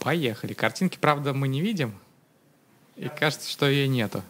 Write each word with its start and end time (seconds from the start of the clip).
Поехали. 0.00 0.54
Картинки, 0.54 0.96
правда, 0.98 1.34
мы 1.34 1.46
не 1.46 1.60
видим. 1.60 1.94
И 2.96 3.08
кажется, 3.08 3.50
что 3.50 3.68
ее 3.68 3.86
нету. 3.86 4.22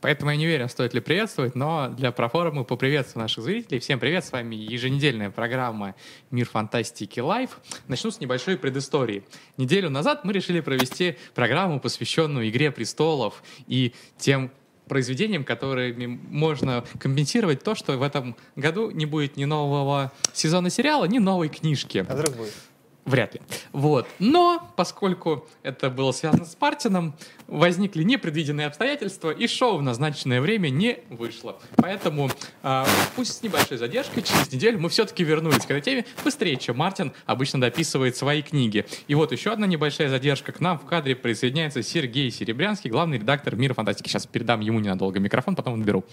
Поэтому 0.00 0.30
я 0.32 0.36
не 0.36 0.46
уверен, 0.46 0.68
стоит 0.68 0.94
ли 0.94 1.00
приветствовать, 1.00 1.54
но 1.54 1.88
для 1.90 2.10
проформы 2.10 2.50
мы 2.50 2.64
поприветствуем 2.64 3.24
наших 3.24 3.44
зрителей. 3.44 3.78
Всем 3.78 4.00
привет, 4.00 4.24
с 4.24 4.32
вами 4.32 4.56
еженедельная 4.56 5.30
программа 5.30 5.94
«Мир 6.32 6.48
фантастики 6.48 7.20
Live». 7.20 7.60
Начну 7.86 8.10
с 8.10 8.18
небольшой 8.18 8.56
предыстории. 8.56 9.22
Неделю 9.58 9.90
назад 9.90 10.24
мы 10.24 10.32
решили 10.32 10.60
провести 10.60 11.18
программу, 11.34 11.78
посвященную 11.78 12.48
«Игре 12.48 12.72
престолов» 12.72 13.44
и 13.68 13.94
тем 14.18 14.50
произведениям, 14.88 15.44
которыми 15.44 16.06
можно 16.06 16.84
компенсировать 16.98 17.62
то, 17.62 17.74
что 17.74 17.96
в 17.96 18.02
этом 18.02 18.34
году 18.56 18.90
не 18.90 19.06
будет 19.06 19.36
ни 19.36 19.44
нового 19.44 20.10
сезона 20.32 20.70
сериала, 20.70 21.04
ни 21.04 21.18
новой 21.18 21.48
книжки. 21.48 22.04
А 22.08 22.14
вдруг 22.14 22.34
будет? 22.34 22.54
Вряд 23.04 23.34
ли. 23.34 23.40
Вот. 23.72 24.06
Но, 24.20 24.72
поскольку 24.76 25.48
это 25.64 25.90
было 25.90 26.12
связано 26.12 26.44
с 26.44 26.56
Мартином, 26.60 27.14
возникли 27.48 28.04
непредвиденные 28.04 28.68
обстоятельства, 28.68 29.30
и 29.30 29.48
шоу 29.48 29.78
в 29.78 29.82
назначенное 29.82 30.40
время 30.40 30.68
не 30.68 31.00
вышло. 31.10 31.58
Поэтому, 31.76 32.30
э, 32.62 32.84
пусть 33.16 33.38
с 33.38 33.42
небольшой 33.42 33.78
задержкой, 33.78 34.22
через 34.22 34.52
неделю 34.52 34.78
мы 34.78 34.88
все-таки 34.88 35.24
вернулись 35.24 35.66
к 35.66 35.70
этой 35.70 35.80
теме 35.80 36.04
быстрее, 36.22 36.56
чем 36.56 36.76
Мартин 36.76 37.12
обычно 37.26 37.60
дописывает 37.60 38.16
свои 38.16 38.40
книги. 38.40 38.86
И 39.08 39.16
вот 39.16 39.32
еще 39.32 39.52
одна 39.52 39.66
небольшая 39.66 40.08
задержка. 40.08 40.52
К 40.52 40.60
нам 40.60 40.78
в 40.78 40.86
кадре 40.86 41.16
присоединяется 41.16 41.82
Сергей 41.82 42.30
Серебрянский, 42.30 42.88
главный 42.88 43.18
редактор 43.18 43.56
«Мира 43.56 43.74
фантастики». 43.74 44.08
Сейчас 44.08 44.26
передам 44.26 44.60
ему 44.60 44.78
ненадолго 44.78 45.18
микрофон, 45.18 45.56
потом 45.56 45.80
наберу. 45.80 46.04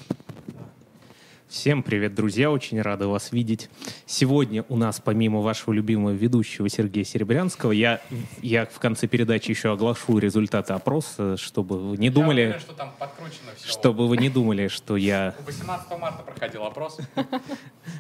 Всем 1.49 1.81
привет, 1.81 2.13
друзья! 2.13 2.51
Очень 2.51 2.79
рада 2.79 3.07
вас 3.07 3.31
видеть. 3.31 3.71
Сегодня 4.05 4.63
у 4.69 4.77
нас, 4.77 5.01
помимо 5.03 5.41
вашего 5.41 5.73
любимого 5.73 6.11
ведущего 6.11 6.69
Сергея 6.69 7.03
Серебрянского, 7.03 7.71
я, 7.71 8.01
я 8.43 8.67
в 8.67 8.77
конце 8.77 9.07
передачи 9.07 9.49
еще 9.49 9.73
оглашу 9.73 10.19
результаты 10.19 10.73
опроса, 10.73 11.37
чтобы 11.37 11.79
вы 11.79 11.97
не 11.97 12.11
думали... 12.11 12.41
Я 12.41 12.47
уверен, 12.49 12.61
что 12.61 12.73
там 12.73 12.93
подкручено 12.99 13.49
все. 13.57 13.67
Чтобы 13.67 14.07
вы 14.07 14.17
не 14.17 14.29
думали, 14.29 14.67
что 14.67 14.95
я... 14.95 15.33
18 15.43 15.99
марта 15.99 16.21
проходил 16.21 16.65
опрос. 16.65 16.99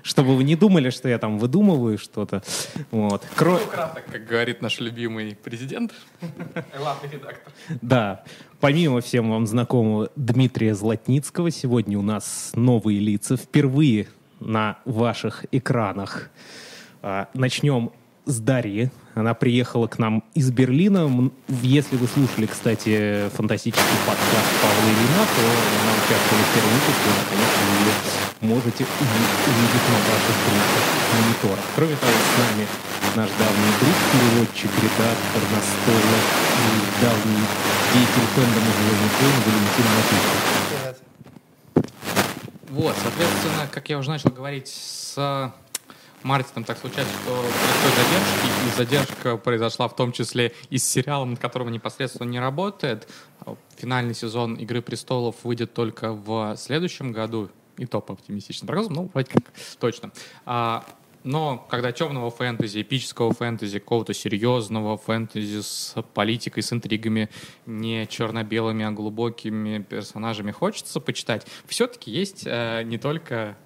Чтобы 0.03 0.35
вы 0.35 0.43
не 0.43 0.55
думали, 0.55 0.91
что 0.91 1.09
я 1.09 1.17
там 1.17 1.39
выдумываю 1.39 1.97
что-то. 1.97 2.43
Вот. 2.91 3.25
Кро... 3.35 3.53
Ну, 3.53 3.65
кратко, 3.65 4.03
как 4.11 4.27
говорит 4.27 4.61
наш 4.61 4.79
любимый 4.79 5.35
президент, 5.35 5.95
главный 6.77 7.09
редактор. 7.09 7.51
Да. 7.81 8.23
Помимо 8.59 8.99
всем 8.99 9.29
вам 9.29 9.47
знакомого 9.47 10.09
Дмитрия 10.17 10.75
Златницкого, 10.75 11.49
сегодня 11.49 11.97
у 11.97 12.01
нас 12.01 12.51
новые 12.55 12.99
лица 12.99 13.37
впервые 13.37 14.07
на 14.41 14.79
ваших 14.83 15.45
экранах. 15.53 16.29
А, 17.01 17.29
Начнем 17.33 17.91
с 18.29 18.39
Дарьи. 18.39 18.91
Она 19.15 19.33
приехала 19.33 19.87
к 19.87 19.97
нам 19.97 20.23
из 20.33 20.51
Берлина. 20.51 21.31
Если 21.61 21.97
вы 21.97 22.07
слушали, 22.07 22.45
кстати, 22.45 23.27
фантастический 23.35 23.99
подкаст 24.05 24.49
Павла 24.61 24.85
Ильина, 24.85 25.25
то 25.25 25.41
она 25.41 25.91
участвовала 25.97 26.45
в 26.45 26.53
первом 26.53 26.73
выпуске, 26.77 27.09
и, 27.09 27.25
конечно, 27.27 27.61
вы 27.65 27.73
ее 27.81 27.93
можете 28.53 28.83
уви- 28.85 29.33
увидеть 29.49 29.85
на 29.89 29.99
ваших 30.07 30.35
крупных 30.45 30.85
мониторах. 31.11 31.65
Кроме 31.75 31.95
того, 31.97 32.13
с 32.13 32.33
нами 32.39 32.63
наш 33.17 33.29
давний 33.33 33.73
друг, 33.81 33.97
переводчик, 34.13 34.71
редактор, 34.77 35.41
настолок 35.49 36.25
и 36.59 36.71
давний 37.01 37.43
деятель 37.91 38.27
фэндома 38.37 38.71
«Звездных 38.77 39.13
войн» 39.19 39.37
Валентин 39.45 39.87
Матвеев. 39.97 40.49
Вот, 42.69 42.95
соответственно, 43.01 43.67
как 43.71 43.89
я 43.89 43.97
уже 43.97 44.09
начал 44.11 44.29
говорить 44.29 44.67
с 44.67 45.51
Мартином, 46.23 46.63
так 46.63 46.77
случается, 46.77 47.13
что 47.21 47.31
происходит 47.31 47.95
задержки, 47.95 48.67
и 48.67 48.77
задержка 48.77 49.37
произошла 49.37 49.87
в 49.87 49.95
том 49.95 50.11
числе 50.11 50.53
и 50.69 50.77
с 50.77 50.83
сериалом, 50.83 51.31
над 51.31 51.39
которым 51.39 51.71
непосредственно 51.71 52.27
не 52.27 52.39
работает. 52.39 53.07
Финальный 53.77 54.13
сезон 54.13 54.55
«Игры 54.55 54.81
престолов» 54.81 55.35
выйдет 55.43 55.73
только 55.73 56.11
в 56.11 56.55
следующем 56.57 57.11
году, 57.11 57.49
и 57.77 57.85
то 57.85 58.01
по 58.01 58.13
оптимистичным 58.13 58.67
прогнозам, 58.67 58.93
ну, 58.93 59.09
вроде 59.13 59.31
как 59.31 59.43
точно. 59.79 60.11
А, 60.45 60.85
но 61.23 61.65
когда 61.69 61.91
темного 61.91 62.31
фэнтези, 62.31 62.81
эпического 62.81 63.33
фэнтези, 63.33 63.79
какого-то 63.79 64.13
серьезного 64.13 64.97
фэнтези 64.97 65.61
с 65.61 65.95
политикой, 66.13 66.63
с 66.63 66.71
интригами, 66.71 67.29
не 67.65 68.07
черно-белыми, 68.07 68.85
а 68.85 68.91
глубокими 68.91 69.79
персонажами 69.79 70.51
хочется 70.51 70.99
почитать, 70.99 71.45
все-таки 71.67 72.11
есть 72.11 72.43
э, 72.45 72.83
не 72.83 72.97
только 72.97 73.57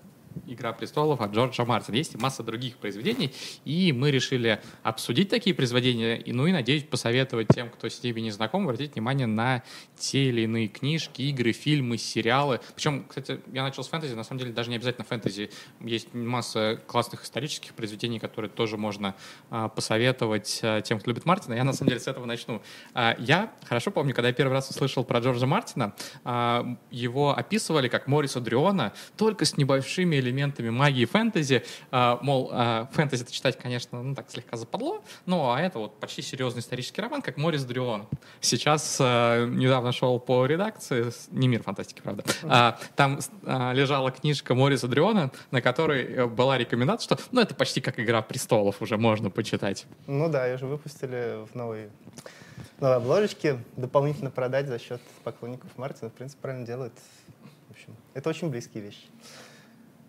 «Игра 0.48 0.74
престолов» 0.74 1.22
от 1.22 1.34
Джорджа 1.34 1.66
Мартина. 1.66 1.96
Есть 1.96 2.16
масса 2.16 2.44
других 2.44 2.78
произведений, 2.78 3.34
и 3.66 3.92
мы 3.92 4.12
решили 4.12 4.62
обсудить 4.84 5.30
такие 5.30 5.56
произведения, 5.56 6.18
и, 6.18 6.32
ну 6.34 6.48
и, 6.48 6.52
надеюсь, 6.52 6.84
посоветовать 6.84 7.48
тем, 7.54 7.70
кто 7.70 7.90
с 7.90 8.04
ними 8.04 8.22
не 8.22 8.32
знаком, 8.32 8.64
обратить 8.64 8.96
внимание 8.96 9.28
на 9.28 9.64
те 10.04 10.26
или 10.26 10.42
иные 10.42 10.68
книжки, 10.68 11.22
игры, 11.22 11.54
фильмы, 11.54 11.98
сериалы. 11.98 12.60
Причем, 12.76 13.06
кстати, 13.08 13.40
я 13.54 13.64
начал 13.64 13.84
с 13.84 13.88
фэнтези, 13.88 14.14
на 14.16 14.26
самом 14.26 14.40
деле 14.40 14.52
даже 14.52 14.70
не 14.70 14.76
обязательно 14.76 15.06
фэнтези. 15.06 15.50
Есть 15.80 16.14
масса 16.14 16.82
классных 16.88 17.24
исторических 17.24 17.74
произведений, 17.74 18.20
которые 18.20 18.52
тоже 18.52 18.76
можно 18.76 19.16
а, 19.50 19.70
посоветовать 19.70 20.60
а, 20.62 20.82
тем, 20.82 21.00
кто 21.00 21.10
любит 21.10 21.26
Мартина. 21.26 21.54
Я, 21.54 21.64
на 21.64 21.72
самом 21.72 21.90
деле, 21.90 22.02
с 22.02 22.08
этого 22.08 22.26
начну. 22.26 22.62
А, 22.94 23.16
я 23.18 23.54
хорошо 23.64 23.92
помню, 23.92 24.14
когда 24.14 24.28
я 24.28 24.34
первый 24.34 24.52
раз 24.52 24.70
услышал 24.70 25.06
про 25.06 25.20
Джорджа 25.20 25.46
Мартина, 25.46 25.96
а, 26.26 26.78
его 26.92 27.36
описывали 27.38 27.88
как 27.88 28.08
Мориса 28.08 28.42
Дриона, 28.42 28.92
только 29.16 29.46
с 29.46 29.56
небольшими 29.56 30.18
элементами 30.18 30.70
магии 30.70 31.06
фэнтези. 31.06 31.64
А, 31.92 32.20
мол, 32.22 32.50
а, 32.52 32.90
фэнтези-то 32.92 33.32
читать, 33.32 33.58
конечно, 33.58 34.04
ну 34.04 34.16
так 34.16 34.30
слегка 34.30 34.58
западло, 34.58 35.02
ну 35.26 35.50
а 35.50 35.62
это 35.62 35.80
вот 35.80 35.98
почти 36.02 36.22
серьезный 36.22 36.60
исторический 36.60 37.02
роман, 37.02 37.22
как 37.22 37.38
Морис 37.38 37.64
Дрион. 37.64 38.06
Сейчас 38.42 38.98
а, 39.00 39.46
недавно 39.46 39.93
шел 39.94 40.20
по 40.20 40.46
редакции, 40.46 41.12
не 41.32 41.48
мир 41.48 41.64
фантастики, 41.64 42.02
правда, 42.02 42.24
а, 42.44 42.78
там 42.96 43.20
а, 43.46 43.72
лежала 43.74 44.12
книжка 44.12 44.56
Мориса 44.56 44.88
Дриона, 44.88 45.32
на 45.52 45.62
которой 45.62 46.04
э, 46.04 46.26
была 46.28 46.58
рекомендация, 46.58 47.16
что 47.16 47.24
ну 47.32 47.42
это 47.42 47.56
почти 47.56 47.82
как 47.82 48.00
«Игра 48.00 48.22
престолов» 48.22 48.82
уже 48.82 48.98
можно 48.98 49.30
почитать. 49.30 49.86
Ну 50.08 50.30
да, 50.30 50.46
ее 50.46 50.58
же 50.58 50.66
выпустили 50.66 51.46
в 51.52 51.56
новой, 51.56 51.90
новой 52.80 52.98
обложечке. 52.98 53.60
Дополнительно 53.78 54.32
продать 54.32 54.68
за 54.68 54.80
счет 54.80 55.02
поклонников 55.24 55.70
Мартина. 55.78 56.10
В 56.10 56.14
принципе, 56.14 56.42
правильно 56.42 56.66
делает. 56.66 56.94
В 57.70 57.72
общем, 57.72 57.96
это 58.14 58.30
очень 58.30 58.50
близкие 58.50 58.84
вещи. 58.84 59.08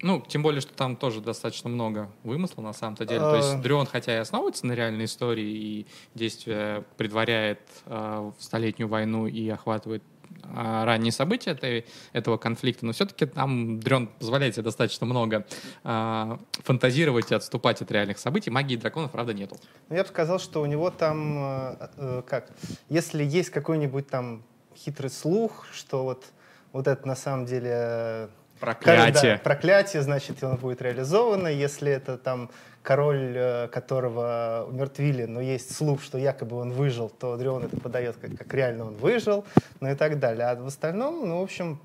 Ну, 0.05 0.21
тем 0.21 0.43
более, 0.43 0.61
что 0.61 0.75
там 0.75 0.97
тоже 0.97 1.23
достаточно 1.23 1.71
много 1.71 2.11
вымысла 2.25 2.61
на 2.61 2.75
самом-то 2.75 3.07
деле. 3.07 3.21
То 3.21 3.33
А. 3.33 3.37
есть 3.39 3.63
Дрион, 3.63 3.87
хотя 3.87 4.15
и 4.15 4.19
основывается 4.19 4.67
на 4.67 4.73
реальной 4.73 5.07
истории 5.07 5.47
и 5.47 5.87
действие 6.15 6.85
предваряет 6.99 7.61
э, 7.87 8.31
Столетнюю 8.39 8.87
войну 8.87 9.27
и 9.27 9.49
охватывает 9.49 10.03
э, 10.43 10.85
ранние 10.85 11.11
события 11.11 11.53
этой, 11.53 11.87
этого 12.13 12.37
конфликта, 12.37 12.85
но 12.85 12.93
все-таки 12.93 13.25
там 13.25 13.81
Дрон 13.81 14.09
позволяет 14.09 14.57
себе 14.57 14.65
достаточно 14.65 15.07
много 15.07 15.47
э, 15.85 16.37
фантазировать 16.63 17.33
и 17.33 17.35
отступать 17.35 17.81
от 17.81 17.91
реальных 17.91 18.19
событий. 18.19 18.51
Магии 18.51 18.77
драконов, 18.77 19.11
правда, 19.11 19.33
нету. 19.33 19.57
Но 19.89 19.97
я 19.97 20.03
бы 20.03 20.09
сказал, 20.11 20.39
что 20.39 20.61
у 20.61 20.67
него 20.67 20.91
там, 20.91 21.77
э, 21.97 22.23
как, 22.27 22.51
если 22.91 23.25
есть 23.25 23.49
какой-нибудь 23.49 24.07
там 24.09 24.43
хитрый 24.77 25.09
слух, 25.09 25.65
что 25.73 26.05
вот, 26.05 26.27
вот 26.73 26.89
это 26.89 27.09
на 27.09 27.17
самом 27.17 27.47
деле... 27.47 28.29
Проклятие. 28.61 29.35
Да, 29.35 29.41
проклятие, 29.43 30.03
значит, 30.03 30.43
он 30.43 30.57
будет 30.57 30.81
реализовано. 30.83 31.49
Если 31.49 31.91
это 31.91 32.17
там 32.17 32.51
король, 32.83 33.33
э, 33.35 33.69
которого 33.69 34.67
умертвили, 34.69 35.25
но 35.25 35.41
есть 35.41 35.75
слух, 35.75 36.03
что 36.03 36.19
якобы 36.19 36.57
он 36.57 36.71
выжил, 36.73 37.09
то 37.09 37.37
Дрион 37.37 37.65
это 37.65 37.81
подает 37.81 38.17
как, 38.21 38.37
как 38.37 38.53
реально 38.55 38.87
он 38.87 38.95
выжил, 38.95 39.45
ну 39.81 39.91
и 39.91 39.95
так 39.95 40.19
далее. 40.19 40.47
А 40.47 40.55
в 40.55 40.67
остальном, 40.67 41.27
ну, 41.29 41.41
в 41.41 41.43
общем, 41.43 41.81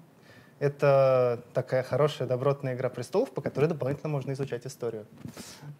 это 0.59 1.41
такая 1.53 1.83
хорошая 1.83 2.27
добротная 2.27 2.75
игра 2.75 2.89
престолов, 2.89 3.31
по 3.31 3.41
которой 3.41 3.67
дополнительно 3.67 4.09
можно 4.09 4.33
изучать 4.33 4.67
историю. 4.67 5.05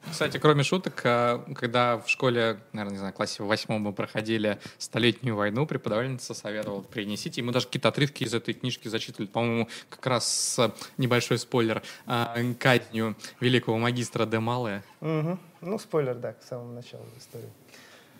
Кстати, 0.10 0.38
кроме 0.38 0.64
шуток, 0.64 1.02
э, 1.04 1.40
когда 1.56 1.98
в 1.98 2.10
школе, 2.10 2.60
наверное, 2.72 2.94
не 2.94 2.98
знаю, 2.98 3.14
классе 3.14 3.44
в 3.44 3.48
восьмом 3.48 3.82
мы 3.82 3.94
проходили 3.94 4.60
Столетнюю 4.78 5.36
войну, 5.36 5.66
преподавательница 5.66 6.34
советовала 6.34 6.82
принесите. 6.82 7.42
И 7.42 7.44
мы 7.44 7.52
даже 7.52 7.66
какие-то 7.66 7.90
отрывки 7.90 8.24
из 8.24 8.34
этой 8.34 8.54
книжки 8.54 8.88
зачитывали, 8.88 9.28
по-моему, 9.28 9.68
как 9.90 10.06
раз 10.08 10.28
с 10.28 10.74
небольшой 10.98 11.40
спойлер, 11.40 11.84
э, 12.08 12.54
казнью 12.58 13.16
великого 13.42 13.78
магистра 13.78 14.26
Де 14.26 14.40
Мале. 14.40 14.84
Мгм. 15.02 15.40
Ну, 15.62 15.78
спойлер, 15.78 16.16
да, 16.16 16.34
к 16.34 16.44
самому 16.44 16.74
началу 16.74 17.04
истории. 17.18 17.50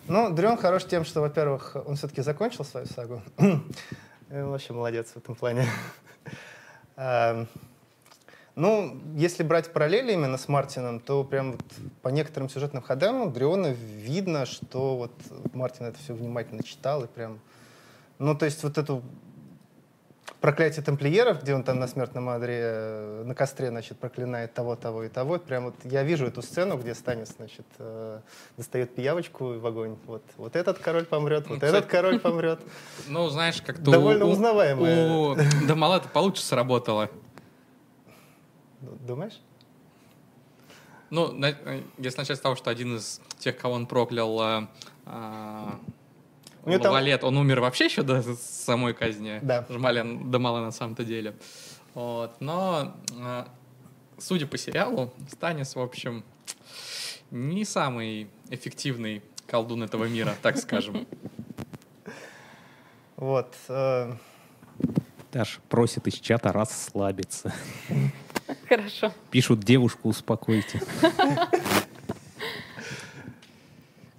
Ну, 0.08 0.30
Дрен 0.32 0.58
хорош 0.58 0.86
тем, 0.86 1.06
что, 1.06 1.22
во-первых, 1.22 1.78
он 1.86 1.96
все-таки 1.96 2.22
закончил 2.22 2.66
свою 2.66 2.86
сагу. 2.88 3.22
Вообще 4.30 4.74
молодец 4.74 5.12
в 5.12 5.18
этом 5.18 5.36
плане. 5.36 5.66
Эм, 7.00 7.48
Ну, 8.56 9.00
если 9.16 9.44
брать 9.44 9.72
параллели 9.72 10.12
именно 10.12 10.38
с 10.38 10.50
Мартином, 10.50 11.00
то 11.00 11.24
прям 11.24 11.54
вот 11.54 11.64
по 12.02 12.10
некоторым 12.10 12.50
сюжетным 12.50 12.84
ходам 12.84 13.22
у 13.22 13.30
Дриона 13.30 13.68
видно, 13.68 14.46
что 14.46 14.98
вот 14.98 15.14
Мартин 15.54 15.86
это 15.86 15.98
все 16.00 16.14
внимательно 16.14 16.62
читал 16.62 17.06
и 17.06 17.08
прям... 17.08 17.40
Ну, 18.18 18.36
то 18.36 18.44
есть 18.44 18.62
вот 18.64 18.78
эту 18.78 19.02
проклятие 20.42 20.84
тамплиеров, 20.84 21.42
где 21.42 21.54
он 21.54 21.64
там 21.64 21.80
на 21.80 21.88
смертном 21.88 22.30
одре, 22.30 22.60
э, 22.62 23.24
на 23.26 23.36
костре, 23.36 23.70
значит, 23.70 23.98
проклинает 24.00 24.54
того, 24.54 24.76
того 24.76 25.04
и 25.04 25.10
того. 25.10 25.38
Прям 25.38 25.66
вот 25.66 25.76
я 25.84 26.04
вижу 26.04 26.26
эту 26.26 26.42
сцену, 26.42 26.78
где 26.78 26.96
Станис, 26.96 27.36
значит, 27.38 27.66
э, 27.78 28.20
достает 28.58 28.96
пиявочку 28.96 29.60
в 29.60 29.66
огонь. 29.66 29.98
Вот, 30.06 30.24
вот 30.38 30.56
этот 30.56 30.80
король 30.80 31.06
помрет, 31.06 31.48
вот 31.48 31.64
этот 31.64 31.86
король 31.86 32.20
помрет. 32.20 32.60
Ну, 33.08 33.28
знаешь, 33.30 33.62
как-то... 33.62 33.92
Довольно 33.92 34.26
у- 34.26 34.32
узнаваемое. 34.32 35.10
У 35.10 35.36
Дамала 35.68 35.98
это 35.98 36.08
получше 36.10 36.44
сработало. 36.44 37.10
Ну, 38.82 38.92
Думаешь? 39.02 39.42
Ну, 41.10 41.34
э, 41.44 41.82
если 41.98 42.20
начать 42.20 42.38
с 42.38 42.42
того, 42.42 42.56
что 42.56 42.70
один 42.70 42.98
из 42.98 43.20
тех, 43.40 43.58
кого 43.58 43.74
он 43.74 43.88
проклял, 43.88 44.68
У 46.64 46.70
него 46.70 46.82
там- 46.84 46.92
Лавалет, 46.94 47.24
он 47.24 47.38
умер 47.38 47.62
вообще 47.62 47.86
еще 47.86 48.04
до 48.04 48.22
самой 48.36 48.94
казни 48.94 49.40
Да. 49.42 49.66
Жмален 49.70 50.30
Дамала 50.32 50.60
на 50.62 50.72
самом-то 50.72 51.04
деле. 51.04 51.34
Вот. 51.94 52.40
Но, 52.40 52.96
а, 53.20 53.48
судя 54.18 54.46
по 54.48 54.58
сериалу, 54.58 55.14
Станис, 55.32 55.76
в 55.76 55.80
общем, 55.80 56.24
не 57.32 57.66
самый 57.66 58.28
эффективный 58.50 59.22
колдун 59.48 59.84
этого 59.84 60.06
мира, 60.06 60.36
так 60.42 60.58
скажем. 60.58 61.08
Вот. 63.16 63.54
э, 63.68 64.14
Даш 65.34 65.60
просит 65.68 66.08
из 66.08 66.14
чата 66.16 66.54
расслабиться. 66.54 67.54
Хорошо. 68.70 69.12
Пишут, 69.30 69.60
девушку 69.60 70.08
успокойте. 70.10 70.82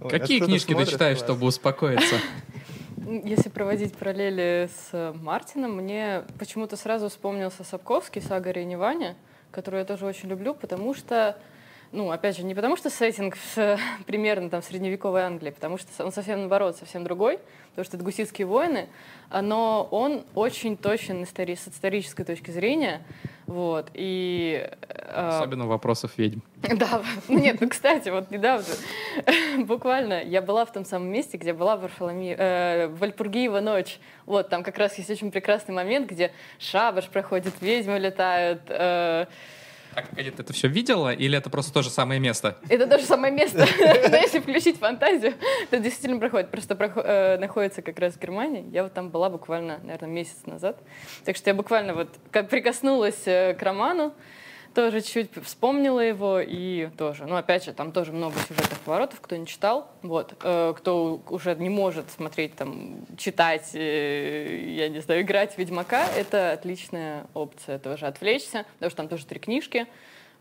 Какие 0.09 0.39
а 0.39 0.41
кто-то 0.41 0.47
книжки 0.47 0.75
ты 0.75 0.87
читаешь, 0.87 1.19
чтобы 1.19 1.47
успокоиться? 1.47 2.17
Если 3.25 3.49
проводить 3.49 3.95
параллели 3.95 4.71
с 4.73 5.15
Мартином, 5.15 5.77
мне 5.77 6.23
почему-то 6.39 6.77
сразу 6.77 7.09
вспомнился 7.09 7.65
Сапковский 7.65 8.23
«Сага 8.23 8.53
Рейневаня», 8.53 9.17
которую 9.51 9.81
я 9.81 9.85
тоже 9.85 10.07
очень 10.07 10.29
люблю, 10.29 10.55
потому 10.55 10.95
что, 10.95 11.37
ну, 11.93 12.11
опять 12.11 12.37
же, 12.37 12.45
не 12.45 12.55
потому 12.55 12.77
что 12.77 12.89
сеттинг 12.91 13.37
с, 13.37 13.79
примерно 14.07 14.49
там 14.51 14.61
в 14.63 14.65
средневековой 14.65 15.23
Англии, 15.23 15.51
потому 15.51 15.79
что 15.79 16.05
он 16.05 16.13
совсем 16.13 16.39
наоборот, 16.41 16.77
совсем 16.77 17.05
другой, 17.05 17.39
потому 17.71 17.85
что 17.85 17.97
это 17.97 18.05
гуситские 18.05 18.47
войны, 18.47 18.89
а, 19.31 19.43
но 19.43 19.89
он 19.91 20.25
очень 20.35 20.77
точен 20.77 21.23
истори- 21.23 21.57
с 21.57 21.69
исторической 21.69 22.25
точки 22.25 22.51
зрения, 22.51 23.03
вот, 23.47 23.91
и... 23.95 24.69
э, 24.89 25.29
Особенно 25.29 25.67
вопросов 25.67 26.13
ведьм. 26.17 26.41
Да, 26.77 27.03
ну 27.27 27.39
нет, 27.41 27.61
ну 27.61 27.69
кстати, 27.69 28.09
вот 28.09 28.31
недавно, 28.31 28.65
буквально, 29.65 30.23
я 30.23 30.41
была 30.43 30.65
в 30.65 30.73
том 30.73 30.85
самом 30.85 31.09
месте, 31.09 31.37
где 31.37 31.53
была 31.53 31.77
Варфоломея, 31.77 32.37
э, 32.39 32.87
Вальпургиева 32.89 33.59
ночь. 33.61 33.99
Вот, 34.27 34.49
там 34.49 34.63
как 34.63 34.79
раз 34.79 34.97
есть 34.99 35.11
очень 35.11 35.33
прекрасный 35.33 35.75
момент, 35.75 36.09
где 36.09 36.31
шабаш 36.61 37.09
проходит, 37.09 37.55
ведьмы 37.61 37.99
летают. 37.99 38.63
э, 38.69 39.27
А 39.95 40.03
погоди, 40.03 40.31
ты 40.31 40.43
это 40.43 40.53
все 40.53 40.69
видела, 40.69 41.13
или 41.13 41.37
это 41.37 41.51
просто 41.51 41.73
то 41.73 41.83
же 41.83 41.91
самое 41.91 42.21
место? 42.21 42.57
это 42.69 42.87
то 42.87 42.99
же 42.99 43.05
самое 43.05 43.33
место. 43.33 43.67
Но 44.11 44.17
если 44.17 44.39
включить 44.39 44.79
фантазию, 44.79 45.35
то 45.71 45.79
действительно 45.79 46.21
проходит. 46.21 46.51
Просто 46.51 46.75
э, 46.75 47.39
находится 47.39 47.83
как 47.83 47.99
раз 47.99 48.15
в 48.15 48.21
Германии. 48.21 48.65
Я 48.71 48.85
вот 48.85 48.95
там 48.95 49.11
была 49.11 49.31
буквально, 49.31 49.79
наверное, 49.83 50.11
месяц 50.11 50.47
назад. 50.47 50.79
Так 51.25 51.37
что 51.37 51.51
я 51.51 51.55
буквально 51.55 51.95
вот 51.95 52.09
как 52.31 52.49
прикоснулась 52.49 53.27
э, 53.27 53.55
к 53.55 53.63
роману, 53.63 54.15
тоже 54.75 55.01
чуть 55.01 55.31
вспомнила 55.45 56.01
его 56.01 56.41
и 56.41 56.89
тоже, 56.97 57.27
ну 57.27 57.37
опять 57.37 57.65
же, 57.65 57.73
там 57.73 57.93
тоже 57.93 58.13
много 58.13 58.39
сюжетных 58.49 58.79
поворотов, 58.81 59.21
кто 59.21 59.37
не 59.37 59.47
читал, 59.47 59.89
вот, 60.03 60.35
э, 60.43 60.75
кто 60.77 61.21
уже 61.29 61.55
не 61.57 61.69
может 61.69 62.11
смотреть 62.11 62.57
там, 62.57 63.07
читать, 63.17 63.71
э, 63.75 64.75
я 64.77 64.89
не 64.89 65.01
знаю, 65.01 65.23
играть 65.23 65.55
в 65.55 65.59
Ведьмака, 65.59 66.07
это 66.17 66.53
отличная 66.53 67.27
опция 67.35 67.79
тоже 67.79 68.07
отвлечься, 68.07 68.65
потому 68.75 68.91
что 68.91 68.97
там 68.97 69.09
тоже 69.09 69.27
три 69.27 69.41
книжки, 69.41 69.87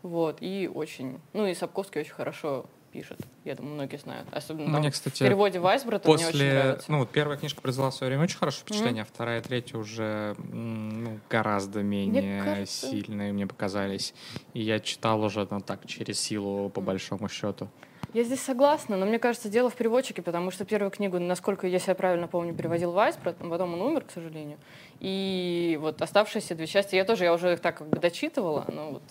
вот, 0.02 0.38
и 0.40 0.70
очень, 0.72 1.20
ну 1.32 1.46
и 1.46 1.54
Сапковский 1.54 2.00
очень 2.00 2.12
хорошо 2.12 2.66
пишет, 2.92 3.18
я 3.44 3.54
думаю, 3.54 3.74
многие 3.74 3.96
знают, 3.96 4.26
особенно 4.32 4.68
Мне, 4.68 4.82
там 4.82 4.90
кстати, 4.92 5.16
в 5.16 5.26
переводе 5.26 5.60
Вайсброта 5.60 6.08
мне 6.08 6.14
очень 6.16 6.26
После, 6.26 6.52
нравится. 6.52 6.92
ну, 6.92 6.98
вот 6.98 7.10
первая 7.10 7.38
книжка 7.38 7.60
произвела 7.60 7.90
в 7.90 7.94
свое 7.94 8.10
время 8.10 8.24
очень 8.24 8.38
хорошее 8.38 8.62
впечатление, 8.62 9.02
а 9.02 9.06
вторая, 9.06 9.40
третья 9.40 9.78
уже 9.78 10.34
ну, 10.38 11.18
гораздо 11.28 11.82
менее 11.82 12.42
кажется- 12.42 12.88
сильные 12.88 13.32
мне 13.32 13.46
показались. 13.46 14.14
И 14.54 14.60
я 14.62 14.80
читал 14.80 15.22
уже, 15.22 15.46
ну, 15.50 15.60
так, 15.60 15.86
через 15.86 16.20
силу, 16.20 16.68
по 16.70 16.80
большому 16.80 17.28
счету. 17.28 17.68
Я 18.12 18.24
здесь 18.24 18.40
согласна, 18.40 18.96
но 18.96 19.06
мне 19.06 19.20
кажется, 19.20 19.48
дело 19.48 19.70
в 19.70 19.74
переводчике, 19.76 20.20
потому 20.20 20.50
что 20.50 20.64
первую 20.64 20.90
книгу, 20.90 21.20
насколько 21.20 21.68
я 21.68 21.78
себя 21.78 21.94
правильно 21.94 22.26
помню, 22.26 22.52
переводил 22.54 22.90
Вайсброд, 22.90 23.36
а 23.38 23.48
потом 23.48 23.74
он 23.74 23.82
умер, 23.82 24.00
к 24.04 24.10
сожалению. 24.10 24.58
И 24.98 25.78
вот 25.80 26.02
оставшиеся 26.02 26.56
две 26.56 26.66
части, 26.66 26.96
я 26.96 27.04
тоже, 27.04 27.24
я 27.24 27.32
уже 27.32 27.52
их 27.52 27.60
так 27.60 27.78
как 27.78 27.88
бы 27.88 27.98
дочитывала, 27.98 28.64
но 28.66 28.90
вот 28.94 29.02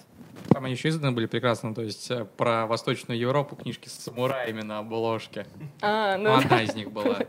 Там 0.49 0.65
они 0.65 0.73
еще 0.73 0.89
изданы 0.89 1.11
были 1.11 1.25
прекрасно, 1.25 1.73
то 1.75 1.81
есть 1.81 2.09
э, 2.11 2.25
про 2.25 2.65
Восточную 2.65 3.19
Европу 3.19 3.55
книжки 3.55 3.87
с 3.87 3.93
самураями 3.93 4.61
на 4.61 4.79
обложке. 4.79 5.45
А, 5.81 6.17
Ну, 6.17 6.29
ну, 6.29 6.37
одна 6.37 6.63
из 6.63 6.75
них 6.75 6.91
была. 6.91 7.19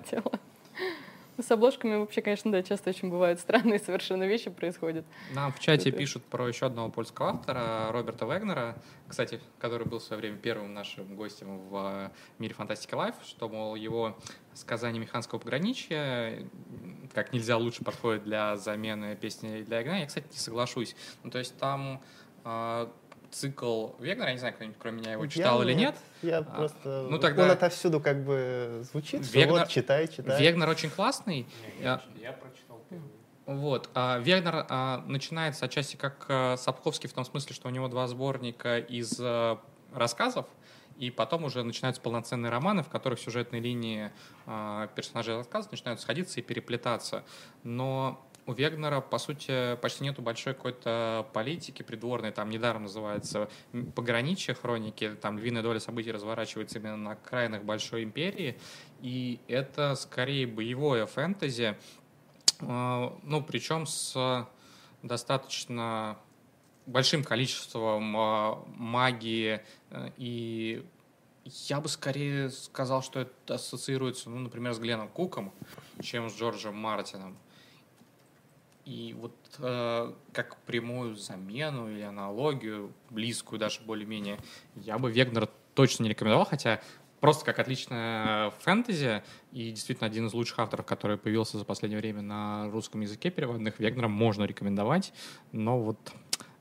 Ну, 1.36 1.44
С 1.44 1.50
обложками 1.50 1.96
вообще, 1.96 2.20
конечно, 2.20 2.52
да, 2.52 2.62
часто 2.62 2.90
очень 2.90 3.08
бывают 3.08 3.40
странные 3.40 3.78
совершенно 3.78 4.24
вещи 4.24 4.50
происходят. 4.50 5.06
Нам 5.32 5.52
в 5.52 5.58
чате 5.58 5.90
пишут 5.90 6.22
про 6.24 6.46
еще 6.46 6.66
одного 6.66 6.90
польского 6.90 7.30
автора, 7.30 7.90
Роберта 7.92 8.26
Вегнера, 8.26 8.76
кстати, 9.08 9.40
который 9.58 9.86
был 9.86 10.00
в 10.00 10.02
свое 10.02 10.20
время 10.20 10.36
первым 10.36 10.74
нашим 10.74 11.16
гостем 11.16 11.58
в 11.70 11.76
э, 11.76 12.10
мире 12.38 12.52
фантастики 12.52 12.94
Live, 12.94 13.14
что, 13.24 13.48
мол, 13.48 13.74
его 13.74 14.18
сказание 14.52 15.00
Меекханского 15.00 15.38
пограничья 15.38 16.46
как 17.14 17.32
нельзя 17.32 17.56
лучше 17.56 17.84
подходит 17.84 18.24
для 18.24 18.56
замены 18.56 19.16
Песни 19.16 19.62
льда 19.62 19.75
и 19.75 19.78
огня. 19.78 19.98
Я, 20.00 20.06
кстати, 20.06 20.26
не 20.30 20.38
соглашусь. 20.38 20.94
Ну, 21.22 21.30
то 21.30 21.38
есть 21.38 21.56
там 21.56 22.02
э, 22.44 22.86
цикл 23.30 23.88
Вегнера, 23.98 24.28
я 24.28 24.32
не 24.32 24.38
знаю, 24.38 24.54
кто-нибудь 24.54 24.76
кроме 24.78 25.00
меня 25.00 25.12
его 25.12 25.26
читал 25.26 25.62
Я 25.62 25.68
или 25.70 25.74
нет, 25.78 25.94
Я 26.22 26.38
А, 26.38 26.42
просто... 26.42 27.06
ну 27.10 27.18
тогда- 27.18 27.44
Он 27.44 27.50
отовсюду 27.50 28.00
как 28.00 28.24
бы 28.24 28.80
звучит, 28.90 29.22
Вегнер- 29.22 29.50
вот, 29.60 29.68
читай, 29.68 30.08
читай. 30.08 30.40
Вегнер 30.42 30.68
очень 30.68 30.90
классный. 30.90 31.46
Я- 31.80 32.02
Я 32.20 32.32
прочитал 32.32 32.80
Вот. 33.46 33.88
А 33.94 34.18
Вегнер 34.18 34.66
а, 34.68 35.02
начинается 35.06 35.64
отчасти 35.64 35.96
как 35.96 36.26
а, 36.28 36.56
Сапковский 36.56 37.08
в 37.08 37.12
том 37.12 37.24
смысле, 37.24 37.54
что 37.54 37.68
у 37.68 37.70
него 37.70 37.88
два 37.88 38.06
сборника 38.06 38.78
из 38.78 39.16
а, 39.20 39.60
рассказов, 39.92 40.46
и 40.98 41.10
потом 41.10 41.44
уже 41.44 41.62
начинаются 41.64 42.00
полноценные 42.02 42.50
романы, 42.50 42.82
в 42.82 42.88
которых 42.90 43.18
сюжетные 43.18 43.60
линии 43.62 44.10
а, 44.46 44.86
персонажей 44.88 45.34
рассказов 45.36 45.72
начинают 45.72 46.00
сходиться 46.00 46.38
и 46.40 46.42
переплетаться. 46.42 47.24
Но 47.64 48.24
у 48.50 48.52
Вегнера, 48.52 49.00
по 49.00 49.18
сути, 49.18 49.76
почти 49.76 50.02
нету 50.02 50.22
большой 50.22 50.54
какой-то 50.54 51.26
политики 51.32 51.82
придворной. 51.82 52.32
Там 52.32 52.50
недаром 52.50 52.82
называется 52.82 53.48
«Пограничье 53.94 54.54
хроники». 54.54 55.10
Там 55.20 55.38
львиная 55.38 55.62
доля 55.62 55.78
событий 55.78 56.10
разворачивается 56.10 56.80
именно 56.80 56.96
на 56.96 57.12
окраинах 57.12 57.62
большой 57.62 58.02
империи. 58.02 58.58
И 59.00 59.38
это 59.46 59.94
скорее 59.94 60.48
боевое 60.48 61.06
фэнтези, 61.06 61.76
а, 62.60 63.16
ну, 63.22 63.42
причем 63.42 63.86
с 63.86 64.46
достаточно 65.02 66.18
большим 66.86 67.22
количеством 67.22 68.16
а, 68.16 68.64
магии 68.74 69.60
э, 69.90 70.10
и 70.16 70.84
я 71.44 71.80
бы 71.80 71.88
скорее 71.88 72.50
сказал, 72.50 73.02
что 73.02 73.20
это 73.20 73.54
ассоциируется, 73.54 74.28
ну, 74.28 74.38
например, 74.38 74.74
с 74.74 74.78
Гленном 74.78 75.08
Куком, 75.08 75.52
чем 76.02 76.28
с 76.28 76.36
Джорджем 76.36 76.76
Мартином. 76.76 77.38
И 78.90 79.14
вот 79.16 79.36
э, 79.60 80.12
как 80.32 80.56
прямую 80.62 81.14
замену 81.14 81.88
или 81.88 82.00
аналогию, 82.00 82.92
близкую 83.08 83.60
даже 83.60 83.82
более-менее, 83.82 84.36
я 84.74 84.98
бы 84.98 85.12
Вегнера 85.12 85.48
точно 85.74 86.02
не 86.02 86.08
рекомендовал, 86.08 86.44
хотя 86.44 86.80
просто 87.20 87.44
как 87.44 87.60
отличная 87.60 88.50
фэнтези 88.58 89.22
и 89.52 89.70
действительно 89.70 90.08
один 90.08 90.26
из 90.26 90.34
лучших 90.34 90.58
авторов, 90.58 90.86
который 90.86 91.18
появился 91.18 91.56
за 91.56 91.64
последнее 91.64 92.00
время 92.00 92.22
на 92.22 92.68
русском 92.72 93.00
языке 93.00 93.30
переводных, 93.30 93.78
Вегнера 93.78 94.08
можно 94.08 94.42
рекомендовать, 94.42 95.12
но 95.52 95.80
вот 95.80 96.12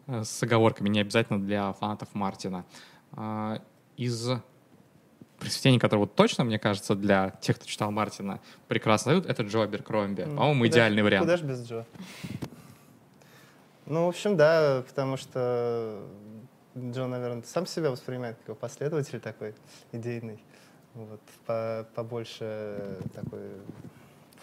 э, 0.05 0.23
с 0.23 0.43
оговорками, 0.43 0.87
не 0.87 0.99
обязательно 0.99 1.41
для 1.41 1.73
фанатов 1.73 2.13
Мартина. 2.13 2.63
А, 3.11 3.59
Из 3.97 4.29
произведений, 5.39 5.79
которые 5.79 6.01
вот 6.01 6.15
точно, 6.15 6.43
мне 6.43 6.59
кажется, 6.59 6.95
для 6.95 7.31
тех, 7.41 7.55
кто 7.57 7.65
читал 7.65 7.91
Мартина, 7.91 8.39
прекрасно 8.67 9.11
дают, 9.13 9.25
это 9.25 9.43
Джо 9.43 9.63
Аберкромби. 9.63 10.21
М, 10.23 10.35
По-моему, 10.35 10.59
куда 10.63 10.67
ж- 10.67 10.73
идеальный 10.73 11.03
вариант. 11.03 11.25
Куда 11.25 11.37
ж 11.37 11.41
без 11.41 11.67
Джо? 11.67 11.85
Ну, 13.85 14.05
в 14.05 14.09
общем, 14.09 14.37
да, 14.37 14.83
потому 14.87 15.17
что 15.17 15.99
Джо, 16.77 17.07
наверное, 17.07 17.43
сам 17.43 17.65
себя 17.65 17.89
воспринимает 17.89 18.37
как 18.45 18.57
последователь 18.57 19.19
такой 19.19 19.55
идейный. 19.91 20.39
Вот, 20.93 21.19
по- 21.45 21.87
побольше 21.95 22.97
такой 23.15 23.41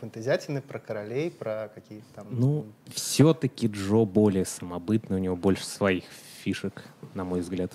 фантазиатины 0.00 0.60
про 0.60 0.78
королей, 0.78 1.30
про 1.30 1.70
какие-то 1.74 2.06
там... 2.14 2.26
Ну, 2.30 2.66
все-таки 2.92 3.66
Джо 3.66 4.04
более 4.04 4.44
самобытный, 4.44 5.16
у 5.16 5.20
него 5.20 5.36
больше 5.36 5.64
своих 5.64 6.04
фишек, 6.42 6.84
на 7.14 7.24
мой 7.24 7.40
взгляд. 7.40 7.72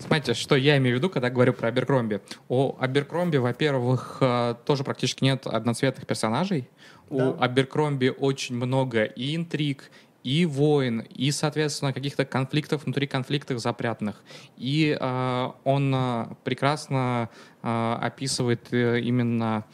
Смотрите, 0.00 0.34
что 0.34 0.56
я 0.56 0.76
имею 0.78 0.96
в 0.96 0.98
виду, 0.98 1.10
когда 1.10 1.30
говорю 1.30 1.52
про 1.52 1.68
Аберкромби. 1.68 2.20
У 2.48 2.74
Аберкромби, 2.78 3.36
во-первых, 3.36 4.18
э, 4.20 4.54
тоже 4.64 4.82
практически 4.82 5.24
нет 5.24 5.46
одноцветных 5.46 6.06
персонажей. 6.06 6.68
Да. 7.10 7.30
У 7.30 7.40
Аберкромби 7.40 8.08
очень 8.08 8.56
много 8.56 9.04
и 9.04 9.36
интриг, 9.36 9.90
и 10.24 10.46
войн, 10.46 11.00
и, 11.00 11.30
соответственно, 11.30 11.92
каких-то 11.92 12.24
конфликтов 12.24 12.84
внутри 12.84 13.06
конфликтов 13.06 13.58
запрятанных. 13.58 14.22
И 14.56 14.96
э, 14.98 15.50
он 15.64 15.94
э, 15.94 16.26
прекрасно 16.44 17.28
э, 17.62 17.96
описывает 18.00 18.72
э, 18.72 19.00
именно 19.00 19.64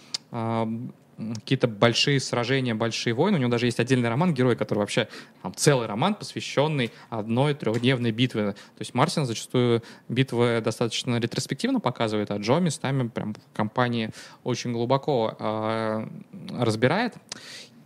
какие-то 1.16 1.66
большие 1.68 2.20
сражения, 2.20 2.74
большие 2.74 3.14
войны. 3.14 3.38
У 3.38 3.40
него 3.40 3.50
даже 3.50 3.66
есть 3.66 3.80
отдельный 3.80 4.08
роман 4.08 4.34
«Герой», 4.34 4.56
который 4.56 4.80
вообще 4.80 5.08
там, 5.42 5.54
целый 5.54 5.86
роман, 5.86 6.14
посвященный 6.14 6.92
одной 7.08 7.54
трехдневной 7.54 8.12
битве. 8.12 8.52
То 8.52 8.80
есть 8.80 8.94
Мартин 8.94 9.24
зачастую 9.24 9.82
битвы 10.08 10.60
достаточно 10.62 11.18
ретроспективно 11.18 11.80
показывает, 11.80 12.30
а 12.30 12.36
Джо 12.36 12.58
местами 12.58 13.08
прям 13.08 13.34
в 13.34 13.56
компании 13.56 14.10
очень 14.44 14.72
глубоко 14.72 15.36
э, 15.38 16.08
разбирает. 16.50 17.14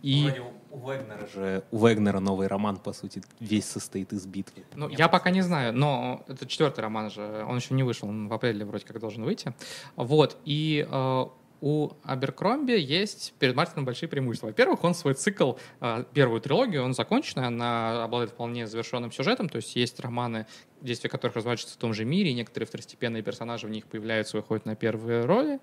И... 0.01 0.33
У 0.73 0.89
Вегнера 0.89 1.27
же, 1.27 1.63
у 1.71 1.85
Вегнера 1.85 2.21
новый 2.21 2.47
роман, 2.47 2.77
по 2.77 2.93
сути, 2.93 3.21
весь 3.41 3.65
состоит 3.65 4.13
из 4.13 4.25
битвы. 4.25 4.63
Ну, 4.73 4.87
я 4.87 5.09
пока 5.09 5.29
не 5.29 5.41
знаю, 5.41 5.73
но 5.73 6.23
это 6.29 6.47
четвертый 6.47 6.79
роман 6.79 7.11
же, 7.11 7.45
он 7.45 7.57
еще 7.57 7.73
не 7.73 7.83
вышел, 7.83 8.07
он 8.07 8.29
в 8.29 8.33
апреле 8.33 8.63
вроде 8.63 8.85
как 8.85 8.97
должен 9.01 9.25
выйти. 9.25 9.53
Вот, 9.97 10.37
и 10.45 10.87
э, 10.89 11.25
у 11.61 11.91
Аберкромби 12.03 12.73
есть 12.73 13.33
перед 13.37 13.55
Мартином 13.55 13.85
большие 13.85 14.09
преимущества. 14.09 14.47
Во-первых, 14.47 14.83
он 14.83 14.95
свой 14.95 15.13
цикл, 15.13 15.53
э, 15.79 16.03
первую 16.11 16.41
трилогию, 16.41 16.83
он 16.83 16.95
законченный, 16.95 17.45
она 17.45 18.03
обладает 18.03 18.31
вполне 18.31 18.65
завершенным 18.65 19.11
сюжетом, 19.11 19.47
то 19.47 19.57
есть 19.57 19.75
есть 19.75 19.99
романы, 19.99 20.47
действия 20.81 21.09
которых 21.09 21.35
разворачиваются 21.35 21.77
в 21.77 21.79
том 21.79 21.93
же 21.93 22.03
мире, 22.03 22.31
и 22.31 22.33
некоторые 22.33 22.67
второстепенные 22.67 23.21
персонажи 23.21 23.67
в 23.67 23.69
них 23.69 23.85
появляются, 23.85 24.37
выходят 24.37 24.65
на 24.65 24.75
первые 24.75 25.23
роли, 25.25 25.59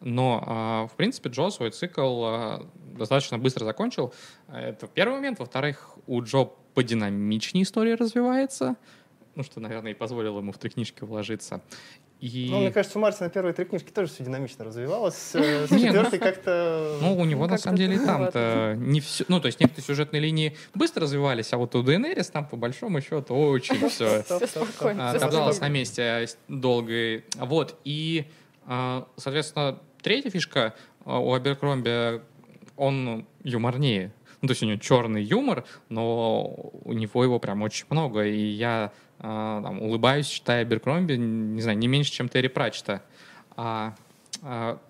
но, 0.00 0.86
э, 0.88 0.92
в 0.92 0.96
принципе, 0.96 1.28
Джо 1.28 1.50
свой 1.50 1.70
цикл 1.70 2.24
э, 2.24 2.62
достаточно 2.96 3.38
быстро 3.38 3.66
закончил. 3.66 4.14
Это 4.48 4.86
первый 4.86 5.16
момент. 5.16 5.38
Во-вторых, 5.38 5.98
у 6.06 6.22
Джо 6.22 6.48
подинамичнее 6.74 7.64
история 7.64 7.94
развивается, 7.94 8.76
ну, 9.34 9.42
что, 9.42 9.60
наверное, 9.60 9.92
и 9.92 9.94
позволило 9.94 10.38
ему 10.38 10.52
в 10.52 10.58
три 10.58 10.70
книжки 10.70 11.04
вложиться. 11.04 11.62
И... 12.22 12.46
Ну, 12.52 12.60
мне 12.60 12.70
кажется, 12.70 12.98
у 12.98 13.02
Мартина 13.02 13.28
первые 13.30 13.52
три 13.52 13.64
книжки 13.64 13.90
тоже 13.90 14.12
все 14.12 14.22
динамично 14.22 14.64
развивалось. 14.64 15.16
С 15.16 15.68
четвертой 15.68 16.20
как-то... 16.20 16.96
Ну, 17.00 17.16
у 17.18 17.24
него, 17.24 17.48
на 17.48 17.58
самом 17.58 17.76
деле, 17.76 17.98
там-то 17.98 18.76
не 18.78 19.00
все... 19.00 19.24
Ну, 19.26 19.40
то 19.40 19.46
есть 19.46 19.58
некоторые 19.58 19.84
сюжетные 19.84 20.20
линии 20.20 20.56
быстро 20.72 21.02
развивались, 21.02 21.52
а 21.52 21.56
вот 21.56 21.74
у 21.74 21.82
Дейенерис 21.82 22.28
там, 22.30 22.46
по 22.46 22.56
большому 22.56 23.00
счету, 23.00 23.34
очень 23.34 23.88
все 23.88 24.22
топталось 24.22 25.58
на 25.58 25.68
месте 25.68 26.28
долго. 26.46 27.22
Вот, 27.38 27.76
и, 27.82 28.26
соответственно, 29.16 29.80
третья 30.00 30.30
фишка 30.30 30.74
у 31.04 31.34
Аберкромби, 31.34 32.20
он 32.76 33.26
юморнее. 33.42 34.12
Ну, 34.42 34.48
то 34.48 34.52
есть 34.52 34.62
у 34.62 34.66
него 34.66 34.78
черный 34.78 35.22
юмор, 35.22 35.64
но 35.88 36.42
у 36.84 36.92
него 36.92 37.22
его 37.22 37.38
прям 37.38 37.62
очень 37.62 37.86
много. 37.90 38.26
И 38.26 38.42
я 38.42 38.92
а, 39.20 39.62
там, 39.62 39.80
улыбаюсь, 39.80 40.26
читая 40.26 40.64
Беркромби, 40.64 41.14
не 41.14 41.62
знаю, 41.62 41.78
не 41.78 41.86
меньше, 41.86 42.10
чем 42.10 42.28
Терри 42.28 42.48
Пратчета. 42.48 43.02
А, 43.56 43.94
а, 44.42 44.80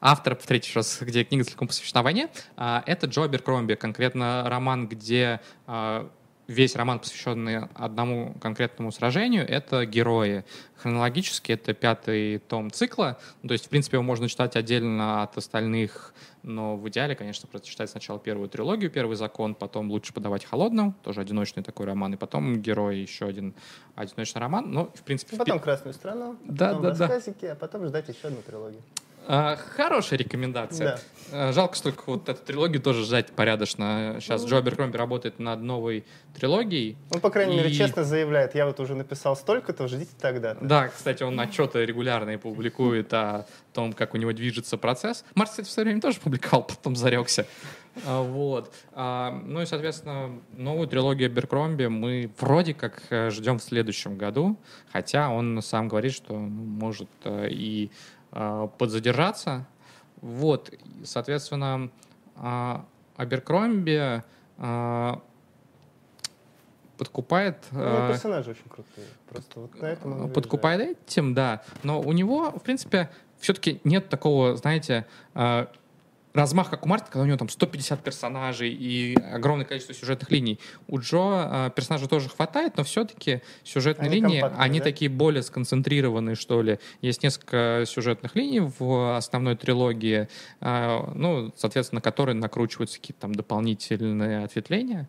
автор, 0.00 0.36
в 0.36 0.44
третий 0.44 0.72
раз, 0.74 0.98
где 1.00 1.22
книга 1.22 1.44
целиком 1.44 1.68
посвящена 1.68 2.02
войне, 2.02 2.28
а, 2.56 2.82
это 2.86 3.06
Джо 3.06 3.28
Беркромби, 3.28 3.74
конкретно 3.74 4.44
роман, 4.48 4.88
где 4.88 5.40
а, 5.66 6.10
весь 6.48 6.76
роман, 6.76 7.00
посвященный 7.00 7.66
одному 7.74 8.34
конкретному 8.40 8.92
сражению, 8.92 9.48
это 9.48 9.84
герои. 9.84 10.44
Хронологически 10.76 11.52
это 11.52 11.74
пятый 11.74 12.38
том 12.38 12.70
цикла. 12.70 13.18
То 13.46 13.52
есть, 13.52 13.66
в 13.66 13.68
принципе, 13.68 13.96
его 13.96 14.04
можно 14.04 14.28
читать 14.28 14.56
отдельно 14.56 15.22
от 15.22 15.36
остальных, 15.36 16.14
но 16.42 16.76
в 16.76 16.88
идеале, 16.88 17.16
конечно, 17.16 17.48
прочитать 17.48 17.90
сначала 17.90 18.20
первую 18.20 18.48
трилогию, 18.48 18.90
первый 18.90 19.16
закон, 19.16 19.54
потом 19.54 19.90
лучше 19.90 20.12
подавать 20.12 20.44
холодным, 20.44 20.94
тоже 21.02 21.20
одиночный 21.20 21.62
такой 21.62 21.86
роман, 21.86 22.14
и 22.14 22.16
потом 22.16 22.60
герой 22.60 22.98
еще 22.98 23.26
один 23.26 23.54
одиночный 23.96 24.40
роман. 24.40 24.70
Но, 24.70 24.86
в 24.94 25.02
принципе... 25.02 25.36
Потом 25.36 25.58
«Красную 25.58 25.94
страну», 25.94 26.36
да, 26.44 26.68
потом 26.68 26.82
да, 26.82 26.88
рассказики, 26.90 27.46
да. 27.46 27.52
а 27.52 27.54
потом 27.56 27.86
ждать 27.86 28.08
еще 28.08 28.28
одну 28.28 28.42
трилогию. 28.42 28.82
А, 29.28 29.56
хорошая 29.56 30.18
рекомендация. 30.18 30.98
Да. 31.32 31.52
Жалко, 31.52 31.74
что 31.74 31.92
вот 32.06 32.28
эту 32.28 32.44
трилогию 32.44 32.80
тоже 32.80 33.04
ждать 33.04 33.32
порядочно. 33.32 34.18
Сейчас 34.20 34.42
ну, 34.42 34.48
Джо 34.48 34.58
Аберкромби 34.58 34.96
работает 34.96 35.40
над 35.40 35.60
новой 35.60 36.04
трилогией. 36.34 36.96
Он, 37.10 37.20
по 37.20 37.30
крайней 37.30 37.54
и... 37.54 37.58
мере, 37.58 37.72
честно 37.72 38.04
заявляет, 38.04 38.54
я 38.54 38.66
вот 38.66 38.78
уже 38.78 38.94
написал 38.94 39.34
столько-то, 39.36 39.88
ждите 39.88 40.12
тогда. 40.20 40.52
-то. 40.52 40.58
Да, 40.60 40.88
кстати, 40.88 41.24
он 41.24 41.38
отчеты 41.40 41.84
регулярные 41.84 42.38
публикует 42.38 43.12
о 43.12 43.46
том, 43.72 43.92
как 43.92 44.14
у 44.14 44.16
него 44.16 44.32
движется 44.32 44.76
процесс. 44.76 45.24
Марс, 45.34 45.50
кстати, 45.50 45.66
в 45.66 45.70
свое 45.70 45.86
время 45.86 46.00
тоже 46.00 46.20
публиковал, 46.20 46.62
потом 46.64 46.94
зарекся. 46.94 47.46
А, 48.04 48.22
вот. 48.22 48.72
А, 48.92 49.30
ну 49.44 49.62
и, 49.62 49.66
соответственно, 49.66 50.40
новую 50.52 50.86
трилогию 50.86 51.30
Беркромби 51.30 51.86
мы 51.86 52.30
вроде 52.38 52.74
как 52.74 53.02
э, 53.10 53.30
ждем 53.30 53.58
в 53.58 53.62
следующем 53.62 54.18
году, 54.18 54.58
хотя 54.92 55.30
он 55.30 55.60
сам 55.62 55.88
говорит, 55.88 56.12
что 56.12 56.34
ну, 56.34 56.48
может 56.48 57.08
э, 57.24 57.48
и 57.50 57.90
а, 57.90 58.15
подзадержаться. 58.78 59.66
Вот, 60.20 60.72
соответственно, 61.04 61.90
а, 62.36 62.84
Аберкромби 63.16 64.22
а, 64.58 65.22
подкупает... 66.98 67.64
Ну, 67.70 68.08
персонажи 68.08 68.50
очень 68.50 68.68
крутые. 68.68 69.06
Просто 69.28 69.60
вот 69.60 69.80
на 69.80 69.86
этом 69.86 70.30
Подкупает 70.30 70.98
этим, 71.06 71.34
да. 71.34 71.62
Но 71.82 72.00
у 72.00 72.12
него, 72.12 72.50
в 72.50 72.62
принципе, 72.62 73.10
все-таки 73.38 73.80
нет 73.84 74.08
такого, 74.08 74.56
знаете, 74.56 75.06
размах, 76.36 76.70
как 76.70 76.84
у 76.84 76.88
Мартина, 76.88 77.10
когда 77.10 77.22
у 77.24 77.26
него 77.26 77.38
там 77.38 77.48
150 77.48 78.02
персонажей 78.02 78.70
и 78.72 79.16
огромное 79.16 79.64
количество 79.64 79.94
сюжетных 79.94 80.30
линий. 80.30 80.58
У 80.88 80.98
Джо 80.98 81.66
э, 81.68 81.70
персонажей 81.74 82.08
тоже 82.08 82.28
хватает, 82.28 82.76
но 82.76 82.84
все-таки 82.84 83.42
сюжетные 83.64 84.10
они 84.10 84.20
линии, 84.20 84.44
они 84.56 84.78
да? 84.78 84.84
такие 84.84 85.10
более 85.10 85.42
сконцентрированные, 85.42 86.36
что 86.36 86.62
ли. 86.62 86.78
Есть 87.00 87.22
несколько 87.22 87.84
сюжетных 87.86 88.34
линий 88.34 88.60
в 88.60 89.16
основной 89.16 89.56
трилогии, 89.56 90.28
э, 90.60 91.00
ну, 91.14 91.52
соответственно, 91.56 92.00
которые 92.00 92.34
накручиваются 92.34 92.98
какие-то 92.98 93.22
там 93.22 93.34
дополнительные 93.34 94.44
ответвления. 94.44 95.08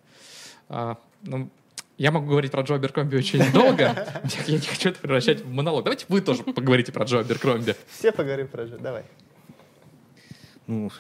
Э, 0.69 0.95
ну, 1.23 1.49
я 1.97 2.11
могу 2.11 2.27
говорить 2.27 2.51
про 2.51 2.61
Джо 2.61 2.75
Аберкромби 2.75 3.17
очень 3.17 3.51
долго. 3.53 4.07
Я 4.45 4.53
не 4.53 4.59
хочу 4.59 4.89
это 4.89 4.99
превращать 4.99 5.41
в 5.41 5.51
монолог. 5.51 5.83
Давайте 5.83 6.05
вы 6.09 6.21
тоже 6.21 6.43
поговорите 6.43 6.91
про 6.91 7.05
Джо 7.05 7.19
Аберкромби. 7.19 7.75
Все 7.87 8.11
поговорим 8.11 8.47
про 8.47 8.65
Джо. 8.65 8.77
Давай. 8.77 9.03
Ну, 10.67 10.91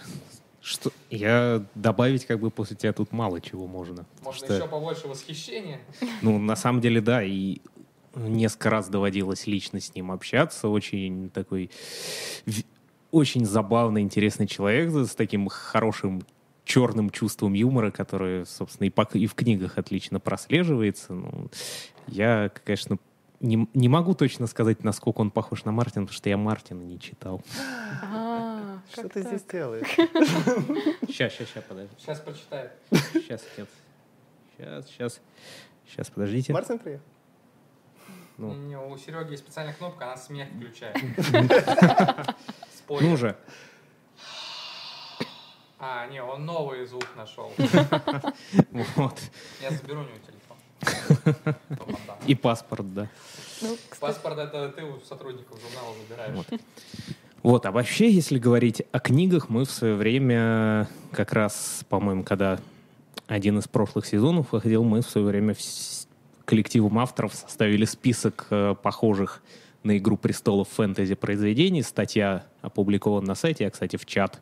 что, 0.61 0.91
я 1.09 1.63
добавить 1.75 2.25
как 2.25 2.39
бы 2.39 2.49
после 2.49 2.75
тебя 2.75 2.93
тут 2.93 3.11
мало 3.11 3.39
чего 3.39 3.67
можно. 3.67 4.05
Можно 4.23 4.45
что, 4.45 4.53
еще 4.55 4.67
побольше 4.67 5.07
восхищения. 5.07 5.79
Ну, 6.21 6.39
на 6.39 6.55
самом 6.55 6.81
деле, 6.81 6.99
да, 7.01 7.23
и 7.23 7.59
несколько 8.15 8.69
раз 8.69 8.89
доводилось 8.89 9.47
лично 9.47 9.79
с 9.79 9.93
ним 9.93 10.11
общаться. 10.11 10.67
Очень 10.67 11.29
такой, 11.29 11.69
очень 13.11 13.45
забавный, 13.45 14.01
интересный 14.01 14.47
человек 14.47 14.91
с 14.91 15.15
таким 15.15 15.47
хорошим 15.47 16.23
черным 16.65 17.09
чувством 17.09 17.53
юмора, 17.53 17.91
которое, 17.91 18.45
собственно, 18.45 18.87
и, 18.87 18.89
по, 18.89 19.07
и 19.13 19.25
в 19.25 19.35
книгах 19.35 19.77
отлично 19.77 20.19
прослеживается. 20.19 21.13
Ну, 21.13 21.49
я, 22.07 22.51
конечно, 22.65 22.97
не, 23.39 23.67
не 23.73 23.87
могу 23.87 24.13
точно 24.13 24.47
сказать, 24.47 24.83
насколько 24.83 25.21
он 25.21 25.31
похож 25.31 25.63
на 25.63 25.71
Мартина, 25.71 26.05
потому 26.05 26.17
что 26.17 26.29
я 26.29 26.37
Мартина 26.37 26.81
не 26.81 26.99
читал. 26.99 27.41
А, 28.03 28.46
что 28.91 29.09
ты 29.09 29.21
здесь 29.21 29.43
делаешь? 29.43 29.87
Сейчас, 31.07 31.33
сейчас, 31.33 31.49
сейчас, 31.49 31.63
подожди. 31.67 31.95
Сейчас 31.97 32.19
прочитаю. 32.19 32.71
Сейчас, 33.13 33.43
нет. 33.57 33.69
Сейчас, 34.57 34.87
сейчас. 34.87 35.21
Сейчас, 35.87 36.09
подождите. 36.09 36.53
Мартин 36.53 36.79
приехал? 36.79 37.03
Ну. 38.37 38.91
У 38.91 38.97
Сереги 38.97 39.31
есть 39.31 39.43
специальная 39.43 39.73
кнопка, 39.73 40.05
она 40.05 40.17
смех 40.17 40.49
включает. 40.49 40.95
Ну 42.89 43.17
же. 43.17 43.35
А, 45.77 46.07
не, 46.07 46.23
он 46.23 46.45
новый 46.45 46.85
звук 46.85 47.05
нашел. 47.17 47.51
Вот. 48.95 49.19
Я 49.61 49.71
заберу 49.71 49.99
у 49.99 50.03
него 50.03 50.17
телефон. 50.25 51.55
И 52.25 52.33
паспорт, 52.35 52.93
да. 52.93 53.09
Ну, 53.61 53.77
паспорт 53.99 54.37
это 54.37 54.69
ты 54.69 54.83
у 54.83 55.01
сотрудников 55.01 55.59
журнала 55.59 55.95
забираешь. 55.97 56.45
Вот. 57.47 57.65
А 57.65 57.71
вообще, 57.71 58.11
если 58.11 58.39
говорить 58.39 58.83
о 58.91 58.99
книгах, 58.99 59.47
мы 59.47 59.63
в 59.63 59.71
свое 59.71 59.95
время, 59.95 60.89
как 61.13 61.31
раз, 61.31 61.85
по-моему, 61.87 62.23
когда 62.23 62.59
один 63.25 63.57
из 63.59 63.69
прошлых 63.69 64.05
сезонов 64.05 64.51
выходил, 64.51 64.83
мы 64.83 64.99
в 64.99 65.09
свое 65.09 65.27
время 65.27 65.55
коллективом 66.43 66.99
авторов 66.99 67.33
составили 67.33 67.85
список 67.85 68.47
э, 68.49 68.75
похожих 68.83 69.41
на 69.83 69.97
«Игру 69.97 70.17
престолов» 70.17 70.67
фэнтези 70.67 71.15
произведений. 71.15 71.83
Статья 71.83 72.43
опубликована 72.61 73.27
на 73.27 73.35
сайте, 73.35 73.63
я, 73.63 73.69
кстати, 73.69 73.95
в 73.95 74.05
чат 74.05 74.41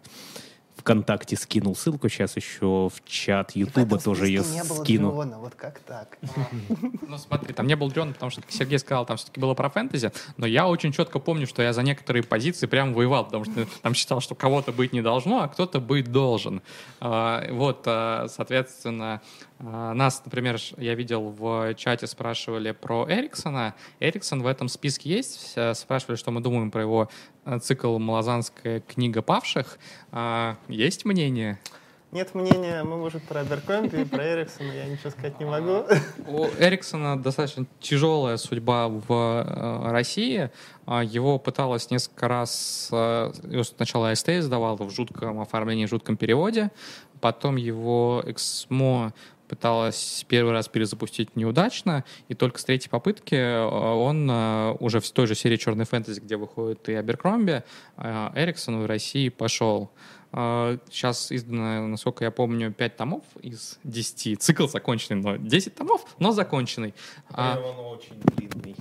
ВКонтакте 0.85 1.35
скинул 1.35 1.75
ссылку, 1.75 2.09
сейчас 2.09 2.35
еще 2.35 2.91
в 2.93 3.03
чат 3.05 3.55
Ютуба 3.55 3.97
тоже 3.97 4.27
ее 4.27 4.43
не 4.43 4.63
было 4.63 4.83
скину. 4.83 5.11
Дрона, 5.11 5.39
вот 5.39 5.55
как 5.55 5.79
так? 5.79 6.19
Ну 7.07 7.17
смотри, 7.17 7.53
там 7.53 7.65
не 7.65 7.75
был 7.75 7.89
Дрон, 7.89 8.13
потому 8.13 8.29
что, 8.29 8.41
как 8.41 8.51
Сергей 8.51 8.77
сказал, 8.77 9.03
там 9.07 9.17
все-таки 9.17 9.39
было 9.39 9.55
про 9.55 9.69
фэнтези, 9.69 10.11
но 10.37 10.45
я 10.45 10.67
очень 10.67 10.91
четко 10.91 11.17
помню, 11.17 11.47
что 11.47 11.63
я 11.63 11.73
за 11.73 11.81
некоторые 11.81 12.21
позиции 12.21 12.67
прям 12.67 12.93
воевал, 12.93 13.25
потому 13.25 13.45
что 13.45 13.65
там 13.81 13.95
считал, 13.95 14.21
что 14.21 14.35
кого-то 14.35 14.71
быть 14.71 14.93
не 14.93 15.01
должно, 15.01 15.41
а 15.41 15.47
кто-то 15.47 15.79
быть 15.79 16.11
должен. 16.11 16.61
А, 16.99 17.43
Вот, 17.49 17.81
а, 17.87 18.27
соответственно, 18.29 19.21
а, 19.54 19.54
нас, 19.59 20.21
например, 20.25 20.57
я 20.77 20.95
видел 20.95 21.29
в 21.29 21.73
чате, 21.75 22.07
спрашивали 22.07 22.71
про 22.71 23.05
Эриксона. 23.09 23.73
Эриксон 23.99 24.41
в 24.43 24.47
этом 24.47 24.67
списке 24.67 25.09
есть. 25.09 25.55
Спрашивали, 25.73 26.17
что 26.17 26.31
мы 26.31 26.41
думаем 26.41 26.71
про 26.71 26.81
его 26.81 27.09
э, 27.45 27.59
цикл 27.59 27.97
«Малозанская 27.97 28.81
книга 28.81 29.21
павших». 29.21 29.79
А, 30.11 30.57
Есть 30.67 31.05
мнение? 31.05 31.57
Нет 32.11 32.33
мнения, 32.33 32.83
мы, 32.83 32.95
может, 32.95 33.23
про 33.23 33.41
Аберкомби, 33.41 34.05
про 34.05 34.35
Эриксона 34.35 34.71
я 34.71 34.85
ничего 34.85 35.09
сказать 35.09 35.37
не 35.37 35.45
могу. 35.45 35.85
У 36.27 36.45
Эриксона 36.59 37.21
достаточно 37.21 37.65
тяжелая 37.81 38.37
судьба 38.37 38.87
в 38.87 39.05
э, 39.09 39.91
России. 39.91 40.49
А, 40.85 41.03
Его 41.03 41.39
пыталась 41.39 41.89
несколько 41.91 42.27
раз... 42.27 42.89
э, 42.91 43.31
Сначала 43.63 44.11
АСТ 44.11 44.29
издавал 44.29 44.77
в 44.77 44.89
жутком 44.91 45.39
оформлении, 45.39 45.85
в 45.85 45.89
жутком 45.89 46.15
переводе. 46.17 46.71
Потом 47.21 47.55
его 47.55 48.21
Эксмо 48.25 49.13
пыталась 49.47 50.25
первый 50.27 50.51
раз 50.51 50.67
перезапустить 50.67 51.35
неудачно, 51.35 52.03
и 52.27 52.33
только 52.33 52.59
с 52.59 52.65
третьей 52.65 52.89
попытки 52.89 53.35
э, 53.35 53.63
он 53.63 54.29
э, 54.29 54.75
уже 54.79 54.99
в 54.99 55.09
той 55.11 55.27
же 55.27 55.35
серии 55.35 55.57
«Черный 55.57 55.85
фэнтези», 55.85 56.19
где 56.19 56.37
выходит 56.37 56.87
и 56.89 56.93
Аберкромби, 56.93 57.63
э, 57.97 58.29
Эриксон 58.35 58.81
в 58.81 58.85
России 58.85 59.29
пошел. 59.29 59.91
Сейчас 60.31 61.31
издано, 61.31 61.87
насколько 61.87 62.25
я 62.25 62.31
помню, 62.31 62.73
5 62.73 62.97
томов 62.97 63.23
из 63.41 63.79
10. 63.85 64.41
Цикл 64.41 64.67
законченный, 64.67 65.21
но 65.21 65.37
10 65.37 65.75
томов, 65.75 66.05
но 66.19 66.33
законченный. 66.33 66.93
А, 67.29 67.57
он 67.57 67.97
очень 67.97 68.19
длинный. 68.19 68.75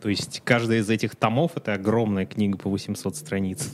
То 0.00 0.08
есть 0.08 0.40
каждая 0.44 0.78
из 0.78 0.88
этих 0.88 1.16
томов— 1.16 1.52
это 1.56 1.74
огромная 1.74 2.26
книга 2.26 2.56
по 2.56 2.70
800 2.70 3.16
страниц. 3.16 3.72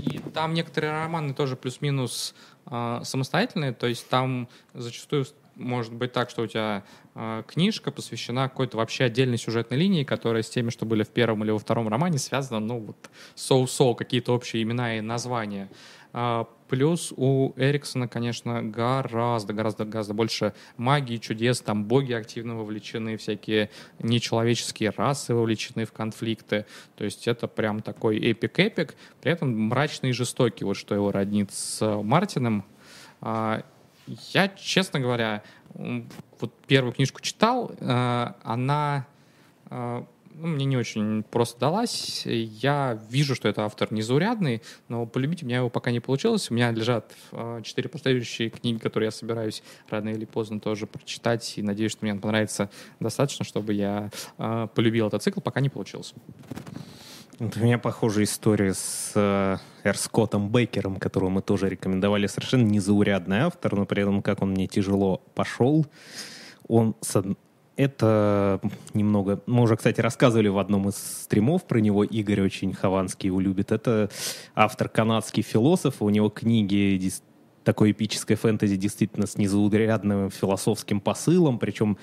И 0.00 0.18
там 0.34 0.54
некоторые 0.54 0.92
романы 0.92 1.34
тоже 1.34 1.54
плюс-минус 1.54 2.34
э, 2.66 3.00
самостоятельные, 3.04 3.72
то 3.72 3.86
есть 3.86 4.08
там 4.08 4.48
зачастую 4.74 5.26
может 5.56 5.92
быть 5.92 6.12
так, 6.12 6.30
что 6.30 6.42
у 6.42 6.46
тебя 6.46 6.84
э, 7.14 7.42
книжка 7.46 7.90
посвящена 7.90 8.48
какой-то 8.48 8.76
вообще 8.76 9.04
отдельной 9.04 9.38
сюжетной 9.38 9.78
линии, 9.78 10.04
которая 10.04 10.42
с 10.42 10.48
теми, 10.48 10.70
что 10.70 10.86
были 10.86 11.02
в 11.02 11.08
первом 11.08 11.42
или 11.44 11.50
во 11.50 11.58
втором 11.58 11.88
романе, 11.88 12.18
связана, 12.18 12.60
ну, 12.60 12.78
вот, 12.78 13.10
соу-соу, 13.34 13.94
какие-то 13.94 14.32
общие 14.32 14.62
имена 14.62 14.98
и 14.98 15.00
названия. 15.00 15.70
А, 16.12 16.46
Плюс 16.68 17.12
у 17.16 17.52
Эриксона, 17.56 18.08
конечно, 18.08 18.62
гораздо, 18.62 19.52
гораздо, 19.52 19.84
гораздо 19.84 20.14
больше 20.14 20.52
магии, 20.76 21.18
чудес, 21.18 21.60
там 21.60 21.84
боги 21.84 22.12
активно 22.12 22.56
вовлечены, 22.56 23.16
всякие 23.16 23.70
нечеловеческие 24.00 24.90
расы 24.90 25.34
вовлечены 25.34 25.84
в 25.84 25.92
конфликты. 25.92 26.66
То 26.96 27.04
есть 27.04 27.28
это 27.28 27.46
прям 27.46 27.82
такой 27.82 28.18
epic-epic, 28.18 28.96
при 29.20 29.30
этом 29.30 29.56
мрачный 29.56 30.10
и 30.10 30.12
жестокий, 30.12 30.64
вот 30.64 30.76
что 30.76 30.94
его 30.94 31.12
роднит 31.12 31.52
с 31.52 32.02
Мартином. 32.02 32.64
Я, 34.06 34.48
честно 34.48 35.00
говоря, 35.00 35.42
вот 35.74 36.52
первую 36.66 36.92
книжку 36.92 37.20
читал, 37.20 37.72
э, 37.78 38.32
она 38.42 39.06
э, 39.70 40.04
ну, 40.34 40.46
мне 40.46 40.64
не 40.64 40.76
очень 40.76 41.22
просто 41.24 41.58
далась. 41.58 42.22
Я 42.26 43.00
вижу, 43.10 43.34
что 43.34 43.48
это 43.48 43.64
автор 43.64 43.92
незаурядный, 43.92 44.62
но 44.88 45.06
полюбить 45.06 45.42
у 45.42 45.46
меня 45.46 45.58
его 45.58 45.70
пока 45.70 45.90
не 45.90 46.00
получилось. 46.00 46.50
У 46.50 46.54
меня 46.54 46.70
лежат 46.70 47.12
э, 47.32 47.60
четыре 47.64 47.88
последующие 47.88 48.50
книги, 48.50 48.78
которые 48.78 49.08
я 49.08 49.10
собираюсь 49.10 49.62
рано 49.88 50.10
или 50.10 50.24
поздно 50.24 50.60
тоже 50.60 50.86
прочитать, 50.86 51.58
и 51.58 51.62
надеюсь, 51.62 51.92
что 51.92 52.04
мне 52.04 52.12
он 52.12 52.20
понравится 52.20 52.70
достаточно, 53.00 53.44
чтобы 53.44 53.72
я 53.72 54.10
полюбил 54.36 55.08
этот 55.08 55.22
цикл, 55.22 55.40
пока 55.40 55.60
не 55.60 55.68
получилось. 55.68 56.14
У 57.38 57.44
меня 57.58 57.76
похожая 57.76 58.24
история 58.24 58.72
с 58.72 59.12
э, 59.14 59.58
Эр 59.84 59.98
Скоттом 59.98 60.48
Бейкером, 60.48 60.96
которого 60.96 61.28
мы 61.28 61.42
тоже 61.42 61.68
рекомендовали. 61.68 62.26
Совершенно 62.28 62.64
незаурядный 62.64 63.40
автор, 63.40 63.76
но 63.76 63.84
при 63.84 64.02
этом 64.02 64.22
как 64.22 64.40
он 64.40 64.52
мне 64.52 64.66
тяжело 64.66 65.20
пошел. 65.34 65.86
Он 66.66 66.96
с 67.02 67.22
это 67.76 68.58
немного... 68.94 69.42
Мы 69.44 69.64
уже, 69.64 69.76
кстати, 69.76 70.00
рассказывали 70.00 70.48
в 70.48 70.56
одном 70.56 70.88
из 70.88 70.96
стримов 70.96 71.66
про 71.66 71.78
него. 71.78 72.04
Игорь 72.04 72.40
очень 72.40 72.72
Хованский 72.72 73.26
его 73.26 73.38
любит. 73.38 73.70
Это 73.70 74.08
автор 74.54 74.88
канадский 74.88 75.42
философ. 75.42 75.96
У 76.00 76.08
него 76.08 76.30
книги 76.30 77.12
такое 77.64 77.90
эпическое 77.90 78.36
фэнтези 78.36 78.76
действительно 78.76 79.26
с 79.26 79.36
незаурядным 79.36 80.30
философским 80.30 81.00
посылом, 81.00 81.58
причем 81.58 81.98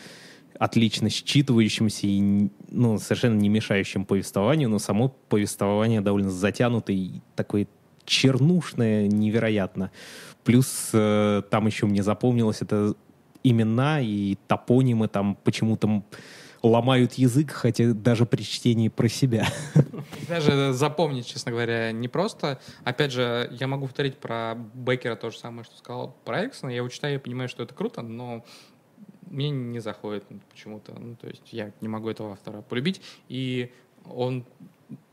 отлично 0.59 1.07
считывающимся 1.07 2.07
и 2.07 2.49
ну, 2.69 2.99
совершенно 2.99 3.39
не 3.39 3.49
мешающим 3.49 4.05
повествованию, 4.05 4.69
но 4.69 4.79
само 4.79 5.09
повествование 5.29 6.01
довольно 6.01 6.29
затянутое 6.29 6.95
и 6.95 7.11
такое 7.35 7.67
чернушное 8.05 9.07
невероятно. 9.07 9.91
Плюс 10.43 10.89
э, 10.93 11.41
там 11.49 11.67
еще 11.67 11.85
мне 11.85 12.03
запомнилось 12.03 12.61
это 12.61 12.95
имена 13.43 14.01
и 14.01 14.37
топонимы 14.47 15.07
там 15.07 15.37
почему-то 15.43 16.03
ломают 16.63 17.13
язык, 17.15 17.51
хотя 17.51 17.93
даже 17.93 18.25
при 18.25 18.41
чтении 18.41 18.87
про 18.87 19.09
себя. 19.09 19.45
Даже 20.29 20.71
запомнить, 20.71 21.27
честно 21.27 21.51
говоря, 21.51 21.91
не 21.91 22.07
просто. 22.07 22.59
Опять 22.85 23.11
же, 23.11 23.49
я 23.51 23.67
могу 23.67 23.87
повторить 23.87 24.17
про 24.17 24.55
Беккера 24.73 25.15
то 25.17 25.29
же 25.29 25.37
самое, 25.37 25.65
что 25.65 25.77
сказал 25.77 26.15
про 26.23 26.43
Эриксона. 26.43 26.69
Я 26.69 26.77
его 26.77 26.87
читаю, 26.87 27.15
я 27.15 27.19
понимаю, 27.19 27.49
что 27.49 27.63
это 27.63 27.73
круто, 27.73 28.01
но 28.01 28.45
мне 29.29 29.49
не 29.49 29.79
заходит 29.79 30.25
почему-то. 30.49 30.93
Ну, 30.97 31.15
то 31.15 31.27
есть 31.27 31.51
я 31.51 31.71
не 31.81 31.87
могу 31.87 32.09
этого 32.09 32.33
автора 32.33 32.61
полюбить. 32.61 33.01
И 33.29 33.71
он, 34.05 34.45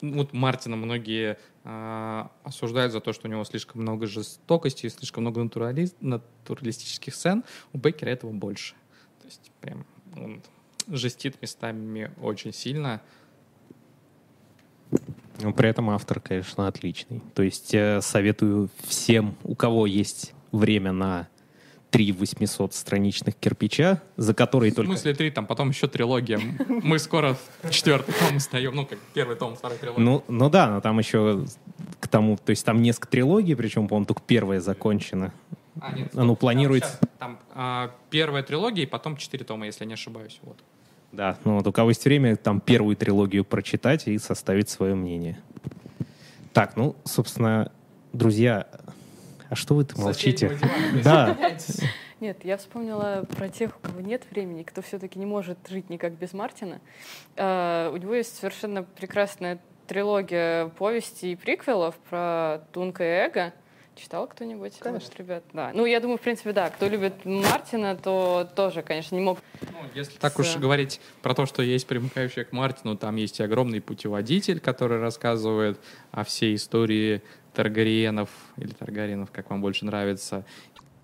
ну, 0.01 0.19
вот 0.19 0.33
Мартина 0.33 0.77
многие 0.77 1.39
а, 1.65 2.31
осуждают 2.43 2.93
за 2.93 3.01
то, 3.01 3.13
что 3.13 3.29
у 3.29 3.31
него 3.31 3.45
слишком 3.45 3.83
много 3.83 4.07
жестокости, 4.07 4.89
слишком 4.89 5.25
много 5.25 5.43
натурали- 5.43 5.93
натуралистических 6.01 7.15
сцен. 7.15 7.45
У 7.73 7.79
Беккера 7.79 8.11
этого 8.11 8.33
больше. 8.33 8.75
То 9.21 9.27
есть 9.27 9.51
прям 9.61 9.85
он 10.17 10.43
жестит 10.89 11.41
местами 11.43 12.11
очень 12.21 12.53
сильно. 12.53 13.01
Но 15.41 15.53
при 15.53 15.69
этом 15.69 15.91
автор, 15.91 16.21
конечно, 16.21 16.67
отличный. 16.67 17.23
То 17.35 17.43
есть 17.43 17.73
э, 17.73 18.01
советую 18.03 18.69
всем, 18.85 19.37
у 19.45 19.55
кого 19.55 19.87
есть 19.87 20.35
время 20.53 20.93
на 20.93 21.29
три 21.91 22.13
800 22.13 22.73
страничных 22.75 23.35
кирпича, 23.37 24.01
за 24.17 24.33
которые 24.35 24.73
В 24.73 24.77
только... 24.77 24.93
смысле 24.93 25.15
три, 25.15 25.31
там 25.31 25.47
потом 25.47 25.71
еще 25.71 25.89
трилогия. 25.89 26.41
Мы 26.69 26.99
скоро 26.99 27.37
в 27.63 27.71
четвертый 27.71 28.15
том 28.15 28.39
сдаем, 28.39 28.75
ну, 28.75 28.87
как 28.87 28.99
первый 29.13 29.37
том, 29.37 29.57
второй 29.57 29.77
трилогия. 29.79 30.03
Ну, 30.05 30.25
ну 30.29 30.49
да, 30.49 30.69
но 30.71 30.81
там 30.81 30.99
еще 30.99 31.45
к 31.99 32.09
тому, 32.09 32.37
то 32.37 32.51
есть 32.51 32.65
там 32.65 32.81
несколько 32.81 33.09
трилогий, 33.09 33.55
причем, 33.57 33.89
по-моему, 33.89 34.07
только 34.07 34.23
первая 34.27 34.61
закончена. 34.61 35.33
А, 35.81 35.93
нет, 35.93 36.11
оно 36.15 36.35
стоп, 36.35 36.41
планируется- 36.41 36.99
Там, 36.99 37.09
щас, 37.09 37.19
там, 37.19 37.39
а, 37.55 37.91
первая 38.11 38.43
трилогия 38.43 38.85
и 38.85 38.87
потом 38.87 39.17
четыре 39.17 39.45
тома, 39.45 39.67
если 39.67 39.85
я 39.85 39.89
не 39.89 39.95
ошибаюсь. 39.95 40.39
Вот. 40.43 40.59
Да, 41.13 41.39
ну 41.45 41.57
вот 41.57 41.67
у 41.67 41.73
кого 41.73 41.91
есть 41.91 42.05
время, 42.05 42.37
там 42.37 42.61
первую 42.61 42.97
трилогию 42.97 43.45
прочитать 43.45 44.07
и 44.07 44.17
составить 44.19 44.69
свое 44.69 44.95
мнение. 44.95 45.41
Так, 46.53 46.77
ну, 46.77 46.97
собственно, 47.05 47.73
друзья, 48.13 48.67
а 49.51 49.57
что 49.57 49.75
вы 49.75 49.87
молчите? 49.97 50.57
Да, 51.05 51.37
Нет, 52.21 52.45
я 52.45 52.59
вспомнила 52.59 53.27
про 53.37 53.49
тех, 53.49 53.77
у 53.79 53.81
кого 53.81 54.03
нет 54.03 54.23
времени, 54.31 54.63
кто 54.63 54.83
все-таки 54.83 55.19
не 55.19 55.25
может 55.25 55.59
жить 55.69 55.89
никак 55.89 56.13
без 56.13 56.35
Мартина. 56.35 56.81
А, 57.37 57.91
у 57.91 57.97
него 57.97 58.15
есть 58.15 58.37
совершенно 58.37 58.83
прекрасная 58.83 59.59
трилогия 59.87 60.69
повестей 60.69 61.33
и 61.33 61.37
приквелов 61.37 61.97
про 62.11 62.61
Тунка 62.73 63.05
и 63.05 63.27
Эго. 63.27 63.55
Читал 63.97 64.27
кто-нибудь? 64.29 64.79
Конечно. 64.79 65.09
Вот, 65.09 65.19
ребят, 65.19 65.45
да. 65.53 65.73
Ну, 65.75 65.85
я 65.85 65.99
думаю, 66.01 66.19
в 66.19 66.21
принципе, 66.21 66.53
да. 66.53 66.71
Кто 66.71 66.89
любит 66.89 67.25
Мартина, 67.25 67.97
то 67.97 68.49
тоже, 68.55 68.83
конечно, 68.83 69.15
не 69.15 69.21
мог. 69.21 69.39
Ну, 69.61 69.79
если 69.95 70.17
так 70.19 70.39
уж 70.39 70.57
говорить 70.57 71.01
про 71.23 71.35
то, 71.35 71.45
что 71.45 71.63
есть 71.63 71.87
примыкающее 71.87 72.45
к 72.45 72.53
Мартину, 72.53 72.97
там 72.97 73.17
есть 73.17 73.41
и 73.41 73.43
огромный 73.43 73.81
путеводитель, 73.81 74.61
который 74.61 75.01
рассказывает 75.01 75.81
о 76.13 76.25
всей 76.25 76.55
истории 76.55 77.23
Таргариенов 77.55 78.31
или 78.57 78.71
Таргариенов, 78.71 79.31
как 79.31 79.51
вам 79.51 79.61
больше 79.61 79.85
нравится. 79.85 80.45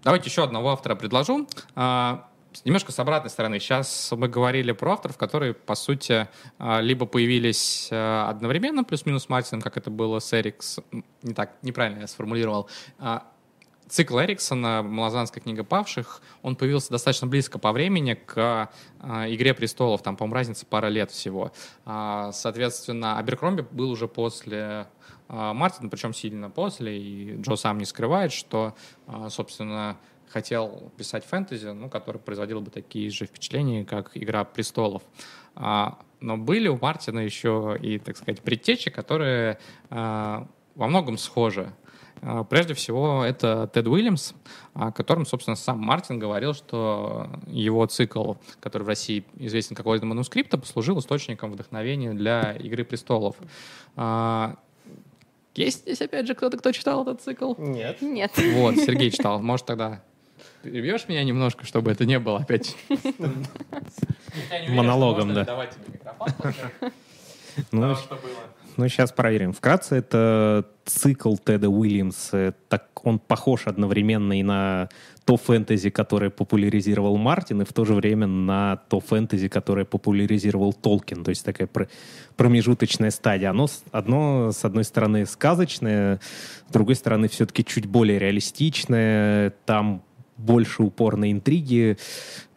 Давайте 0.04 0.30
еще 0.30 0.44
одного 0.44 0.70
автора 0.70 0.94
предложу. 0.94 1.48
А, 1.74 2.28
Немножко 2.64 2.92
с 2.92 2.98
обратной 2.98 3.30
стороны. 3.30 3.58
Сейчас 3.58 4.12
мы 4.16 4.28
говорили 4.28 4.72
про 4.72 4.92
авторов, 4.92 5.18
которые, 5.18 5.52
по 5.52 5.74
сути, 5.74 6.28
а, 6.58 6.80
либо 6.80 7.06
появились 7.06 7.88
а, 7.90 8.28
одновременно, 8.30 8.84
плюс-минус 8.84 9.28
Мартином, 9.28 9.60
как 9.60 9.76
это 9.76 9.90
было 9.90 10.20
с 10.20 10.32
Эрикс... 10.32 10.78
Не 11.22 11.34
так, 11.34 11.56
неправильно 11.62 12.00
я 12.00 12.06
сформулировал. 12.06 12.68
Цикл 13.88 14.18
Эриксона 14.18 14.82
«Малозанская 14.82 15.40
книга 15.40 15.62
павших», 15.62 16.20
он 16.42 16.56
появился 16.56 16.90
достаточно 16.90 17.28
близко 17.28 17.60
по 17.60 17.70
времени 17.70 18.14
к 18.14 18.68
«Игре 19.00 19.54
престолов», 19.54 20.02
там, 20.02 20.16
по-моему, 20.16 20.34
разница 20.34 20.66
пара 20.66 20.88
лет 20.88 21.12
всего. 21.12 21.52
Соответственно, 21.84 23.16
Аберкромби 23.16 23.64
был 23.70 23.90
уже 23.92 24.08
после 24.08 24.88
э, 25.28 25.52
Мартина, 25.52 25.88
причем 25.88 26.14
сильно 26.14 26.50
после, 26.50 26.98
и 26.98 27.40
Джо 27.40 27.56
сам 27.56 27.78
не 27.78 27.84
скрывает, 27.84 28.32
что, 28.32 28.74
э, 29.06 29.28
собственно, 29.30 29.96
хотел 30.28 30.92
писать 30.96 31.24
фэнтези, 31.24 31.68
ну, 31.68 31.88
который 31.88 32.18
производил 32.18 32.60
бы 32.60 32.70
такие 32.70 33.10
же 33.10 33.26
впечатления, 33.26 33.84
как 33.84 34.10
«Игра 34.14 34.44
престолов». 34.44 35.02
А, 35.54 35.98
но 36.20 36.36
были 36.36 36.68
у 36.68 36.78
Мартина 36.78 37.20
еще 37.20 37.78
и, 37.80 37.98
так 37.98 38.16
сказать, 38.16 38.42
предтечи, 38.42 38.90
которые 38.90 39.58
а, 39.90 40.46
во 40.74 40.88
многом 40.88 41.16
схожи. 41.16 41.72
А, 42.22 42.44
прежде 42.44 42.74
всего, 42.74 43.24
это 43.24 43.70
Тед 43.72 43.86
Уильямс, 43.86 44.32
о 44.74 44.92
котором, 44.92 45.26
собственно, 45.26 45.56
сам 45.56 45.78
Мартин 45.78 46.18
говорил, 46.18 46.52
что 46.52 47.30
его 47.46 47.86
цикл, 47.86 48.34
который 48.60 48.82
в 48.82 48.88
России 48.88 49.24
известен 49.36 49.76
как 49.76 49.86
«Орден 49.86 50.08
манускрипта», 50.08 50.58
послужил 50.58 50.98
источником 50.98 51.52
вдохновения 51.52 52.12
для 52.12 52.52
«Игры 52.52 52.84
престолов». 52.84 53.36
Есть 55.56 55.82
здесь, 55.82 56.00
опять 56.02 56.26
же, 56.26 56.34
кто-то, 56.34 56.58
кто 56.58 56.72
читал 56.72 57.02
этот 57.02 57.22
цикл? 57.22 57.54
Нет. 57.58 58.02
Нет. 58.02 58.32
Вот, 58.54 58.76
Сергей 58.76 59.10
читал. 59.10 59.40
Может, 59.40 59.66
тогда 59.66 60.02
перебьешь 60.62 61.08
меня 61.08 61.24
немножко, 61.24 61.64
чтобы 61.64 61.90
это 61.90 62.04
не 62.04 62.18
было 62.18 62.38
опять 62.40 62.76
Монологом, 64.68 65.32
да. 65.34 65.44
Давай 65.44 65.68
тебе 65.68 65.84
микрофон. 65.94 66.92
Ну, 67.72 67.96
было. 68.76 68.84
Ну, 68.84 68.88
сейчас 68.88 69.12
проверим. 69.12 69.52
Вкратце, 69.52 69.96
это 69.96 70.66
цикл 70.84 71.36
Теда 71.36 71.68
Уильямса. 71.68 72.54
Так 72.68 73.04
он 73.04 73.18
похож 73.18 73.66
одновременно 73.66 74.38
и 74.38 74.42
на 74.42 74.88
то 75.24 75.36
фэнтези, 75.36 75.90
которое 75.90 76.30
популяризировал 76.30 77.16
Мартин, 77.16 77.62
и 77.62 77.64
в 77.64 77.72
то 77.72 77.84
же 77.84 77.94
время 77.94 78.26
на 78.26 78.76
то 78.88 79.00
фэнтези, 79.00 79.48
которое 79.48 79.84
популяризировал 79.84 80.72
Толкин. 80.72 81.24
То 81.24 81.30
есть 81.30 81.44
такая 81.44 81.66
пр- 81.66 81.88
промежуточная 82.36 83.10
стадия. 83.10 83.50
Оно 83.50 83.66
одно, 83.90 84.52
с 84.52 84.64
одной 84.64 84.84
стороны, 84.84 85.26
сказочное, 85.26 86.20
с 86.68 86.72
другой 86.72 86.94
стороны, 86.94 87.28
все-таки 87.28 87.64
чуть 87.64 87.86
более 87.86 88.18
реалистичное. 88.18 89.52
Там 89.64 90.02
больше 90.36 90.82
упор 90.82 91.16
на 91.16 91.32
интриги, 91.32 91.96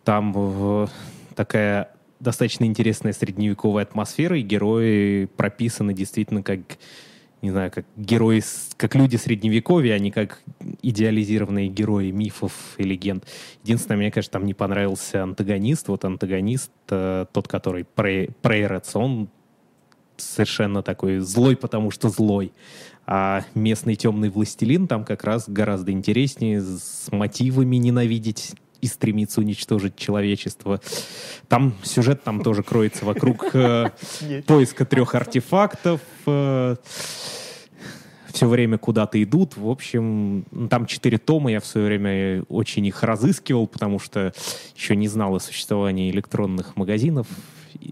там 0.03 0.87
такая 1.35 1.91
достаточно 2.19 2.65
интересная 2.65 3.13
средневековая 3.13 3.83
атмосфера, 3.85 4.37
и 4.37 4.41
герои 4.41 5.25
прописаны 5.25 5.93
действительно 5.93 6.43
как, 6.43 6.59
не 7.41 7.51
знаю, 7.51 7.71
как 7.71 7.85
герои, 7.95 8.43
как 8.77 8.95
люди 8.95 9.15
средневековья, 9.15 9.95
а 9.95 9.99
не 9.99 10.11
как 10.11 10.41
идеализированные 10.81 11.69
герои 11.69 12.11
мифов 12.11 12.75
и 12.77 12.83
легенд. 12.83 13.25
Единственное, 13.63 13.97
мне, 13.97 14.11
конечно, 14.11 14.31
там 14.31 14.45
не 14.45 14.53
понравился 14.53 15.23
антагонист. 15.23 15.87
Вот 15.87 16.05
антагонист, 16.05 16.71
э, 16.89 17.25
тот, 17.31 17.47
который 17.47 17.85
Прей- 17.85 18.29
Прейрец, 18.41 18.95
он 18.95 19.29
совершенно 20.17 20.83
такой 20.83 21.19
злой, 21.19 21.55
потому 21.55 21.91
что 21.91 22.09
злой. 22.09 22.51
А 23.05 23.43
местный 23.55 23.95
темный 23.95 24.29
властелин 24.29 24.87
там 24.87 25.03
как 25.03 25.23
раз 25.23 25.49
гораздо 25.49 25.91
интереснее, 25.91 26.61
с 26.61 27.07
мотивами 27.11 27.77
ненавидеть 27.77 28.53
и 28.81 28.87
стремиться 28.87 29.41
уничтожить 29.41 29.95
человечество. 29.95 30.81
Там 31.47 31.73
сюжет 31.83 32.23
там 32.23 32.41
тоже 32.41 32.63
кроется 32.63 33.05
вокруг 33.05 33.49
э, 33.53 33.89
поиска 34.45 34.85
трех 34.85 35.15
артефактов. 35.15 36.01
все 36.25 36.77
время 38.47 38.77
куда-то 38.77 39.21
идут. 39.21 39.57
В 39.57 39.69
общем, 39.69 40.45
там 40.69 40.85
четыре 40.85 41.17
тома. 41.17 41.51
Я 41.51 41.59
в 41.59 41.65
свое 41.65 41.87
время 41.87 42.43
очень 42.49 42.85
их 42.85 43.03
разыскивал, 43.03 43.67
потому 43.67 43.99
что 43.99 44.33
еще 44.75 44.95
не 44.95 45.07
знал 45.07 45.35
о 45.35 45.39
существовании 45.39 46.11
электронных 46.11 46.75
магазинов. 46.75 47.27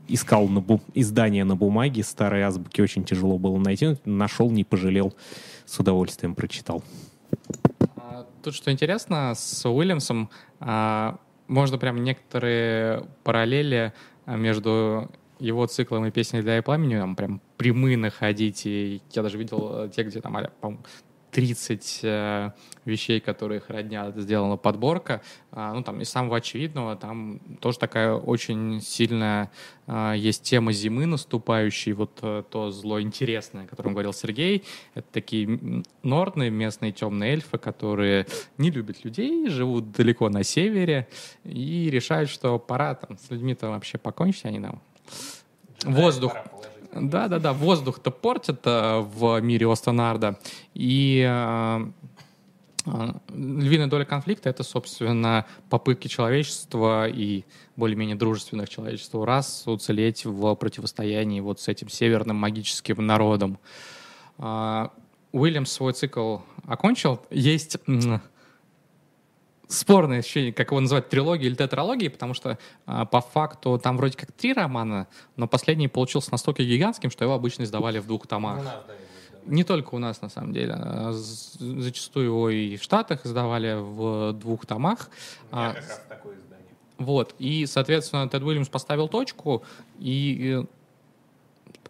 Искал 0.08 0.48
на 0.48 0.60
бу- 0.60 0.82
издания 0.94 1.44
на 1.44 1.56
бумаге. 1.56 2.04
Старые 2.04 2.46
азбуки 2.46 2.82
очень 2.82 3.04
тяжело 3.04 3.38
было 3.38 3.58
найти. 3.58 3.98
Нашел, 4.06 4.50
не 4.52 4.64
пожалел. 4.64 5.14
С 5.66 5.80
удовольствием 5.80 6.36
прочитал. 6.36 6.84
Тут 8.48 8.56
что 8.56 8.72
интересно, 8.72 9.34
с 9.36 9.70
Уильямсом 9.70 10.30
а, 10.62 11.20
можно 11.50 11.78
прям 11.78 12.02
некоторые 12.02 13.06
параллели 13.26 13.92
а, 14.26 14.38
между 14.38 15.12
его 15.38 15.66
циклом 15.66 16.06
и 16.06 16.12
песней 16.12 16.42
«Для 16.42 16.58
и 16.58 16.62
пламени» 16.62 16.96
там 16.96 17.18
прям 17.18 17.42
прямые 17.58 17.98
находить. 17.98 18.66
И 18.66 19.02
я 19.12 19.22
даже 19.22 19.38
видел 19.38 19.70
э, 19.74 19.90
те, 19.94 20.04
где 20.04 20.22
там, 20.22 20.38
а, 20.38 20.50
30 21.38 22.00
э, 22.02 22.52
вещей, 22.84 23.20
которые 23.20 23.60
их 23.60 23.70
родня, 23.70 24.10
сделана 24.16 24.58
подборка. 24.58 25.22
А, 25.52 25.72
ну, 25.72 25.84
там, 25.84 26.02
из 26.02 26.10
самого 26.10 26.38
очевидного, 26.38 26.96
там 26.96 27.40
тоже 27.62 27.78
такая 27.78 28.16
очень 28.16 28.82
сильная 28.82 29.52
а, 29.86 30.14
есть 30.14 30.42
тема 30.42 30.72
зимы 30.72 31.06
наступающей, 31.06 31.92
вот 31.92 32.18
э, 32.24 32.42
то 32.50 32.72
зло 32.72 33.00
интересное, 33.00 33.66
о 33.66 33.68
котором 33.68 33.92
говорил 33.92 34.14
Сергей. 34.14 34.64
Это 34.96 35.06
такие 35.12 35.46
м, 35.46 35.84
норны, 36.02 36.50
местные 36.50 36.92
темные 36.92 37.34
эльфы, 37.34 37.60
которые 37.60 38.26
не 38.58 38.72
любят 38.72 39.06
людей, 39.06 39.48
живут 39.48 39.92
далеко 39.92 40.30
на 40.30 40.42
севере 40.42 41.08
и 41.44 41.88
решают, 41.92 42.32
что 42.32 42.58
пора 42.58 42.96
там 42.96 43.20
с 43.20 43.30
людьми-то 43.30 43.70
вообще 43.70 44.00
покончить, 44.00 44.46
они 44.46 44.58
нам 44.58 44.82
воздух. 45.84 46.34
Да, 46.34 46.70
да, 46.94 47.28
да, 47.28 47.54
воздух-то 47.54 48.12
портят 48.12 48.62
э, 48.66 49.00
в 49.00 49.40
мире 49.42 49.72
Останарда. 49.72 50.40
И 50.74 51.26
э, 51.28 51.86
э, 52.86 53.14
львиная 53.34 53.88
доля 53.88 54.06
конфликта— 54.06 54.50
это, 54.52 54.64
собственно, 54.64 55.46
попытки 55.70 56.08
человечества 56.08 57.08
и 57.08 57.44
более-менее 57.76 58.16
дружественных 58.16 58.70
человечеству 58.70 59.26
рас 59.26 59.64
уцелеть 59.66 60.26
в 60.26 60.56
противостоянии 60.56 61.40
вот 61.40 61.60
с 61.60 61.68
этим 61.68 61.90
северным 61.90 62.38
магическим 62.38 63.06
народом. 63.06 63.60
Уильямс 65.32 65.72
свой 65.72 65.94
цикл 65.94 66.40
окончил. 66.66 67.22
Есть 67.30 67.78
спорное 69.68 70.20
ощущение, 70.20 70.54
как 70.54 70.72
его 70.72 70.80
называть, 70.80 71.10
трилогией 71.10 71.50
или 71.50 71.56
тетралогией, 71.56 72.10
потому 72.10 72.34
что 72.34 72.58
а, 72.86 73.06
по 73.06 73.22
факту 73.22 73.80
там 73.80 73.98
вроде 73.98 74.18
как 74.18 74.32
три 74.32 74.54
романа, 74.54 75.08
но 75.36 75.48
последний 75.48 75.88
получился 75.88 76.32
настолько 76.32 76.64
гигантским, 76.64 77.12
что 77.12 77.26
его 77.26 77.34
обычно 77.34 77.64
издавали 77.64 78.00
в 78.00 78.08
двух 78.08 78.28
томах. 78.28 78.62
Не 79.46 79.64
только 79.64 79.96
у 79.96 79.98
нас, 79.98 80.22
на 80.22 80.30
самом 80.30 80.54
деле. 80.54 80.74
А, 80.78 81.12
Зачастую 81.14 82.26
его 82.26 82.50
и 82.50 82.78
в 82.78 82.84
Штатах 82.84 83.26
издавали 83.26 83.76
в 83.78 84.34
двух 84.34 84.66
томах. 84.66 85.10
А, 85.52 85.76
такое 86.10 86.36
издание. 86.36 86.76
вот. 86.98 87.36
И, 87.40 87.66
соответственно, 87.66 88.28
Тед 88.28 88.44
Уильямс 88.44 88.70
поставил 88.70 89.08
точку 89.08 89.64
и 90.00 90.64
э, 90.64 90.66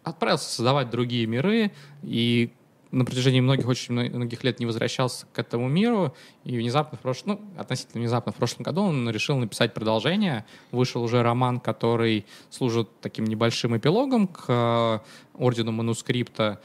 отправился 0.04 0.50
создавать 0.50 0.90
другие 0.90 1.26
миры. 1.26 1.72
И 2.02 2.52
на 2.90 3.04
протяжении 3.04 3.40
многих, 3.40 3.66
очень 3.68 3.94
мно- 3.94 4.08
многих 4.08 4.44
лет 4.44 4.60
не 4.60 4.66
возвращался 4.66 5.26
к 5.32 5.38
этому 5.38 5.68
миру. 5.68 6.14
И 6.44 6.56
внезапно 6.56 6.96
в 6.96 7.00
прошлом, 7.00 7.40
ну, 7.40 7.60
относительно 7.60 8.00
внезапно 8.00 8.32
в 8.32 8.36
прошлом 8.36 8.62
году 8.62 8.82
он 8.82 9.08
решил 9.10 9.36
написать 9.36 9.74
продолжение. 9.74 10.44
Вышел 10.72 11.02
уже 11.02 11.22
роман, 11.22 11.60
который 11.60 12.24
служит 12.50 12.88
таким 13.00 13.24
небольшим 13.24 13.76
эпилогом 13.76 14.26
к 14.26 14.44
э, 14.48 14.98
Ордену 15.34 15.72
Манускрипта. 15.72 16.60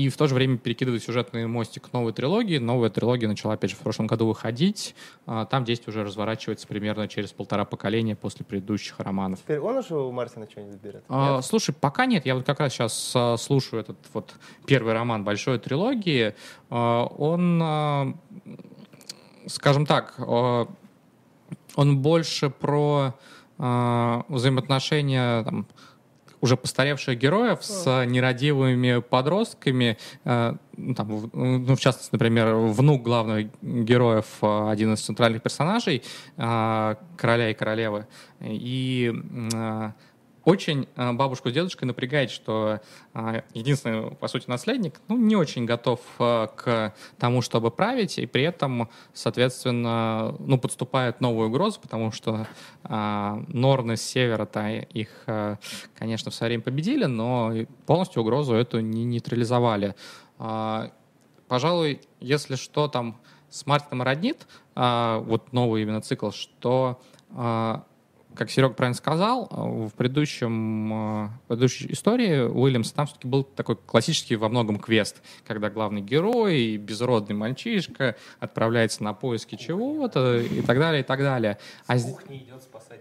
И 0.00 0.08
в 0.08 0.16
то 0.16 0.26
же 0.26 0.34
время 0.34 0.56
перекидывает 0.56 1.02
сюжетный 1.02 1.46
мостик 1.46 1.90
к 1.90 1.92
новой 1.92 2.14
трилогии. 2.14 2.56
Новая 2.56 2.88
трилогия 2.88 3.28
начала, 3.28 3.52
опять 3.52 3.68
же, 3.68 3.76
в 3.76 3.80
прошлом 3.80 4.06
году 4.06 4.26
выходить. 4.26 4.94
А, 5.26 5.44
Там 5.44 5.62
действие 5.64 5.90
уже 5.90 6.04
разворачивается 6.04 6.66
примерно 6.66 7.06
через 7.06 7.32
полтора 7.32 7.66
поколения 7.66 8.16
после 8.16 8.46
предыдущих 8.46 8.98
романов. 8.98 9.40
Теперь 9.40 9.58
он 9.58 9.76
уже 9.76 9.94
у 9.94 10.10
Мартина 10.10 10.48
что-нибудь 10.50 10.80
берет? 10.80 11.04
А, 11.10 11.42
слушай, 11.42 11.74
пока 11.78 12.06
нет. 12.06 12.24
Я 12.24 12.34
вот 12.34 12.46
как 12.46 12.60
раз 12.60 12.72
сейчас 12.72 13.12
а, 13.14 13.36
слушаю 13.36 13.80
этот 13.80 13.98
вот 14.14 14.32
первый 14.64 14.94
роман 14.94 15.22
большой 15.22 15.58
трилогии. 15.58 16.34
А, 16.70 17.04
он, 17.04 18.16
скажем 19.48 19.84
так, 19.84 20.14
он 21.76 21.98
больше 21.98 22.48
про 22.48 23.14
взаимоотношения 23.58 25.44
там, 25.44 25.66
уже 26.40 26.56
постаревших 26.56 27.18
героев 27.18 27.58
с 27.62 28.04
нерадивыми 28.06 29.00
подростками, 29.00 29.96
э, 30.24 30.54
ну, 30.76 30.94
там, 30.94 31.08
в- 31.08 31.36
ну, 31.36 31.76
в 31.76 31.80
частности, 31.80 32.10
например, 32.12 32.54
внук 32.54 33.02
главных 33.02 33.48
героев, 33.62 34.26
э, 34.42 34.70
один 34.70 34.94
из 34.94 35.00
центральных 35.00 35.42
персонажей, 35.42 36.02
э, 36.36 36.94
короля 37.16 37.50
и 37.50 37.54
королевы. 37.54 38.06
И 38.40 39.12
очень 40.44 40.88
э, 40.96 41.12
бабушку 41.12 41.50
с 41.50 41.52
дедушкой 41.52 41.86
напрягает, 41.86 42.30
что 42.30 42.80
э, 43.14 43.42
единственный, 43.54 44.10
по 44.12 44.28
сути, 44.28 44.48
наследник, 44.48 45.00
ну, 45.08 45.16
не 45.16 45.36
очень 45.36 45.64
готов 45.64 46.00
э, 46.18 46.48
к 46.56 46.94
тому, 47.18 47.42
чтобы 47.42 47.70
править, 47.70 48.18
и 48.18 48.26
при 48.26 48.42
этом, 48.44 48.88
соответственно, 49.12 50.34
ну, 50.38 50.58
подступает 50.58 51.20
новая 51.20 51.48
угроза, 51.48 51.80
потому 51.80 52.12
что 52.12 52.46
Норны 52.82 53.96
с 53.96 54.02
севера-то 54.02 54.68
их, 54.68 55.08
конечно, 55.94 56.30
в 56.30 56.34
свое 56.34 56.50
время 56.50 56.62
победили, 56.62 57.04
но 57.04 57.52
полностью 57.86 58.22
угрозу 58.22 58.54
эту 58.54 58.80
не 58.80 59.04
нейтрализовали. 59.04 59.94
А, 60.38 60.90
Пожалуй, 61.50 62.00
если 62.20 62.54
что 62.54 62.86
там 62.86 63.20
с 63.48 63.66
Мартином 63.66 64.02
роднит, 64.02 64.46
а, 64.76 65.18
вот 65.18 65.52
новый 65.52 65.82
именно 65.82 66.00
цикл, 66.00 66.30
что 66.30 67.00
а, 67.30 67.84
как 68.34 68.50
Серега 68.50 68.74
правильно 68.74 68.96
сказал, 68.96 69.48
в 69.50 69.90
предыдущем, 69.96 71.28
в 71.28 71.40
предыдущей 71.48 71.92
истории 71.92 72.40
Уильямс 72.40 72.92
там 72.92 73.06
все-таки 73.06 73.28
был 73.28 73.44
такой 73.44 73.76
классический 73.76 74.36
во 74.36 74.48
многом 74.48 74.78
квест, 74.78 75.22
когда 75.46 75.70
главный 75.70 76.00
герой, 76.00 76.76
безродный 76.76 77.34
мальчишка 77.34 78.16
отправляется 78.38 79.02
на 79.02 79.12
поиски 79.14 79.56
чего-то 79.56 80.38
и 80.38 80.62
так 80.62 80.78
далее, 80.78 81.02
и 81.02 81.04
так 81.04 81.20
далее. 81.20 81.58
А 81.86 81.98
с 81.98 82.04
кухни 82.04 82.38
идет 82.38 82.62
спасать. 82.62 83.00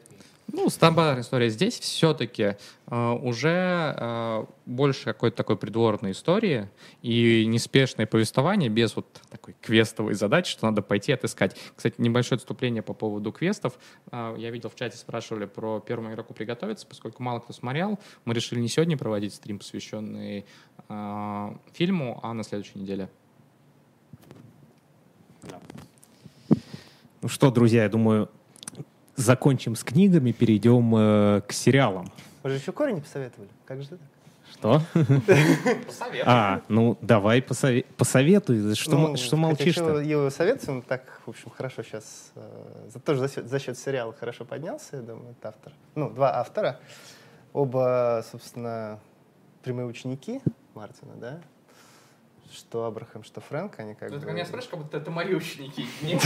Ну, 0.51 0.69
стандартная 0.69 1.21
история. 1.21 1.49
Здесь 1.49 1.79
все-таки 1.79 2.55
э, 2.87 3.09
уже 3.21 3.95
э, 3.95 4.45
больше 4.65 5.05
какой-то 5.05 5.37
такой 5.37 5.57
придворной 5.57 6.11
истории 6.11 6.69
и 7.03 7.45
неспешное 7.45 8.07
повествование 8.07 8.69
без 8.69 8.95
вот 8.95 9.05
такой 9.29 9.55
квестовой 9.61 10.15
задачи, 10.15 10.51
что 10.51 10.65
надо 10.65 10.81
пойти 10.81 11.11
отыскать. 11.11 11.55
Кстати, 11.75 11.95
небольшое 11.99 12.37
отступление 12.37 12.81
по 12.81 12.93
поводу 12.93 13.31
квестов. 13.31 13.77
Э, 14.11 14.35
я 14.37 14.49
видел 14.49 14.69
в 14.69 14.75
чате, 14.75 14.97
спрашивали 14.97 15.45
про 15.45 15.79
первому 15.81 16.11
игроку 16.11 16.33
приготовиться, 16.33 16.87
поскольку 16.87 17.21
мало 17.21 17.39
кто 17.39 17.53
смотрел. 17.53 17.99
Мы 18.25 18.33
решили 18.33 18.59
не 18.59 18.69
сегодня 18.69 18.97
проводить 18.97 19.35
стрим, 19.35 19.59
посвященный 19.59 20.45
э, 20.87 21.49
фильму, 21.73 22.19
а 22.23 22.33
на 22.33 22.43
следующей 22.43 22.79
неделе. 22.79 23.09
Ну 27.21 27.27
что, 27.27 27.51
друзья, 27.51 27.83
я 27.83 27.89
думаю, 27.89 28.29
закончим 29.19 29.75
с 29.75 29.83
книгами, 29.83 30.31
перейдем 30.31 30.95
э, 30.95 31.41
к 31.47 31.51
сериалам. 31.51 32.11
Вы 32.43 32.51
же 32.51 32.55
еще 32.57 32.71
корень 32.71 32.95
не 32.95 33.01
посоветовали. 33.01 33.49
Как 33.65 33.81
же 33.81 33.89
так? 33.89 33.99
Что? 34.51 34.81
Посоветуй. 35.85 36.23
А, 36.25 36.61
ну 36.69 36.97
давай 37.01 37.41
посове... 37.41 37.85
посоветуй. 37.97 38.75
Что, 38.75 38.97
ну, 38.97 39.17
что 39.17 39.37
молчишь-то? 39.37 39.99
Его 39.99 40.29
советуем, 40.29 40.81
так, 40.81 41.21
в 41.25 41.29
общем, 41.29 41.51
хорошо 41.51 41.83
сейчас, 41.83 42.31
э, 42.35 42.99
тоже 43.05 43.19
за 43.21 43.29
счет, 43.29 43.47
за 43.47 43.59
счет 43.59 43.77
сериала 43.77 44.13
хорошо 44.13 44.45
поднялся, 44.45 44.97
я 44.97 45.01
думаю, 45.01 45.35
это 45.37 45.49
автор. 45.49 45.73
Ну, 45.95 46.09
два 46.09 46.39
автора. 46.39 46.79
Оба, 47.53 48.25
собственно, 48.31 48.99
прямые 49.63 49.87
ученики 49.87 50.41
Мартина, 50.73 51.13
да? 51.15 51.41
Что 52.51 52.85
Абрахам, 52.85 53.23
что 53.23 53.41
Фрэнк, 53.41 53.79
они 53.79 53.93
как 53.93 54.09
ну, 54.09 54.17
бы... 54.17 54.25
Ты 54.25 54.31
меня 54.31 54.45
спрашиваешь, 54.45 54.71
как 54.71 54.79
будто 54.79 54.97
это 54.97 55.11
мои 55.11 55.33
ученики. 55.35 55.85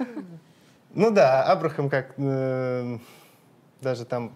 Ну 0.94 1.10
да, 1.10 1.44
Абрахам 1.44 1.88
как 1.88 2.14
э, 2.16 2.98
даже 3.80 4.04
там 4.04 4.32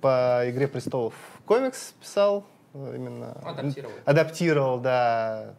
по 0.00 0.42
«Игре 0.46 0.68
престолов» 0.68 1.14
комикс 1.44 1.94
писал. 2.00 2.44
Именно 2.74 3.32
адаптировал. 3.42 3.94
Адаптировал, 4.04 4.80
да. 4.80 5.54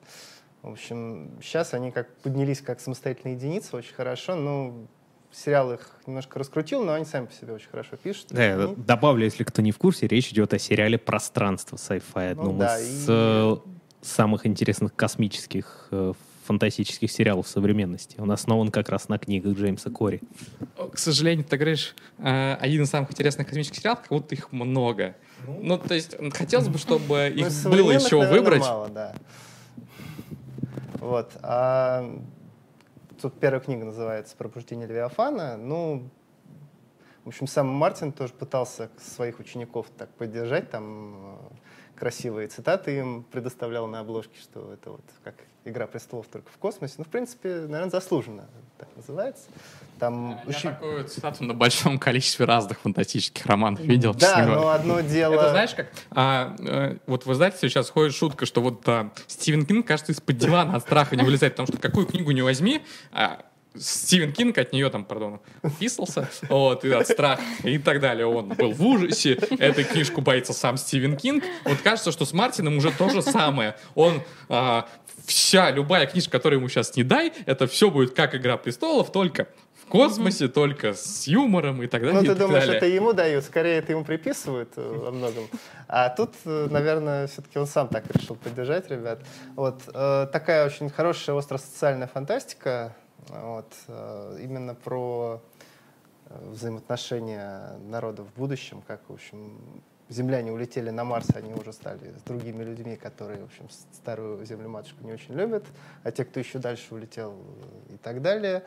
В 0.61 0.71
общем, 0.71 1.31
сейчас 1.41 1.73
они 1.73 1.91
как 1.91 2.13
поднялись 2.17 2.61
как 2.61 2.79
самостоятельные 2.79 3.35
единицы 3.35 3.75
очень 3.75 3.93
хорошо. 3.93 4.35
Ну, 4.35 4.87
сериал 5.31 5.73
их 5.73 5.89
немножко 6.05 6.39
раскрутил, 6.39 6.83
но 6.83 6.93
они 6.93 7.05
сами 7.05 7.27
по 7.27 7.33
себе 7.33 7.53
очень 7.53 7.69
хорошо 7.69 7.95
пишут. 7.97 8.27
Да, 8.29 8.55
они... 8.55 8.75
добавлю, 8.75 9.25
если 9.25 9.43
кто 9.43 9.61
не 9.61 9.71
в 9.71 9.77
курсе, 9.77 10.07
речь 10.07 10.29
идет 10.29 10.53
о 10.53 10.59
сериале 10.59 10.97
«Пространство» 10.97 11.75
sci-fi, 11.75 12.31
одном 12.31 12.53
ну, 12.53 12.59
да, 12.59 12.79
из 12.79 13.05
и... 13.07 13.11
Э, 13.11 13.57
самых 14.01 14.45
интересных 14.45 14.95
космических 14.95 15.87
э, 15.91 16.13
фантастических 16.49 17.11
сериалов 17.11 17.47
современности. 17.47 18.19
Он 18.19 18.31
основан 18.31 18.71
как 18.71 18.89
раз 18.89 19.07
на 19.07 19.19
книгах 19.19 19.55
Джеймса 19.55 19.91
Кори. 19.91 20.19
К 20.91 20.97
сожалению, 20.97 21.45
ты 21.45 21.57
говоришь, 21.57 21.95
э, 22.17 22.55
один 22.55 22.81
из 22.81 22.89
самых 22.89 23.11
интересных 23.11 23.45
космических 23.45 23.77
сериалов, 23.77 24.01
как 24.01 24.09
будто 24.09 24.33
их 24.33 24.51
много. 24.51 25.15
Ну, 25.45 25.59
ну 25.61 25.77
то 25.77 25.93
есть, 25.93 26.15
хотелось 26.33 26.67
бы, 26.67 26.79
чтобы 26.79 27.29
их 27.29 27.49
ну, 27.65 27.69
было 27.69 27.91
еще 27.91 28.17
выбрать. 28.27 28.61
мало, 28.61 28.89
да. 28.89 29.15
Вот. 30.93 31.37
А 31.43 32.19
тут 33.21 33.39
первая 33.39 33.61
книга 33.61 33.85
называется 33.85 34.35
«Пробуждение 34.35 34.87
Левиафана». 34.87 35.55
Ну, 35.55 36.09
в 37.25 37.27
общем, 37.27 37.45
сам 37.45 37.67
Мартин 37.67 38.11
тоже 38.11 38.33
пытался 38.33 38.89
своих 38.97 39.39
учеников 39.39 39.85
так 39.95 40.09
поддержать, 40.15 40.71
там 40.71 41.13
э, 41.13 41.95
красивые 41.95 42.47
цитаты 42.47 42.97
им 42.97 43.21
предоставлял 43.21 43.85
на 43.85 43.99
обложке, 43.99 44.39
что 44.39 44.73
это 44.73 44.89
вот 44.89 45.05
как 45.23 45.35
«Игра 45.65 45.87
престолов» 45.87 46.27
только 46.27 46.49
в 46.51 46.57
космосе. 46.57 46.95
Ну, 46.97 47.03
в 47.03 47.07
принципе, 47.07 47.49
наверное, 47.49 47.89
заслуженно 47.89 48.45
так 48.77 48.87
называется. 48.95 49.49
Там 49.99 50.39
Я 50.45 50.49
очень... 50.49 50.69
такую 50.69 51.03
цитату 51.05 51.43
на 51.43 51.53
большом 51.53 51.99
количестве 51.99 52.45
разных 52.45 52.79
фантастических 52.79 53.45
романов 53.45 53.81
видел. 53.81 54.13
Да, 54.13 54.45
но 54.45 54.69
одно 54.69 55.01
дело... 55.01 55.33
Это 55.33 55.49
знаешь 55.49 55.75
как? 55.75 55.91
А, 56.11 56.55
а, 56.59 56.97
вот 57.05 57.25
в 57.25 57.33
издательстве 57.33 57.69
сейчас 57.69 57.89
ходит 57.89 58.15
шутка, 58.15 58.45
что 58.45 58.61
вот 58.61 58.87
а, 58.87 59.11
Стивен 59.27 59.65
Кинг, 59.65 59.85
кажется, 59.85 60.13
из-под 60.13 60.37
дивана 60.37 60.77
от 60.77 60.83
страха 60.83 61.17
не 61.17 61.23
вылезает, 61.23 61.53
потому 61.53 61.67
что 61.67 61.77
какую 61.77 62.05
книгу 62.05 62.31
не 62.31 62.41
возьми, 62.41 62.81
а, 63.11 63.41
Стивен 63.77 64.33
Кинг 64.33 64.57
от 64.57 64.73
нее 64.73 64.89
там, 64.89 65.05
пардон, 65.05 65.41
писался, 65.79 66.29
вот, 66.49 66.83
и 66.85 66.91
от 66.91 67.07
страха, 67.07 67.41
и 67.63 67.77
так 67.77 67.99
далее. 67.99 68.25
Он 68.25 68.49
был 68.49 68.71
в 68.71 68.81
ужасе, 68.81 69.33
эту 69.33 69.83
книжку 69.83 70.21
боится 70.21 70.53
сам 70.53 70.77
Стивен 70.77 71.15
Кинг. 71.15 71.43
Вот 71.65 71.77
кажется, 71.81 72.11
что 72.11 72.25
с 72.25 72.33
Мартином 72.33 72.77
уже 72.77 72.91
то 72.91 73.09
же 73.09 73.21
самое. 73.21 73.75
Он 73.93 74.21
а, 74.47 74.87
вся, 75.29 75.71
любая 75.71 76.05
книжка, 76.05 76.31
которую 76.31 76.59
ему 76.59 76.69
сейчас 76.69 76.95
не 76.95 77.03
дай, 77.03 77.31
это 77.45 77.67
все 77.67 77.89
будет 77.89 78.13
как 78.13 78.35
«Игра 78.35 78.57
престолов», 78.57 79.11
только 79.11 79.47
в 79.81 79.85
космосе, 79.87 80.45
mm-hmm. 80.45 80.49
только 80.49 80.93
с 80.93 81.27
юмором 81.27 81.81
и 81.81 81.87
так 81.87 82.01
далее. 82.01 82.21
Ну, 82.21 82.27
ты 82.27 82.35
думаешь, 82.35 82.65
далее. 82.65 82.77
это 82.77 82.85
ему 82.85 83.13
дают, 83.13 83.43
скорее 83.43 83.77
это 83.77 83.91
ему 83.93 84.03
приписывают 84.03 84.69
э, 84.75 84.81
во 84.81 85.11
многом. 85.11 85.47
А 85.87 86.09
тут, 86.09 86.33
э, 86.45 86.67
наверное, 86.69 87.27
все-таки 87.27 87.57
он 87.57 87.65
сам 87.65 87.87
так 87.87 88.03
решил 88.15 88.35
поддержать 88.35 88.89
ребят. 88.89 89.21
Вот 89.55 89.81
э, 89.93 90.27
такая 90.31 90.65
очень 90.65 90.89
хорошая 90.89 91.35
остросоциальная 91.37 92.07
фантастика, 92.07 92.95
вот, 93.29 93.71
именно 94.39 94.73
про 94.73 95.41
взаимоотношения 96.29 97.77
народов 97.83 98.27
в 98.33 98.39
будущем, 98.39 98.81
как, 98.87 99.01
в 99.07 99.13
общем, 99.13 99.59
земляне 100.09 100.51
улетели 100.51 100.89
на 100.89 101.03
Марс, 101.03 101.27
они 101.35 101.53
уже 101.53 101.71
стали 101.73 102.13
с 102.17 102.23
другими 102.23 102.63
людьми, 102.63 102.95
которые, 102.95 103.41
в 103.41 103.45
общем, 103.45 103.67
старую 103.93 104.43
землю-матушку 104.45 105.03
не 105.03 105.13
очень 105.13 105.35
любят, 105.35 105.65
а 106.03 106.11
те, 106.11 106.25
кто 106.25 106.39
еще 106.39 106.59
дальше 106.59 106.93
улетел 106.93 107.35
и 107.89 107.97
так 107.97 108.21
далее, 108.21 108.63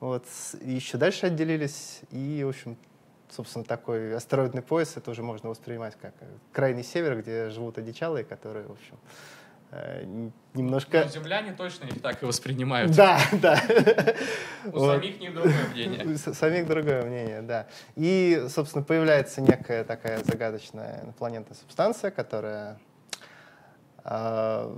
вот, 0.00 0.26
еще 0.62 0.98
дальше 0.98 1.26
отделились, 1.26 2.00
и, 2.10 2.42
в 2.44 2.48
общем, 2.48 2.76
собственно, 3.28 3.64
такой 3.64 4.14
астероидный 4.14 4.62
пояс, 4.62 4.96
это 4.96 5.10
уже 5.10 5.22
можно 5.22 5.48
воспринимать 5.48 5.96
как 6.00 6.14
крайний 6.52 6.82
север, 6.82 7.20
где 7.20 7.50
живут 7.50 7.78
одичалые, 7.78 8.24
которые, 8.24 8.66
в 8.66 8.72
общем, 8.72 8.96
Э, 8.96 9.39
немножко... 10.54 11.04
Но 11.04 11.08
земляне 11.08 11.52
точно 11.52 11.84
их 11.84 12.02
так 12.02 12.22
и 12.22 12.26
воспринимают. 12.26 12.94
Да, 12.94 13.20
да. 13.32 13.62
У 14.72 14.80
самих 14.80 15.20
не 15.20 15.30
другое 15.30 15.68
мнение. 15.72 16.04
У 16.06 16.16
самих 16.16 16.66
другое 16.66 17.04
мнение, 17.04 17.42
да. 17.42 17.66
И, 17.96 18.46
собственно, 18.48 18.84
появляется 18.84 19.40
некая 19.40 19.84
такая 19.84 20.22
загадочная 20.24 21.04
инопланетная 21.04 21.56
субстанция, 21.56 22.10
которая 22.10 22.80
э, 24.04 24.76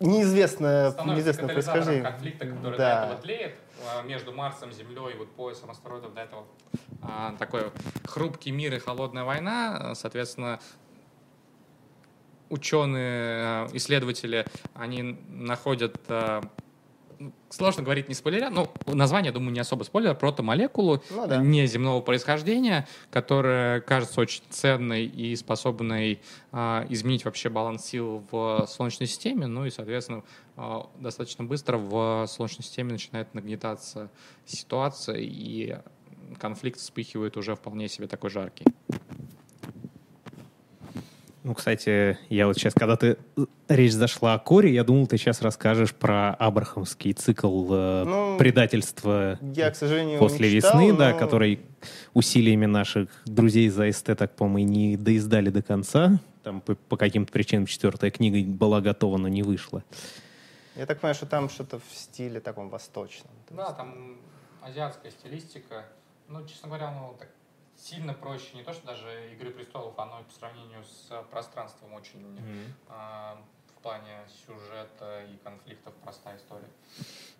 неизвестное, 0.00 0.92
неизвестное 1.04 1.48
происхождение. 1.48 2.02
конфликта, 2.02 2.46
который 2.46 2.78
да. 2.78 3.00
до 3.00 3.06
этого 3.06 3.22
тлеет 3.22 3.54
а, 3.86 4.02
между 4.02 4.32
Марсом, 4.32 4.72
Землей 4.72 5.14
и 5.14 5.18
вот 5.18 5.30
поясом 5.32 5.70
астероидов 5.70 6.14
до 6.14 6.22
этого 6.22 6.46
а, 7.02 7.34
такой 7.38 7.70
хрупкий 8.04 8.50
мир 8.50 8.74
и 8.74 8.78
холодная 8.78 9.24
война. 9.24 9.94
Соответственно, 9.94 10.60
ученые, 12.50 13.66
э, 13.66 13.68
исследователи, 13.74 14.46
они 14.74 15.18
находят 15.28 15.96
э, 16.08 16.42
сложно 17.50 17.82
говорить 17.82 18.08
не 18.08 18.14
спойлеря, 18.14 18.50
но 18.50 18.72
название, 18.86 19.32
думаю, 19.32 19.52
не 19.52 19.60
особо 19.60 19.84
спойлер, 19.84 20.14
протомолекулу 20.14 21.02
ну, 21.10 21.26
да. 21.26 21.38
неземного 21.38 22.00
происхождения, 22.00 22.86
которая 23.10 23.80
кажется 23.80 24.20
очень 24.20 24.42
ценной 24.50 25.06
и 25.06 25.34
способной 25.36 26.20
а, 26.52 26.84
изменить 26.88 27.24
вообще 27.24 27.48
баланс 27.48 27.86
сил 27.86 28.24
в 28.30 28.66
Солнечной 28.68 29.06
системе, 29.06 29.46
ну 29.46 29.66
и, 29.66 29.70
соответственно, 29.70 30.22
а, 30.56 30.88
достаточно 30.98 31.44
быстро 31.44 31.78
в 31.78 32.26
Солнечной 32.26 32.64
системе 32.64 32.92
начинает 32.92 33.32
нагнетаться 33.34 34.10
ситуация, 34.46 35.18
и 35.18 35.78
конфликт 36.38 36.80
вспыхивает 36.80 37.36
уже 37.36 37.54
вполне 37.54 37.88
себе 37.88 38.06
такой 38.06 38.30
жаркий. 38.30 38.66
Ну, 41.44 41.54
кстати, 41.54 42.18
я 42.30 42.46
вот 42.46 42.56
сейчас, 42.56 42.72
когда 42.72 42.96
ты 42.96 43.18
э, 43.36 43.44
речь 43.68 43.92
зашла 43.92 44.32
о 44.32 44.38
Коре, 44.38 44.72
я 44.72 44.82
думал, 44.82 45.06
ты 45.06 45.18
сейчас 45.18 45.42
расскажешь 45.42 45.92
про 45.94 46.30
абрахамский 46.30 47.12
цикл 47.12 47.68
э, 47.70 48.04
ну, 48.04 48.38
предательства 48.38 49.38
я, 49.54 49.70
к 49.70 49.76
сожалению, 49.76 50.18
после 50.18 50.48
не 50.48 50.54
весны, 50.54 50.92
но... 50.92 50.96
да, 50.96 51.12
который 51.12 51.60
усилиями 52.14 52.64
наших 52.64 53.10
друзей 53.26 53.68
за 53.68 53.92
СТ, 53.92 54.16
так 54.16 54.34
по-моему, 54.34 54.70
не 54.70 54.96
доиздали 54.96 55.50
до 55.50 55.60
конца. 55.60 56.18
Там 56.44 56.62
по, 56.62 56.76
по 56.76 56.96
каким-то 56.96 57.30
причинам 57.30 57.66
четвертая 57.66 58.10
книга 58.10 58.50
была 58.50 58.80
готова, 58.80 59.18
но 59.18 59.28
не 59.28 59.42
вышла. 59.42 59.84
Я 60.76 60.86
так 60.86 61.00
понимаю, 61.00 61.14
что 61.14 61.26
там 61.26 61.50
что-то 61.50 61.78
в 61.78 61.94
стиле 61.94 62.40
таком 62.40 62.70
восточном. 62.70 63.34
Да, 63.50 63.70
там 63.72 64.16
азиатская 64.62 65.10
стилистика. 65.10 65.84
Ну, 66.26 66.46
честно 66.46 66.68
говоря, 66.68 66.90
ну, 66.90 67.14
так 67.18 67.28
сильно 67.84 68.14
проще, 68.14 68.46
не 68.54 68.62
то 68.62 68.72
что 68.72 68.86
даже 68.86 69.06
«Игры 69.34 69.50
престолов», 69.50 69.98
оно 69.98 70.22
по 70.26 70.32
сравнению 70.38 70.82
с 70.84 71.12
пространством 71.30 71.92
очень 71.92 72.20
mm-hmm. 72.20 72.66
э, 72.88 73.36
в 73.76 73.82
плане 73.82 74.24
сюжета 74.46 75.22
и 75.30 75.36
конфликтов 75.44 75.92
простая 76.02 76.38
история. 76.38 76.68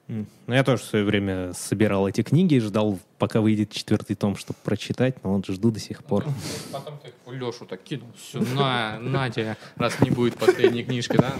Ну, 0.06 0.26
я 0.48 0.62
тоже 0.62 0.82
в 0.82 0.86
свое 0.86 1.04
время 1.04 1.54
собирал 1.54 2.06
эти 2.06 2.22
книги 2.22 2.54
и 2.54 2.60
ждал, 2.60 2.98
пока 3.18 3.40
выйдет 3.40 3.72
четвертый 3.72 4.14
том, 4.16 4.36
чтобы 4.36 4.58
прочитать, 4.62 5.24
но 5.24 5.32
вот 5.32 5.46
жду 5.46 5.70
до 5.70 5.80
сих 5.80 6.04
пор. 6.04 6.26
Ну, 6.26 6.32
потом 6.72 6.98
ты 6.98 7.12
Лешу 7.32 7.64
так 7.64 7.82
кинул. 7.82 8.08
Все, 8.14 8.40
на, 8.40 8.98
на 8.98 9.30
тебе, 9.30 9.56
раз 9.76 9.98
не 10.00 10.10
будет 10.10 10.36
последней 10.36 10.84
книжки, 10.84 11.16
да? 11.16 11.32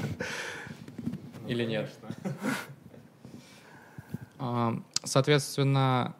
Или 1.47 1.65
нет? 1.65 1.91
А, 4.47 4.75
соответственно, 5.05 6.15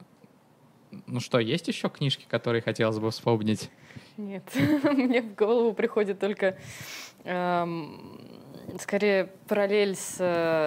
ну 1.15 1.21
что, 1.21 1.39
есть 1.39 1.69
еще 1.69 1.89
книжки, 1.89 2.27
которые 2.29 2.61
хотелось 2.61 2.99
бы 2.99 3.13
вспомнить? 3.13 3.71
Нет, 4.17 4.43
мне 4.83 5.23
в 5.23 5.37
голову 5.37 5.73
приходит 5.73 6.19
только 6.19 6.59
эм, 7.23 8.21
скорее 8.81 9.31
параллель 9.47 9.95
с, 9.95 10.17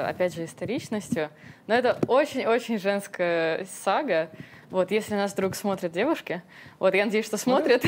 опять 0.08 0.34
же, 0.34 0.46
историчностью. 0.46 1.32
Но 1.68 1.74
это 1.76 2.00
очень-очень 2.08 2.80
женская 2.80 3.68
сага. 3.84 4.30
Вот, 4.70 4.92
если 4.92 5.16
нас 5.16 5.34
вдруг 5.34 5.54
смотрят 5.54 5.92
девушки, 5.92 6.42
вот, 6.80 6.96
я 6.96 7.04
надеюсь, 7.04 7.26
что 7.26 7.36
смотрят. 7.36 7.84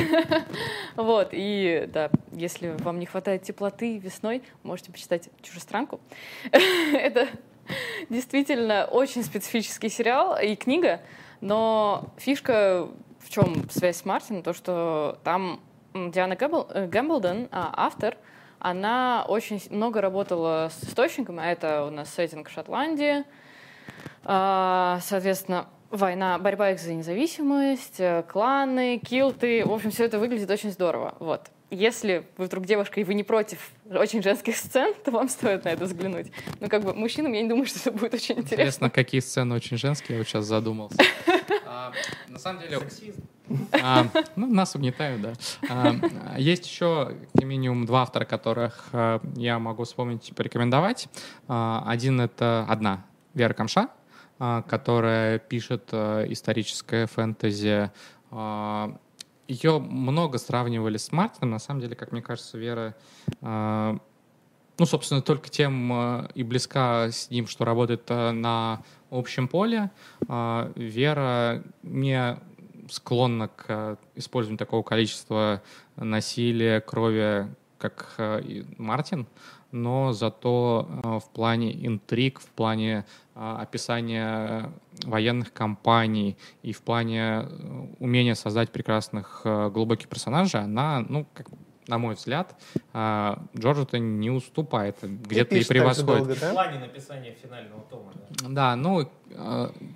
вот, 0.98 1.30
и, 1.32 1.86
да, 1.88 2.12
если 2.34 2.76
вам 2.80 3.00
не 3.00 3.06
хватает 3.06 3.44
теплоты 3.44 4.00
весной, 4.00 4.44
можете 4.64 4.92
почитать 4.92 5.30
«Чужестранку». 5.42 6.02
это 6.52 7.30
действительно 8.10 8.84
очень 8.84 9.24
специфический 9.24 9.88
сериал 9.88 10.38
и 10.38 10.58
книга, 10.58 11.00
но 11.42 12.10
фишка 12.18 12.90
в 13.20 13.30
чем 13.30 13.70
связь 13.70 13.98
с 13.98 14.06
Мартином, 14.06 14.44
то, 14.44 14.54
что 14.54 15.20
там 15.24 15.60
Диана 15.94 16.38
э, 16.40 16.88
Гэмблдон, 16.88 17.50
а, 17.52 17.74
автор, 17.76 18.18
она 18.60 19.26
очень 19.28 19.62
много 19.70 20.02
работала 20.02 20.70
с 20.72 20.84
источником, 20.84 21.40
а 21.40 21.46
это 21.46 21.86
у 21.86 21.90
нас 21.92 22.14
сеттинг 22.14 22.50
Шотландии, 22.50 23.24
а, 24.24 25.00
соответственно, 25.02 25.68
война, 25.90 26.38
борьба 26.38 26.72
их 26.72 26.80
за 26.80 26.94
независимость, 26.94 28.00
э, 28.00 28.24
кланы, 28.24 29.00
килты, 29.00 29.66
в 29.66 29.72
общем, 29.72 29.92
все 29.92 30.06
это 30.06 30.20
выглядит 30.20 30.50
очень 30.50 30.72
здорово. 30.72 31.16
Вот. 31.20 31.50
Если 31.72 32.26
вы 32.38 32.46
вдруг 32.46 32.66
девушка 32.66 33.00
и 33.00 33.04
вы 33.04 33.14
не 33.14 33.24
против 33.24 33.72
очень 33.90 34.24
женских 34.24 34.56
сцен, 34.58 34.94
то 35.06 35.12
вам 35.12 35.30
стоит 35.30 35.66
на 35.66 35.70
это 35.70 35.86
взглянуть. 35.86 36.32
Но 36.60 36.68
как 36.68 36.84
бы 36.84 36.94
мужчинам 36.94 37.34
я 37.34 37.44
не 37.44 37.50
думаю, 37.50 37.68
что 37.68 37.80
это 37.80 37.92
будет 37.92 38.14
очень 38.16 38.36
интересно. 38.36 38.56
Интересно, 38.56 38.90
какие 38.90 39.22
сцены 39.22 39.56
очень 39.56 39.78
женские, 39.78 40.18
я 40.18 40.22
вот 40.22 40.28
сейчас 40.28 40.46
задумался. 40.46 40.98
А, 41.68 41.92
на 42.28 42.40
самом 42.40 42.62
деле... 42.62 42.80
А, 43.82 44.08
ну, 44.36 44.48
нас 44.48 44.76
угнетают, 44.76 45.22
да. 45.22 45.34
А, 45.70 46.40
есть 46.40 46.66
еще 46.66 47.16
как 47.34 47.44
минимум 47.44 47.86
два 47.86 48.02
автора, 48.02 48.26
которых 48.26 48.90
а, 48.92 49.22
я 49.36 49.60
могу 49.60 49.84
вспомнить 49.84 50.30
и 50.30 50.34
порекомендовать. 50.34 51.08
Один— 51.48 52.22
это 52.22 52.66
одна, 52.68 53.06
Вера 53.34 53.54
Камша, 53.54 53.90
которая 54.38 55.40
пишет 55.40 55.90
а, 55.92 56.26
историческое 56.26 57.06
фэнтези, 57.06 57.92
ее 59.50 59.80
много 59.80 60.38
сравнивали 60.38 60.98
с 60.98 61.12
Мартином. 61.12 61.50
На 61.50 61.60
самом 61.60 61.82
деле, 61.82 61.96
как 61.96 62.12
мне 62.12 62.22
кажется, 62.22 62.58
Вера, 62.58 62.96
э, 63.42 63.98
ну, 64.78 64.86
собственно, 64.86 65.22
только 65.22 65.50
тем 65.50 65.92
э, 65.92 66.30
и 66.36 66.44
близка 66.44 67.12
с 67.12 67.30
ним, 67.32 67.48
что 67.48 67.66
работает 67.66 68.04
э, 68.10 68.32
на 68.32 68.84
общем 69.10 69.48
поле. 69.48 69.92
Э, 70.28 70.72
Вера 70.76 71.64
не 71.82 72.38
склонна 72.90 73.48
к 73.50 73.98
использованию 74.16 74.60
такого 74.60 74.84
количества 74.84 75.62
насилия, 75.96 76.80
крови, 76.80 77.48
как 77.80 78.14
э, 78.20 78.64
Мартин, 78.78 79.26
но 79.72 80.14
зато 80.14 80.88
э, 80.90 81.20
в 81.20 81.30
плане 81.30 81.86
интриг, 81.86 82.40
в 82.40 82.48
плане 82.48 83.06
э, 83.36 83.56
описания 83.60 84.72
военных 85.06 85.54
кампаний 85.54 86.38
и 86.64 86.74
в 86.74 86.82
плане 86.82 87.22
э, 87.22 87.86
умения 88.00 88.36
создать 88.36 88.72
прекрасных 88.72 89.42
глубоких 89.44 90.08
персонажей, 90.08 90.62
она, 90.62 91.06
ну, 91.08 91.26
как, 91.34 91.48
на 91.88 91.98
мой 91.98 92.16
взгляд, 92.16 92.56
Джорджу-то 92.94 93.98
не 94.00 94.30
уступает, 94.30 94.98
где-то 95.02 95.56
и, 95.56 95.62
и 95.62 95.66
превосходит. 95.66 96.26
Долго, 96.26 96.40
да? 96.40 96.50
В 96.50 96.54
плане 96.54 96.80
написания 96.80 97.36
финального 97.42 97.82
тома, 97.90 98.12
да? 98.14 98.48
Да, 98.50 98.76
ну, 98.76 99.10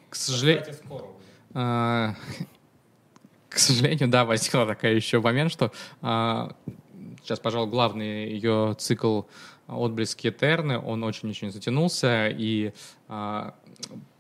к 0.10 0.16
сожалению... 0.16 0.66
к 3.50 3.60
сожалению, 3.60 4.10
да, 4.10 4.26
возникла 4.26 4.66
такая 4.66 4.96
еще 4.96 5.20
момент, 5.22 5.52
что 5.52 5.72
сейчас, 7.22 7.40
пожалуй, 7.40 7.70
главный 7.70 8.32
ее 8.32 8.76
цикл 8.80 9.24
отблески 9.68 10.28
Этерны, 10.28 10.80
он 10.80 11.04
очень-очень 11.04 11.52
затянулся, 11.52 12.28
и, 12.30 12.74
а, 13.08 13.56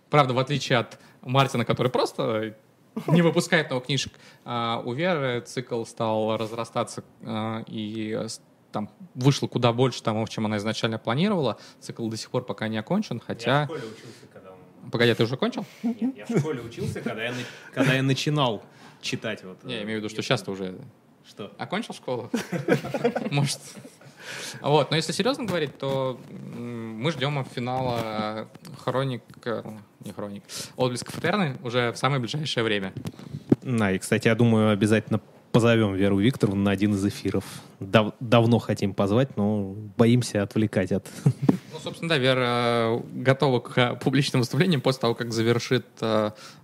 правда, 0.09 0.33
в 0.33 0.39
отличие 0.39 0.79
от 0.79 0.99
Мартина, 1.21 1.65
который 1.65 1.91
просто 1.91 2.55
не 3.07 3.21
выпускает 3.21 3.69
новых 3.69 3.85
книжек, 3.85 4.13
а, 4.45 4.81
у 4.85 4.93
Веры 4.93 5.41
цикл 5.41 5.83
стал 5.85 6.37
разрастаться, 6.37 7.03
а, 7.23 7.63
и 7.67 8.27
там 8.71 8.89
вышло 9.13 9.47
куда 9.47 9.71
больше 9.71 10.01
того, 10.01 10.25
чем 10.27 10.45
она 10.47 10.57
изначально 10.57 10.97
планировала. 10.97 11.59
Цикл 11.79 12.07
до 12.09 12.17
сих 12.17 12.29
пор 12.31 12.43
пока 12.43 12.67
не 12.67 12.77
окончен, 12.77 13.19
хотя... 13.19 13.61
Я 13.61 13.65
в 13.65 13.65
школе 13.65 13.83
учился, 13.83 14.27
когда 14.33 14.51
он... 14.51 14.89
Погоди, 14.89 15.13
ты 15.13 15.23
уже 15.23 15.37
кончил? 15.37 15.65
Нет, 15.83 16.17
я 16.17 16.25
в 16.25 16.39
школе 16.39 16.61
учился, 16.61 17.01
когда 17.01 17.23
я, 17.23 17.33
когда 17.73 17.93
я 17.93 18.03
начинал 18.03 18.63
читать. 19.01 19.43
Вот, 19.43 19.63
не, 19.63 19.75
я 19.75 19.83
имею 19.83 19.99
в 19.99 20.03
виду, 20.03 20.09
что 20.09 20.21
сейчас 20.23 20.41
ты 20.41 20.51
уже... 20.51 20.79
Что? 21.25 21.53
Окончил 21.57 21.93
школу? 21.93 22.29
Может, 23.31 23.59
вот, 24.61 24.91
но 24.91 24.97
если 24.97 25.11
серьезно 25.11 25.45
говорить, 25.45 25.77
то 25.77 26.19
мы 26.29 27.11
ждем 27.11 27.45
финала 27.45 28.47
Хроник, 28.83 29.21
не 30.05 30.11
Хроник, 30.11 30.43
Отблесков 30.77 31.17
Этерны 31.17 31.57
уже 31.63 31.91
в 31.91 31.97
самое 31.97 32.19
ближайшее 32.19 32.63
время. 32.63 32.93
Да, 33.61 33.91
и, 33.91 33.97
кстати, 33.97 34.27
я 34.27 34.35
думаю, 34.35 34.71
обязательно 34.71 35.21
позовем 35.53 35.93
Веру 35.93 36.17
Викторовну 36.17 36.63
на 36.63 36.71
один 36.71 36.95
из 36.95 37.05
эфиров. 37.05 37.45
Дав 37.79 38.13
давно 38.19 38.57
хотим 38.59 38.93
позвать, 38.93 39.37
но 39.37 39.75
боимся 39.97 40.41
отвлекать 40.43 40.91
от... 40.91 41.07
Ну, 41.73 41.79
собственно, 41.79 42.09
да, 42.09 42.17
Вера 42.19 43.01
готова 43.13 43.59
к 43.59 43.95
публичным 43.95 44.41
выступлениям 44.41 44.79
после 44.79 45.01
того, 45.01 45.15
как 45.15 45.33
завершит 45.33 45.87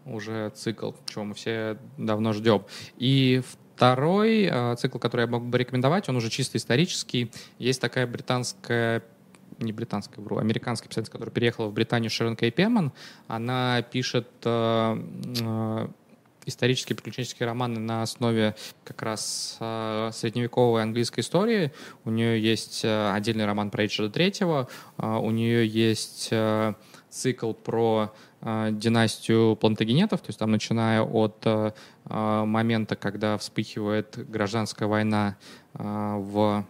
уже 0.06 0.52
цикл, 0.52 0.92
чего 1.12 1.24
мы 1.24 1.34
все 1.34 1.78
давно 1.98 2.32
ждем. 2.32 2.64
И 2.98 3.42
в 3.44 3.69
Второй 3.80 4.44
э, 4.44 4.76
цикл, 4.76 4.98
который 4.98 5.22
я 5.22 5.28
могу 5.28 5.46
бы 5.46 5.58
рекомендовать, 5.58 6.10
он 6.10 6.18
уже 6.18 6.30
чисто 6.30 6.58
исторический. 6.58 7.32
Есть 7.60 7.80
такая 7.80 8.06
британская 8.08 9.06
не 9.58 9.72
британская, 9.72 10.22
вру, 10.22 10.38
американская 10.38 10.90
писательница, 10.90 11.14
которая 11.14 11.34
переехала 11.34 11.68
в 11.68 11.74
Британию, 11.74 12.10
Шерон 12.10 12.36
Кей 12.36 12.52
Пеман. 12.52 12.92
Она 13.30 13.82
пишет 13.84 14.28
э, 14.44 15.02
э, 15.40 15.88
исторические 16.46 16.98
приключенческие 16.98 17.48
романы 17.48 17.80
на 17.80 18.02
основе 18.02 18.54
как 18.84 19.02
раз 19.02 19.56
э, 19.62 20.10
средневековой 20.12 20.82
английской 20.82 21.22
истории. 21.22 21.72
У 22.04 22.10
нее 22.10 22.38
есть 22.42 22.82
э, 22.84 23.12
отдельный 23.14 23.46
роман 23.46 23.70
про 23.70 23.84
Ричарда 23.84 24.12
Третьего, 24.12 24.68
э, 24.98 25.08
у 25.08 25.32
нее 25.32 25.66
есть 25.66 26.28
э, 26.32 26.74
цикл 27.10 27.54
про 27.54 28.14
династию 28.42 29.56
плантагенетов, 29.56 30.22
то 30.22 30.30
есть 30.30 30.40
там 30.40 30.52
начиная 30.52 31.02
от 31.02 31.42
э, 31.46 31.72
э, 32.06 32.44
момента, 32.46 32.96
когда 32.96 33.38
вспыхивает 33.38 34.18
гражданская 34.30 34.88
война 34.88 35.36
в 35.74 36.66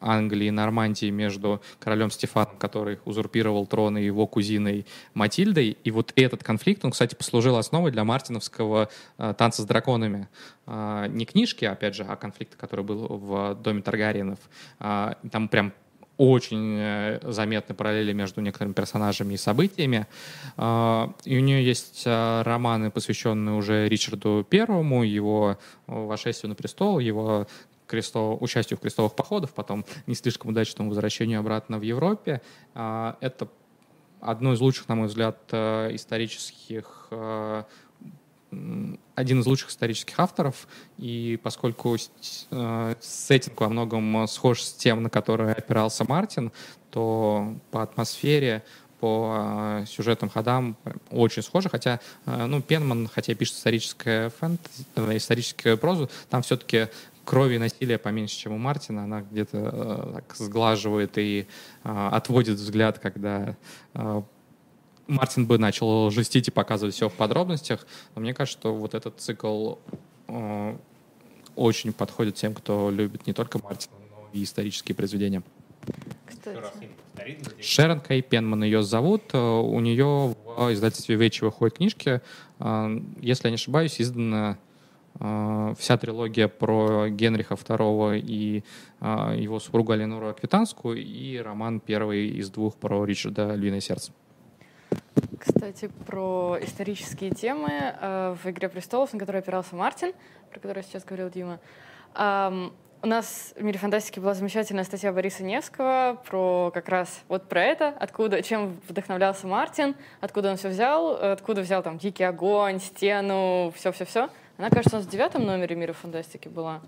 Англии 0.00 0.46
и 0.46 0.50
Нормандии 0.50 1.10
между 1.10 1.60
королем 1.78 2.10
Стефаном, 2.10 2.56
который 2.56 2.98
узурпировал 3.04 3.66
трон, 3.66 3.98
и 3.98 4.04
его 4.04 4.26
кузиной 4.26 4.86
Матильдой. 5.14 5.76
И 5.84 5.90
вот 5.90 6.12
этот 6.16 6.42
конфликт, 6.42 6.84
он, 6.84 6.90
кстати, 6.90 7.14
послужил 7.14 7.56
основой 7.56 7.90
для 7.90 8.04
мартиновского 8.04 8.88
э, 9.18 9.34
«Танца 9.36 9.62
с 9.62 9.64
драконами». 9.66 10.28
Э, 10.66 11.06
не 11.08 11.26
книжки, 11.26 11.64
опять 11.64 11.94
же, 11.94 12.04
а 12.04 12.16
конфликта, 12.16 12.56
который 12.56 12.84
был 12.84 13.06
в 13.06 13.54
доме 13.56 13.82
Таргариенов. 13.82 14.38
Э, 14.80 15.14
там 15.30 15.48
прям 15.48 15.72
очень 16.20 16.76
э, 16.78 17.18
заметны 17.22 17.74
параллели 17.74 18.12
между 18.12 18.42
некоторыми 18.42 18.74
персонажами 18.74 19.32
и 19.32 19.36
событиями. 19.38 20.06
А, 20.58 21.14
и 21.24 21.38
у 21.38 21.40
нее 21.40 21.64
есть 21.64 22.02
а, 22.04 22.44
романы, 22.44 22.90
посвященные 22.90 23.56
уже 23.56 23.88
Ричарду 23.88 24.46
Первому, 24.46 25.02
его 25.02 25.56
вошествию 25.86 26.50
на 26.50 26.54
престол, 26.54 26.98
его 26.98 27.46
крестов, 27.86 28.42
участию 28.42 28.76
в 28.76 28.82
крестовых 28.82 29.14
походах, 29.14 29.52
потом 29.52 29.86
не 30.06 30.14
слишком 30.14 30.50
удачному 30.50 30.90
возвращению 30.90 31.40
обратно 31.40 31.78
в 31.78 31.82
Европе. 31.82 32.42
А, 32.74 33.16
это 33.22 33.48
одно 34.20 34.52
из 34.52 34.60
лучших, 34.60 34.90
на 34.90 34.96
мой 34.96 35.06
взгляд, 35.06 35.38
э, 35.52 35.94
исторических 35.94 37.08
один 39.14 39.40
из 39.40 39.46
лучших 39.46 39.70
исторических 39.70 40.18
авторов, 40.18 40.66
и 40.98 41.38
поскольку 41.42 41.96
э, 41.96 42.94
сеттинг 43.00 43.60
во 43.60 43.68
многом 43.68 44.26
схож 44.26 44.62
с 44.62 44.72
тем, 44.72 45.02
на 45.02 45.10
который 45.10 45.52
опирался 45.52 46.04
Мартин, 46.08 46.50
то 46.90 47.54
по 47.70 47.82
атмосфере, 47.82 48.64
по 49.00 49.80
э, 49.82 49.84
сюжетным 49.86 50.30
ходам 50.30 50.76
очень 51.10 51.42
схоже, 51.42 51.68
хотя, 51.68 52.00
э, 52.26 52.46
ну, 52.46 52.60
Пенман, 52.60 53.08
хотя 53.08 53.34
пишет 53.34 53.56
историческое 53.56 54.30
фэнтези, 54.30 54.84
э, 54.96 55.16
историческую 55.16 55.78
прозу, 55.78 56.10
там 56.28 56.42
все-таки 56.42 56.88
крови 57.24 57.54
и 57.54 57.58
насилия 57.58 57.98
поменьше, 57.98 58.36
чем 58.36 58.52
у 58.52 58.58
Мартина. 58.58 59.04
Она 59.04 59.22
где-то 59.22 59.58
э, 59.72 60.34
сглаживает 60.34 61.16
и 61.16 61.46
э, 61.84 62.08
отводит 62.12 62.56
взгляд, 62.56 62.98
когда 62.98 63.56
э, 63.94 64.22
Мартин 65.10 65.46
бы 65.46 65.58
начал 65.58 66.10
жестить 66.10 66.48
и 66.48 66.50
показывать 66.50 66.94
все 66.94 67.08
в 67.08 67.14
подробностях. 67.14 67.86
Но 68.14 68.22
мне 68.22 68.32
кажется, 68.34 68.58
что 68.58 68.74
вот 68.74 68.94
этот 68.94 69.20
цикл 69.20 69.74
э, 70.28 70.76
очень 71.56 71.92
подходит 71.92 72.36
тем, 72.36 72.54
кто 72.54 72.90
любит 72.90 73.26
не 73.26 73.32
только 73.32 73.58
Мартина, 73.62 73.96
но 74.10 74.28
и 74.32 74.44
исторические 74.44 74.94
произведения. 74.94 75.42
Кстати. 76.26 76.58
Шерон 77.60 78.00
Кей 78.00 78.22
Пенман 78.22 78.62
ее 78.62 78.82
зовут. 78.82 79.22
Э, 79.32 79.38
У 79.38 79.80
нее 79.80 80.34
в 80.44 80.72
издательстве 80.72 81.16
Вечи 81.16 81.42
выходят 81.42 81.76
книжки. 81.76 82.20
Э, 82.58 83.00
Если 83.20 83.46
я 83.46 83.50
не 83.50 83.56
ошибаюсь, 83.56 84.00
издана 84.00 84.58
э, 85.18 85.74
вся 85.78 85.98
трилогия 85.98 86.48
про 86.48 87.08
Генриха 87.08 87.54
II 87.54 88.20
и 88.20 88.62
его 89.00 89.60
супругу 89.60 89.92
Аленору 89.92 90.28
Аквитанскую 90.28 91.02
и 91.02 91.38
роман 91.38 91.80
первый 91.80 92.28
из 92.28 92.50
двух 92.50 92.76
про 92.76 93.04
Ричарда 93.04 93.54
Львиное 93.54 93.80
сердце. 93.80 94.12
Кстати, 95.38 95.90
про 96.06 96.58
исторические 96.60 97.30
темы 97.30 97.70
э, 97.70 98.36
в 98.42 98.46
«Игре 98.48 98.68
престолов», 98.68 99.12
на 99.12 99.18
которой 99.18 99.38
опирался 99.38 99.74
Мартин, 99.74 100.12
про 100.50 100.60
который 100.60 100.82
сейчас 100.82 101.04
говорил 101.04 101.30
Дима. 101.30 101.58
У 103.02 103.06
нас 103.06 103.54
в 103.56 103.62
«Мире 103.62 103.78
фантастики» 103.78 104.20
была 104.20 104.34
замечательная 104.34 104.84
статья 104.84 105.10
Бориса 105.10 105.42
Невского 105.42 106.20
про 106.28 106.70
как 106.74 106.90
раз 106.90 107.22
вот 107.28 107.48
про 107.48 107.62
это, 107.62 107.88
откуда, 107.98 108.42
чем 108.42 108.78
вдохновлялся 108.86 109.46
Мартин, 109.46 109.94
откуда 110.20 110.50
он 110.50 110.58
все 110.58 110.68
взял, 110.68 111.14
откуда 111.14 111.62
взял 111.62 111.82
там 111.82 111.96
«Дикий 111.96 112.24
огонь», 112.24 112.78
«Стену», 112.78 113.72
все-все-все. 113.74 114.28
Она, 114.58 114.68
кажется, 114.68 114.96
у 114.96 114.98
нас 114.98 115.06
в 115.06 115.10
девятом 115.10 115.46
номере 115.46 115.76
«Мира 115.76 115.94
фантастики» 115.94 116.48
была. 116.48 116.82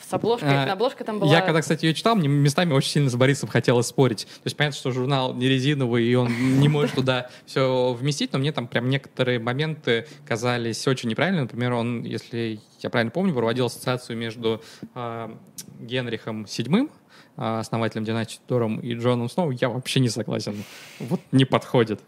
С 0.00 0.12
обложкой, 0.12 0.48
А, 0.50 0.72
обложка 0.72 1.04
там 1.04 1.18
была... 1.18 1.30
Я 1.30 1.42
когда, 1.42 1.60
кстати, 1.60 1.84
ее 1.84 1.94
читал, 1.94 2.16
мне 2.16 2.28
местами 2.28 2.72
очень 2.72 2.90
сильно 2.90 3.10
с 3.10 3.14
Борисом 3.14 3.48
хотелось 3.48 3.86
спорить. 3.86 4.24
То 4.24 4.46
есть 4.46 4.56
понятно, 4.56 4.78
что 4.78 4.90
журнал 4.90 5.34
не 5.34 5.48
резиновый, 5.48 6.04
и 6.04 6.14
он 6.14 6.60
не 6.60 6.68
может 6.68 6.94
туда 6.94 7.28
все 7.46 7.92
вместить, 7.92 8.32
но 8.32 8.38
мне 8.38 8.52
там 8.52 8.66
прям 8.66 8.88
некоторые 8.88 9.38
моменты 9.38 10.06
казались 10.26 10.86
очень 10.86 11.10
неправильными. 11.10 11.42
Например, 11.42 11.74
он, 11.74 12.02
если 12.04 12.60
я 12.80 12.90
правильно 12.90 13.10
помню, 13.10 13.34
проводил 13.34 13.66
ассоциацию 13.66 14.16
между 14.16 14.62
э, 14.94 15.34
Генрихом 15.80 16.44
VII, 16.44 16.90
э, 17.36 17.58
основателем 17.58 18.04
династии 18.04 18.40
Тудором, 18.46 18.80
и 18.80 18.94
Джоном 18.94 19.28
Сноу. 19.28 19.50
Я 19.50 19.68
вообще 19.68 20.00
не 20.00 20.08
согласен. 20.08 20.64
Вот 20.98 21.20
не 21.32 21.44
подходит. 21.44 22.00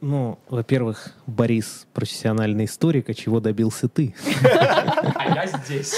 Ну, 0.00 0.38
во-первых, 0.48 1.14
Борис 1.26 1.86
профессиональный 1.92 2.64
историк, 2.64 3.10
а 3.10 3.14
чего 3.14 3.40
добился 3.40 3.88
ты? 3.88 4.14
А 4.42 5.34
я 5.34 5.46
здесь. 5.46 5.94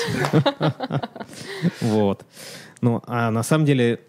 Вот. 1.80 2.24
Ну, 2.80 3.00
а 3.06 3.30
на 3.30 3.42
самом 3.44 3.64
деле, 3.64 4.00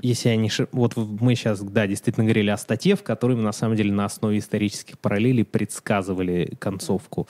если 0.00 0.28
я 0.28 0.36
не... 0.36 0.50
Вот 0.72 0.96
мы 0.96 1.34
сейчас, 1.34 1.60
да, 1.60 1.86
действительно 1.86 2.24
говорили 2.24 2.50
о 2.50 2.58
статье, 2.58 2.94
в 2.94 3.02
которой 3.02 3.36
мы, 3.36 3.42
на 3.42 3.52
самом 3.52 3.76
деле, 3.76 3.92
на 3.92 4.04
основе 4.04 4.38
исторических 4.38 4.98
параллелей 4.98 5.44
предсказывали 5.44 6.54
концовку. 6.58 7.26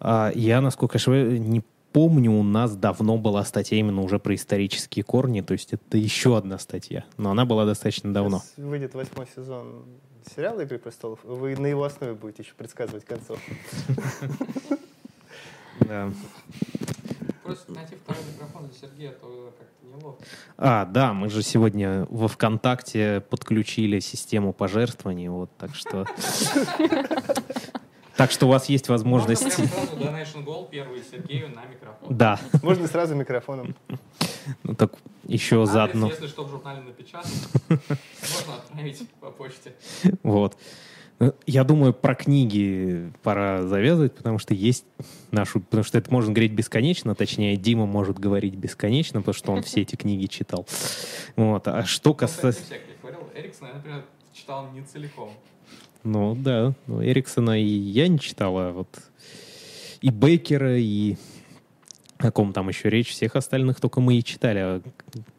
А 0.00 0.32
Я, 0.34 0.60
насколько 0.60 0.98
я 0.98 1.38
не 1.38 1.62
помню, 1.92 2.32
у 2.32 2.42
нас 2.42 2.76
давно 2.76 3.18
была 3.18 3.44
статья 3.44 3.78
именно 3.78 4.02
уже 4.02 4.18
про 4.18 4.34
исторические 4.34 5.04
корни, 5.04 5.40
то 5.40 5.52
есть 5.52 5.72
это 5.72 5.98
еще 5.98 6.36
одна 6.36 6.58
статья, 6.58 7.04
но 7.16 7.30
она 7.30 7.44
была 7.44 7.66
достаточно 7.66 8.12
давно. 8.12 8.40
Сейчас 8.40 8.64
выйдет 8.64 8.94
восьмой 8.94 9.26
сезон 9.34 9.84
сериала 10.34 10.60
«Игры 10.60 10.78
престолов», 10.78 11.20
вы 11.24 11.56
на 11.56 11.66
его 11.66 11.84
основе 11.84 12.14
будете 12.14 12.42
еще 12.42 12.54
предсказывать 12.54 13.04
концовку. 13.04 13.50
Да. 15.80 16.12
Просто 17.42 17.72
найти 17.72 17.96
второй 17.96 18.22
микрофон 18.32 18.68
для 18.68 18.78
Сергея, 18.78 19.12
то 19.12 19.52
как-то 19.58 19.86
неловко. 19.86 20.24
А, 20.56 20.84
да, 20.84 21.12
мы 21.12 21.30
же 21.30 21.42
сегодня 21.42 22.06
во 22.10 22.28
ВКонтакте 22.28 23.24
подключили 23.28 23.98
систему 23.98 24.52
пожертвований, 24.52 25.28
вот, 25.28 25.50
так 25.56 25.74
что... 25.74 26.06
Так 28.20 28.32
что 28.32 28.44
у 28.44 28.50
вас 28.50 28.68
есть 28.68 28.90
возможность... 28.90 29.42
Можно 29.42 29.56
прям 29.56 29.86
сразу 29.86 29.96
Donation 29.96 30.44
Goal 30.44 30.68
первый 30.70 31.02
Сергею 31.10 31.48
на 31.54 31.64
микрофон. 31.64 32.14
Да, 32.14 32.38
Можно 32.62 32.86
сразу 32.86 33.14
микрофоном. 33.14 33.74
ну 34.62 34.74
так 34.74 34.92
еще 35.24 35.62
Адрес, 35.62 35.72
заодно. 35.72 36.08
если 36.08 36.26
что, 36.26 36.44
в 36.44 36.50
журнале 36.50 36.82
напечатан. 36.82 37.30
Можно 37.70 38.56
отправить 38.58 39.08
по 39.20 39.30
почте. 39.30 39.72
Вот. 40.22 40.58
Я 41.46 41.64
думаю, 41.64 41.94
про 41.94 42.14
книги 42.14 43.10
пора 43.22 43.62
завязывать, 43.62 44.14
потому 44.14 44.38
что 44.38 44.52
есть 44.52 44.84
нашу... 45.30 45.60
Потому 45.60 45.82
что 45.82 45.96
это 45.96 46.12
можно 46.12 46.30
говорить 46.34 46.52
бесконечно, 46.52 47.14
точнее, 47.14 47.56
Дима 47.56 47.86
может 47.86 48.18
говорить 48.18 48.54
бесконечно, 48.54 49.20
потому 49.20 49.34
что 49.34 49.52
он 49.52 49.62
все 49.62 49.80
эти 49.80 49.96
книги 49.96 50.26
читал. 50.26 50.66
Вот. 51.36 51.66
А 51.68 51.86
что 51.86 52.12
касается... 52.12 52.60
Эриксон, 53.34 53.68
я, 53.68 53.74
например, 53.76 54.04
читал 54.34 54.70
не 54.72 54.82
целиком. 54.82 55.32
Ну 56.02 56.34
да, 56.34 56.72
ну, 56.86 57.04
Эриксона 57.04 57.60
и 57.60 57.64
я 57.66 58.08
не 58.08 58.18
читала, 58.18 58.70
вот 58.72 58.88
и 60.00 60.10
Бейкера, 60.10 60.78
и 60.78 61.16
о 62.18 62.30
ком 62.30 62.52
там 62.52 62.68
еще 62.68 62.88
речь, 62.88 63.10
всех 63.10 63.36
остальных 63.36 63.80
только 63.80 64.00
мы 64.00 64.16
и 64.16 64.24
читали. 64.24 64.58
А 64.60 64.82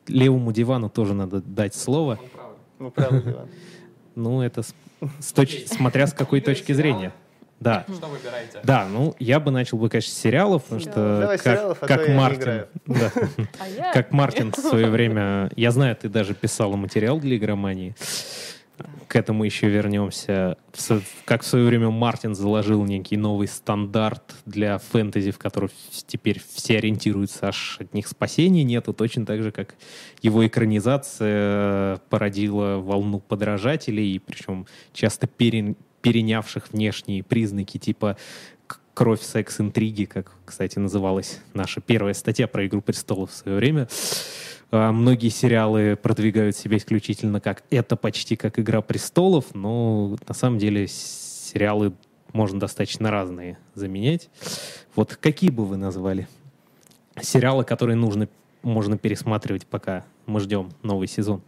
левому 0.08 0.52
дивану 0.52 0.90
тоже 0.90 1.14
надо 1.14 1.42
дать 1.42 1.74
слово. 1.76 2.20
Он 2.22 2.30
прав. 2.30 2.52
Ну, 2.80 2.92
правда, 2.92 3.32
Иван. 3.32 3.48
Ну, 4.16 4.42
это 4.42 4.62
с- 4.64 4.74
с 5.20 5.32
точ- 5.34 5.68
смотря 5.68 6.06
с 6.08 6.14
какой 6.14 6.42
точки 6.42 6.74
зрения. 6.74 7.12
Да. 7.60 7.86
Что 7.88 8.08
выбираете? 8.08 8.60
Да, 8.64 8.88
ну 8.88 9.16
я 9.20 9.40
бы 9.40 9.52
начал 9.52 9.78
бы, 9.78 9.88
конечно, 9.90 10.12
с 10.12 10.18
сериалов, 10.18 10.64
потому 10.64 10.82
что 10.82 11.20
Давай 11.22 11.38
как, 11.38 11.58
сериалов, 11.58 11.78
а 11.82 11.86
как 11.88 12.08
Мартин, 12.10 12.66
да, 12.88 13.12
А 13.60 13.68
я- 13.70 13.94
как 13.94 14.12
Мартин 14.12 14.52
в 14.52 14.56
свое 14.58 14.88
время, 14.90 15.52
я 15.56 15.70
знаю, 15.70 15.96
ты 15.96 16.10
даже 16.10 16.34
писала 16.34 16.76
материал 16.76 17.20
для 17.20 17.38
игромании. 17.38 17.96
К 19.08 19.16
этому 19.16 19.44
еще 19.44 19.68
вернемся. 19.68 20.58
Как 21.26 21.44
в 21.44 21.46
свое 21.46 21.66
время 21.66 21.90
Мартин 21.90 22.36
заложил 22.36 22.84
некий 22.86 23.18
новый 23.18 23.48
стандарт 23.48 24.36
для 24.46 24.78
фэнтези, 24.78 25.32
в 25.32 25.38
который 25.38 25.70
в- 25.70 26.06
теперь 26.08 26.42
все 26.54 26.78
ориентируются, 26.78 27.48
аж 27.50 27.78
от 27.80 27.94
них 27.94 28.08
спасения 28.08 28.64
нету, 28.64 28.94
точно 28.94 29.26
так 29.26 29.42
же, 29.44 29.52
как 29.52 29.76
его 30.22 30.46
экранизация 30.48 31.98
породила 32.10 32.78
волну 32.78 33.20
подражателей, 33.20 34.20
причем 34.20 34.66
часто 34.94 35.28
перен- 35.28 35.76
перенявших 36.02 36.72
внешние 36.72 37.24
признаки 37.24 37.78
типа 37.78 38.18
кровь, 38.94 39.22
секс, 39.22 39.60
интриги, 39.60 40.06
как, 40.06 40.32
кстати, 40.46 40.78
называлась 40.78 41.40
наша 41.54 41.82
первая 41.82 42.14
статья 42.14 42.48
про 42.48 42.66
«Игру 42.68 42.82
престолов» 42.82 43.32
в 43.32 43.36
свое 43.36 43.58
время. 43.58 43.88
А, 44.72 44.92
Многие 44.92 45.30
сериалы 45.30 45.96
продвигают 45.96 46.56
себя 46.56 46.78
исключительно 46.78 47.42
как 47.42 47.64
это 47.70 47.96
почти 47.96 48.36
как 48.36 48.58
«Игра 48.58 48.82
престолов», 48.82 49.54
но 49.54 50.16
на 50.28 50.34
самом 50.34 50.58
деле 50.58 50.88
сериалы 50.88 51.94
можно 52.34 52.60
достаточно 52.60 53.12
разные 53.12 53.58
заменять. 53.74 54.30
Вот 54.96 55.16
какие 55.18 55.50
бы 55.50 55.66
вы 55.66 55.76
назвали 55.76 56.28
сериалы, 57.22 57.66
которые 57.66 57.98
нужно, 57.98 58.30
можно 58.64 58.98
пересматривать, 58.98 59.68
пока 59.68 60.06
мы 60.26 60.40
ждем 60.40 60.72
новый 60.82 61.08
сезон? 61.08 61.42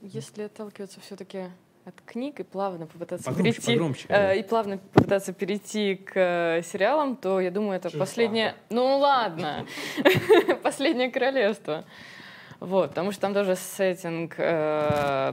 Если 0.00 0.42
отталкиваться 0.42 0.98
все-таки 1.00 1.44
от 1.84 1.94
книг 2.04 2.40
и 2.40 2.42
плавно 2.42 2.86
попытаться 2.86 3.26
Погромче, 3.26 3.52
перейти 3.52 3.72
погромче. 3.72 4.06
э, 4.08 4.38
и 4.38 4.42
плавно 4.42 4.78
попытаться 4.78 5.32
перейти 5.32 5.96
к 5.96 6.12
э, 6.14 6.62
сериалам, 6.62 7.16
то 7.16 7.40
я 7.40 7.50
думаю, 7.50 7.76
это 7.76 7.90
последнее. 7.90 8.54
Ну 8.70 8.98
ладно, 8.98 9.66
последнее 10.62 11.10
королевство. 11.10 11.84
Вот, 12.62 12.90
потому 12.90 13.10
что 13.10 13.22
там 13.22 13.32
даже 13.32 13.56
сеттинг 13.56 14.34
э, 14.38 15.32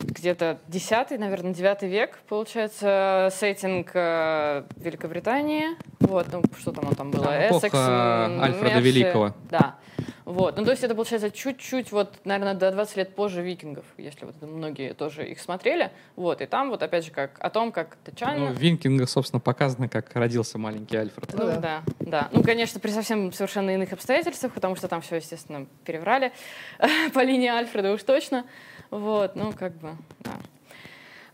где-то 0.00 0.58
10 0.68 1.18
наверное, 1.18 1.52
9 1.52 1.82
век, 1.82 2.20
получается, 2.28 3.30
сеттинг 3.32 3.90
э, 3.94 4.62
Великобритании. 4.76 5.70
Вот, 5.98 6.28
ну 6.30 6.40
что 6.56 6.70
там 6.70 6.86
он 6.86 6.94
там 6.94 7.10
было? 7.10 7.24
Эпоха 7.48 7.66
Эссекс, 7.66 7.74
Альфреда 7.74 8.74
Мерси. 8.76 8.80
Великого. 8.80 9.32
Да. 9.50 9.74
Вот. 10.28 10.58
Ну, 10.58 10.64
то 10.66 10.72
есть 10.72 10.84
это 10.84 10.94
получается 10.94 11.30
чуть-чуть, 11.30 11.90
вот, 11.90 12.20
наверное, 12.24 12.52
до 12.52 12.70
20 12.70 12.96
лет 12.98 13.14
позже 13.14 13.40
викингов, 13.40 13.86
если 13.96 14.26
вот 14.26 14.34
многие 14.42 14.92
тоже 14.92 15.26
их 15.26 15.40
смотрели. 15.40 15.90
Вот. 16.16 16.42
И 16.42 16.46
там 16.46 16.68
вот 16.68 16.82
опять 16.82 17.06
же 17.06 17.10
как 17.10 17.38
о 17.40 17.48
том, 17.48 17.72
как 17.72 17.96
Ну, 18.04 18.12
Тачана... 18.12 18.46
в 18.50 18.58
Винкингах, 18.58 19.08
собственно, 19.08 19.40
показано, 19.40 19.88
как 19.88 20.14
родился 20.14 20.58
маленький 20.58 20.98
Альфред. 20.98 21.32
Ну, 21.32 21.54
Ну 21.54 21.60
да. 21.62 21.82
да, 22.00 22.28
Ну, 22.30 22.42
конечно, 22.42 22.78
при 22.78 22.90
совсем 22.90 23.32
совершенно 23.32 23.70
иных 23.70 23.94
обстоятельствах, 23.94 24.52
потому 24.52 24.76
что 24.76 24.86
там 24.86 25.00
все, 25.00 25.16
естественно, 25.16 25.66
переврали 25.86 26.32
по 27.14 27.20
линии 27.20 27.48
Альфреда 27.48 27.90
уж 27.90 28.02
точно. 28.02 28.44
Вот, 28.90 29.34
ну, 29.34 29.54
как 29.54 29.78
бы, 29.78 29.96
да. 30.20 30.32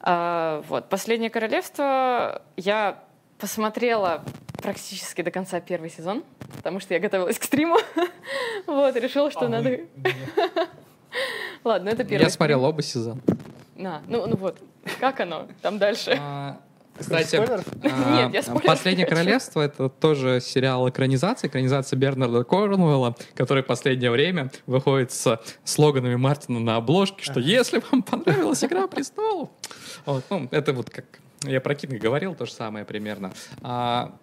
А, 0.03 0.63
вот, 0.69 0.89
«Последнее 0.89 1.31
королевство» 1.31 2.43
я 2.57 3.03
посмотрела 3.39 4.25
практически 4.65 5.23
до 5.23 5.31
конца 5.31 5.61
первый 5.61 5.91
сезон, 5.91 6.25
потому 6.57 6.81
что 6.81 6.95
я 6.95 7.01
готовилась 7.01 7.39
к 7.39 7.45
стриму. 7.45 7.77
Вот, 8.67 8.97
решила, 8.97 9.31
что 9.31 9.47
надо... 9.47 9.81
Ладно, 11.65 11.91
это 11.91 12.03
первый. 12.03 12.25
Я 12.25 12.31
смотрел 12.31 12.65
оба 12.65 12.83
сезона. 12.83 13.21
На, 13.77 14.01
ну, 14.09 14.27
ну 14.27 14.37
вот, 14.37 14.59
как 15.01 15.21
оно 15.21 15.49
там 15.61 15.79
дальше? 15.79 16.17
А, 16.19 16.61
Кстати, 16.97 17.37
а, 17.37 17.63
Нет, 18.33 18.47
я 18.47 18.55
«Последнее 18.61 19.07
королевство»— 19.07 19.61
это 19.63 19.91
тоже 19.91 20.41
сериал 20.41 20.89
экранизации, 20.89 21.49
экранизация 21.49 21.99
Бернарда 21.99 22.45
Корнуэлла, 22.45 23.17
который 23.35 23.63
в 23.63 23.67
последнее 23.67 24.11
время 24.11 24.51
выходит 24.67 25.13
с 25.13 25.41
слоганами 25.65 26.17
Мартина 26.17 26.61
на 26.61 26.77
обложке, 26.77 27.23
что 27.23 27.41
«Если 27.41 27.83
вам 27.91 28.03
понравилась 28.03 28.65
«Игра 28.65 28.87
престолов», 28.87 29.51
вот, 30.07 30.25
ну, 30.31 30.49
это 30.51 30.73
вот 30.73 30.89
как 30.89 31.05
я 31.47 31.61
про 31.61 31.75
Кинга 31.75 31.99
говорил, 31.99 32.35
то 32.35 32.47
же 32.47 32.53
самое 32.53 32.85
примерно. 32.85 33.33
А, 33.63 34.17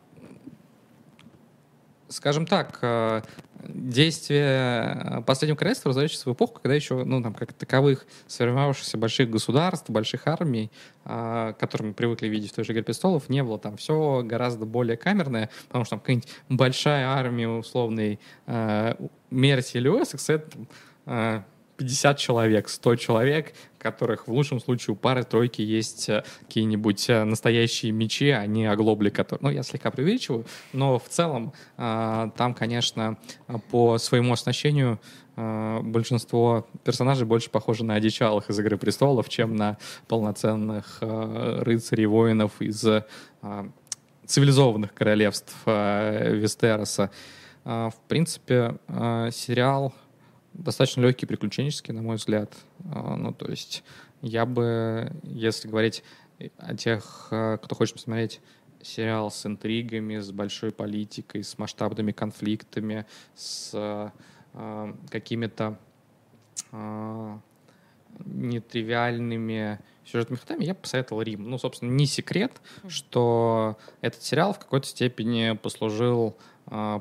скажем 2.09 2.45
так, 2.45 2.79
э, 2.81 3.21
действие 3.67 5.23
«Последнего 5.25 5.57
королевства» 5.57 5.89
разворачивается 5.89 6.29
в 6.29 6.33
эпоху, 6.33 6.59
когда 6.61 6.75
еще, 6.75 7.03
ну, 7.03 7.21
там, 7.21 7.33
как 7.33 7.53
таковых 7.53 8.05
сформировавшихся 8.27 8.97
больших 8.97 9.29
государств, 9.29 9.89
больших 9.89 10.27
армий, 10.27 10.71
а, 11.05 11.53
которые 11.53 11.89
мы 11.89 11.93
привыкли 11.93 12.27
видеть 12.27 12.51
в 12.51 12.55
той 12.55 12.65
же 12.65 12.73
«Игре 12.73 12.83
престолов», 12.83 13.29
не 13.29 13.43
было. 13.43 13.59
Там 13.59 13.77
все 13.77 14.21
гораздо 14.23 14.65
более 14.65 14.97
камерное, 14.97 15.49
потому 15.67 15.85
что 15.85 15.91
там 15.91 15.99
какая-нибудь 15.99 16.29
большая 16.49 17.07
армия 17.07 17.47
условной 17.47 18.19
э, 18.47 18.95
Мерси 19.29 19.77
или 19.77 19.87
Уэссекса— 19.87 20.33
это 20.33 20.49
э, 21.05 21.41
50 21.81 22.17
человек, 22.19 22.69
100 22.69 22.95
человек, 22.97 23.53
которых 23.79 24.27
в 24.27 24.31
лучшем 24.31 24.59
случае 24.59 24.93
у 24.93 24.95
пары-тройки 24.95 25.63
есть 25.63 26.09
э, 26.09 26.23
какие-нибудь 26.41 27.09
э, 27.09 27.23
настоящие 27.23 27.91
мечи, 27.91 28.29
а 28.29 28.45
не 28.45 28.67
оглобли, 28.67 29.09
которые... 29.09 29.39
Ну, 29.41 29.49
я 29.49 29.63
слегка 29.63 29.89
преувеличиваю, 29.89 30.45
но 30.73 30.99
в 30.99 31.09
целом 31.09 31.53
э, 31.77 32.29
там, 32.37 32.53
конечно, 32.53 33.17
по 33.71 33.97
своему 33.97 34.33
оснащению 34.33 34.99
большинство 35.35 36.67
персонажей 36.83 37.25
больше 37.25 37.49
похожи 37.49 37.83
на 37.83 37.95
одичалых 37.95 38.49
из 38.49 38.59
«Игры 38.59 38.77
престолов», 38.77 39.29
чем 39.29 39.55
на 39.55 39.77
полноценных 40.07 40.97
рыцарей, 40.99 42.05
воинов 42.05 42.61
из 42.61 42.85
цивилизованных 44.25 44.93
королевств 44.93 45.55
Вестероса. 45.65 47.11
В 47.63 47.93
принципе, 48.09 48.75
сериал 49.31 49.93
достаточно 50.53 51.01
легкий, 51.01 51.25
приключенческий, 51.25 51.93
на 51.93 52.01
мой 52.01 52.17
взгляд. 52.17 52.53
А, 52.91 53.15
Ну, 53.15 53.33
то 53.33 53.49
есть 53.49 53.83
я 54.21 54.45
бы, 54.45 55.11
если 55.23 55.67
говорить 55.67 56.03
о 56.57 56.75
тех, 56.75 57.27
э, 57.31 57.57
кто 57.61 57.75
хочет 57.75 57.95
посмотреть 57.95 58.41
сериал 58.81 59.31
с 59.31 59.45
интригами, 59.45 60.19
с 60.19 60.31
большой 60.31 60.71
политикой, 60.71 61.43
с 61.43 61.57
масштабными 61.57 62.11
конфликтами, 62.11 63.05
с 63.35 63.71
э, 63.73 64.93
какими-то 65.09 65.77
э, 66.71 67.37
нетривиальными 68.25 69.79
сюжетными 70.05 70.39
ходами, 70.39 70.65
я 70.65 70.73
бы 70.73 70.79
посоветовал 70.81 71.21
Рим. 71.21 71.49
Ну, 71.49 71.57
собственно, 71.57 71.91
не 71.91 72.05
секрет, 72.05 72.61
что 72.87 73.77
этот 74.01 74.23
сериал 74.23 74.53
в 74.53 74.59
какой-то 74.59 74.87
степени 74.87 75.55
послужил 75.55 76.35
э, 76.37 76.50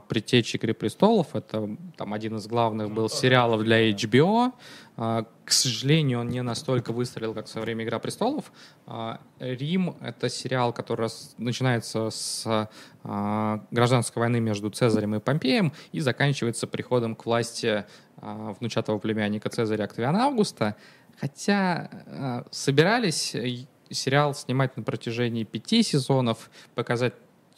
предтечей 0.08 0.58
«Игры 0.58 0.74
престолов». 0.74 1.36
Это 1.36 1.76
там 1.96 2.12
один 2.12 2.36
из 2.36 2.46
главных 2.48 2.90
был 2.90 3.08
сериалов 3.08 3.62
для 3.62 3.88
HBO. 3.90 4.52
А, 4.96 5.24
К 5.44 5.52
сожалению, 5.52 6.20
он 6.20 6.28
не 6.28 6.42
настолько 6.42 6.92
выстрелил, 6.92 7.34
как 7.34 7.46
в 7.46 7.48
свое 7.48 7.64
время 7.64 7.84
«Игра 7.84 8.00
престолов». 8.00 8.50
А, 8.86 9.20
«Рим»— 9.38 9.96
это 10.00 10.28
сериал, 10.28 10.72
который 10.72 11.08
начинается 11.38 12.10
с 12.10 12.68
а, 13.04 13.64
гражданской 13.70 14.20
войны 14.20 14.40
между 14.40 14.70
Цезарем 14.70 15.14
и 15.14 15.20
Помпеем 15.20 15.72
и 15.92 16.00
заканчивается 16.00 16.66
приходом 16.66 17.14
к 17.14 17.24
власти 17.24 17.84
а, 18.16 18.56
внучатого 18.58 18.98
племянника 18.98 19.50
Цезаря 19.50 19.84
Октавиана 19.84 20.24
Августа. 20.24 20.74
Хотя 21.20 22.46
собирались 22.50 23.34
э, 23.34 23.66
сериал 23.90 24.34
снимать 24.34 24.76
на 24.78 24.82
протяжении 24.82 25.44
пяти 25.44 25.82
сезонов, 25.82 26.50
показать 26.74 27.12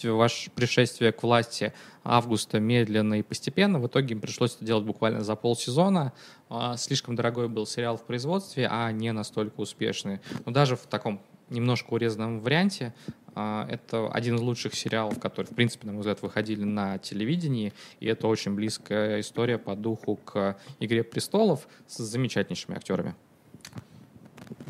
ваше 0.05 0.50
пришествие 0.50 1.12
к 1.12 1.22
власти 1.22 1.72
Августа 2.05 2.61
медленно 2.61 3.14
и 3.14 3.22
постепенно. 3.22 3.78
В 3.78 3.86
итоге 3.86 4.14
им 4.14 4.20
пришлось 4.20 4.57
это 4.57 4.64
делать 4.64 4.84
буквально 4.84 5.22
за 5.22 5.36
полсезона. 5.36 6.12
А, 6.48 6.76
Слишком 6.76 7.14
дорогой 7.14 7.48
был 7.48 7.66
сериал 7.66 7.96
в 7.96 8.05
производстве, 8.05 8.68
а 8.70 8.90
не 8.92 9.12
настолько 9.12 9.61
успешный. 9.61 10.20
Но 10.44 10.53
даже 10.53 10.76
в 10.76 10.86
таком 10.86 11.20
немножко 11.50 11.94
урезанном 11.94 12.40
варианте 12.40 12.94
а, 13.34 13.66
это 13.70 14.09
один 14.09 14.36
из 14.36 14.40
лучших 14.40 14.74
сериалов, 14.74 15.18
которые, 15.18 15.50
в 15.50 15.55
принципе, 15.55 15.86
на 15.86 15.92
мой 15.92 16.00
взгляд, 16.00 16.20
выходили 16.22 16.64
на 16.64 16.98
телевидении, 16.98 17.72
и 18.00 18.07
это 18.07 18.26
очень 18.26 18.55
близкая 18.55 19.20
история 19.20 19.59
по 19.59 19.74
духу 19.74 20.16
к 20.16 20.57
«Игре 20.80 21.03
престолов» 21.03 21.66
с 21.86 21.98
замечательнейшими 21.98 22.76
актерами. 22.76 23.14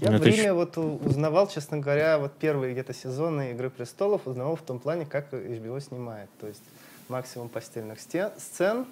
Я 0.00 0.10
Ну, 0.10 0.18
в 0.18 0.20
это 0.20 0.28
Риме 0.30 0.38
еще- 0.42 0.52
вот 0.52 0.76
узнавал, 0.78 1.48
честно 1.48 1.78
говоря, 1.78 2.18
вот 2.18 2.32
первые 2.32 2.72
где-то 2.72 2.92
сезоны 2.94 3.52
«Игры 3.52 3.70
престолов» 3.70 4.26
узнавал 4.26 4.56
в 4.56 4.62
том 4.62 4.78
плане, 4.78 5.06
как 5.06 5.32
HBO 5.32 5.80
снимает. 5.80 6.28
То 6.40 6.46
есть 6.48 6.62
максимум 7.08 7.48
постельных 7.48 8.00
стен, 8.00 8.30
сцен. 8.38 8.86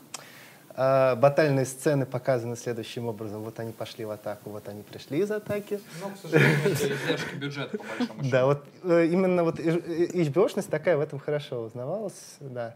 А, 0.76 1.16
батальные 1.16 1.66
сцены 1.66 2.06
показаны 2.06 2.56
следующим 2.56 3.08
образом. 3.08 3.42
Вот 3.42 3.58
они 3.58 3.72
пошли 3.72 4.04
в 4.04 4.10
атаку, 4.10 4.50
вот 4.50 4.68
они 4.68 4.82
пришли 4.82 5.18
из 5.18 5.30
атаки. 5.30 5.80
Но, 6.00 6.10
к 6.10 6.16
сожалению, 6.22 6.58
это 6.64 6.72
издержки 6.94 7.34
бюджета, 7.34 7.76
по 7.78 7.84
большому 7.84 8.30
Да, 8.30 8.46
вот 8.46 8.64
э, 8.84 9.06
именно 9.06 9.42
вот 9.42 9.58
HBO-шность 9.58 10.70
такая 10.70 10.96
в 10.96 11.00
этом 11.00 11.18
хорошо 11.18 11.62
узнавалась, 11.62 12.36
да. 12.40 12.74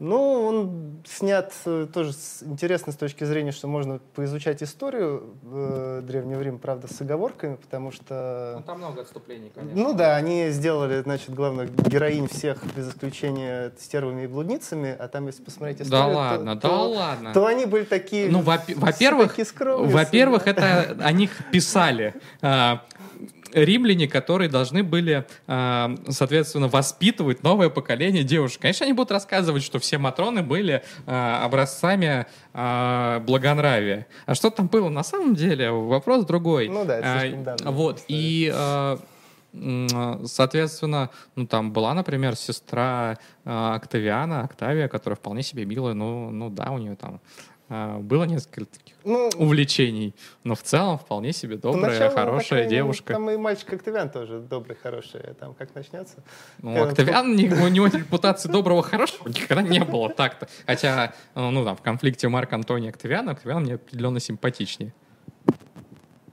Ну, 0.00 0.42
он 0.46 1.02
снят 1.06 1.52
э, 1.66 1.86
тоже 1.92 2.12
с- 2.12 2.42
интересно 2.42 2.92
с 2.92 2.96
точки 2.96 3.22
зрения, 3.24 3.52
что 3.52 3.68
можно 3.68 4.00
поизучать 4.16 4.60
историю 4.62 5.34
э, 5.44 6.02
Древнего 6.04 6.40
Рима, 6.40 6.58
правда, 6.58 6.92
с 6.92 7.00
оговорками, 7.00 7.54
потому 7.54 7.92
что... 7.92 8.54
Ну, 8.56 8.62
там 8.64 8.78
много 8.78 9.02
отступлений, 9.02 9.52
конечно. 9.54 9.80
Ну 9.80 9.94
да, 9.94 10.16
они 10.16 10.50
сделали, 10.50 11.00
значит, 11.02 11.30
главных 11.32 11.70
героинь 11.86 12.26
всех, 12.28 12.58
без 12.74 12.88
исключения 12.88 13.72
стервами 13.78 14.24
и 14.24 14.26
блудницами, 14.26 14.94
а 14.98 15.06
там, 15.06 15.26
если 15.28 15.42
посмотреть 15.42 15.78
Да 15.78 15.84
историю, 15.84 16.08
то- 16.10 16.16
ладно, 16.16 16.56
то, 16.56 16.68
да 16.68 16.82
ладно. 16.82 17.32
то 17.32 17.46
они 17.46 17.64
были 17.66 17.84
такие... 17.84 18.28
Ну, 18.30 18.40
во- 18.40 18.60
во-первых, 18.74 19.36
скромные, 19.46 19.90
во-первых, 19.94 20.44
да. 20.44 20.50
это 20.50 20.96
о 21.04 21.12
них 21.12 21.30
писали 21.52 22.14
а, 22.42 22.82
римляне, 23.54 24.08
которые 24.08 24.50
должны 24.50 24.82
были, 24.82 25.26
а, 25.46 25.94
соответственно, 26.08 26.68
воспитывать 26.68 27.42
новое 27.42 27.70
поколение 27.70 28.24
девушек. 28.24 28.60
Конечно, 28.60 28.84
они 28.84 28.92
будут 28.92 29.12
рассказывать, 29.12 29.62
что 29.62 29.78
все 29.78 29.98
матроны 29.98 30.42
были 30.42 30.82
а, 31.06 31.44
образцами 31.44 32.26
а, 32.52 33.20
благонравия. 33.20 34.06
А 34.26 34.34
что 34.34 34.50
там 34.50 34.66
было 34.66 34.88
на 34.88 35.04
самом 35.04 35.34
деле? 35.34 35.70
Вопрос 35.70 36.24
другой. 36.24 36.68
Ну 36.68 36.84
да, 36.84 36.98
это 36.98 37.20
слишком 37.20 37.74
Вот, 37.74 37.98
история. 37.98 38.04
и... 38.08 38.96
Соответственно, 40.24 41.10
ну 41.36 41.46
там 41.46 41.72
была, 41.72 41.94
например, 41.94 42.34
сестра 42.34 43.18
а, 43.44 43.76
Октавиана, 43.76 44.42
Октавия, 44.42 44.88
которая 44.88 45.16
вполне 45.16 45.44
себе 45.44 45.64
милая, 45.64 45.94
ну, 45.94 46.30
ну 46.30 46.50
да, 46.50 46.72
у 46.72 46.78
нее 46.78 46.96
там 46.96 47.20
было 47.68 48.24
несколько 48.24 48.66
таких 48.66 48.94
Ну, 49.04 49.30
увлечений, 49.38 50.14
но 50.44 50.54
в 50.54 50.62
целом 50.62 50.98
вполне 50.98 51.32
себе 51.32 51.56
добрая, 51.56 51.84
Поначалу, 51.84 52.10
по 52.10 52.16
хорошая 52.16 52.58
мере, 52.64 52.70
девушка. 52.76 53.12
Там 53.14 53.30
и 53.30 53.36
мальчик 53.36 53.72
Октавиан 53.72 54.10
тоже 54.10 54.40
добрый, 54.40 54.76
хороший. 54.76 55.20
а 55.20 55.34
Там 55.34 55.54
как 55.54 55.74
начнется. 55.74 56.22
Ну, 56.58 56.74
Когда- 56.74 56.90
Октавиан, 56.90 57.34
ни- 57.36 57.48
у 57.48 57.68
него 57.68 57.86
репутации 57.86 58.48
доброго, 58.50 58.82
хорошего 58.82 59.28
никогда 59.28 59.62
не 59.62 59.80
было 59.84 60.10
так-то. 60.10 60.48
Хотя, 60.66 61.14
э, 61.34 61.50
ну, 61.50 61.64
там, 61.64 61.76
в 61.76 61.82
конфликте 61.82 62.28
Марк 62.28 62.52
Антони 62.52 62.88
Октавиана, 62.88 63.32
Октавиан 63.32 63.62
мне 63.62 63.74
определенно 63.74 64.20
симпатичнее. 64.20 64.92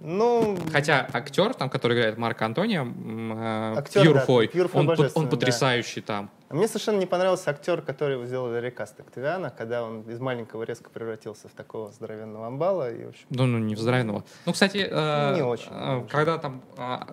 Ну, 0.04 0.58
Хотя 0.72 1.08
актер, 1.14 1.54
там, 1.54 1.70
который 1.70 1.96
играет 1.96 2.18
Марка 2.18 2.46
Антония, 2.46 2.84
э, 2.84 3.74
Актер, 3.78 4.02
Пьюр 4.02 4.16
да, 4.16 4.26
Фой, 4.26 4.48
Пьюр 4.48 4.68
Фой 4.68 4.82
он, 4.82 5.12
он 5.14 5.26
да. 5.26 5.30
потрясающий 5.30 6.02
там. 6.02 6.32
а 6.50 6.56
мне 6.56 6.68
совершенно 6.68 6.98
не 6.98 7.06
понравился 7.06 7.52
актер, 7.52 7.84
который 7.84 8.26
сделал 8.26 8.58
рекаст 8.58 9.00
Октавиана, 9.00 9.52
когда 9.52 9.84
он 9.84 10.02
из 10.02 10.20
маленького 10.20 10.64
резко 10.64 10.90
превратился 10.90 11.48
в 11.50 11.52
такого 11.52 11.92
здоровенного 11.92 12.48
амбала. 12.48 12.92
И, 12.92 13.06
в 13.06 13.10
общем, 13.10 13.26
Ну, 13.30 13.46
ну, 13.46 13.60
не 13.60 13.76
вздрайного. 13.76 14.24
Ну, 14.48 14.54
кстати, 14.54 14.88
э, 14.90 15.36
Не 15.36 15.44
очень, 15.44 15.70
э, 15.70 16.04
когда 16.10 16.40
там 16.40 16.64
а, 16.78 17.08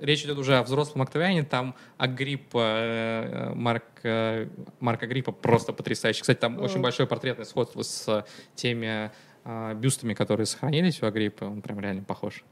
речь 0.00 0.24
идет 0.24 0.38
уже 0.38 0.56
о 0.56 0.62
взрослом 0.62 1.02
Октавиане, 1.02 1.44
там 1.44 1.74
Агриппа, 1.98 2.58
э, 2.58 3.52
Марк, 3.54 3.84
э, 4.02 4.48
Марк 4.80 5.02
Агриппа 5.02 5.32
просто 5.32 5.72
потрясающий. 5.72 6.22
Кстати, 6.22 6.38
там 6.38 6.58
очень 6.58 6.80
большое 6.80 7.06
портретное 7.06 7.44
сходство 7.44 7.82
с 7.82 8.24
теми 8.54 9.10
э, 9.44 9.74
бюстами, 9.74 10.14
которые 10.14 10.46
сохранились 10.46 11.02
у 11.02 11.06
Агриппы. 11.06 11.44
Он 11.44 11.62
прям 11.62 11.80
реально 11.80 12.02
похож. 12.02 12.44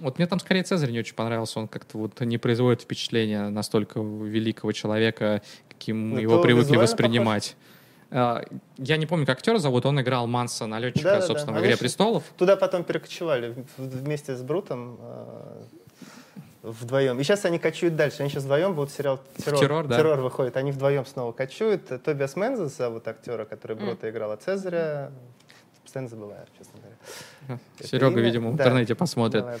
Вот 0.00 0.18
мне 0.18 0.26
там 0.26 0.38
скорее 0.40 0.62
Цезарь 0.62 0.90
не 0.90 0.98
очень 0.98 1.14
понравился. 1.14 1.58
Он 1.58 1.68
как-то 1.68 1.96
вот 1.98 2.20
не 2.20 2.38
производит 2.38 2.82
впечатления 2.82 3.48
настолько 3.48 4.00
великого 4.00 4.72
человека, 4.72 5.42
каким 5.68 6.10
мы 6.10 6.14
Ну, 6.16 6.20
его 6.20 6.42
привыкли 6.42 6.76
воспринимать. 6.76 7.56
А, 8.10 8.42
Я 8.76 8.98
не 8.98 9.06
помню, 9.06 9.26
как 9.26 9.38
актера 9.38 9.58
зовут. 9.58 9.86
Он 9.86 10.00
играл 10.00 10.26
Манса, 10.26 10.66
налетчика, 10.66 11.04
Да-да-да. 11.04 11.26
собственно, 11.26 11.54
в 11.54 11.56
Они 11.56 11.66
«Игре 11.66 11.76
престолов». 11.78 12.24
Туда 12.36 12.56
потом 12.56 12.84
перекочевали 12.84 13.54
вместе 13.78 14.36
с 14.36 14.42
Брутом 14.42 14.98
вдвоем. 16.66 17.18
И 17.20 17.22
сейчас 17.22 17.44
они 17.44 17.58
кочуют 17.58 17.96
дальше. 17.96 18.20
Они 18.20 18.28
сейчас 18.30 18.42
вдвоем 18.44 18.74
будут 18.74 18.90
сериал 18.90 19.20
«Террор». 19.44 19.60
«Террор», 19.60 19.86
да. 19.86 19.96
«Террор» 19.96 20.20
выходит. 20.20 20.56
Они 20.56 20.72
вдвоем 20.72 21.06
снова 21.06 21.32
кочуют. 21.32 21.86
Тобиас 22.02 22.36
Мензес 22.36 22.76
зовут 22.76 23.06
актера, 23.08 23.44
который 23.44 23.76
М. 23.76 23.84
Брута 23.86 24.10
играл, 24.10 24.32
а 24.32 24.36
Цезаря... 24.36 25.10
Постоянно 25.82 26.08
забываю, 26.08 26.44
честно 26.58 26.80
говоря. 26.80 27.60
Серега, 27.80 28.08
имя? 28.08 28.20
видимо, 28.22 28.50
в 28.50 28.56
Да. 28.56 28.64
интернете 28.64 28.94
посмотрит. 28.96 29.42
Давай. 29.42 29.58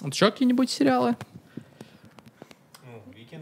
Вот 0.00 0.14
Еще 0.14 0.30
какие-нибудь 0.30 0.70
сериалы? 0.70 1.16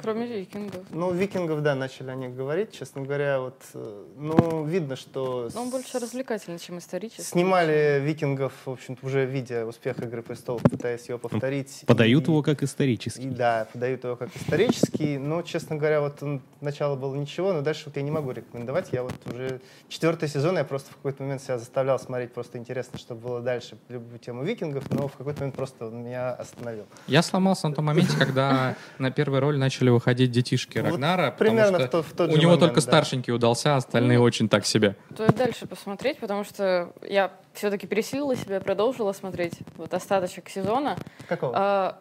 Кроме 0.01 0.27
викингов. 0.27 0.83
Ну, 0.91 1.13
викингов, 1.13 1.63
да, 1.63 1.75
начали 1.75 2.11
о 2.11 2.15
них 2.15 2.35
говорить. 2.35 2.73
Честно 2.73 3.03
говоря, 3.03 3.41
вот, 3.41 3.61
э, 3.75 4.05
ну, 4.17 4.65
видно, 4.65 4.97
что... 4.97 5.49
Но 5.55 5.63
он 5.63 5.71
больше 5.71 5.99
развлекательный, 5.99 6.59
чем 6.59 6.79
исторический. 6.79 7.23
Снимали 7.23 8.01
викингов, 8.03 8.53
в 8.65 8.71
общем-то, 8.71 9.05
уже 9.07 9.25
видя 9.27 9.67
успех 9.67 9.99
«Игры 10.01 10.23
престолов», 10.23 10.63
пытаясь 10.63 11.09
его 11.09 11.19
повторить. 11.19 11.85
Подают 11.87 12.25
И- 12.29 12.31
его 12.31 12.43
как 12.43 12.63
И, 12.63 12.65
исторический. 12.67 13.29
да, 13.31 13.67
подают 13.73 14.05
его 14.05 14.17
как 14.17 14.35
исторический, 14.37 15.19
но, 15.19 15.43
честно 15.43 15.77
говоря, 15.77 16.01
вот 16.01 16.23
начало 16.61 16.97
было 16.97 17.15
ничего, 17.15 17.53
но 17.53 17.63
дальше 17.63 17.85
вот 17.87 17.97
я 17.97 18.03
не 18.03 18.11
могу 18.11 18.31
рекомендовать. 18.33 18.89
Я 18.93 19.03
вот 19.03 19.15
уже 19.33 19.61
четвертый 19.89 20.29
сезон, 20.29 20.57
я 20.57 20.65
просто 20.65 20.91
в 20.93 20.97
какой-то 20.97 21.23
момент 21.23 21.43
себя 21.43 21.59
заставлял 21.59 21.99
смотреть, 21.99 22.33
просто 22.33 22.59
интересно, 22.59 22.99
что 22.99 23.15
было 23.15 23.41
дальше, 23.41 23.77
любую 23.89 24.19
тему 24.19 24.43
викингов, 24.45 24.91
но 24.91 25.09
в 25.09 25.13
какой-то 25.17 25.41
момент 25.41 25.57
просто 25.57 25.87
он 25.87 26.03
меня 26.05 26.33
остановил. 26.35 26.85
Я 27.07 27.23
сломался 27.23 27.69
на 27.69 27.75
том 27.75 27.85
моменте, 27.85 28.17
когда 28.19 28.77
на 28.99 29.11
первую 29.11 29.41
роль 29.41 29.59
начали 29.59 29.86
выходить 29.91 30.31
детишки 30.31 30.79
Вот 30.79 30.91
Рагнара. 30.91 31.31
потому 31.31 31.51
примерно 31.51 31.79
что 31.79 31.87
в 31.87 31.91
то- 31.91 32.03
в 32.03 32.13
тот 32.13 32.29
у 32.29 32.33
же 32.33 32.39
него 32.39 32.51
момент, 32.53 32.61
только 32.61 32.75
да. 32.77 32.81
старшенький 32.81 33.33
удался, 33.33 33.75
а 33.75 33.77
остальные 33.79 34.19
Ну, 34.19 34.25
очень 34.25 34.49
так 34.49 34.67
себе. 34.67 34.97
Стоит 35.13 35.37
дальше 35.37 35.67
посмотреть, 35.67 36.19
потому 36.19 36.45
что 36.45 36.93
я 37.03 37.33
все-таки 37.55 37.87
пересилила 37.87 38.37
себя, 38.37 38.61
продолжила 38.61 39.13
смотреть 39.13 39.55
вот 39.77 39.93
остаточек 39.95 40.49
сезона. 40.49 40.97
Какого? 41.29 41.53
А, 41.57 41.99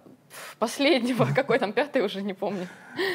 последнего, 0.59 1.25
какой 1.35 1.59
там 1.59 1.73
пятый 1.73 2.01
уже 2.03 2.21
не 2.21 2.33
помню. 2.33 2.67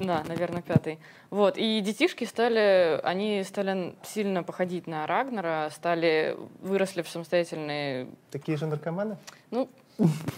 Да, 0.00 0.24
наверное, 0.26 0.62
пятый. 0.62 0.98
Вот, 1.30 1.56
и 1.58 1.80
детишки 1.80 2.24
стали, 2.24 2.98
они 3.04 3.44
стали 3.44 3.94
сильно 4.02 4.42
походить 4.42 4.86
на 4.86 5.06
Рагнера, 5.06 5.68
стали, 5.72 6.36
выросли 6.60 7.02
в 7.02 7.08
самостоятельные, 7.08 8.08
Такие 8.30 8.56
же 8.56 8.66
наркоманы? 8.66 9.18
ну, 9.50 9.68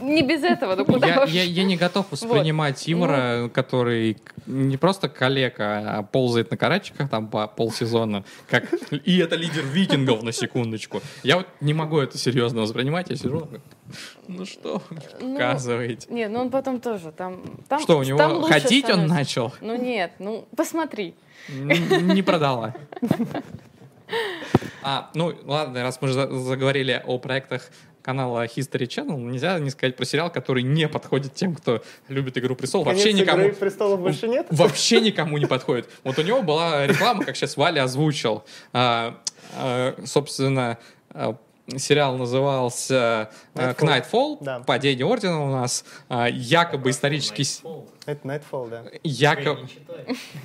не 0.00 0.22
без 0.22 0.42
этого, 0.42 0.74
ну 0.74 0.84
куда 0.84 1.06
Я, 1.06 1.24
я- 1.24 1.42
я 1.44 1.62
не 1.64 1.76
готов 1.76 2.06
воспринимать 2.10 2.82
Ивара, 2.90 3.48
который 3.48 4.14
к- 4.14 4.32
не 4.46 4.76
просто 4.76 5.08
калека, 5.08 5.98
а 5.98 6.02
ползает 6.02 6.50
на 6.50 6.56
карачиках 6.56 7.08
там 7.08 7.28
по 7.28 7.46
полсезона, 7.46 8.24
как 8.48 8.64
и 8.90 9.18
это 9.18 9.36
лидер 9.36 9.62
викингов 9.64 10.22
на 10.24 10.32
секундочку. 10.32 11.00
Я 11.22 11.36
вот 11.36 11.46
не 11.60 11.74
могу 11.74 11.98
это 11.98 12.18
серьезно 12.18 12.62
воспринимать, 12.62 13.10
я 13.10 13.16
сижу 13.16 13.48
ну 14.26 14.44
что 14.46 14.82
вы 14.90 14.96
Ну, 15.20 15.34
показываете? 15.34 16.06
Нет, 16.10 16.30
ну 16.32 16.40
он 16.40 16.50
потом 16.50 16.80
тоже, 16.80 17.12
там... 17.12 17.42
там 17.68 17.80
Что, 17.80 17.98
у 17.98 18.04
там 18.04 18.08
него 18.32 18.38
лучше 18.40 18.52
ходить 18.60 18.84
он 18.86 18.90
становится. 18.90 19.14
начал? 19.14 19.52
Ну 19.60 19.76
нет, 19.76 20.12
ну 20.18 20.46
посмотри. 20.56 21.14
Н- 21.48 22.08
Не 22.14 22.22
продала. 22.22 22.74
А, 24.82 25.10
ну 25.14 25.32
ладно, 25.44 25.82
раз 25.82 25.98
мы 26.00 26.08
же 26.08 26.14
за- 26.14 26.30
заговорили 26.38 27.00
о 27.06 27.18
проектах 27.18 27.70
канала 28.02 28.44
History 28.44 28.86
Channel, 28.86 29.18
нельзя 29.18 29.58
не 29.58 29.70
сказать 29.70 29.96
про 29.96 30.04
сериал, 30.04 30.30
который 30.30 30.62
не 30.62 30.88
подходит 30.88 31.34
тем, 31.34 31.54
кто 31.54 31.82
любит 32.08 32.36
«Игру 32.36 32.56
престолов». 32.56 32.86
Вообще 32.88 33.10
Конец 33.10 33.20
никому, 33.20 33.42
«Игры 33.44 33.54
престолов» 33.54 34.00
больше 34.00 34.28
нет? 34.28 34.46
вообще 34.50 35.00
никому 35.00 35.38
не 35.38 35.46
подходит. 35.46 35.88
Вот 36.04 36.18
у 36.18 36.22
него 36.22 36.42
была 36.42 36.86
реклама, 36.86 37.24
как 37.24 37.36
сейчас 37.36 37.56
Валя 37.56 37.84
озвучил. 37.84 38.44
А, 38.72 39.18
а, 39.56 39.96
собственно, 40.04 40.78
а, 41.10 41.36
сериал 41.76 42.16
назывался 42.16 43.30
Nightfall. 43.54 44.38
Да. 44.40 44.60
«Падение 44.60 45.06
ордена» 45.06 45.44
у 45.44 45.50
нас. 45.50 45.84
Якобы 46.10 46.90
исторический... 46.90 47.46
Это 48.04 48.26
Nightfall, 48.26 48.68
да. 48.68 48.82
Якобы, 49.04 49.68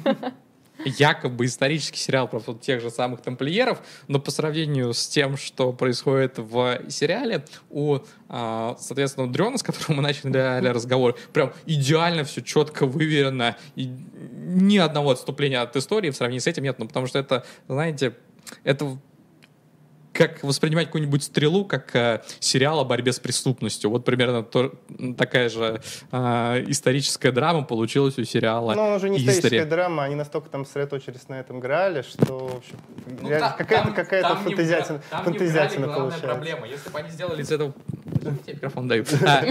якобы 0.88 1.45
исторический 1.45 1.99
сериал 1.99 2.27
про 2.27 2.39
вот 2.39 2.61
тех 2.61 2.81
же 2.81 2.89
самых 2.89 3.21
тамплиеров, 3.21 3.81
но 4.07 4.19
по 4.19 4.31
сравнению 4.31 4.93
с 4.93 5.07
тем, 5.07 5.38
что 5.38 5.73
происходит 5.73 6.38
в 6.38 6.89
сериале, 6.89 7.45
у, 7.69 7.99
а, 8.29 8.75
соответственно, 8.79 9.27
у 9.27 9.29
Дрена, 9.29 9.57
с 9.57 9.63
которым 9.63 9.97
мы 9.97 10.03
начали 10.03 10.67
разговор, 10.67 11.17
прям 11.33 11.53
идеально 11.65 12.23
все 12.23 12.41
четко 12.41 12.85
выверено, 12.85 13.55
и 13.75 13.85
ни 13.85 14.77
одного 14.77 15.11
отступления 15.11 15.61
от 15.61 15.75
истории 15.75 16.09
в 16.09 16.15
сравнении 16.15 16.39
с 16.39 16.47
этим 16.47 16.63
нет, 16.63 16.79
ну 16.79 16.88
потому 16.88 17.07
что 17.07 17.19
это, 17.19 17.45
знаете, 17.67 18.13
это 18.63 18.97
как 20.18 20.43
воспринимать 20.43 20.88
какую-нибудь 20.88 21.24
стрелу 21.24 21.63
как 21.63 21.95
э, 21.95 22.22
сериал 22.39 22.80
о 22.80 22.84
борьбе 22.86 23.13
с 23.13 23.20
преступностью. 23.20 23.89
Вот 23.91 24.03
примерно 24.03 24.41
то- 24.43 24.74
такая 25.15 25.47
же 25.49 25.80
э, 26.11 26.63
историческая 26.68 27.32
драма 27.32 27.63
получилась 27.63 28.18
у 28.18 28.24
сериала 28.24 28.74
Но 28.74 28.88
он 28.88 28.93
уже 28.93 29.09
не 29.09 29.20
историческая 29.20 29.65
драма, 29.65 30.03
они 30.03 30.15
настолько 30.15 30.49
там 30.49 30.65
сосредоточились 30.65 31.30
на 31.30 31.36
этом 31.39 31.59
Граале, 31.59 32.01
что, 32.01 32.47
в 32.47 32.57
общем, 32.57 32.76
Ну, 33.22 33.30
реально 33.30 33.55
какая-то 33.57 33.86
там- 33.86 33.93
какая-то 33.93 34.28
там 34.30 34.38
фантазиатина, 34.43 35.01
там 35.09 35.24
фантазиатина 35.24 35.86
главная 35.86 36.01
получается. 36.09 36.28
проблема. 36.28 36.68
Если 36.68 36.89
бы 36.89 36.99
они 36.99 37.09
сделали 37.11 37.41
из 37.43 37.51
этого... 37.51 37.74
Тебе 38.45 38.53
микрофон 38.55 38.88
даю. 38.88 39.05
А, 39.26 39.45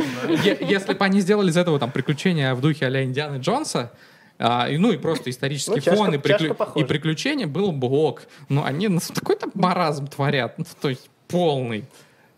Если 0.60 0.94
бы 0.94 1.04
они 1.04 1.20
сделали 1.20 1.50
из 1.50 1.56
этого 1.56 1.78
там 1.78 1.90
приключения 1.92 2.54
в 2.54 2.60
духе 2.60 2.86
а 2.86 3.02
Индианы 3.04 3.36
Джонса, 3.38 3.92
а, 4.38 4.68
и, 4.68 4.76
ну 4.76 4.92
и 4.92 4.96
просто 4.96 5.30
исторический 5.30 5.70
Ну, 5.70 5.80
чашка- 5.80 5.96
фон 5.96 6.14
и, 6.14 6.18
приклю- 6.18 6.56
и 6.74 6.84
приключения 6.84 7.46
было 7.46 7.70
бы 7.70 7.88
ок. 7.88 8.22
Но 8.48 8.64
они 8.64 8.88
ну, 8.88 9.00
такой-то 9.14 9.50
маразм 9.54 10.06
творят. 10.06 10.58
Ну, 10.58 10.64
то 10.80 10.88
есть 10.88 11.08
полный. 11.28 11.84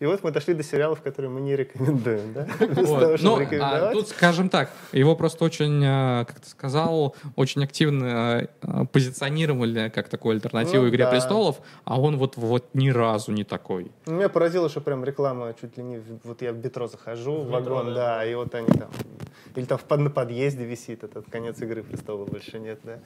И 0.01 0.07
вот 0.07 0.23
мы 0.23 0.31
дошли 0.31 0.55
до 0.55 0.63
сериалов, 0.63 1.03
которые 1.03 1.31
мы 1.31 1.41
не 1.41 1.57
рекомендуем, 1.57 2.33
да? 2.33 2.47
Вот. 2.69 3.01
того, 3.01 3.17
Ну, 3.21 3.47
а 3.61 3.93
тут, 3.93 4.09
скажем 4.09 4.49
так, 4.49 4.71
его 4.93 5.17
просто 5.17 5.45
очень, 5.45 5.83
э, 5.83 6.25
как 6.25 6.41
ты 6.41 6.49
сказал, 6.49 7.17
очень 7.35 7.65
активно 7.65 8.49
э, 8.63 8.85
позиционировали 8.93 9.91
как 9.93 10.09
такую 10.09 10.35
альтернативу 10.35 10.85
Ну, 10.85 10.89
«Игре 10.89 11.05
да. 11.05 11.11
престолов», 11.11 11.61
а 11.85 12.01
он 12.01 12.17
вот, 12.17 12.37
вот 12.37 12.67
ни 12.75 12.91
разу 12.91 13.33
не 13.33 13.43
такой. 13.43 13.91
Меня 14.07 14.29
поразило, 14.29 14.69
что 14.69 14.81
прям 14.81 15.05
реклама 15.05 15.53
чуть 15.61 15.77
ли 15.77 15.83
не... 15.83 16.01
Вот 16.23 16.43
я 16.43 16.53
в 16.53 16.65
метро 16.65 16.87
захожу, 16.87 17.43
в 17.43 17.51
вагон, 17.51 17.93
да, 17.93 18.25
и 18.25 18.35
вот 18.35 18.55
они 18.55 18.69
там... 18.69 18.91
Или 19.57 19.65
там 19.65 19.81
на 20.05 20.11
подъезде 20.11 20.65
висит 20.65 21.03
этот 21.03 21.29
конец 21.29 21.61
«Игры 21.61 21.83
престолов» 21.83 22.29
больше 22.29 22.61
нет, 22.61 22.79
да? 22.85 22.99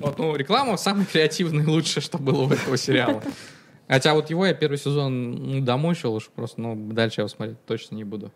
Вот, 0.00 0.18
ну, 0.18 0.36
реклама 0.36 0.76
самая 0.76 1.06
креативная 1.06 1.64
и 1.64 1.68
лучшее, 1.68 2.02
что 2.02 2.18
было 2.18 2.42
у 2.42 2.50
этого 2.50 2.76
сериала. 2.76 3.22
Хотя 3.90 4.14
вот 4.14 4.30
его 4.30 4.46
я 4.46 4.54
первый 4.54 4.78
сезон 4.78 5.32
ну, 5.32 5.60
домучил 5.62 6.14
уж 6.14 6.28
просто, 6.28 6.60
но 6.60 6.76
дальше 6.76 7.20
я 7.20 7.22
его 7.22 7.28
смотреть 7.28 7.58
точно 7.66 7.96
не 7.96 8.04
буду. 8.04 8.30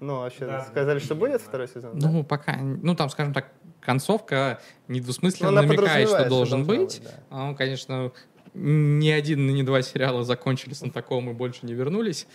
Ну, 0.00 0.16
вообще, 0.16 0.64
сказали, 0.68 0.98
что 0.98 1.14
будет 1.14 1.40
второй 1.40 1.68
сезон? 1.68 1.96
да? 1.96 2.10
Ну, 2.10 2.24
пока, 2.24 2.56
ну, 2.56 2.96
там, 2.96 3.08
скажем 3.08 3.32
так, 3.32 3.52
концовка 3.80 4.60
недвусмысленно 4.88 5.52
Ну, 5.52 5.62
намекает, 5.62 6.08
что 6.08 6.28
должен 6.28 6.64
быть. 6.64 6.80
быть, 6.80 7.02
да. 7.04 7.10
А, 7.30 7.50
Ну, 7.50 7.54
конечно, 7.56 8.10
ни 8.52 9.08
один, 9.10 9.46
ни 9.46 9.62
два 9.62 9.80
сериала 9.82 10.24
закончились 10.24 10.82
на 10.82 10.90
таком 10.90 11.30
и 11.30 11.32
больше 11.32 11.60
не 11.64 11.72
вернулись. 11.72 12.26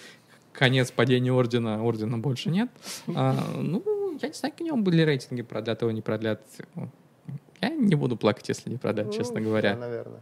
Конец 0.54 0.92
падения 0.92 1.34
Ордена, 1.34 1.84
Ордена 1.84 2.18
больше 2.18 2.50
нет. 2.50 2.70
А, 3.14 3.36
ну, 3.58 3.84
я 4.22 4.30
не 4.30 4.34
знаю, 4.34 4.54
как 4.54 4.62
у 4.62 4.64
него 4.64 4.78
были 4.78 5.02
рейтинги, 5.02 5.42
продлят 5.42 5.82
его, 5.82 5.92
не 5.92 6.02
продлят. 6.02 6.42
Я 7.60 7.70
не 7.70 7.96
буду 7.96 8.16
плакать, 8.16 8.48
если 8.48 8.70
не 8.70 8.78
продлят, 8.78 9.08
Ну, 9.08 9.12
честно 9.12 9.36
да, 9.36 9.42
говоря. 9.42 9.76
наверное. 9.76 10.22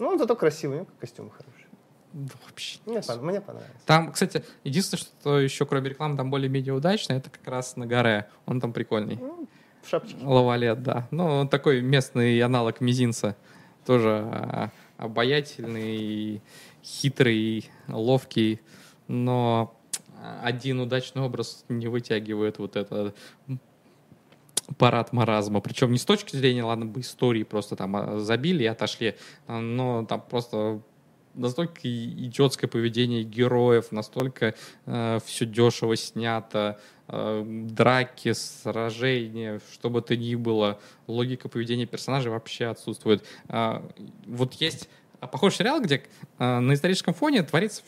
Ну, 0.00 0.08
он 0.08 0.18
зато 0.18 0.34
красивый, 0.34 0.78
у 0.78 0.80
него 0.80 0.90
костюмы 0.98 1.30
хорошие. 1.30 1.66
Да, 2.12 2.34
вообще. 2.46 2.78
Мне, 2.86 2.98
пон- 2.98 3.22
мне 3.22 3.40
понравилось. 3.40 3.82
Там, 3.86 4.12
кстати, 4.12 4.44
единственное, 4.64 5.00
что 5.00 5.38
еще 5.38 5.64
кроме 5.66 5.90
рекламы 5.90 6.16
там 6.16 6.30
более-менее 6.30 6.72
удачно, 6.72 7.12
это 7.12 7.30
как 7.30 7.46
раз 7.46 7.76
на 7.76 7.86
горе. 7.86 8.28
Он 8.46 8.60
там 8.60 8.72
прикольный. 8.72 9.16
Ну, 9.16 9.46
в 9.82 9.88
шапочке. 9.88 10.16
Лавалет, 10.22 10.82
да. 10.82 11.06
Ну, 11.10 11.24
он 11.24 11.48
такой 11.48 11.82
местный 11.82 12.40
аналог 12.40 12.80
мизинца. 12.80 13.36
Тоже 13.86 14.10
а, 14.10 14.70
обаятельный, 14.96 16.42
хитрый, 16.82 17.70
ловкий. 17.88 18.60
Но 19.06 19.76
один 20.42 20.80
удачный 20.80 21.22
образ 21.22 21.64
не 21.68 21.88
вытягивает 21.88 22.58
вот 22.58 22.76
это 22.76 23.14
парад 24.78 25.12
маразма. 25.12 25.60
Причем 25.60 25.92
не 25.92 25.98
с 25.98 26.04
точки 26.04 26.36
зрения, 26.36 26.62
ладно, 26.62 26.86
бы 26.86 27.00
истории 27.00 27.42
просто 27.42 27.76
там 27.76 27.96
а, 27.96 28.18
забили 28.18 28.64
и 28.64 28.66
отошли, 28.66 29.16
а, 29.46 29.60
но 29.60 30.04
там 30.04 30.22
просто 30.22 30.80
настолько 31.34 31.80
идиотское 31.84 32.68
поведение 32.68 33.22
героев, 33.22 33.92
настолько 33.92 34.56
все 34.84 35.46
дешево 35.46 35.94
снято, 35.94 36.80
э, 37.06 37.44
драки, 37.46 38.32
сражения, 38.32 39.60
что 39.72 39.90
бы 39.90 40.02
то 40.02 40.16
ни 40.16 40.34
было, 40.34 40.80
логика 41.06 41.48
поведения 41.48 41.86
персонажей 41.86 42.30
вообще 42.30 42.66
отсутствует. 42.66 43.24
А, 43.48 43.88
вот 44.26 44.54
есть 44.54 44.88
похожий 45.20 45.58
сериал, 45.58 45.80
где 45.80 46.02
а, 46.38 46.60
на 46.60 46.74
историческом 46.74 47.14
фоне 47.14 47.42
творится 47.42 47.82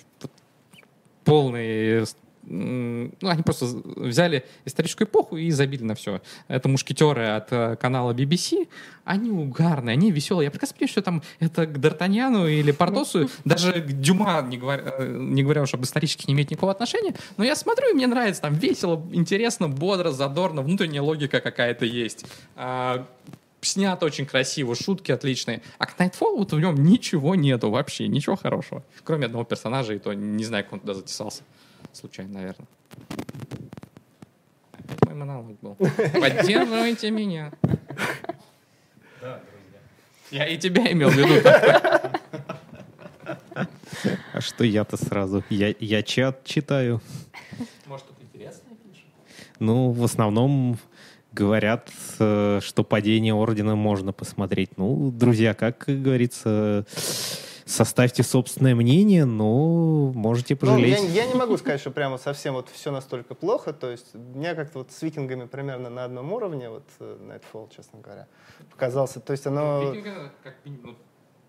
полный 1.24 2.04
ну, 2.44 3.10
они 3.22 3.42
просто 3.42 3.66
взяли 3.66 4.44
историческую 4.64 5.06
эпоху 5.06 5.36
и 5.36 5.50
забили 5.50 5.82
на 5.84 5.94
все. 5.94 6.20
Это 6.48 6.68
мушкетеры 6.68 7.26
от 7.26 7.52
э, 7.52 7.76
канала 7.76 8.12
BBC. 8.12 8.68
Они 9.04 9.30
угарные, 9.30 9.94
они 9.94 10.10
веселые. 10.10 10.46
Я 10.46 10.50
прекрасно 10.50 10.76
понимаю, 10.76 10.90
что 10.90 11.02
там 11.02 11.22
это 11.40 11.66
к 11.66 11.78
Д'Артаньяну 11.78 12.48
или 12.48 12.72
Портосу, 12.72 13.30
даже 13.44 13.80
к 13.80 13.92
Дюма, 13.92 14.42
не 14.42 14.58
говоря, 14.58 14.82
э, 14.98 15.16
не 15.18 15.42
говоря 15.42 15.62
уж 15.62 15.74
об 15.74 15.84
исторических, 15.84 16.28
не 16.28 16.34
имеет 16.34 16.50
никакого 16.50 16.72
отношения. 16.72 17.14
Но 17.36 17.44
я 17.44 17.54
смотрю, 17.54 17.90
и 17.90 17.94
мне 17.94 18.06
нравится. 18.06 18.42
Там 18.42 18.54
весело, 18.54 19.04
интересно, 19.12 19.68
бодро, 19.68 20.10
задорно, 20.10 20.62
внутренняя 20.62 21.02
логика 21.02 21.40
какая-то 21.40 21.84
есть. 21.84 22.24
А, 22.56 23.06
снято 23.60 24.06
очень 24.06 24.26
красиво, 24.26 24.74
шутки 24.74 25.12
отличные. 25.12 25.62
А 25.78 25.86
к 25.86 25.98
Nightfall 25.98 26.36
вот 26.36 26.52
в 26.52 26.60
нем 26.60 26.82
ничего 26.82 27.34
нету 27.34 27.70
вообще, 27.70 28.08
ничего 28.08 28.36
хорошего. 28.36 28.82
Кроме 29.04 29.26
одного 29.26 29.44
персонажа, 29.44 29.94
и 29.94 29.98
то 29.98 30.12
не 30.12 30.44
знаю, 30.44 30.64
как 30.64 30.74
он 30.74 30.80
туда 30.80 30.94
затесался. 30.94 31.42
Случайно, 31.92 32.34
наверное. 32.34 32.66
Опять 34.72 35.04
мой 35.06 35.14
монолог 35.14 35.60
был. 35.60 35.74
Поддерживайте 36.20 37.10
меня. 37.10 37.52
Я 40.30 40.46
и 40.46 40.56
тебя 40.56 40.90
имел 40.90 41.10
в 41.10 41.14
виду. 41.14 41.48
А 44.32 44.40
что 44.40 44.64
я-то 44.64 44.96
сразу? 44.96 45.44
Я, 45.50 45.74
я 45.78 46.02
чат 46.02 46.44
читаю. 46.44 47.00
Может, 47.86 48.06
тут 48.06 48.16
интересное 48.22 48.74
пишет? 48.76 49.04
Ну, 49.58 49.90
в 49.90 50.02
основном 50.02 50.78
говорят, 51.32 51.90
э, 52.18 52.60
что 52.62 52.84
падение 52.84 53.34
ордена 53.34 53.74
можно 53.74 54.12
посмотреть. 54.12 54.70
Ну, 54.76 55.10
друзья, 55.10 55.54
как 55.54 55.84
говорится, 55.86 56.86
составьте 57.72 58.22
собственное 58.22 58.74
мнение, 58.74 59.24
но 59.24 60.12
можете 60.14 60.54
Ну, 60.54 60.60
пожалеть. 60.60 61.00
я, 61.00 61.24
я 61.24 61.26
не 61.26 61.34
могу 61.34 61.56
сказать, 61.56 61.80
что 61.80 61.90
прямо 61.90 62.18
совсем 62.18 62.54
вот 62.54 62.68
все 62.68 62.90
настолько 62.90 63.34
плохо. 63.34 63.72
То 63.72 63.90
есть 63.90 64.14
меня 64.14 64.54
как-то 64.54 64.78
вот 64.78 64.92
с 64.92 65.02
викингами 65.02 65.46
примерно 65.46 65.90
на 65.90 66.04
одном 66.04 66.32
уровне, 66.32 66.70
вот 66.70 66.84
э, 67.00 67.18
Nightfall, 67.20 67.74
честно 67.74 68.00
говоря, 68.00 68.28
показался. 68.70 69.20
То 69.20 69.32
есть 69.32 69.46
оно... 69.46 69.90
Викинга, 69.90 70.32
как 70.42 70.54
минимум, 70.64 70.96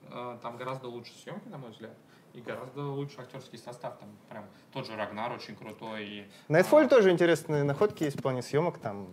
э, 0.09 0.38
там 0.41 0.57
гораздо 0.57 0.88
лучше 0.88 1.11
съемки, 1.24 1.47
на 1.47 1.57
мой 1.57 1.71
взгляд. 1.71 1.95
И 2.34 2.41
гораздо 2.41 2.82
лучше 2.82 3.15
актерский 3.19 3.59
состав. 3.59 3.99
Там 3.99 4.09
прям 4.28 4.45
тот 4.71 4.88
же 4.88 4.95
Рагнар 4.95 5.32
очень 5.34 5.55
крутой. 5.55 6.05
И, 6.05 6.26
Nightfall 6.49 6.86
а, 6.86 6.88
тоже 6.88 7.11
интересные 7.11 7.63
находки 7.63 8.03
есть 8.03 8.17
в 8.17 8.21
плане 8.24 8.41
съемок. 8.41 8.80
Там 8.80 9.07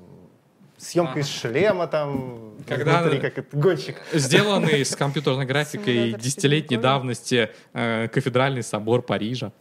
съемка 0.81 1.13
Ага. 1.13 1.21
из 1.21 1.29
шлема, 1.29 1.87
там 1.87 2.55
Когда- 2.67 3.03
внутри, 3.03 3.21
как 3.21 3.39
это, 3.39 3.57
гонщик. 3.57 3.97
Сделанный 4.13 4.85
с 4.85 4.97
компьютерной 4.97 5.45
графикой 5.45 6.13
десятилетней 6.15 6.79
давности 6.79 7.51
э, 7.73 8.09
кафедральный 8.09 8.63
собор 8.63 9.03
Парижа. 9.03 9.53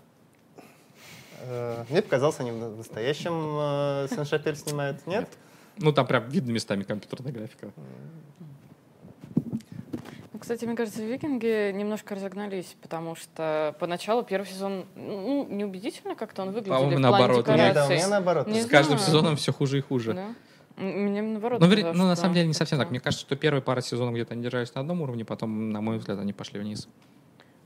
Э, 1.41 1.83
Мне 1.89 2.01
показалось, 2.01 2.39
они 2.39 2.51
в 2.51 2.77
настоящем 2.77 3.33
э, 3.33 4.07
Сен-Шапель 4.15 4.55
снимают. 4.55 5.05
Нет? 5.07 5.27
Ну, 5.77 5.91
там 5.91 6.07
прям 6.07 6.29
видно 6.29 6.51
местами 6.51 6.83
компьютерная 6.83 7.31
графика. 7.31 7.71
Ну, 10.31 10.39
кстати, 10.39 10.63
мне 10.65 10.75
кажется, 10.75 11.03
викинги 11.03 11.71
немножко 11.71 12.15
разогнались, 12.15 12.75
потому 12.81 13.15
что 13.15 13.75
поначалу 13.79 14.23
первый 14.23 14.45
сезон, 14.45 14.85
ну, 14.95 15.45
неубедительно 15.49 16.15
как-то 16.15 16.43
он 16.43 16.51
выглядел 16.51 16.75
По-моему, 16.75 16.99
наоборот, 16.99 17.47
Нет, 17.47 17.73
да, 17.73 17.87
у 17.87 17.89
меня 17.89 18.07
наоборот. 18.07 18.47
Не 18.47 18.61
С 18.61 18.65
каждым 18.67 18.97
знаю. 18.97 19.07
сезоном 19.07 19.35
все 19.35 19.51
хуже 19.51 19.79
и 19.79 19.81
хуже. 19.81 20.13
Да. 20.13 20.27
Мне 20.79 21.21
наоборот 21.21 21.59
Ну, 21.59 21.69
казалось, 21.69 21.97
ну, 21.97 22.05
на 22.07 22.15
что 22.15 22.21
самом 22.21 22.35
деле, 22.35 22.47
не 22.47 22.53
совсем 22.53 22.79
так. 22.79 22.89
Мне 22.89 22.99
кажется, 22.99 23.25
что 23.25 23.35
первые 23.35 23.61
пара 23.61 23.81
сезонов 23.81 24.13
где-то 24.13 24.33
они 24.33 24.43
держались 24.43 24.73
на 24.75 24.81
одном 24.81 25.01
уровне, 25.01 25.25
потом, 25.25 25.71
на 25.71 25.81
мой 25.81 25.97
взгляд, 25.97 26.19
они 26.19 26.31
пошли 26.33 26.59
вниз. 26.59 26.87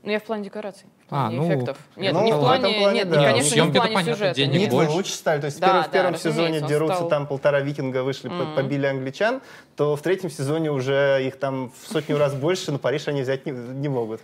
Ну, 0.02 0.10
я 0.10 0.20
в 0.20 0.24
плане 0.24 0.44
декораций, 0.44 0.84
в 1.08 1.12
А, 1.14 1.30
плане 1.30 1.36
ну, 1.36 1.48
эффектов. 1.48 1.78
Нет, 1.96 2.12
ну, 2.12 2.24
не 2.24 2.32
в 2.32 2.36
в 2.36 2.40
плане, 2.40 2.64
этом 2.68 2.80
плане, 2.82 2.98
нет, 2.98 3.08
да. 3.10 3.16
не, 3.20 3.24
конечно, 3.26 3.54
не 3.54 3.60
в 3.62 3.72
плане 3.72 3.94
понятно, 3.94 4.12
сюжета. 4.12 4.34
денег 4.34 4.52
нет. 4.52 4.62
Нитвы 4.64 4.76
больше. 4.80 4.92
лучше 4.92 5.12
стали. 5.12 5.40
То 5.40 5.46
есть 5.46 5.60
Да, 5.60 5.82
в 5.82 5.90
первом, 5.90 6.12
да, 6.12 6.18
сезоне 6.18 6.60
он 6.60 6.68
дерутся, 6.68 6.96
стал- 6.96 7.08
там 7.08 7.26
полтора 7.26 7.60
викинга 7.60 8.02
вышли, 8.02 8.28
Мгм. 8.28 8.54
побили 8.54 8.84
англичан, 8.84 9.40
то 9.76 9.96
в 9.96 10.02
третьем 10.02 10.28
сезоне 10.28 10.70
уже 10.72 11.22
их 11.26 11.38
там 11.38 11.70
в 11.70 11.88
сотню 11.90 12.18
раз 12.18 12.34
больше, 12.34 12.70
но 12.70 12.78
Париж 12.78 13.08
они 13.08 13.22
взять 13.22 13.46
не, 13.46 13.52
не 13.52 13.88
могут. 13.88 14.20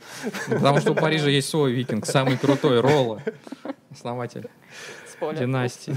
Потому 0.50 0.80
что 0.80 0.92
у 0.92 0.94
Парижа 0.94 1.30
есть 1.30 1.48
свой 1.48 1.72
викинг, 1.72 2.04
самый 2.04 2.36
крутой, 2.36 2.80
Ролла, 2.80 3.22
основатель 3.90 4.50
Спойлер. 5.12 5.38
династии. 5.40 5.96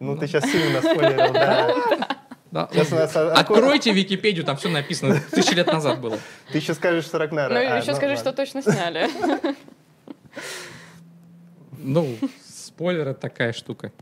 Ну, 0.00 0.16
ты 0.16 0.26
сейчас 0.26 0.44
сильно 0.50 0.80
наспойлерил, 0.80 1.32
да. 1.32 2.18
Да. 2.50 2.68
Сейчас 2.72 2.90
у 2.92 2.96
нас 2.96 3.14
Откройте 3.14 3.92
Википедию, 3.92 4.44
там 4.44 4.56
все 4.56 4.68
написано. 4.68 5.20
Тысячи 5.30 5.54
лет 5.54 5.68
назад 5.68 6.00
было. 6.00 6.18
Ты 6.50 6.58
еще 6.58 6.74
скажешь, 6.74 7.04
что 7.04 7.18
Рагнара. 7.18 7.52
Ну, 7.52 7.60
А, 7.60 7.78
еще 7.78 7.94
скажи, 7.94 8.16
что 8.16 8.30
ладно. 8.30 8.44
точно 8.44 8.62
сняли. 8.62 9.08
Ну, 11.78 12.16
спойлер 12.48 13.08
это 13.08 13.20
такая 13.20 13.52
штука. 13.52 13.92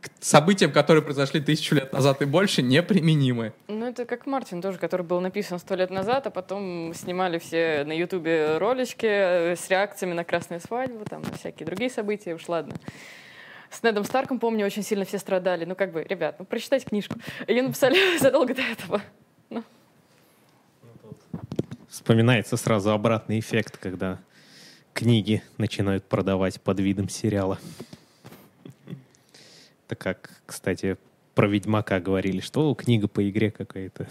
К 0.00 0.08
событиям, 0.20 0.70
которые 0.70 1.02
произошли 1.02 1.40
тысячу 1.40 1.74
лет 1.74 1.92
назад 1.92 2.22
и 2.22 2.24
больше, 2.24 2.62
неприменимы. 2.62 3.52
Ну, 3.66 3.86
это 3.86 4.04
как 4.04 4.26
Мартин 4.26 4.62
тоже, 4.62 4.78
который 4.78 5.02
был 5.04 5.20
написан 5.20 5.58
сто 5.58 5.74
лет 5.74 5.90
назад, 5.90 6.26
а 6.28 6.30
потом 6.30 6.92
снимали 6.94 7.38
все 7.38 7.82
на 7.84 7.92
Ютубе 7.92 8.58
ролички 8.58 9.06
э, 9.06 9.56
с 9.56 9.68
реакциями 9.68 10.14
на 10.14 10.22
красную 10.24 10.60
свадьбу, 10.60 11.04
там, 11.04 11.22
на 11.22 11.32
всякие 11.36 11.66
другие 11.66 11.90
события, 11.90 12.34
уж 12.34 12.46
ладно. 12.48 12.74
С 13.70 13.82
Недом 13.82 14.04
Старком, 14.04 14.38
помню, 14.38 14.64
очень 14.66 14.82
сильно 14.82 15.04
все 15.04 15.18
страдали. 15.18 15.64
Ну, 15.64 15.74
как 15.74 15.92
бы, 15.92 16.02
ребят, 16.02 16.36
ну, 16.38 16.44
прочитайте 16.44 16.86
книжку. 16.86 17.18
Ее 17.46 17.62
написали 17.62 18.18
задолго 18.20 18.54
до 18.54 18.62
этого. 18.62 19.02
Вспоминается 21.88 22.56
сразу 22.56 22.90
обратный 22.92 23.38
эффект, 23.40 23.78
когда 23.78 24.18
книги 24.92 25.42
начинают 25.56 26.04
продавать 26.04 26.60
под 26.60 26.80
видом 26.80 27.08
сериала. 27.08 27.58
Это 29.86 29.96
как, 29.96 30.30
кстати, 30.44 30.96
про 31.34 31.46
Ведьмака 31.48 31.98
говорили, 31.98 32.40
что 32.40 32.70
«О, 32.70 32.74
книга 32.74 33.08
по 33.08 33.26
игре 33.28 33.50
какая-то. 33.50 34.06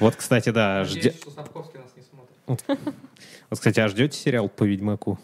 Вот, 0.00 0.16
кстати, 0.16 0.50
да, 0.50 0.82
жде- 0.82 1.14
вот, 2.46 2.64
кстати, 3.50 3.78
а 3.80 3.88
ждете 3.88 4.18
сериал 4.18 4.48
по 4.48 4.64
Ведьмаку? 4.64 5.18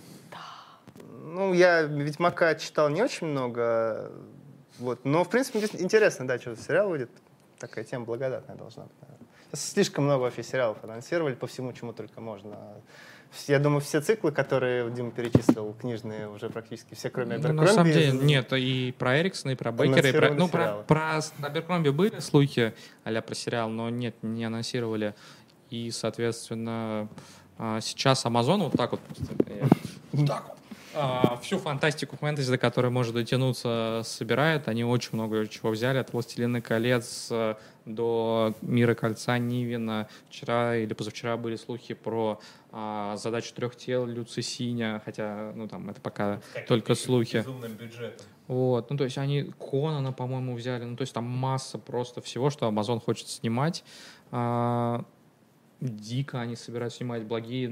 Ну, 1.35 1.53
я 1.53 1.83
Ведьмака 1.83 2.55
читал 2.55 2.89
не 2.89 3.03
очень 3.03 3.27
много, 3.27 4.13
вот. 4.79 5.05
но, 5.05 5.25
в 5.25 5.29
принципе, 5.29 5.59
интересно, 5.83 6.29
да, 6.29 6.39
что 6.39 6.55
за 6.55 6.63
сериал 6.63 6.89
выйдет. 6.89 7.11
Такая 7.59 7.85
тема 7.85 8.05
благодатная 8.05 8.55
должна 8.55 8.85
быть. 8.85 8.93
Сейчас 9.51 9.73
слишком 9.73 10.05
много 10.05 10.23
вообще 10.23 10.45
сериалов 10.45 10.79
анонсировали 10.85 11.35
по 11.35 11.49
всему, 11.49 11.73
чему 11.73 11.93
только 11.93 12.21
можно. 12.21 12.57
Я 13.49 13.59
думаю, 13.59 13.81
все 13.81 14.01
циклы, 14.01 14.31
которые 14.31 14.89
Дима 14.93 15.11
перечислил, 15.11 15.75
книжные, 15.75 16.29
уже 16.29 16.51
практически 16.51 16.95
все, 16.95 17.11
кроме 17.11 17.37
Ну, 17.39 17.49
Аберкромби. 17.49 17.61
на 17.63 17.73
самом 17.73 17.91
деле, 17.91 18.13
нет, 18.13 18.53
и 18.53 18.95
про 18.97 19.21
Эриксона, 19.21 19.53
и 19.53 19.55
про 19.57 19.73
Бейкера, 19.73 20.09
и 20.09 20.13
про, 20.13 20.35
ну, 20.35 20.49
про, 20.49 20.61
сериалы. 20.61 20.85
про 20.85 21.21
Аберкромби 21.43 21.89
были 21.89 22.21
слухи 22.21 22.75
а 23.03 23.23
про 23.23 23.35
сериал, 23.35 23.69
но 23.71 23.91
нет, 23.91 24.15
не 24.23 24.45
анонсировали. 24.45 25.17
И, 25.71 25.91
соответственно, 25.91 27.09
а, 27.59 27.81
сейчас 27.81 28.25
Amazon 28.25 28.65
вот 28.65 28.73
так 28.73 28.93
вот 28.93 29.01
так 30.27 30.49
вот, 30.49 30.59
а, 30.95 31.39
всю 31.43 31.59
фантастику 31.59 32.17
фэнтези, 32.17 32.51
до 32.51 32.59
которой 32.59 32.91
может 32.91 33.15
дотянуться, 33.15 34.03
собирает. 34.05 34.69
Они 34.69 34.85
очень 34.85 35.11
много 35.13 35.47
чего 35.49 35.71
взяли, 35.71 35.99
от 35.99 36.13
«Властелина 36.13 36.61
колец» 36.61 37.31
до 37.85 38.55
«Мира 38.63 38.95
кольца» 38.95 39.39
Нивина. 39.39 40.09
Вчера 40.29 40.77
или 40.77 40.93
позавчера 40.95 41.37
были 41.37 41.57
слухи 41.57 41.95
про 41.95 42.41
а, 42.73 43.17
задачу 43.17 43.55
трех 43.55 43.77
тел 43.77 44.07
Люцисиня, 44.07 45.03
хотя, 45.05 45.53
ну, 45.55 45.69
там, 45.69 45.91
это 45.91 46.01
пока 46.01 46.41
только 46.67 46.95
слухи. 46.95 47.45
Вот, 48.47 48.91
ну 48.91 48.97
то 48.99 49.05
есть 49.05 49.17
они 49.17 49.53
Конана, 49.59 50.13
по-моему, 50.13 50.55
взяли, 50.55 50.85
ну 50.85 50.97
то 50.97 51.03
есть 51.03 51.15
там 51.15 51.25
масса 51.25 51.79
просто 51.79 52.21
всего, 52.21 52.51
что 52.51 52.69
Amazon 52.69 53.01
хочет 53.01 53.29
снимать. 53.29 53.85
А, 54.31 55.05
дико 55.89 56.41
они 56.41 56.57
собираются 56.57 56.99
снимать, 56.99 57.25
благие 57.25 57.69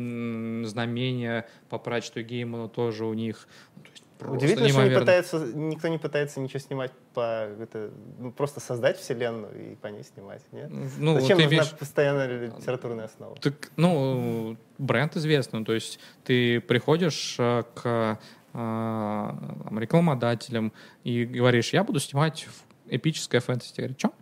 знамения 0.66 1.46
по 1.68 1.78
прачету 1.78 2.22
Гейману 2.22 2.68
тоже 2.68 3.04
у 3.04 3.14
них. 3.14 3.48
Ну, 3.76 3.82
то 3.82 3.90
есть 3.90 4.04
Удивительно, 4.24 4.68
что 4.68 4.88
не 4.88 4.94
пытается, 4.96 5.38
никто 5.52 5.88
не 5.88 5.98
пытается 5.98 6.40
ничего 6.40 6.60
снимать 6.60 6.92
по 7.12 7.48
это, 7.60 7.90
ну, 8.18 8.30
просто 8.30 8.60
создать 8.60 8.96
вселенную 8.98 9.72
и 9.72 9.74
по 9.74 9.88
ней 9.88 10.04
снимать. 10.04 10.42
Нет? 10.52 10.70
Ну, 10.98 11.18
Зачем 11.18 11.38
ты 11.38 11.44
нужна 11.44 11.58
имеешь- 11.58 11.72
постоянная 11.72 12.46
литературная 12.46 13.06
основа? 13.06 13.36
Так, 13.36 13.72
ну, 13.76 14.56
бренд 14.78 15.16
известный, 15.16 15.58
ну, 15.58 15.64
то 15.64 15.72
есть 15.72 15.98
ты 16.24 16.60
приходишь 16.60 17.36
э, 17.38 17.64
к 17.74 17.84
э, 17.84 18.16
там, 18.52 19.78
рекламодателям 19.78 20.72
и 21.04 21.24
говоришь, 21.24 21.72
я 21.72 21.82
буду 21.84 21.98
снимать 21.98 22.46
эпическое 22.88 23.40
фэнтези. 23.40 23.72
Ты 23.74 23.82
говоришь, 23.82 23.96
что? 23.98 24.12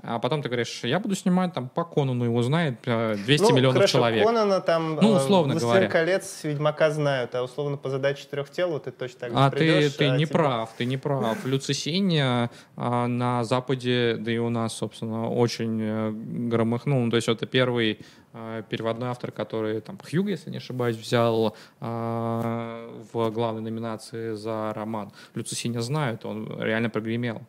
А 0.00 0.20
потом 0.20 0.42
ты 0.42 0.48
говоришь, 0.48 0.80
я 0.84 1.00
буду 1.00 1.16
снимать 1.16 1.52
там 1.52 1.68
по 1.68 1.84
Конану, 1.84 2.24
его 2.24 2.40
знает 2.42 2.78
э, 2.86 3.16
200 3.16 3.42
ну, 3.42 3.56
миллионов 3.56 3.76
хорошо, 3.78 3.98
человек. 3.98 4.24
Конана 4.24 4.60
там, 4.60 4.94
Ну, 4.94 5.14
э, 5.14 5.16
условно 5.16 5.54
«Властелин 5.54 5.72
говоря. 5.74 5.88
колец, 5.90 6.44
Ведьмака 6.44 6.90
знают, 6.92 7.34
а 7.34 7.42
условно 7.42 7.76
по 7.76 7.90
задаче 7.90 8.26
трех 8.30 8.48
тел 8.48 8.70
вот 8.70 8.84
ты 8.84 8.92
точно 8.92 9.18
так 9.18 9.30
же 9.32 9.36
А 9.36 9.50
ты, 9.50 9.56
придешь, 9.56 9.92
ты 9.94 10.04
а 10.06 10.16
не 10.16 10.24
тебе- 10.24 10.32
прав, 10.32 10.72
ты 10.78 10.84
не 10.84 10.96
прав. 10.98 11.44
Люцисиния 11.44 12.50
а, 12.76 13.08
на 13.08 13.42
Западе, 13.42 14.16
да 14.20 14.30
и 14.30 14.38
у 14.38 14.50
нас, 14.50 14.72
собственно, 14.74 15.28
очень 15.30 15.80
э, 15.82 16.10
громыхнул. 16.48 17.00
Ну, 17.00 17.10
то 17.10 17.16
есть 17.16 17.28
это 17.28 17.46
первый 17.46 17.98
э, 18.34 18.62
переводной 18.68 19.08
автор, 19.08 19.32
который 19.32 19.80
там 19.80 19.98
Хьюг, 19.98 20.28
если 20.28 20.50
не 20.50 20.58
ошибаюсь, 20.58 20.96
взял 20.96 21.56
а, 21.80 22.88
в 23.12 23.30
главной 23.30 23.62
номинации 23.62 24.34
за 24.34 24.72
роман. 24.76 25.10
Люцисиния 25.34 25.80
знают, 25.80 26.24
он 26.24 26.62
реально 26.62 26.88
прогремел. 26.88 27.42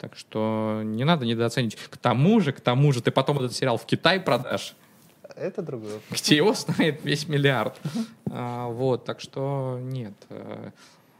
Так 0.00 0.16
что 0.16 0.80
не 0.82 1.04
надо 1.04 1.26
недооценить. 1.26 1.76
К 1.76 1.98
тому 1.98 2.40
же, 2.40 2.52
к 2.52 2.60
тому 2.60 2.90
же, 2.90 3.02
ты 3.02 3.10
потом 3.10 3.36
этот 3.36 3.52
сериал 3.52 3.76
в 3.76 3.84
Китай 3.84 4.18
продашь, 4.18 4.74
Это 5.36 5.60
другое. 5.60 6.00
где 6.10 6.36
его 6.36 6.54
знает 6.54 7.04
весь 7.04 7.28
миллиард. 7.28 7.78
А, 8.30 8.68
вот, 8.68 9.04
так 9.04 9.20
что 9.20 9.78
нет. 9.82 10.14
э, 10.30 10.70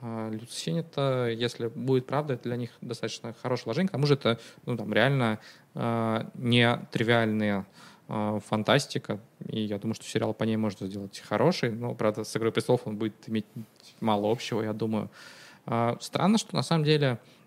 а, 0.01 0.31
Люцисень 0.31 0.79
это, 0.79 1.29
если 1.29 1.67
будет 1.67 2.07
правда, 2.07 2.35
это 2.35 2.45
для 2.45 2.57
них 2.57 2.71
достаточно 2.81 3.35
хорошее 3.43 3.67
вложение. 3.67 3.89
К 3.89 3.93
тому 3.93 4.07
же 4.07 4.15
это 4.15 4.39
ну, 4.65 4.79
там, 4.79 4.93
реально 4.95 5.41
э, 5.75 6.25
не 6.35 6.79
тривиальная 6.91 7.67
э, 8.09 8.41
фантастика. 8.47 9.21
И 9.47 9.61
я 9.61 9.79
думаю, 9.79 9.95
что 9.95 10.07
сериал 10.07 10.33
по 10.33 10.45
ней 10.45 10.57
можно 10.57 10.87
сделать 10.87 11.23
хороший. 11.29 11.71
Но, 11.71 11.95
правда, 11.95 12.25
с 12.25 12.35
«Игрой 12.35 12.51
престолов» 12.51 12.87
он 12.87 12.97
будет 12.97 13.15
иметь 13.27 13.45
мало 14.01 14.31
общего, 14.33 14.63
я 14.63 14.73
думаю. 14.73 15.11
А, 15.67 15.99
странно, 16.01 16.39
что 16.39 16.57
на 16.57 16.63
самом 16.63 16.85
деле 16.85 17.19
э, 17.19 17.40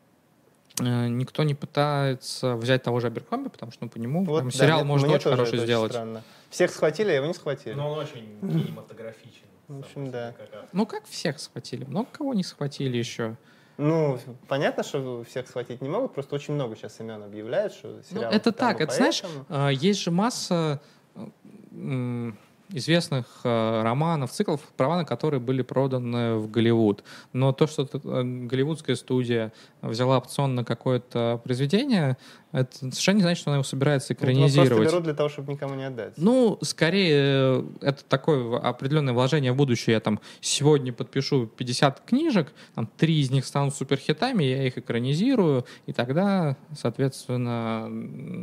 никто 0.80 1.44
не 1.44 1.54
пытается 1.56 2.56
взять 2.56 2.84
того 2.84 3.00
же 3.00 3.08
Аберкомби, 3.08 3.50
потому 3.50 3.72
что 3.72 3.84
ну, 3.86 3.90
по 3.90 3.98
нему 3.98 4.24
Вот, 4.26 4.40
прям 4.40 4.50
да, 4.50 4.58
сериал 4.58 4.80
мне- 4.80 4.88
можно 4.88 5.08
мне 5.08 5.16
очень 5.18 5.30
хороший 5.30 5.56
это 5.56 5.66
сделать. 5.66 5.92
странно. 5.92 6.24
Всех 6.50 6.72
схватили, 6.72 7.10
а 7.10 7.14
его 7.14 7.26
не 7.28 7.34
схватили. 7.34 7.74
Но 7.74 7.92
он 7.92 8.00
очень 8.00 8.40
кинематографичен. 8.42 9.46
В 9.68 9.80
общем, 9.80 10.12
да. 10.12 10.34
Ну, 10.74 10.86
как 10.86 11.06
всех 11.06 11.40
схватили? 11.40 11.86
Много 11.86 12.08
кого 12.12 12.34
не 12.34 12.44
схватили 12.44 12.98
еще. 12.98 13.36
Ну, 13.78 14.20
понятно, 14.48 14.84
что 14.84 15.24
всех 15.24 15.48
схватить 15.48 15.82
не 15.82 15.90
могут, 15.90 16.14
просто 16.14 16.36
очень 16.36 16.54
много 16.54 16.76
сейчас 16.76 17.00
имен 17.00 17.24
объявляют, 17.24 17.74
что 17.74 17.88
Ну, 17.88 18.04
сериал. 18.18 18.32
это 18.32 18.52
там, 18.52 18.70
так, 18.74 18.82
это 18.82 18.94
знаешь, 18.94 19.22
поэтому- 19.24 19.46
а, 19.50 19.70
есть 19.70 20.00
же 20.02 20.12
масса 20.12 20.80
э, 21.16 22.32
известных 22.74 23.26
э, 23.44 23.82
романов, 23.84 24.32
циклов, 24.32 24.62
права 24.76 24.98
на 24.98 25.06
которые 25.06 25.40
были 25.40 25.62
проданы 25.62 26.36
в 26.36 26.50
Голливуд. 26.50 27.04
Но 27.32 27.54
то, 27.54 27.68
что 27.68 27.88
э, 27.92 28.24
голливудская 28.24 28.96
студия 28.96 29.54
взяла 29.82 30.18
опцион 30.18 30.56
на 30.56 30.66
какое-то 30.66 31.40
произведение, 31.44 32.18
это 32.52 32.72
совершенно 32.78 33.18
не 33.18 33.22
значит, 33.24 33.42
что 33.42 33.50
она 33.50 33.58
его 33.58 33.64
собирается 33.64 34.14
Ну, 34.14 34.18
просто 34.18 34.32
экранизировать. 34.32 34.88
берут 34.88 35.04
для 35.04 35.14
того, 35.14 35.30
чтобы 35.30 35.54
никому 35.54 35.74
не 35.74 35.86
отдать. 35.86 36.14
Ну, 36.18 36.60
скорее, 36.62 37.16
э, 37.16 37.64
это 37.82 38.04
такое 38.06 38.60
определенное 38.60 39.14
вложение 39.14 39.52
в 39.52 39.56
будущее. 39.56 39.94
Я 39.94 40.00
там 40.00 40.20
сегодня 40.40 40.94
подпишу 40.94 41.48
50 41.48 42.02
книжек, 42.02 42.54
там 42.76 42.88
три 42.98 43.22
из 43.22 43.32
них 43.32 43.46
станут 43.46 43.76
суперхитами, 43.76 44.44
я 44.44 44.68
их 44.68 44.78
экранизирую, 44.78 45.66
и 45.86 45.94
тогда, 45.94 46.56
соответственно, 46.78 47.90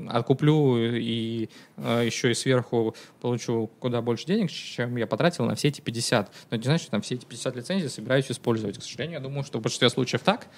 откуплю 0.09 0.77
и 0.79 1.49
э, 1.77 2.03
еще 2.05 2.31
и 2.31 2.35
сверху 2.35 2.95
получу 3.21 3.71
куда 3.79 4.03
больше 4.03 4.20
денег, 4.27 4.51
чем 4.51 4.97
я 4.97 5.07
потратил 5.07 5.45
на 5.45 5.55
все 5.55 5.69
эти 5.69 5.81
50. 5.81 6.29
Но 6.51 6.57
это 6.57 6.59
не 6.59 6.65
значит, 6.65 6.83
что 6.83 6.91
там 6.93 7.03
все 7.03 7.15
эти 7.17 7.25
50 7.25 7.57
лицензий 7.57 7.89
собираюсь 7.89 8.31
использовать. 8.31 8.79
К 8.79 8.83
сожалению, 8.83 9.19
я 9.19 9.21
думаю, 9.21 9.45
что 9.45 9.59
в 9.59 9.63
большинстве 9.63 9.91
случаев 9.91 10.23
так. 10.23 10.49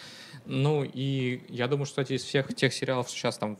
Ну, 0.46 0.84
и 0.84 1.42
я 1.48 1.68
думаю, 1.68 1.86
что, 1.86 2.02
кстати, 2.02 2.14
из 2.14 2.24
всех 2.24 2.54
тех 2.54 2.72
сериалов 2.72 3.08
что 3.08 3.18
сейчас 3.18 3.38
там 3.38 3.58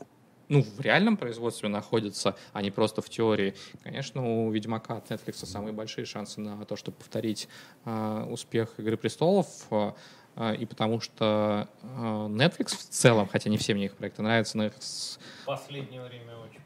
ну, 0.49 0.61
в 0.61 0.79
реальном 0.81 1.17
производстве 1.17 1.69
находятся, 1.69 2.35
а 2.51 2.61
не 2.61 2.71
просто 2.71 3.01
в 3.01 3.09
теории. 3.09 3.55
Конечно, 3.83 4.45
у 4.45 4.51
Ведьмака 4.51 4.97
от 4.97 5.09
Netflix 5.09 5.45
самые 5.45 5.73
большие 5.73 6.05
шансы 6.05 6.41
на 6.41 6.63
то, 6.65 6.75
чтобы 6.75 6.97
повторить 6.97 7.47
э, 7.85 8.27
успех 8.29 8.73
Игры 8.77 8.97
престолов. 8.97 9.47
э, 9.71 9.93
э, 10.35 10.55
и 10.57 10.65
потому 10.65 10.99
что 10.99 11.69
Netflix 11.81 12.75
в 12.75 12.89
целом, 12.89 13.27
хотя 13.27 13.49
не 13.49 13.57
все 13.57 13.73
мне 13.73 13.85
их 13.85 13.95
проекты 13.95 14.21
нравятся, 14.21 14.57
но, 14.57 14.65
их 14.65 14.73
В 14.73 15.45
последнее 15.45 16.03
время 16.03 16.37
очень. 16.37 16.62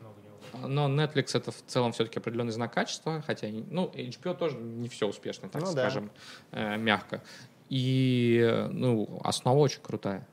Но 0.53 0.87
Netflix 0.87 1.37
это 1.37 1.51
в 1.51 1.61
целом 1.65 1.91
все-таки 1.91 2.19
определенный 2.19 2.51
знак 2.51 2.73
качества, 2.73 3.23
хотя, 3.25 3.47
ну, 3.47 3.91
HBO 3.93 4.35
тоже 4.35 4.57
не 4.57 4.89
все 4.89 5.07
успешно, 5.07 5.49
так 5.49 5.61
Ну 5.61 5.73
да. 5.73 5.81
скажем, 5.83 6.11
э, 6.51 6.77
мягко. 6.77 7.21
И, 7.69 8.67
ну, 8.71 9.19
основа 9.23 9.57
очень 9.59 9.81
крутая. 9.81 10.27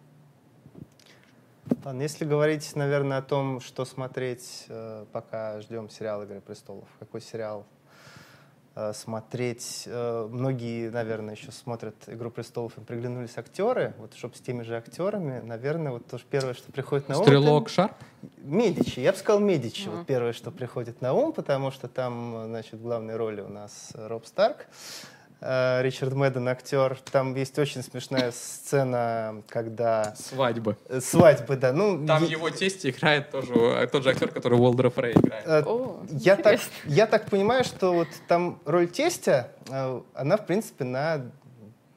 Ладно, 1.84 2.02
если 2.02 2.24
говорить, 2.24 2.76
наверное, 2.76 3.18
о 3.18 3.22
том, 3.22 3.60
что 3.60 3.84
смотреть, 3.84 4.66
э, 4.68 5.06
пока 5.12 5.60
ждем 5.60 5.88
сериал 5.88 6.22
«Игры 6.22 6.40
престолов», 6.40 6.88
какой 6.98 7.20
сериал 7.20 7.66
смотреть. 8.92 9.84
Э, 9.86 10.28
Многие, 10.30 10.90
наверное, 10.90 11.34
еще 11.34 11.52
смотрят 11.52 11.94
«Игру 12.08 12.30
престолов», 12.30 12.76
им 12.76 12.84
приглянулись 12.84 13.36
актеры. 13.36 13.94
Вот 13.98 14.14
чтобы 14.14 14.34
с 14.34 14.40
теми 14.40 14.62
же 14.62 14.76
актерами, 14.76 15.40
наверное, 15.40 15.92
вот 15.92 16.06
тоже 16.06 16.24
первое, 16.28 16.54
что 16.54 16.72
приходит 16.72 17.08
на 17.08 17.16
ум. 17.16 17.22
это 17.22 17.30
Стрелок 17.30 17.68
Шарп. 17.68 17.94
Медичи, 18.38 19.00
я 19.00 19.12
бы 19.12 19.18
сказал 19.18 19.40
Медичи. 19.40 19.88
Ага. 19.88 19.98
Вот 19.98 20.06
первое, 20.06 20.32
что 20.32 20.50
приходит 20.50 21.00
на 21.00 21.12
ум, 21.12 21.32
потому 21.32 21.70
что 21.70 21.88
там, 21.88 22.36
э, 22.36 22.46
значит, 22.46 22.74
в 22.74 22.82
главной 22.82 23.16
роли 23.16 23.40
у 23.40 23.48
нас 23.48 23.90
э, 23.94 24.06
Роб 24.06 24.26
Старк, 24.26 24.66
э, 24.66 25.13
Ричард 25.40 26.14
Мэдден 26.14 26.48
актер. 26.48 26.96
Там 27.12 27.34
есть 27.34 27.58
очень 27.58 27.82
смешная 27.82 28.32
сцена, 28.32 29.42
когда 29.48 30.14
Свадьбы. 30.16 30.76
э, 30.88 31.00
свадьбы, 31.00 31.56
да, 31.56 31.72
ну 31.72 32.06
Там 32.06 32.24
е- 32.24 32.30
его 32.30 32.48
тесть 32.50 32.86
играет 32.86 33.30
тоже 33.30 33.52
э, 33.54 33.86
тот 33.88 34.02
же 34.04 34.10
актер, 34.10 34.28
который 34.28 34.58
Уолдера 34.58 34.88
Фрей 34.90 35.12
играет. 35.12 35.46
э, 35.46 35.62
О, 35.66 36.02
я 36.10 36.36
так, 36.36 36.60
я 36.86 37.06
так 37.06 37.28
понимаю, 37.28 37.64
что 37.64 37.92
вот 37.92 38.08
там 38.26 38.58
роль 38.64 38.88
тестя, 38.88 39.48
э, 39.68 40.00
она 40.14 40.36
в 40.38 40.46
принципе 40.46 40.84
на 40.84 41.26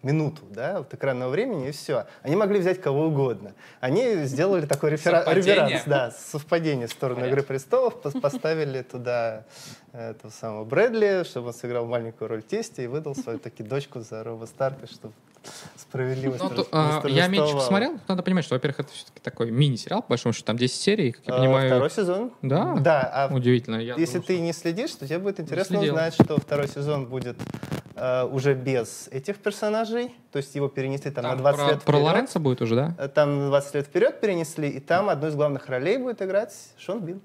минуту, 0.03 0.43
да, 0.51 0.77
вот 0.79 0.93
экранного 0.93 1.29
времени 1.29 1.69
и 1.69 1.71
все. 1.71 2.05
Они 2.21 2.35
могли 2.35 2.59
взять 2.59 2.79
кого 2.81 3.07
угодно. 3.07 3.53
Они 3.79 4.23
сделали 4.25 4.65
такой 4.65 4.91
рефера- 4.91 5.23
реверанс, 5.33 5.83
да, 5.85 6.11
совпадение 6.11 6.87
в 6.87 6.91
сторону 6.91 7.21
Понятно. 7.21 7.33
Игры 7.33 7.43
престолов, 7.47 7.95
пос- 8.03 8.19
поставили 8.21 8.83
туда 8.83 9.45
э, 9.93 10.11
этого 10.11 10.31
самого 10.31 10.65
Брэдли, 10.65 11.23
чтобы 11.25 11.47
он 11.47 11.53
сыграл 11.53 11.85
маленькую 11.87 12.27
роль 12.29 12.43
тестя 12.43 12.83
и 12.83 12.87
выдал 12.87 13.15
свою 13.15 13.39
таки 13.39 13.63
дочку 13.63 13.99
за 14.01 14.23
Роба 14.23 14.45
Старка, 14.45 14.85
чтобы 14.87 15.13
справедливость 15.77 16.43
Ну, 16.43 16.49
то, 16.49 16.67
а, 16.71 17.03
я 17.07 17.27
меньше 17.27 17.53
посмотрел. 17.53 17.99
Надо 18.07 18.21
понимать, 18.21 18.43
что, 18.45 18.55
во-первых, 18.55 18.81
это 18.81 18.91
все-таки 18.91 19.19
такой 19.21 19.49
мини-сериал, 19.49 20.01
по 20.01 20.09
большому 20.09 20.33
счету, 20.33 20.45
там 20.45 20.57
10 20.57 20.75
серий, 20.81 21.11
как 21.13 21.25
я 21.27 21.33
Э, 21.35 21.37
понимаю. 21.39 21.69
Второй 21.69 21.89
сезон? 21.89 22.31
Да? 22.41 22.75
Да, 22.79 23.01
а 23.29 23.33
Удивительно. 23.33 23.77
Я 23.77 23.95
Если 23.95 24.15
думал, 24.15 24.27
ты 24.27 24.33
что- 24.33 24.43
не 24.43 24.53
следишь, 24.53 24.91
то 24.95 25.07
тебе 25.07 25.19
будет 25.19 25.39
интересно 25.39 25.79
узнать, 25.81 26.13
что 26.13 26.37
второй 26.39 26.67
сезон 26.67 27.05
будет 27.05 27.37
э, 27.97 28.25
уже 28.25 28.53
без 28.53 29.07
этих 29.11 29.37
персонажей, 29.37 30.15
то 30.31 30.37
есть 30.37 30.55
его 30.55 30.67
перенесли 30.67 31.11
там, 31.11 31.23
Там 31.23 31.37
на 31.37 31.37
20 31.37 31.59
про, 31.59 31.71
лет 31.71 31.83
про 31.83 31.91
вперед. 31.93 32.05
Лоренцо 32.05 32.39
будет 32.39 32.61
уже, 32.61 32.75
да? 32.75 32.95
Э, 32.97 33.07
Там 33.07 33.39
на 33.39 33.47
20 33.47 33.75
лет 33.75 33.85
вперед 33.87 34.19
перенесли, 34.21 34.69
и 34.69 34.79
там 34.79 35.09
одну 35.09 35.27
из 35.27 35.35
главных 35.35 35.67
ролей 35.67 35.97
будет 35.97 36.21
играть 36.21 36.53
Шон 36.77 36.99
Бин. 36.99 37.21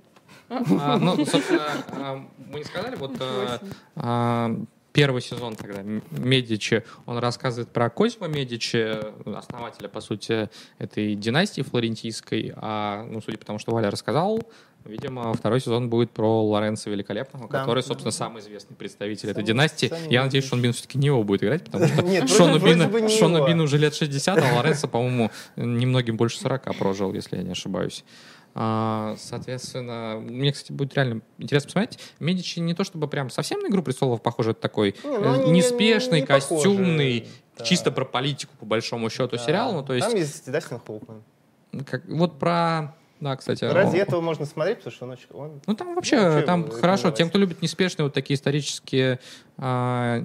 А, 0.48 0.98
ну, 0.98 1.16
собственно, 1.26 1.66
а, 1.92 2.24
мы 2.50 2.58
не 2.58 2.64
сказали, 2.64 2.96
вот 2.96 3.12
а, 3.20 3.58
а, 3.96 4.56
первый 4.92 5.22
сезон 5.22 5.56
тогда 5.56 5.82
Медичи, 6.10 6.84
он 7.06 7.18
рассказывает 7.18 7.70
про 7.70 7.88
Козьма 7.90 8.28
Медичи, 8.28 8.98
основателя, 9.34 9.88
по 9.88 10.00
сути, 10.00 10.50
этой 10.78 11.14
династии 11.14 11.62
флорентийской, 11.62 12.52
а, 12.56 13.04
ну, 13.04 13.20
судя 13.20 13.38
по 13.38 13.46
тому, 13.46 13.58
что 13.58 13.72
Валя 13.72 13.90
рассказал, 13.90 14.40
видимо, 14.84 15.32
второй 15.34 15.60
сезон 15.60 15.88
будет 15.90 16.10
про 16.10 16.44
Лоренцо 16.44 16.90
Великолепного, 16.90 17.48
Да. 17.48 17.60
который, 17.60 17.82
собственно, 17.82 18.10
самый 18.12 18.40
известный 18.40 18.74
представитель 18.76 19.30
этой 19.30 19.36
Самый- 19.40 19.46
династии. 19.46 19.92
Я 20.10 20.24
надеюсь, 20.24 20.46
Шон 20.46 20.60
Бин 20.62 20.72
все-таки 20.72 20.98
не 20.98 21.06
его 21.06 21.22
будет 21.24 21.42
играть, 21.44 21.64
потому 21.64 21.86
что 21.86 22.02
Нет, 22.02 22.28
Шону, 22.30 22.58
Бина, 22.58 22.84
не 23.00 23.08
Шону. 23.08 23.46
Бину 23.46 23.64
уже 23.64 23.78
лет 23.78 23.94
60, 23.94 24.38
а 24.38 24.56
Лоренцо, 24.56 24.88
по-моему, 24.88 25.30
немногим 25.56 26.16
больше 26.16 26.38
40 26.40 26.76
прожил, 26.78 27.12
если 27.14 27.36
я 27.36 27.42
не 27.42 27.52
ошибаюсь. 27.52 28.04
А, 28.54 29.16
соответственно, 29.18 30.18
мне, 30.20 30.52
кстати, 30.52 30.72
будет 30.72 30.94
реально 30.94 31.22
интересно 31.38 31.68
посмотреть. 31.68 31.98
Медичи 32.20 32.58
не 32.58 32.74
то 32.74 32.84
чтобы 32.84 33.08
прям 33.08 33.30
совсем 33.30 33.60
на 33.60 33.68
«Игру 33.68 33.82
престолов» 33.82 34.20
похоже, 34.20 34.50
это 34.50 34.60
такой 34.60 34.94
Не, 35.04 35.10
ну, 35.18 35.34
э, 35.34 35.44
не- 35.46 35.50
неспешный, 35.52 36.20
похожи, 36.26 36.46
костюмный, 36.48 37.28
да. 37.56 37.64
чисто 37.64 37.90
про 37.90 38.04
политику, 38.04 38.52
по 38.60 38.66
большому 38.66 39.08
счету, 39.08 39.36
Да. 39.36 39.42
сериал. 39.42 39.72
Ну, 39.72 39.82
то 39.82 39.94
есть, 39.94 40.06
Там 40.06 40.16
есть 40.18 40.50
Дастин 40.52 40.78
Хоупман. 40.86 41.22
как, 41.86 42.04
вот 42.08 42.38
про... 42.38 42.94
Да, 43.22 43.36
кстати. 43.36 43.64
Ради 43.64 43.96
о- 43.96 44.02
этого 44.02 44.20
можно 44.20 44.44
смотреть, 44.46 44.78
потому 44.78 44.92
что 44.96 45.04
он 45.04 45.10
очень... 45.12 45.26
он- 45.32 45.60
Ну, 45.64 45.74
там 45.76 45.94
вообще, 45.94 46.16
Ну, 46.16 46.22
вообще 46.24 46.44
там 46.46 46.70
хорошо. 46.70 47.12
Тем, 47.12 47.28
кто 47.28 47.38
любит 47.38 47.62
неспешные 47.62 48.04
вот 48.04 48.12
такие 48.12 48.34
исторические 48.34 49.20
а, 49.58 50.24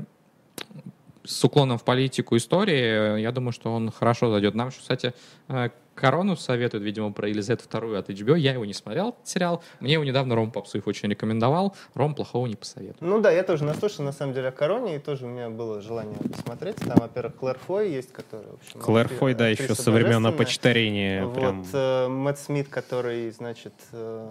с 1.23 1.43
уклоном 1.43 1.77
в 1.77 1.83
политику 1.83 2.35
истории, 2.37 3.21
я 3.21 3.31
думаю, 3.31 3.51
что 3.51 3.71
он 3.71 3.91
хорошо 3.91 4.31
зайдет. 4.31 4.55
Нам 4.55 4.69
еще, 4.69 4.79
кстати, 4.79 5.13
э, 5.47 5.69
Корону 5.97 6.35
советуют, 6.35 6.83
видимо, 6.83 7.11
про 7.11 7.27
Елизавету 7.27 7.63
вторую 7.63 7.97
от 7.97 8.09
HBO. 8.09 8.37
Я 8.37 8.53
его 8.53 8.65
не 8.65 8.73
смотрел, 8.73 9.15
сериал. 9.23 9.63
Мне 9.79 9.93
его 9.93 10.03
недавно 10.03 10.35
Ром 10.35 10.51
Попсуев 10.51 10.87
очень 10.87 11.09
рекомендовал. 11.09 11.75
Ром 11.95 12.13
плохого 12.13 12.45
не 12.45 12.55
посоветует. 12.55 13.01
Ну 13.01 13.19
да, 13.19 13.31
я 13.31 13.43
тоже 13.43 13.63
наслышан, 13.63 14.05
на 14.05 14.11
самом 14.11 14.33
деле, 14.33 14.49
о 14.49 14.51
Короне, 14.51 14.97
и 14.97 14.99
тоже 14.99 15.25
у 15.25 15.29
меня 15.29 15.49
было 15.49 15.81
желание 15.81 16.17
посмотреть. 16.17 16.75
Там, 16.75 16.97
во-первых, 16.99 17.35
Клэр 17.35 17.57
Фой 17.65 17.89
есть, 17.89 18.13
которая, 18.13 18.47
в 18.47 18.53
общем... 18.53 18.79
Клэр 18.79 19.07
Фой, 19.07 19.33
да, 19.33 19.47
еще 19.49 19.73
со 19.73 19.91
времен 19.91 20.23
опочтарения. 20.25 21.25
Вот 21.25 21.33
Прям. 21.33 21.65
э, 21.73 22.07
Мэтт 22.07 22.39
Смит, 22.39 22.67
который, 22.69 23.31
значит, 23.31 23.73
э, 23.91 24.27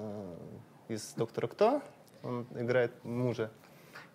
из 0.89 1.15
«Доктора 1.17 1.49
Кто», 1.49 1.83
он 2.23 2.47
играет 2.55 2.93
мужа. 3.03 3.51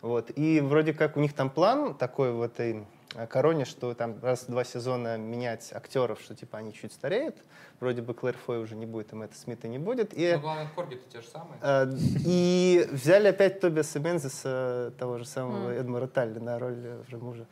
Вот. 0.01 0.31
И 0.35 0.61
вроде 0.61 0.93
как 0.93 1.17
у 1.17 1.19
них 1.19 1.33
там 1.33 1.49
план 1.49 1.95
такой 1.95 2.31
в 2.31 2.41
этой 2.41 2.85
короне, 3.27 3.65
что 3.65 3.93
там 3.93 4.15
раз 4.21 4.43
в 4.43 4.47
два 4.51 4.63
сезона 4.63 5.17
менять 5.17 5.71
актеров, 5.73 6.19
что 6.21 6.33
типа 6.35 6.57
они 6.59 6.73
чуть 6.73 6.93
стареют. 6.93 7.35
Вроде 7.79 8.01
бы 8.01 8.13
Клэр 8.13 8.37
Фой 8.45 8.59
уже 8.59 8.75
не 8.75 8.85
будет, 8.85 9.11
и 9.11 9.15
Мэтта 9.15 9.35
Смита 9.37 9.67
не 9.67 9.79
будет. 9.79 10.13
И, 10.13 10.37
главное, 10.39 10.67
корги-то 10.75 11.01
те 11.11 11.21
же 11.21 11.27
самые. 11.27 11.57
э, 11.61 11.91
и 12.25 12.87
взяли 12.91 13.27
опять 13.29 13.59
Тобиаса 13.59 13.99
Мензеса, 13.99 14.93
того 14.99 15.17
же 15.17 15.25
самого 15.25 15.69
Мгм. 15.71 15.79
Эдмара 15.79 16.07
Талли, 16.07 16.39
на 16.39 16.59
роль 16.59 16.77
уже 17.07 17.17
мужа. 17.17 17.47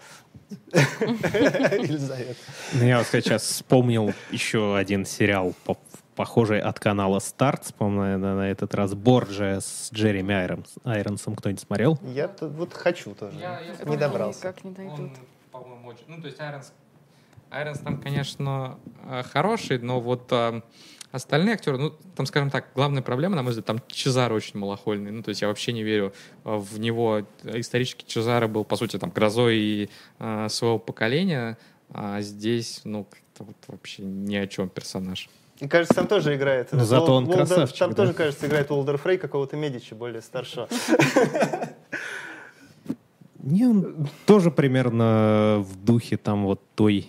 Елизаветы. 1.01 2.35
Ну, 2.73 2.83
Я 2.85 2.99
вот 2.99 3.07
сейчас 3.07 3.43
вспомнил 3.43 4.13
еще 4.31 4.75
один 4.77 5.05
сериал, 5.05 5.53
по- 5.65 5.77
похожий 6.15 6.61
от 6.61 6.79
канала 6.79 7.19
Старт, 7.19 7.73
по-моему, 7.77 8.19
на, 8.23 8.35
на 8.35 8.51
этот 8.51 8.75
раз 8.75 8.93
Борджа 8.93 9.61
с 9.61 9.89
Джереми 9.93 10.33
Айронс, 10.35 10.75
Айронсом. 10.83 11.35
Кто-нибудь 11.35 11.61
смотрел? 11.61 11.97
Я 12.03 12.27
тут 12.27 12.51
вот 12.51 12.73
хочу 12.73 13.15
тоже. 13.15 13.37
Я- 13.39 13.59
я 13.61 13.85
Не 13.85 13.97
добрался. 13.97 14.39
Никак 14.47 14.63
не 14.63 14.71
дойдут. 14.71 14.99
Он, 14.99 15.11
по-моему, 15.59 15.87
очень... 15.89 16.03
Ну, 16.07 16.21
то 16.21 16.27
есть 16.27 16.39
Айронс... 16.39 16.73
Айронс 17.49 17.79
там, 17.79 17.99
конечно, 18.01 18.79
э, 19.05 19.23
хороший, 19.23 19.79
но 19.79 19.99
вот 19.99 20.31
э, 20.31 20.61
остальные 21.11 21.55
актеры, 21.55 21.77
ну, 21.77 21.89
там, 22.15 22.25
скажем 22.25 22.49
так, 22.49 22.67
главная 22.75 23.01
проблема, 23.01 23.35
на 23.35 23.41
мой 23.43 23.51
взгляд, 23.51 23.65
там 23.65 23.81
Чезаро 23.87 24.35
очень 24.35 24.59
малохольный. 24.59 25.11
Ну, 25.11 25.23
то 25.23 25.29
есть 25.29 25.41
я 25.41 25.47
вообще 25.47 25.73
не 25.73 25.83
верю 25.83 26.13
э, 26.45 26.55
в 26.55 26.79
него. 26.79 27.21
Исторически 27.43 28.05
Чезаро 28.05 28.47
был, 28.47 28.63
по 28.63 28.75
сути, 28.75 28.97
там, 28.97 29.09
грозой 29.09 29.57
и, 29.57 29.89
э, 30.19 30.47
своего 30.49 30.79
поколения. 30.79 31.57
А 31.91 32.21
здесь, 32.21 32.81
ну, 32.83 33.05
как-то 33.05 33.43
вот 33.45 33.57
вообще 33.67 34.03
ни 34.03 34.35
о 34.35 34.45
чем 34.45 34.69
персонаж. 34.69 35.27
И 35.59 35.67
кажется, 35.67 35.95
там 35.95 36.07
тоже 36.07 36.35
играет. 36.35 36.69
Ну, 36.71 36.85
зато 36.85 37.13
он 37.13 37.25
Уолдер- 37.25 37.37
красавчик, 37.37 37.77
Там 37.79 37.89
да. 37.89 37.95
тоже, 37.95 38.13
кажется, 38.13 38.47
играет 38.47 38.71
Уолдер 38.71 38.97
Фрей 38.97 39.17
какого-то 39.17 39.57
Медичи, 39.57 39.93
более 39.93 40.21
старшего. 40.21 40.69
Не, 43.41 43.67
он 43.67 44.07
тоже 44.25 44.51
примерно 44.51 45.57
в 45.65 45.83
духе 45.83 46.17
там 46.17 46.45
вот 46.45 46.61
той 46.75 47.07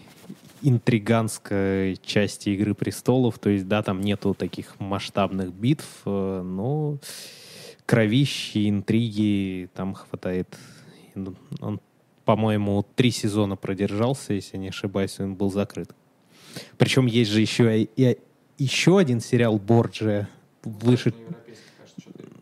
интриганской 0.63 1.97
части 2.05 2.51
«Игры 2.51 2.75
престолов». 2.75 3.39
То 3.39 3.51
есть, 3.51 3.67
да, 3.67 3.83
там 3.83 4.01
нету 4.01 4.35
таких 4.35 4.79
масштабных 4.79 5.53
битв, 5.53 6.03
э, 6.05 6.43
но 6.43 6.99
кровищи, 7.87 8.69
интриги 8.69 9.69
там 9.75 9.95
хватает. 9.95 10.57
Ну, 11.15 11.35
Он, 11.61 11.81
по-моему, 12.25 12.87
три 12.95 13.11
сезона 13.11 13.57
продержался, 13.57 14.35
если 14.35 14.57
не 14.59 14.69
ошибаюсь, 14.69 15.19
он 15.19 15.35
был 15.35 15.51
закрыт. 15.51 15.91
Причем 16.79 17.07
есть 17.07 17.31
же 17.31 17.41
еще, 17.41 17.83
и, 17.83 17.89
и- 17.97 18.19
еще 18.59 18.99
один 18.99 19.21
сериал 19.21 19.59
«Борджия», 19.59 20.29
вышед, 20.63 21.15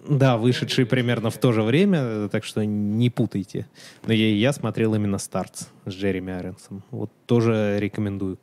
да, 0.09 0.37
вышедший 0.37 0.87
примерно 0.87 1.31
в 1.31 1.39
то 1.39 1.53
же 1.53 1.63
время, 1.63 2.29
так 2.29 2.45
что 2.45 2.65
не 2.65 3.11
путайте. 3.11 3.67
Но 4.07 4.13
я, 4.13 4.35
я 4.35 4.53
смотрел 4.53 4.95
именно 4.95 5.19
«Стартс» 5.19 5.67
с 5.85 5.93
Джереми 5.93 6.33
Айронсом. 6.33 6.83
Вот 6.91 7.11
тоже 7.27 7.77
рекомендую. 7.79 8.39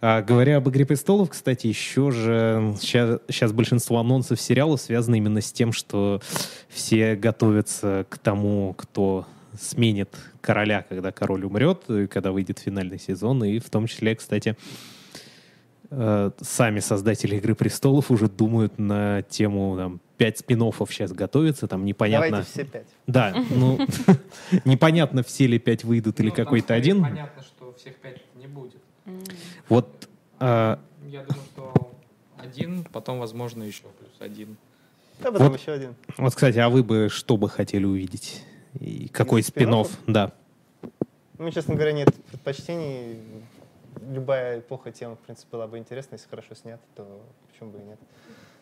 А, 0.00 0.22
говоря 0.22 0.56
об 0.56 0.68
«Игре 0.68 0.84
престолов», 0.84 1.30
кстати, 1.30 1.66
еще 1.68 2.10
же 2.10 2.74
сейчас, 2.80 3.20
сейчас 3.28 3.52
большинство 3.52 3.98
анонсов 3.98 4.40
сериалов 4.40 4.80
связано 4.80 5.14
именно 5.14 5.40
с 5.40 5.52
тем, 5.52 5.72
что 5.72 6.20
все 6.68 7.14
готовятся 7.14 8.04
к 8.08 8.18
тому, 8.18 8.74
кто 8.74 9.26
сменит 9.60 10.16
короля, 10.40 10.84
когда 10.88 11.12
король 11.12 11.44
умрет, 11.44 11.88
и 11.88 12.06
когда 12.06 12.32
выйдет 12.32 12.58
финальный 12.58 12.98
сезон, 12.98 13.44
и 13.44 13.58
в 13.58 13.70
том 13.70 13.86
числе, 13.86 14.16
кстати, 14.16 14.56
э, 15.90 16.30
сами 16.40 16.80
создатели 16.80 17.36
«Игры 17.36 17.54
престолов» 17.54 18.10
уже 18.10 18.28
думают 18.28 18.78
на 18.78 19.22
тему 19.22 19.76
там, 19.76 20.00
пять 20.22 20.38
спин 20.38 20.60
сейчас 20.60 21.12
готовится, 21.12 21.66
там 21.66 21.84
непонятно... 21.84 22.28
Давайте 22.28 22.50
все 22.50 22.64
пять. 22.64 22.86
Да, 23.08 23.34
ну, 23.50 23.78
непонятно, 24.64 25.24
все 25.24 25.48
ли 25.48 25.58
пять 25.58 25.82
выйдут 25.82 26.20
или 26.20 26.30
какой-то 26.30 26.74
один. 26.74 27.02
Понятно, 27.02 27.42
что 27.42 27.74
всех 27.74 27.96
пять 27.96 28.20
не 28.36 28.46
будет. 28.46 28.80
Вот 29.68 30.08
а, 30.38 30.78
Я 31.08 31.24
думаю, 31.24 31.44
что 31.52 31.92
один, 32.38 32.84
потом, 32.84 33.18
возможно, 33.18 33.64
еще 33.64 33.82
плюс 33.98 34.12
один. 34.20 34.56
Да, 35.18 35.32
потом 35.32 35.48
Вот. 35.48 35.60
еще 35.60 35.72
один. 35.72 35.96
Вот, 36.16 36.34
кстати, 36.34 36.58
а 36.58 36.68
вы 36.68 36.84
бы 36.84 37.08
что 37.10 37.36
бы 37.36 37.48
хотели 37.48 37.84
увидеть? 37.84 38.44
И 38.78 39.08
какой 39.08 39.40
Из 39.40 39.48
спин 39.48 39.64
спин-оффов? 39.64 39.98
Да. 40.06 40.32
Ну, 41.38 41.50
честно 41.50 41.74
говоря, 41.74 41.92
нет 41.92 42.14
предпочтений. 42.30 43.18
Любая 44.08 44.60
эпоха 44.60 44.92
тема, 44.92 45.16
в 45.16 45.18
принципе, 45.18 45.48
была 45.50 45.66
бы 45.66 45.78
интересна, 45.78 46.14
если 46.14 46.28
хорошо 46.28 46.54
снят, 46.54 46.80
то 46.94 47.20
почему 47.50 47.70
бы 47.70 47.78
и 47.80 47.82
нет. 47.82 47.98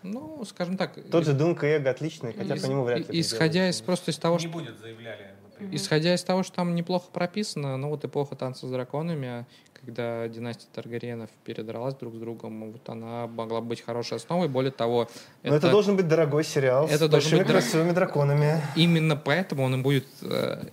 Ну, 0.02 0.44
скажем 0.44 0.76
так. 0.76 0.92
Тот 1.10 1.24
же 1.24 1.32
Дунка 1.32 1.66
и 1.66 1.70
Эго 1.70 1.90
отличный, 1.90 2.32
хотя 2.32 2.54
из- 2.54 2.62
по 2.62 2.66
нему 2.66 2.84
вряд 2.84 2.98
ли. 2.98 3.04
это 3.04 3.20
Исходя 3.20 3.68
из 3.68 3.80
просто 3.80 4.10
из 4.10 4.18
того, 4.18 4.38
что 4.38 4.48
будет, 4.48 4.78
заявляли, 4.78 5.30
Исходя 5.72 6.14
из 6.14 6.22
того, 6.24 6.42
что 6.42 6.56
там 6.56 6.74
неплохо 6.74 7.08
прописано, 7.12 7.76
ну 7.76 7.90
вот 7.90 8.02
эпоха 8.04 8.34
танца 8.34 8.66
с 8.66 8.70
драконами, 8.70 9.44
когда 9.74 10.26
династия 10.28 10.66
Таргариенов 10.72 11.28
передралась 11.44 11.94
друг 11.94 12.14
с 12.14 12.18
другом, 12.18 12.72
вот 12.72 12.88
она 12.88 13.26
могла 13.26 13.60
быть 13.60 13.82
хорошей 13.82 14.16
основой. 14.16 14.48
Более 14.48 14.72
того, 14.72 15.08
Но 15.42 15.54
это 15.54 15.70
должен 15.70 15.96
быть 15.96 16.08
дорогой 16.08 16.44
сериал 16.44 16.86
это 16.86 16.96
с 16.96 16.98
должен 17.00 17.12
большими 17.12 17.38
быть 17.40 17.48
красивыми 17.48 17.92
драконами. 17.92 18.62
именно 18.76 19.16
поэтому 19.16 19.64
он 19.64 19.74
и 19.80 19.82
будет, 19.82 20.06
э, 20.22 20.64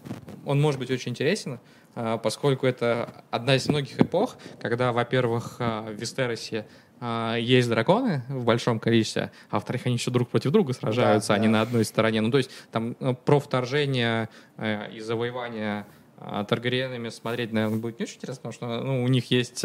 он 0.45 0.61
может 0.61 0.79
быть 0.79 0.91
очень 0.91 1.11
интересен, 1.11 1.59
э, 1.95 2.17
поскольку 2.21 2.65
это 2.65 3.09
одна 3.31 3.55
из 3.55 3.67
многих 3.67 3.99
эпох, 3.99 4.37
когда, 4.61 4.91
во-первых, 4.91 5.57
э, 5.59 5.91
в 5.91 5.99
Вестеросе 5.99 6.65
есть 6.99 7.69
драконы 7.69 8.23
в 8.27 8.43
большом 8.43 8.79
количестве, 8.79 9.31
а 9.49 9.55
во-вторых, 9.55 9.85
они 9.85 9.95
еще 9.95 10.09
друг 10.09 10.29
против 10.29 10.51
друга 10.51 10.73
сражаются, 10.73 11.29
Да, 11.29 11.35
они 11.35 11.45
да. 11.47 11.51
на 11.51 11.61
одной 11.61 11.85
стороне. 11.85 12.21
Ну, 12.21 12.31
то 12.31 12.37
есть 12.37 12.49
там 12.71 12.95
э, 12.99 13.13
про 13.13 13.39
вторжение 13.39 14.29
э, 14.57 14.91
и 14.91 14.99
завоевание 14.99 15.85
э, 16.19 16.45
Таргариенами 16.49 17.09
смотреть, 17.09 17.53
наверное, 17.53 17.77
будет 17.77 17.99
не 17.99 18.03
очень 18.05 18.15
интересно, 18.15 18.51
потому 18.51 18.53
что 18.53 18.83
ну, 18.83 19.03
у 19.03 19.07
них 19.07 19.29
есть 19.29 19.63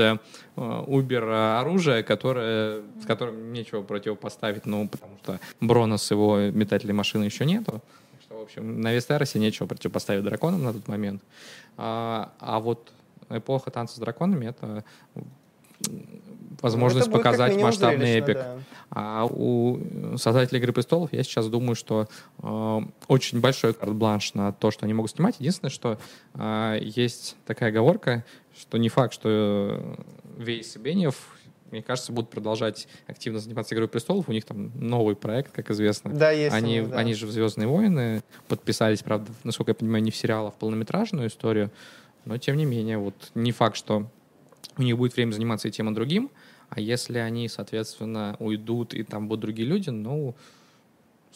убер 0.57 1.27
оружие, 1.27 2.03
которое, 2.03 2.83
с 3.03 3.07
которым 3.07 3.53
нечего 3.55 3.83
противопоставить, 3.83 4.67
ну, 4.67 4.87
потому 4.87 5.17
что 5.23 5.41
Брона 5.61 5.97
с 5.97 6.11
его 6.11 6.39
метательной 6.39 6.95
машины 6.95 7.25
еще 7.25 7.47
нету. 7.47 7.81
Так 8.13 8.23
что, 8.27 8.39
в 8.39 8.43
общем, 8.43 8.83
на 8.83 8.93
Вестеросе 8.93 9.39
нечего 9.39 9.67
противопоставить 9.67 10.23
драконам 10.23 10.65
на 10.65 10.75
тот 10.75 10.87
момент. 10.87 11.23
А, 11.79 12.33
а 12.39 12.61
вот 12.61 12.93
эпоха 13.31 13.71
танца 13.71 13.97
с 13.97 13.99
драконами— 13.99 14.47
это 14.49 14.85
возможность 16.63 17.09
Ну, 17.09 17.13
показать 17.13 17.57
масштабный 17.61 18.13
эпик. 18.19 18.37
да. 18.37 18.57
А 18.95 19.25
у 19.25 19.79
создателей 20.17 20.61
«Игры 20.61 20.73
престолов» 20.73 21.13
я 21.13 21.23
сейчас 21.23 21.49
думаю, 21.49 21.75
что 21.75 22.09
э, 22.43 22.81
очень 23.09 23.41
большой 23.41 23.73
карт-бланш 23.73 24.35
на 24.35 24.53
то, 24.53 24.71
что 24.71 24.85
они 24.85 24.93
могут 24.95 25.11
снимать. 25.13 25.37
Единственное, 25.39 25.71
что 25.71 25.99
э, 26.35 26.79
есть 26.83 27.37
такая 27.47 27.71
оговорка, 27.71 28.25
что 28.59 28.77
не 28.77 28.91
факт, 28.91 29.15
что 29.15 29.29
э, 29.31 29.95
Вейс 30.39 30.77
и 30.77 30.79
Бенев, 30.79 31.17
мне 31.71 31.83
кажется, 31.83 32.13
будут 32.13 32.29
продолжать 32.29 32.87
активно 33.07 33.39
заниматься 33.39 33.75
«Игрой 33.75 33.89
престолов». 33.89 34.29
У 34.29 34.33
них 34.33 34.45
там 34.45 34.71
новый 34.75 35.17
проект, 35.17 35.53
как 35.53 35.71
известно. 35.71 36.11
Да, 36.13 36.31
есть. 36.31 36.55
Они, 36.55 36.83
да. 36.83 36.99
они 36.99 37.15
же 37.15 37.27
в 37.27 37.31
«Звездные 37.31 37.67
войны» 37.69 38.23
подписались, 38.47 39.03
правда, 39.03 39.33
насколько 39.43 39.71
я 39.71 39.75
понимаю, 39.75 40.05
не 40.05 40.11
в 40.11 40.17
сериал, 40.17 40.49
а 40.49 40.51
в 40.51 40.57
полнометражную 40.57 41.29
историю. 41.29 41.71
Но, 42.27 42.37
тем 42.37 42.59
не 42.59 42.67
менее, 42.67 42.99
вот 42.99 43.15
не 43.35 43.53
факт, 43.53 43.77
что 43.77 44.07
у 44.77 44.83
них 44.83 44.99
будет 44.99 45.17
время 45.17 45.33
заниматься 45.33 45.69
и 45.69 45.71
тем, 45.71 45.89
и 45.91 45.95
другим. 45.95 46.31
А 46.75 46.81
если 46.81 47.19
они, 47.19 47.49
соответственно, 47.49 48.35
уйдут, 48.39 48.95
и 48.95 49.03
там 49.03 49.29
будут 49.29 49.43
другие 49.43 49.69
люди, 49.69 49.91
ну, 49.91 50.35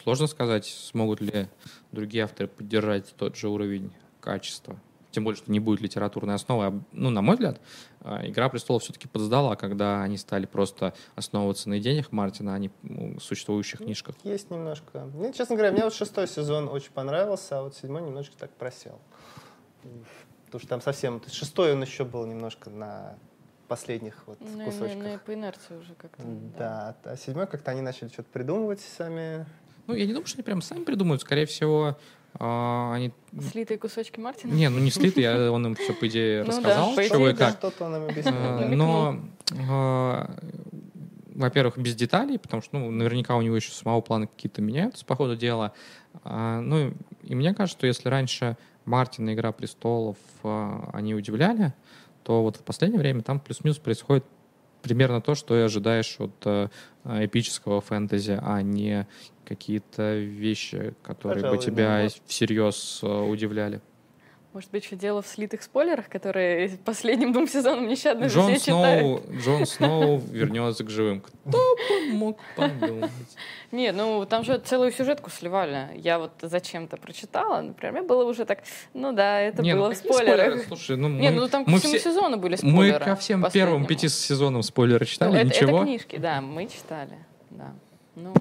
сложно 0.03 0.29
сказать, 0.29 0.65
смогут 0.65 1.21
ли 1.21 1.49
другие 1.93 2.25
авторы 2.25 2.49
поддержать 2.49 3.15
тот 3.19 3.37
же 3.37 3.51
уровень 3.51 3.93
качества. 4.21 4.81
Тем 5.11 5.25
более, 5.25 5.37
что 5.37 5.53
не 5.53 5.61
будет 5.61 5.83
литературной 5.83 6.35
основы. 6.35 6.65
А, 6.65 6.81
Ну, 6.93 7.11
на 7.11 7.21
мой 7.21 7.35
взгляд, 7.35 7.61
а, 8.01 8.27
«Игра 8.27 8.49
престолов» 8.49 8.83
все-таки 8.85 9.09
подсдала, 9.09 9.57
когда 9.57 10.03
они 10.03 10.17
стали 10.17 10.47
просто 10.47 10.95
основываться 11.17 11.69
на 11.69 11.81
идеях 11.81 12.13
Мартина, 12.13 12.55
а 12.55 12.59
не 12.59 12.71
ну, 12.83 13.21
существующих 13.21 13.81
книжках. 13.81 14.15
Есть 14.25 14.51
немножко. 14.51 15.05
Мне, 15.15 15.35
честно 15.35 15.57
говоря, 15.57 15.71
мне 15.71 15.85
вот 15.85 15.93
шестой 15.93 16.29
сезон 16.29 16.67
очень 16.67 16.93
понравился, 16.93 17.59
а 17.59 17.63
вот 17.63 17.77
седьмой 17.77 18.01
немножко 18.01 18.35
так 18.39 18.53
просел. 18.53 18.99
Потому 20.47 20.61
что 20.61 20.69
там 20.69 20.81
совсем... 20.81 21.21
шестой 21.31 21.75
он 21.75 21.83
еще 21.83 22.07
был 22.07 22.25
немножко 22.25 22.71
на 22.71 23.19
последних 23.67 24.15
вот 24.27 24.39
Ну, 24.41 24.65
кусочках. 24.65 24.97
ну, 25.03 25.19
по 25.25 25.35
инерции 25.35 25.77
уже 25.77 25.95
как-то. 25.95 26.23
Да, 26.59 26.97
а 27.05 27.17
седьмой 27.17 27.47
как-то 27.47 27.71
они 27.73 27.81
начали 27.81 28.09
что-то 28.09 28.29
придумывать 28.33 28.81
сами. 28.81 29.47
Ну, 29.87 29.95
я 29.95 30.05
не 30.07 30.13
думаю, 30.13 30.27
что 30.27 30.39
они 30.39 30.45
прям 30.45 30.63
сами 30.63 30.85
придумают. 30.85 31.21
Скорее 31.23 31.47
всего, 31.47 31.97
а, 32.35 32.93
они... 32.95 33.13
Слитые 33.53 33.79
кусочки 33.79 34.19
Мартина? 34.21 34.53
Не, 34.53 34.69
ну 34.69 34.79
не 34.79 34.91
слит, 34.91 35.17
я, 35.17 35.51
он 35.53 35.67
им 35.67 35.75
все, 35.77 35.93
по 35.95 36.07
идее, 36.09 36.43
Ну 36.43 36.51
да, 36.51 36.57
рассказал, 36.59 36.95
по 36.95 37.03
что 37.03 37.17
идее, 37.17 37.31
и 37.31 37.33
да. 37.35 37.47
как. 37.51 37.59
Что-то 37.59 37.85
он 37.85 37.97
им 37.97 38.05
объяснил. 38.05 38.35
Да. 38.35 38.69
Но, 38.69 39.21
э, 39.53 40.27
во-первых, 41.35 41.79
без 41.79 41.95
деталей, 41.95 42.39
потому 42.39 42.63
что, 42.63 42.79
ну, 42.79 42.91
наверняка 42.91 43.37
у 43.37 43.43
него 43.43 43.57
еще 43.57 43.73
самого 43.73 44.01
плана 44.01 44.27
какие-то 44.27 44.61
меняются 44.63 45.05
по 45.05 45.15
ходу 45.17 45.37
дела. 45.37 45.73
А, 46.25 46.61
Ну, 46.61 46.93
и 47.23 47.35
мне 47.35 47.55
кажется, 47.55 47.79
что 47.79 47.87
если 47.87 48.09
раньше 48.09 48.57
Мартин 48.85 49.29
и 49.29 49.35
«Игра 49.35 49.53
престолов» 49.53 50.17
они 50.43 51.15
удивляли, 51.15 51.75
то 52.27 52.43
вот 52.43 52.57
в 52.57 52.65
последнее 52.65 52.99
время 52.99 53.23
там 53.23 53.39
плюс-минус 53.39 53.79
происходит 53.79 54.25
примерно 54.83 55.21
то, 55.21 55.37
что 55.37 55.57
и 55.57 55.61
ожидаешь 55.61 56.17
от 56.19 56.35
э, 56.45 56.69
эпического 57.05 57.81
фэнтези, 57.81 58.37
а 58.43 58.63
не 58.63 59.07
какие-то 59.45 60.17
вещи, 60.17 60.95
которые 61.05 61.45
бы 61.45 61.51
Пожалуй, 61.51 61.65
тебя 61.65 62.03
да. 62.03 62.09
всерьез 62.27 62.99
э, 63.05 63.07
удивляли. 63.07 63.81
Может 64.57 64.71
быть, 64.71 64.85
еще 64.87 64.97
дело 64.97 65.21
в 65.21 65.27
слитых 65.27 65.61
спойлерах, 65.63 66.09
которые 66.09 66.79
последним 66.83 67.31
двум 67.35 67.47
сезонам 67.47 67.87
нещадно 67.89 68.25
Джон 68.25 68.55
все 68.55 68.71
читают? 68.73 69.03
Сноу, 69.03 69.23
Джон 69.39 69.67
Сноу 69.67 70.19
вернется 70.31 70.83
к 70.83 70.89
живым. 70.89 71.21
Кто 71.21 71.77
мог 72.13 72.39
подумать? 72.57 73.11
Нет, 73.71 73.95
ну 73.95 74.25
там 74.25 74.45
же 74.45 74.57
целую 74.57 74.93
сюжетку 74.93 75.29
сливали. 75.29 75.89
Я 75.97 76.19
вот 76.19 76.31
зачем-то 76.41 76.97
прочитала, 76.97 77.61
например, 77.61 77.93
мне 77.93 78.03
было 78.09 78.25
уже 78.25 78.47
так, 78.47 78.61
ну 78.95 79.13
да, 79.13 79.41
это 79.43 79.61
Не, 79.61 79.75
ну 79.75 79.83
было 79.83 79.91
в 79.93 79.95
какие 79.95 80.11
спойлерах. 80.11 80.39
спойлеры? 80.47 80.65
Слушай, 80.69 80.97
ну 80.97 81.09
Не, 81.11 81.31
мы, 81.33 81.37
ну 81.37 81.49
там 81.49 81.67
к 81.67 81.69
мы 81.69 81.79
всему 81.79 81.93
все- 81.93 82.05
сезону 82.13 82.39
были 82.39 82.57
мы 82.63 82.71
спойлеры. 82.73 83.05
ко 83.05 83.15
всем 83.17 83.43
последнему. 83.43 83.71
первым 83.73 83.87
пяти 83.87 84.09
сезонам 84.09 84.63
спойлеры 84.63 85.01
Ну, 85.01 85.05
читали, 85.07 85.37
это, 85.39 85.47
ничего. 85.49 85.77
это 85.77 85.85
книжки, 85.85 86.17
да, 86.17 86.41
мы 86.41 86.67
читали, 86.67 87.19
да. 87.51 87.75
Ну, 88.15 88.33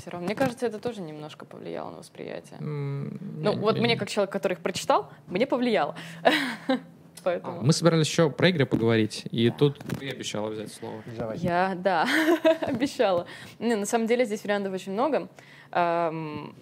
все 0.00 0.10
равно. 0.10 0.26
Мне 0.26 0.34
кажется, 0.34 0.66
это 0.66 0.78
тоже 0.78 1.00
немножко 1.00 1.44
повлияло 1.44 1.90
на 1.90 1.98
восприятие. 1.98 2.58
М, 2.60 3.18
Ну, 3.42 3.52
не- 3.54 3.58
вот 3.60 3.74
не- 3.76 3.80
мне, 3.80 3.96
как 3.96 4.08
человек, 4.10 4.30
который 4.32 4.54
их 4.54 4.60
прочитал, 4.60 5.10
мне 5.26 5.46
повлияло. 5.46 5.94
А, 7.26 7.26
Поэтому... 7.30 7.62
Мы 7.62 7.72
собирались 7.72 8.06
еще 8.06 8.28
про 8.28 8.50
игры 8.50 8.66
поговорить, 8.66 9.24
и 9.30 9.48
тут 9.48 9.78
ты 9.98 10.10
обещала 10.10 10.50
взять 10.50 10.70
слово. 10.70 11.02
Давай. 11.16 11.38
Я, 11.38 11.74
да, 11.74 12.06
обещала. 12.60 13.26
Не, 13.58 13.76
на 13.76 13.86
самом 13.86 14.06
деле 14.06 14.26
здесь 14.26 14.44
вариантов 14.44 14.74
очень 14.74 14.92
много. 14.92 15.28
Ам, 15.70 16.54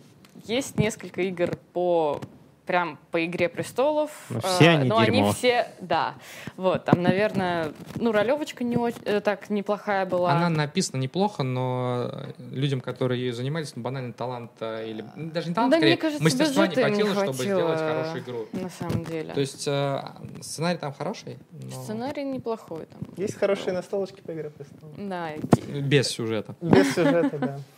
Есть 0.44 0.78
несколько 0.78 1.22
игр 1.22 1.56
по 1.72 2.20
прям 2.66 2.98
по 3.10 3.24
«Игре 3.24 3.48
престолов». 3.48 4.10
Ну, 4.30 4.40
все 4.40 4.70
они 4.70 4.88
ну, 4.88 5.00
дерьмо. 5.00 5.24
они 5.24 5.32
все, 5.32 5.68
да. 5.80 6.14
Вот, 6.56 6.84
там, 6.84 7.02
наверное, 7.02 7.72
ну, 7.96 8.12
ролевочка 8.12 8.64
не 8.64 8.76
очень, 8.76 9.00
э, 9.04 9.20
так 9.20 9.50
неплохая 9.50 10.06
была. 10.06 10.32
Она 10.32 10.48
написана 10.48 11.00
неплохо, 11.00 11.42
но 11.42 12.26
людям, 12.38 12.80
которые 12.80 13.20
ею 13.20 13.32
занимались, 13.34 13.74
ну, 13.74 13.82
банально 13.82 14.12
таланта 14.12 14.84
или 14.84 15.04
ну, 15.16 15.30
даже 15.30 15.48
не 15.48 15.54
таланта, 15.54 15.76
да, 15.76 15.78
скорее, 15.78 15.92
мне 15.92 16.00
кажется, 16.00 16.22
мастерства 16.22 16.66
не 16.66 16.74
бюджета 16.74 16.88
им 16.88 16.94
хватило, 16.94 17.14
чтобы 17.14 17.34
хватило, 17.34 17.54
сделать 17.54 17.78
хорошую 17.78 18.22
игру. 18.22 18.46
На 18.52 18.70
самом 18.70 19.04
деле. 19.04 19.34
То 19.34 19.40
есть 19.40 19.68
э, 19.68 20.02
сценарий 20.40 20.78
там 20.78 20.92
хороший, 20.92 21.38
но 21.50 21.82
Сценарий 21.82 22.24
неплохой 22.24 22.86
там. 22.86 23.00
Есть 23.16 23.36
хорошие 23.36 23.72
настолочки 23.72 24.20
по 24.20 24.32
«Игре 24.32 24.50
престолов». 24.50 24.94
Да, 24.96 25.30
и- 25.32 25.40
без 25.80 26.08
сюжета. 26.08 26.54
Без 26.60 26.94
сюжета, 26.94 27.38
да. 27.38 27.58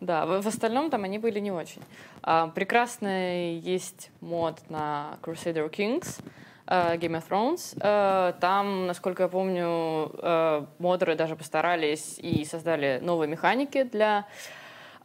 да, 0.00 0.26
в, 0.26 0.46
остальном 0.46 0.90
там 0.90 1.04
они 1.04 1.18
были 1.18 1.38
не 1.40 1.50
очень. 1.50 1.82
А, 2.22 2.48
прекрасный 2.48 3.58
есть 3.58 4.10
мод 4.20 4.58
на 4.68 5.18
Crusader 5.22 5.70
Kings, 5.70 6.20
э, 6.66 6.96
Game 6.96 7.20
of 7.20 7.24
Thrones. 7.28 7.76
Э, 7.80 8.34
там, 8.40 8.86
насколько 8.86 9.24
я 9.24 9.28
помню, 9.28 10.10
э, 10.18 10.66
модеры 10.78 11.14
даже 11.14 11.36
постарались 11.36 12.18
и 12.18 12.44
создали 12.44 13.00
новые 13.02 13.28
механики 13.28 13.84
для 13.84 14.26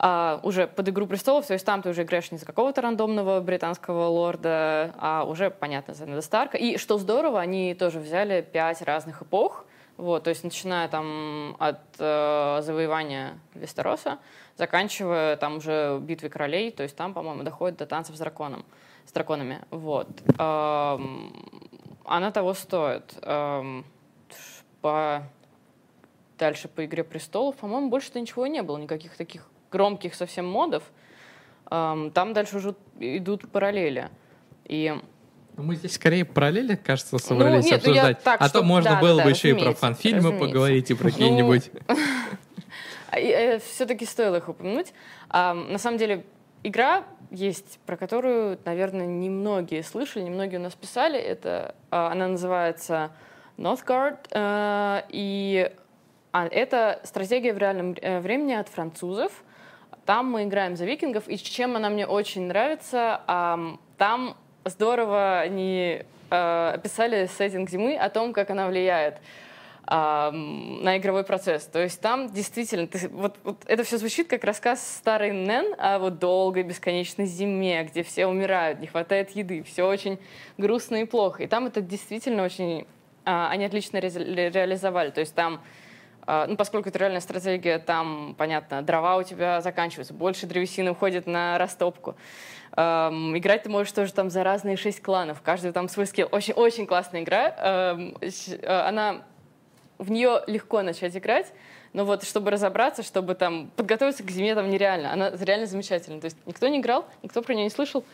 а, 0.04 0.40
уже 0.42 0.66
под 0.66 0.90
«Игру 0.90 1.06
престолов», 1.06 1.46
то 1.46 1.54
есть 1.54 1.64
там 1.64 1.84
ты 1.84 1.90
уже 1.90 2.02
играешь 2.02 2.32
не 2.32 2.40
за 2.40 2.46
какого-то 2.48 2.82
рандомного 2.82 3.40
британского 3.40 4.08
лорда, 4.08 4.96
а 4.98 5.26
уже, 5.26 5.52
понятно, 5.52 5.94
за 5.94 6.22
Старка. 6.22 6.58
И 6.58 6.78
что 6.78 6.98
здорово, 6.98 7.40
они 7.40 7.76
тоже 7.76 8.00
взяли 8.00 8.42
пять 8.42 8.82
разных 8.82 9.22
эпох, 9.22 9.64
вот, 10.02 10.24
то 10.24 10.32
есть 10.32 10.44
начиная 10.44 10.88
там 10.88 11.56
от 11.60 11.78
э, 12.00 12.60
завоевания 12.64 13.38
Вестероса, 13.54 14.18
заканчивая 14.58 15.38
там 15.38 15.58
уже 15.58 16.00
битвой 16.02 16.32
королей, 16.32 16.72
то 16.72 16.82
есть 16.82 16.96
там, 16.96 17.14
по-моему, 17.14 17.44
доходит 17.44 17.78
до 17.78 17.86
танцев 17.86 18.16
с 18.16 18.18
драконом, 18.20 18.66
с 19.06 19.12
драконами, 19.12 19.60
вот. 19.70 20.08
Эм, 20.40 21.32
она 22.04 22.32
того 22.32 22.56
стоит. 22.56 23.14
Эм, 23.22 23.86
по 24.82 25.22
дальше 26.40 26.68
по 26.68 26.84
«Игре 26.84 27.04
престолов», 27.04 27.58
по-моему, 27.58 27.92
больше-то 27.92 28.20
ничего 28.20 28.48
не 28.48 28.64
было, 28.64 28.78
никаких 28.78 29.16
таких 29.16 29.48
громких 29.72 30.16
совсем 30.16 30.48
модов. 30.48 30.82
Эм, 31.70 32.10
Там 32.10 32.34
дальше 32.34 32.58
уже 32.58 32.74
идут 32.98 33.52
параллели. 33.52 34.10
И 34.66 35.00
Мы 35.58 35.76
здесь 35.76 35.94
скорее 35.96 36.26
параллели, 36.26 36.76
кажется, 36.76 37.18
собрались 37.18 37.66
нет, 37.66 37.82
ну 37.86 37.94
я 37.94 38.02
обсуждать. 38.02 38.24
так, 38.24 38.42
а 38.42 38.46
то 38.46 38.50
чтоб- 38.50 38.66
можно 38.66 38.92
да, 38.92 39.00
было 39.02 39.18
да, 39.18 39.24
бы 39.26 39.30
еще 39.32 39.50
и 39.50 39.54
про 39.54 39.74
фан-фильмы 39.74 40.18
разумеется. 40.20 40.48
поговорить 40.48 40.92
и 40.92 40.94
про 40.94 41.06
Ну, 41.06 41.12
какие-нибудь. 41.12 41.72
все-таки 43.64 44.06
стоило 44.06 44.38
их 44.38 44.48
упомянуть. 44.50 44.94
А, 45.30 45.54
на 45.54 45.78
самом 45.78 45.98
деле, 45.98 46.26
игра 46.64 47.04
есть, 47.30 47.80
про 47.86 47.98
которую, 47.98 48.58
наверное, 48.66 49.06
немногие 49.06 49.84
слышали, 49.84 50.24
немногие 50.24 50.60
у 50.60 50.64
нас 50.64 50.74
писали. 50.76 51.20
Это, 51.20 51.76
а, 51.90 52.12
она 52.12 52.28
называется 52.28 53.12
Northgard, 53.58 54.18
э, 54.32 55.04
и 55.10 55.72
а, 56.32 56.48
это 56.48 57.02
стратегия 57.04 57.54
в 57.54 57.58
реальном 57.58 57.96
э, 58.02 58.20
времени 58.20 58.54
от 58.54 58.70
французов. 58.70 59.32
Там 60.06 60.32
мы 60.32 60.44
играем 60.46 60.76
за 60.76 60.86
викингов, 60.86 61.28
и 61.28 61.38
чем 61.38 61.76
она 61.76 61.90
мне 61.90 62.08
очень 62.08 62.48
нравится, 62.48 63.22
ам, 63.28 63.80
там 63.98 64.36
здорово 64.66 65.40
они 65.40 66.04
э, 66.30 66.72
описали 66.76 67.28
сеттинг 67.28 67.70
зимы, 67.70 67.96
о 67.96 68.10
том, 68.10 68.34
как 68.34 68.50
она 68.50 68.68
влияет 68.68 69.18
ам, 69.86 70.84
на 70.84 70.98
игровой 70.98 71.24
процесс. 71.24 71.66
То 71.66 71.80
есть 71.82 72.00
там 72.02 72.32
действительно, 72.32 72.88
ты- 72.88 73.10
вот, 73.10 73.38
вот 73.44 73.64
это 73.66 73.84
все 73.84 73.98
звучит 73.98 74.28
как 74.28 74.44
рассказ 74.44 74.96
старый 74.98 75.32
Нэн 75.32 75.76
о 75.78 76.00
вот 76.00 76.20
долгой 76.20 76.64
бесконечной 76.64 77.26
зиме, 77.26 77.84
где 77.84 78.04
все 78.04 78.28
умирают, 78.28 78.80
не 78.80 78.88
хватает 78.88 79.32
еды, 79.32 79.64
все 79.64 79.88
очень 79.88 80.20
грустно 80.58 80.98
и 80.98 81.06
плохо. 81.06 81.44
И 81.44 81.48
там 81.48 81.66
это 81.66 81.82
действительно 81.82 82.44
очень... 82.44 82.88
а, 83.26 83.50
они 83.50 83.66
отлично 83.66 84.00
ре- 84.00 84.50
реализовали. 84.50 85.10
То 85.10 85.20
есть 85.20 85.36
там 85.36 85.62
а, 86.28 86.46
ну, 86.48 86.56
поскольку 86.56 86.90
это 86.90 87.00
реальная 87.00 87.20
стратегия, 87.20 87.80
там, 87.80 88.36
понятно, 88.38 88.82
дрова 88.82 89.18
у 89.18 89.24
тебя 89.24 89.62
заканчиваются, 89.62 90.14
больше 90.14 90.46
древесины 90.46 90.92
уходит 90.92 91.28
на 91.28 91.58
растопку. 91.58 92.16
Эм, 92.78 93.38
играть 93.38 93.64
ты 93.64 93.70
можешь 93.70 93.92
тоже 93.92 94.14
там 94.14 94.30
за 94.30 94.44
разные 94.44 94.78
шесть 94.78 95.02
кланов, 95.02 95.42
каждый 95.42 95.74
там 95.74 95.90
свой 95.90 96.06
скилл. 96.06 96.30
Очень, 96.32 96.54
очень 96.54 96.88
классная 96.88 97.22
игра. 97.22 97.56
Эм, 97.58 98.16
э, 98.22 98.66
она 98.66 99.24
в 99.98 100.10
нее 100.10 100.42
легко 100.48 100.82
начать 100.82 101.16
играть, 101.16 101.52
но 101.94 102.06
вот 102.06 102.24
чтобы 102.24 102.50
разобраться, 102.50 103.04
чтобы 103.04 103.36
там 103.36 103.70
подготовиться 103.76 104.24
к 104.24 104.32
зиме, 104.32 104.56
там 104.56 104.70
нереально. 104.70 105.12
Она 105.12 105.32
реально 105.42 105.66
замечательная. 105.66 106.22
То 106.22 106.26
есть 106.26 106.38
никто 106.46 106.68
не 106.70 106.80
играл, 106.80 107.06
никто 107.24 107.42
про 107.42 107.54
нее 107.54 107.66
не 107.66 107.70
слышал. 107.70 108.06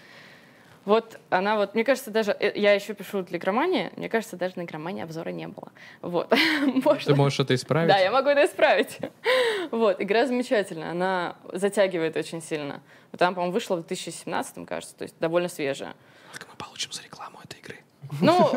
Вот 0.87 1.19
она 1.29 1.57
вот, 1.57 1.73
мне 1.73 1.83
кажется, 1.83 2.11
даже, 2.11 2.31
э, 2.31 2.53
я 2.55 2.71
еще 2.71 2.93
пишу 2.93 3.21
для 3.21 3.37
громании, 3.37 3.91
мне 3.97 4.07
кажется, 4.07 4.37
даже 4.37 4.53
на 4.55 4.63
громании 4.63 5.03
обзора 5.03 5.31
не 5.31 5.49
было. 5.49 5.73
Вот. 6.01 6.29
Ты 7.05 7.13
можешь 7.13 7.41
это 7.41 7.55
исправить? 7.55 7.89
да, 7.89 7.97
я 7.97 8.09
могу 8.09 8.29
это 8.29 8.45
исправить. 8.45 8.97
Вот, 9.71 10.01
игра 10.01 10.25
замечательная, 10.25 10.91
она 10.91 11.35
затягивает 11.51 12.15
очень 12.15 12.41
сильно. 12.41 12.81
Вот 13.11 13.19
Там, 13.19 13.35
по-моему, 13.35 13.53
вышла 13.53 13.75
в 13.75 13.79
2017, 13.79 14.65
кажется, 14.65 14.95
то 14.95 15.03
есть 15.03 15.15
довольно 15.19 15.49
свежая. 15.49 15.93
Сколько 16.31 16.53
мы 16.53 16.57
получим 16.57 16.93
за 16.93 17.03
рекламу 17.03 17.39
этой 17.43 17.59
игры? 17.59 17.79
Ну, 18.21 18.49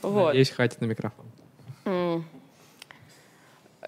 вот. 0.00 0.28
Надеюсь, 0.28 0.48
хватит 0.48 0.80
на 0.80 0.86
микрофон. 0.86 1.26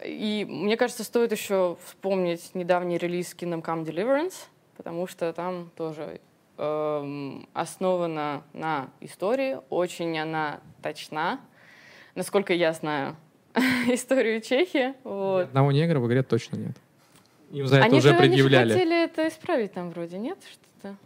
И 0.05 0.45
мне 0.47 0.77
кажется, 0.77 1.03
стоит 1.03 1.33
еще 1.33 1.79
вспомнить 1.87 2.55
недавний 2.55 2.99
релиз 2.99 3.35
Kingdom 3.35 3.63
Come 3.63 3.87
Deliverance, 3.87 4.35
потому 4.77 5.07
что 5.07 5.33
там 5.33 5.71
тоже 5.77 6.21
эм, 6.59 7.49
основана 7.53 8.43
на 8.53 8.91
истории, 9.01 9.59
очень 9.71 10.19
она 10.19 10.61
точна, 10.83 11.41
насколько 12.15 12.53
я 12.53 12.73
знаю 12.73 13.17
историю 13.89 14.41
Чехии. 14.41 14.95
Вот. 15.05 15.45
Одного 15.49 15.73
негра 15.73 15.99
в 15.99 16.07
игре 16.07 16.23
точно 16.23 16.57
нет. 16.57 16.77
Им 17.51 17.67
за 17.67 17.77
это 17.77 17.87
Они 17.87 17.99
уже 17.99 18.09
же 18.09 18.15
они 18.15 18.19
же 18.19 18.29
предъявляли. 18.29 18.73
хотели 18.73 19.05
это 19.05 19.29
исправить 19.29 19.73
там 19.73 19.91
вроде, 19.91 20.19
нет? 20.19 20.39
Что-то. 20.51 20.97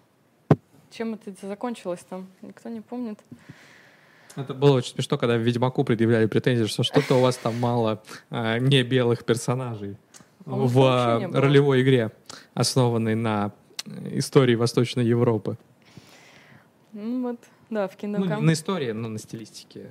Чем 0.91 1.14
это 1.14 1.33
закончилось 1.47 2.05
там? 2.09 2.29
Никто 2.43 2.68
не 2.68 2.81
помнит. 2.81 3.18
Это 4.37 4.55
было 4.55 4.77
очень 4.77 4.95
смешно, 4.95 5.18
когда 5.18 5.37
в 5.37 5.41
Ведьмаку 5.41 5.85
предъявляли 5.85 6.27
претензии, 6.27 6.64
что 6.64 6.83
что-то 6.83 7.16
у 7.16 7.21
вас 7.21 7.37
там 7.37 7.59
мало 7.59 8.03
а, 8.31 8.59
не 8.59 8.83
белых 8.83 9.25
персонажей 9.25 9.97
А 10.47 10.51
в 10.51 11.31
ролевой 11.33 11.83
игре, 11.83 12.11
основанной 12.55 13.16
на 13.16 13.47
э, 13.47 13.51
истории 14.12 14.55
Восточной 14.55 15.05
Европы. 15.05 15.57
Ну 16.93 17.22
вот, 17.22 17.38
да, 17.70 17.86
в 17.86 17.97
Kingdom 17.97 18.18
Ну, 18.18 18.26
Come. 18.26 18.41
на 18.41 18.53
истории, 18.53 18.91
но 18.93 19.09
на 19.09 19.18
стилистике. 19.18 19.91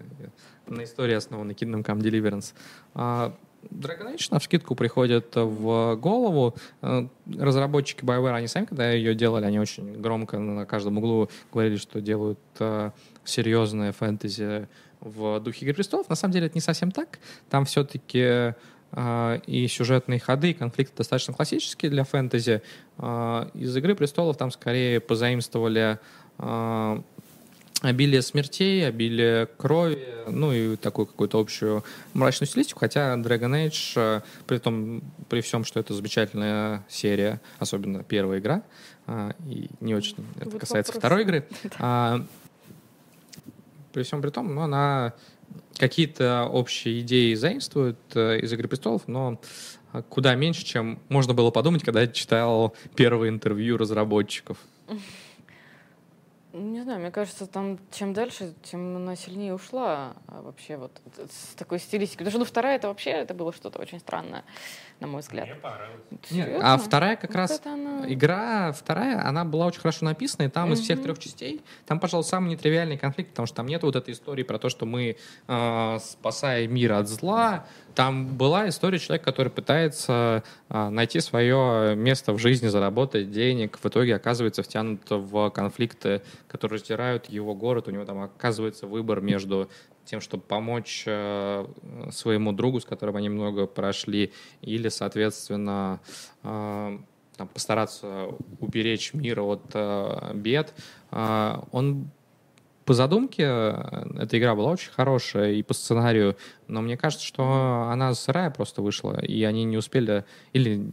На 0.67 0.83
истории 0.83 1.13
основанной 1.13 1.53
Kingdom 1.53 1.83
Come 1.83 1.99
Deliverance. 1.99 2.53
А, 2.93 3.33
Dragon 3.63 4.13
Age 4.13 4.27
на 4.31 4.39
вскидку 4.39 4.75
приходит 4.75 5.35
в 5.35 5.95
голову. 5.95 6.55
Э, 6.81 7.07
Разработчики 7.37 8.03
BioWare, 8.03 8.33
они 8.33 8.47
сами, 8.47 8.65
когда 8.65 8.91
ее 8.91 9.15
делали, 9.15 9.45
они 9.45 9.59
очень 9.59 10.01
громко 10.01 10.39
на 10.39 10.65
каждом 10.65 10.97
углу 10.97 11.29
говорили, 11.51 11.75
что 11.75 12.01
делают 12.01 12.39
э, 12.59 12.91
серьезное 13.23 13.91
фэнтези 13.91 14.67
в 15.01 15.39
духе 15.39 15.65
«Игры 15.65 15.75
престолов». 15.75 16.09
На 16.09 16.15
самом 16.15 16.33
деле 16.33 16.47
это 16.47 16.55
не 16.55 16.61
совсем 16.61 16.91
так. 16.91 17.19
Там 17.49 17.65
все-таки 17.65 18.55
и 18.95 19.67
сюжетные 19.69 20.19
ходы, 20.19 20.51
и 20.51 20.53
конфликты 20.53 20.95
достаточно 20.97 21.33
классические 21.33 21.91
для 21.91 22.03
фэнтези. 22.03 22.61
Э, 22.97 23.49
Из 23.53 23.75
«Игры 23.77 23.95
престолов» 23.95 24.37
там 24.37 24.49
скорее 24.49 24.99
позаимствовали 24.99 25.99
э, 26.39 27.01
обилие 27.81 28.21
смертей, 28.21 28.87
обилие 28.87 29.45
крови, 29.45 30.05
ну 30.27 30.51
и 30.51 30.75
такую 30.75 31.05
какую-то 31.05 31.39
общую 31.39 31.83
мрачную 32.13 32.47
стилистику, 32.47 32.79
хотя 32.79 33.13
Dragon 33.15 33.67
Age, 33.67 34.23
при 34.47 34.57
том, 34.57 35.01
при 35.29 35.41
всем, 35.41 35.63
что 35.63 35.79
это 35.79 35.93
замечательная 35.93 36.85
серия, 36.89 37.39
особенно 37.59 38.03
первая 38.03 38.39
игра, 38.39 38.63
а, 39.07 39.33
и 39.47 39.69
не 39.79 39.95
очень 39.95 40.15
это 40.39 40.49
Вот 40.49 40.59
касается 40.59 40.91
вопрос. 40.93 41.01
второй 41.01 41.23
игры, 41.23 41.47
а, 41.79 42.25
при 43.93 44.03
всем 44.03 44.21
при 44.21 44.29
том, 44.29 44.53
ну, 44.53 44.61
она 44.61 45.13
какие-то 45.77 46.45
общие 46.45 46.99
идеи 47.01 47.34
заимствует 47.35 47.97
э, 48.13 48.39
из 48.39 48.51
«Игры 48.51 48.67
престолов», 48.67 49.07
но 49.07 49.39
э, 49.93 50.03
куда 50.09 50.35
меньше, 50.35 50.65
чем 50.65 50.99
можно 51.09 51.34
было 51.34 51.51
подумать, 51.51 51.84
когда 51.84 52.01
я 52.01 52.07
читал 52.07 52.73
первое 52.95 53.30
интервью 53.30 53.77
разработчиков. 53.77 54.57
Не 56.51 56.81
знаю, 56.81 56.99
мне 56.99 57.11
кажется, 57.11 57.45
там 57.45 57.77
чем 57.91 58.13
дальше, 58.13 58.55
тем 58.63 58.95
она 58.95 59.15
сильнее 59.15 59.53
ушла 59.53 60.15
а 60.27 60.41
вообще 60.41 60.77
вот 60.77 60.91
с 61.30 61.53
такой 61.53 61.77
стилистикой. 61.77 62.26
Потому 62.26 62.31
что 62.31 62.39
ну, 62.39 62.45
вторая 62.45 62.77
это 62.77 62.88
вообще 62.88 63.11
это 63.11 63.35
было 63.35 63.53
что-то 63.53 63.80
очень 63.80 63.99
странное, 63.99 64.43
на 64.99 65.05
мой 65.05 65.21
взгляд. 65.21 65.45
Мне 65.45 65.55
понравилось. 65.55 66.01
Нет, 66.31 66.59
а 66.63 66.77
вторая 66.77 67.17
как 67.17 67.30
Вот 67.30 67.35
раз 67.35 67.61
она- 67.65 68.11
игра 68.11 68.71
вторая, 68.71 69.23
она 69.23 69.45
была 69.45 69.67
очень 69.67 69.81
хорошо 69.81 70.05
написана, 70.05 70.47
и 70.47 70.49
там 70.49 70.73
из 70.73 70.80
всех 70.80 71.03
трех 71.03 71.19
частей, 71.19 71.61
там, 71.85 71.99
пожалуй, 71.99 72.23
самый 72.23 72.49
нетривиальный 72.49 72.97
конфликт, 72.97 73.30
потому 73.30 73.45
что 73.45 73.57
там 73.57 73.67
нет 73.67 73.84
вот 73.84 73.95
этой 73.95 74.15
истории 74.15 74.41
про 74.43 74.57
то, 74.57 74.69
что 74.69 74.88
мы 74.88 75.17
э, 75.47 75.97
спасая 76.01 76.67
мир 76.67 76.93
от 76.93 77.07
зла. 77.07 77.67
Там 77.99 78.38
была 78.38 78.69
история 78.69 78.97
человека, 78.97 79.26
который 79.26 79.49
пытается 79.49 80.41
э, 80.69 80.88
найти 80.88 81.19
свое 81.19 81.97
место 81.97 82.31
в 82.31 82.39
жизни, 82.39 82.69
заработать 82.69 83.30
денег, 83.30 83.77
в 83.77 83.85
итоге 83.85 84.15
оказывается 84.15 84.63
втянут 84.63 85.01
в 85.09 85.49
конфликты, 85.49 86.21
которые 86.47 86.77
раздирают 86.77 87.26
его 87.26 87.53
город. 87.53 87.89
У 87.89 87.91
него 87.91 88.05
там 88.05 88.21
оказывается 88.21 88.88
выбор 88.88 89.19
между 89.19 89.69
тем, 90.05 90.21
чтобы 90.21 90.43
помочь 90.43 91.03
э, 91.07 91.65
своему 92.09 92.53
другу, 92.53 92.80
с 92.80 92.85
которым 92.85 93.17
они 93.17 93.27
много 93.27 93.67
прошли, 93.67 94.31
или, 94.61 94.88
соответственно, 94.88 95.99
э, 96.43 96.99
там, 97.35 97.47
постараться 97.49 98.30
уберечь 98.61 99.13
мир 99.13 99.41
от 99.41 99.71
э, 99.73 100.31
бед. 100.35 100.73
Э, 101.11 101.57
он 101.73 102.11
по 102.90 102.95
задумке 102.95 103.44
э, 103.45 104.03
эта 104.20 104.40
игра 104.40 104.56
была 104.56 104.72
очень 104.72 104.90
хорошая 104.90 105.52
и 105.52 105.61
по 105.61 105.76
сценарию, 105.76 106.36
но 106.68 106.82
мне 106.82 106.98
кажется, 106.98 107.24
что 107.24 107.88
она 107.91 108.16
сырая 108.16 108.49
просто 108.49 108.82
вышла, 108.82 109.24
и 109.24 109.44
они 109.44 109.64
не 109.64 109.78
успели 109.78 110.26
или 110.53 110.78
не 110.78 110.91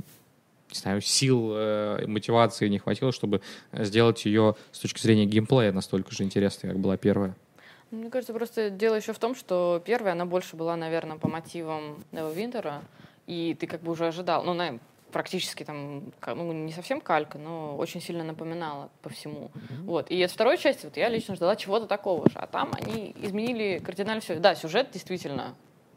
знаю, 0.74 1.00
сил, 1.00 1.52
э, 1.54 2.06
мотивации 2.06 2.68
не 2.68 2.78
хватило, 2.78 3.12
чтобы 3.12 3.40
сделать 3.72 4.26
ее 4.26 4.56
с 4.72 4.80
точки 4.80 5.00
зрения 5.00 5.24
геймплея 5.24 5.72
настолько 5.72 6.12
же 6.14 6.22
интересной, 6.22 6.68
как 6.68 6.80
была 6.80 6.98
первая. 6.98 7.34
Мне 7.90 8.10
кажется, 8.10 8.34
просто 8.34 8.68
дело 8.68 8.96
еще 8.96 9.14
в 9.14 9.18
том, 9.18 9.34
что 9.34 9.82
первая, 9.82 10.12
она 10.12 10.26
больше 10.26 10.54
была, 10.54 10.76
наверное, 10.76 11.16
по 11.16 11.28
мотивам 11.28 12.04
Neverwinter, 12.12 12.82
и 13.26 13.56
ты 13.58 13.66
как 13.66 13.80
бы 13.80 13.92
уже 13.92 14.08
ожидал, 14.08 14.44
ну, 14.44 14.52
на, 14.52 14.78
практически 15.16 15.64
там, 15.64 16.12
ну, 16.26 16.52
не 16.52 16.72
совсем 16.72 17.00
калька, 17.00 17.38
но 17.38 17.74
очень 17.78 18.02
сильно 18.02 18.22
напоминала 18.22 18.90
по 19.00 19.08
всему. 19.08 19.50
Вот. 19.84 20.10
И 20.10 20.22
от 20.22 20.30
второй 20.30 20.58
части 20.58 20.84
вот 20.84 20.98
я 20.98 21.08
лично 21.08 21.34
ждала 21.34 21.56
чего-то 21.56 21.86
такого 21.86 22.28
же, 22.28 22.36
а 22.38 22.46
там 22.46 22.72
они 22.74 23.16
изменили 23.22 23.78
кардинально 23.82 24.20
все. 24.20 24.34
Да, 24.34 24.54
сюжет 24.54 24.90
действительно 24.92 25.54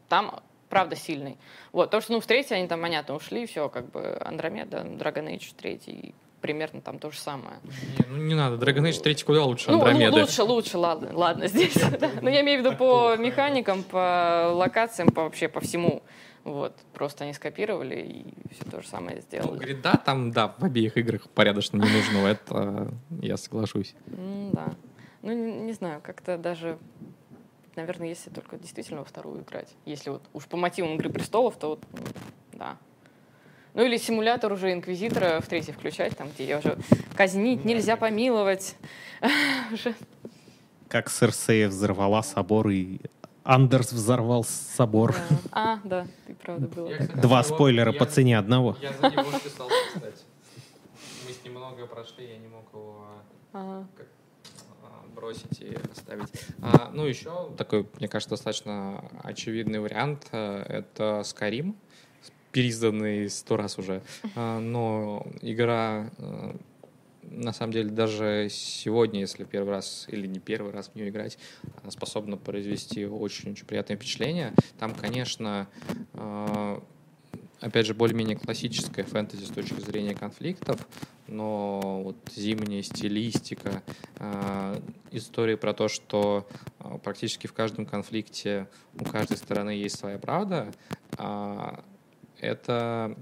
там 0.08 0.40
правда 0.70 0.96
сильный. 0.96 1.36
Вот, 1.70 1.90
то, 1.90 2.00
что, 2.00 2.14
ну, 2.14 2.20
в 2.20 2.26
третьей 2.26 2.56
они 2.56 2.66
там, 2.66 2.80
понятно, 2.80 3.14
ушли, 3.14 3.44
все, 3.44 3.68
как 3.68 3.90
бы, 3.90 4.16
Андромеда, 4.24 4.78
Dragon 4.78 5.28
Age 5.28 5.52
третий, 5.54 6.14
примерно 6.40 6.80
там 6.80 6.98
то 6.98 7.10
же 7.10 7.18
самое. 7.18 7.56
Не, 7.98 8.06
ну 8.08 8.16
не 8.16 8.34
надо, 8.34 8.56
Dragon 8.56 8.88
Age 8.88 9.02
3 9.02 9.16
куда 9.16 9.44
лучше 9.44 9.70
Ну, 9.70 9.76
ну, 9.76 9.84
Андромеды. 9.84 10.18
лучше, 10.18 10.42
лучше, 10.44 10.78
ладно, 10.78 11.10
ладно, 11.12 11.46
здесь. 11.46 11.74
да. 11.74 12.08
Но 12.22 12.30
я 12.30 12.40
имею 12.40 12.62
в 12.62 12.64
виду 12.64 12.74
по 12.74 13.16
механикам, 13.18 13.82
по 13.82 14.50
локациям, 14.54 15.10
по 15.10 15.24
вообще 15.24 15.48
по 15.48 15.60
всему. 15.60 16.02
Вот, 16.50 16.76
просто 16.94 17.24
они 17.24 17.32
скопировали 17.32 17.94
и 18.00 18.52
все 18.54 18.64
то 18.64 18.80
же 18.82 18.88
самое 18.88 19.16
Ну, 19.16 19.22
сделали. 19.22 19.58
грида 19.58 19.96
там, 20.04 20.30
да, 20.32 20.54
в 20.58 20.64
обеих 20.64 20.96
играх 20.96 21.28
порядочно 21.30 21.76
ненужного, 21.76 22.26
это 22.28 22.92
я 23.22 23.36
соглашусь. 23.36 23.94
Да. 24.06 24.74
Ну, 25.22 25.32
не, 25.32 25.52
не 25.60 25.72
знаю, 25.72 26.00
как-то 26.02 26.38
даже, 26.38 26.78
наверное, 27.76 28.08
если 28.08 28.30
только 28.30 28.56
действительно 28.56 29.00
во 29.00 29.04
вторую 29.04 29.42
играть. 29.42 29.68
Если 29.84 30.10
вот 30.10 30.22
уж 30.32 30.46
по 30.46 30.56
мотивам 30.56 30.94
Игры 30.96 31.10
Престолов, 31.10 31.56
то 31.56 31.68
вот, 31.68 31.84
да. 32.52 32.76
Ну 33.74 33.84
или 33.84 33.96
симулятор 33.98 34.52
уже 34.52 34.72
Инквизитора 34.72 35.40
в 35.40 35.46
третий 35.46 35.70
включать, 35.72 36.16
там, 36.16 36.28
где 36.36 36.56
уже 36.58 36.76
казнить 37.16 37.64
нельзя 37.64 37.96
помиловать. 37.96 38.74
Уже 39.72 39.94
Как 40.88 41.08
Серсея 41.08 41.68
взорвала 41.68 42.22
собор 42.22 42.68
и 42.70 42.98
Андерс 43.50 43.92
взорвал 43.92 44.44
собор. 44.44 45.12
Да. 45.12 45.36
А, 45.50 45.80
да, 45.82 46.06
ты 46.24 46.36
правда 46.36 46.68
было. 46.68 46.90
Два 47.20 47.42
спойлера 47.42 47.90
по 47.92 48.06
цене 48.06 48.38
одного. 48.38 48.76
Я 48.80 48.92
за 48.92 49.10
него 49.10 49.24
списался, 49.38 49.74
кстати. 49.92 50.22
Мы 51.26 51.32
с 51.32 51.44
ним 51.44 51.54
многое 51.54 51.86
прошли, 51.86 52.28
я 52.28 52.38
не 52.38 52.46
мог 52.46 52.72
его 52.72 53.06
Ага. 53.52 53.88
а, 54.84 55.04
бросить 55.16 55.60
и 55.60 55.76
оставить. 55.92 56.28
А, 56.62 56.92
ну, 56.94 57.06
еще 57.06 57.50
такой, 57.56 57.88
мне 57.98 58.06
кажется, 58.06 58.36
достаточно 58.36 59.04
очевидный 59.24 59.80
вариант— 59.80 60.28
э, 60.30 60.62
это 60.68 61.22
Skyrim, 61.24 61.74
переизданный 62.52 63.28
сто 63.30 63.56
раз 63.56 63.78
уже. 63.78 64.00
А, 64.36 64.60
но 64.60 65.26
игра, 65.42 66.08
э, 66.18 66.54
на 67.30 67.52
самом 67.52 67.72
деле, 67.72 67.90
даже 67.90 68.48
сегодня, 68.50 69.20
если 69.20 69.44
первый 69.44 69.70
раз 69.70 70.06
или 70.08 70.26
не 70.26 70.40
первый 70.40 70.72
раз 70.72 70.88
в 70.88 70.94
нее 70.96 71.08
играть, 71.08 71.38
она 71.82 71.90
способна 71.90 72.36
произвести 72.36 73.06
очень-очень 73.06 73.64
приятное 73.64 73.96
впечатление. 73.96 74.52
Там, 74.78 74.94
конечно, 74.94 75.68
э, 76.14 76.80
опять 77.60 77.86
же, 77.86 77.94
более-менее 77.94 78.36
классическая 78.36 79.04
фэнтези 79.04 79.44
с 79.44 79.50
точки 79.50 79.80
зрения 79.80 80.14
конфликтов, 80.14 80.86
но 81.28 82.02
вот 82.02 82.16
зимняя 82.34 82.82
стилистика, 82.82 83.82
э, 84.18 84.80
истории 85.12 85.54
про 85.54 85.72
то, 85.72 85.88
что 85.88 86.48
э, 86.80 86.98
практически 87.02 87.46
в 87.46 87.52
каждом 87.52 87.86
конфликте 87.86 88.68
у 88.98 89.04
каждой 89.04 89.36
стороны 89.36 89.70
есть 89.70 89.98
своя 89.98 90.18
правда, 90.18 90.72
а, 91.16 91.84
это... 92.40 93.16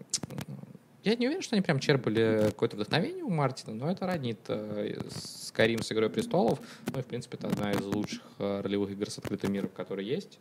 Я 1.05 1.15
не 1.15 1.27
уверен, 1.27 1.43
что 1.43 1.55
они 1.55 1.63
прям 1.63 1.79
черпали 1.79 2.47
какое-то 2.47 2.77
вдохновение 2.77 3.25
у 3.25 3.31
Мартина, 3.31 3.75
но 3.75 3.91
это 3.91 4.07
роднит 4.07 4.39
э, 4.49 4.99
Скарим 5.11 5.83
с 5.83 5.93
«Игрой 5.93 6.11
престолов». 6.11 6.59
Ну 6.93 6.99
и, 6.99 7.03
в 7.03 7.07
принципе, 7.07 7.37
это 7.37 7.47
одна 7.47 7.71
из 7.73 7.81
лучших 7.83 8.23
э, 8.39 8.61
ролевых 8.63 8.91
игр 8.91 9.09
с 9.09 9.19
открытым 9.19 9.53
миром, 9.53 9.71
которые 9.75 10.09
есть. 10.09 10.41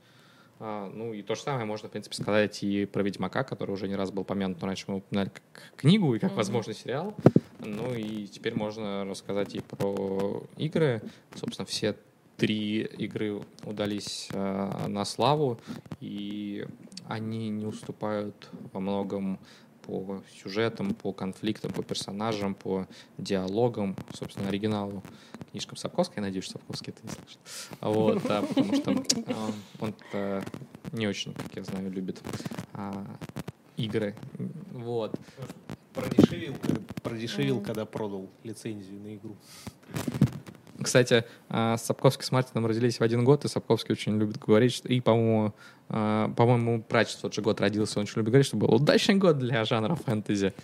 А, 0.59 0.89
ну 0.91 1.13
и 1.13 1.21
то 1.21 1.35
же 1.35 1.41
самое 1.41 1.65
можно, 1.65 1.87
в 1.87 1.91
принципе, 1.91 2.15
сказать 2.15 2.63
и 2.63 2.85
про 2.85 3.03
«Ведьмака», 3.03 3.43
который 3.43 3.71
уже 3.71 3.87
не 3.87 3.95
раз 3.95 4.11
был 4.11 4.23
помянут, 4.23 4.59
но 4.59 4.67
раньше 4.67 4.85
мы 4.87 4.97
упоминали 4.97 5.29
как 5.29 5.43
книгу 5.75 6.15
и 6.15 6.19
как 6.19 6.31
Мгм. 6.31 6.37
возможный 6.37 6.73
сериал. 6.73 7.13
Ну 7.59 7.93
и 7.93 8.25
теперь 8.25 8.55
можно 8.55 9.05
рассказать 9.05 9.53
и 9.53 9.59
про 9.59 10.43
игры. 10.57 11.01
Собственно, 11.35 11.67
все 11.67 11.95
три 12.37 12.81
игры 12.81 13.41
удались 13.63 14.29
э, 14.31 14.87
на 14.87 15.05
славу, 15.05 15.59
и 16.01 16.65
они 17.07 17.49
не 17.49 17.65
уступают 17.65 18.49
во 18.73 18.79
многом 18.79 19.39
по 19.87 20.21
сюжетам, 20.43 20.93
по 20.93 21.13
конфликтам, 21.13 21.71
по 21.71 21.81
персонажам, 21.81 22.53
по 22.53 22.87
диалогам, 23.17 23.95
собственно, 24.13 24.49
оригиналу 24.49 25.01
книжкам 25.51 25.77
Сапковской. 25.77 26.17
Я 26.17 26.23
надеюсь, 26.23 26.43
что 26.43 26.53
Сапковский 26.59 26.93
это 26.93 27.01
не 27.03 27.09
слышит. 27.09 27.39
Вот, 27.79 28.21
да, 28.27 28.41
потому 28.41 28.75
что 28.75 28.91
он 29.79 29.95
не 30.91 31.07
очень, 31.07 31.33
как 31.33 31.55
я 31.55 31.63
знаю, 31.63 31.89
любит 31.89 32.21
а, 32.73 33.05
игры. 33.77 34.15
Вот. 34.71 35.15
Продешевил, 35.93 36.55
продешевил, 37.01 37.61
когда 37.61 37.85
продал 37.85 38.29
лицензию 38.43 38.99
на 38.99 39.15
игру. 39.15 39.35
Кстати, 40.87 41.25
а, 41.49 41.75
Сапковский 41.75 42.23
с 42.23 42.31
Мартином 42.31 42.65
родились 42.65 42.99
в 42.99 43.03
один 43.03 43.25
год, 43.25 43.43
и 43.43 43.49
Сапковский 43.49 43.91
очень 43.91 44.17
любит 44.17 44.39
говорить, 44.39 44.73
что, 44.73 44.87
и, 44.87 45.01
по-моему, 45.01 45.53
а, 45.89 46.29
по-моему, 46.29 46.81
Прач 46.81 47.09
в 47.09 47.19
тот 47.19 47.33
же 47.33 47.41
год 47.41 47.59
родился, 47.59 47.99
он 47.99 48.03
очень 48.03 48.15
любит 48.15 48.31
говорить, 48.31 48.47
что 48.47 48.55
был 48.55 48.73
удачный 48.73 49.15
год 49.15 49.37
для 49.37 49.65
жанра 49.65 49.95
фэнтези. 49.95 50.53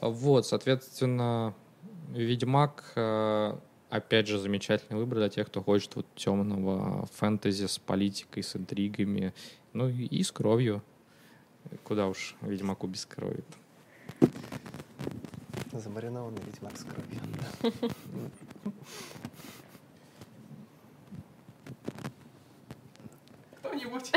Вот, 0.00 0.46
соответственно, 0.46 1.54
Ведьмак, 2.10 2.92
а, 2.96 3.60
опять 3.90 4.26
же, 4.26 4.40
замечательный 4.40 4.96
выбор 4.96 5.18
для 5.18 5.28
тех, 5.28 5.46
кто 5.46 5.62
хочет 5.62 5.94
вот 5.94 6.06
темного 6.16 7.06
фэнтези 7.14 7.66
с 7.66 7.78
политикой, 7.78 8.42
с 8.42 8.56
интригами, 8.56 9.32
ну 9.72 9.88
и, 9.88 10.20
с 10.20 10.32
кровью. 10.32 10.82
Куда 11.84 12.08
уж 12.08 12.34
Ведьмаку 12.40 12.88
без 12.88 13.06
крови. 13.06 13.44
Замаринованный 15.72 16.42
ведьмак 16.46 16.76
с 16.76 16.84
кровью. 16.84 17.18
Кто-нибудь? 23.60 24.12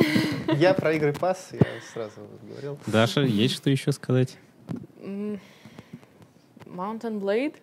Я 0.60 0.73
про 0.73 0.94
игры 0.94 1.14
пас, 1.14 1.49
я 1.53 1.61
сразу 1.94 2.27
говорил. 2.44 2.77
Даша, 2.88 3.22
есть 3.22 3.56
что 3.56 3.69
еще 3.69 3.94
сказать? 3.94 4.38
Mountain 6.65 7.22
Blade? 7.22 7.56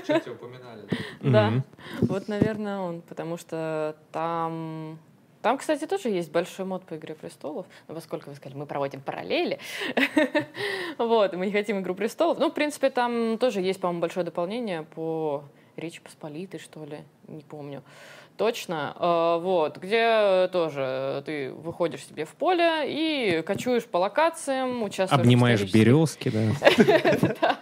Кстати, 0.00 0.28
упоминали. 0.28 0.86
Да. 1.20 1.64
Вот, 2.00 2.28
наверное, 2.28 2.78
он, 2.78 3.02
потому 3.02 3.36
что 3.36 3.96
там... 4.12 5.00
Там, 5.44 5.58
кстати, 5.58 5.84
тоже 5.86 6.08
есть 6.08 6.32
большой 6.32 6.64
мод 6.64 6.84
по 6.86 6.96
«Игре 6.96 7.14
престолов». 7.14 7.66
Но 7.86 7.94
поскольку 7.94 8.30
вы 8.30 8.36
сказали, 8.36 8.56
мы 8.56 8.64
проводим 8.64 9.02
параллели, 9.02 9.58
вот, 10.98 11.34
мы 11.34 11.44
не 11.44 11.52
хотим 11.52 11.80
«Игру 11.80 11.94
престолов». 11.94 12.38
Ну, 12.38 12.48
в 12.48 12.54
принципе, 12.54 12.88
там 12.88 13.36
тоже 13.36 13.60
есть, 13.60 13.78
по-моему, 13.78 14.00
большое 14.00 14.24
дополнение 14.24 14.84
по 14.84 15.44
Речи 15.76 16.00
Посполитой, 16.00 16.58
что 16.58 16.86
ли, 16.86 17.00
не 17.28 17.42
помню 17.42 17.82
точно. 18.38 18.96
Э, 18.98 19.38
Вот, 19.42 19.76
где 19.76 20.48
тоже 20.50 21.22
ты 21.26 21.52
выходишь 21.52 22.06
себе 22.06 22.24
в 22.24 22.30
поле 22.30 22.84
и 22.86 23.42
кочуешь 23.42 23.84
по 23.84 23.98
локациям, 23.98 24.82
участвуешь 24.82 25.20
в 25.20 25.24
Обнимаешь 25.24 25.70
березки, 25.70 26.30
да. 27.40 27.58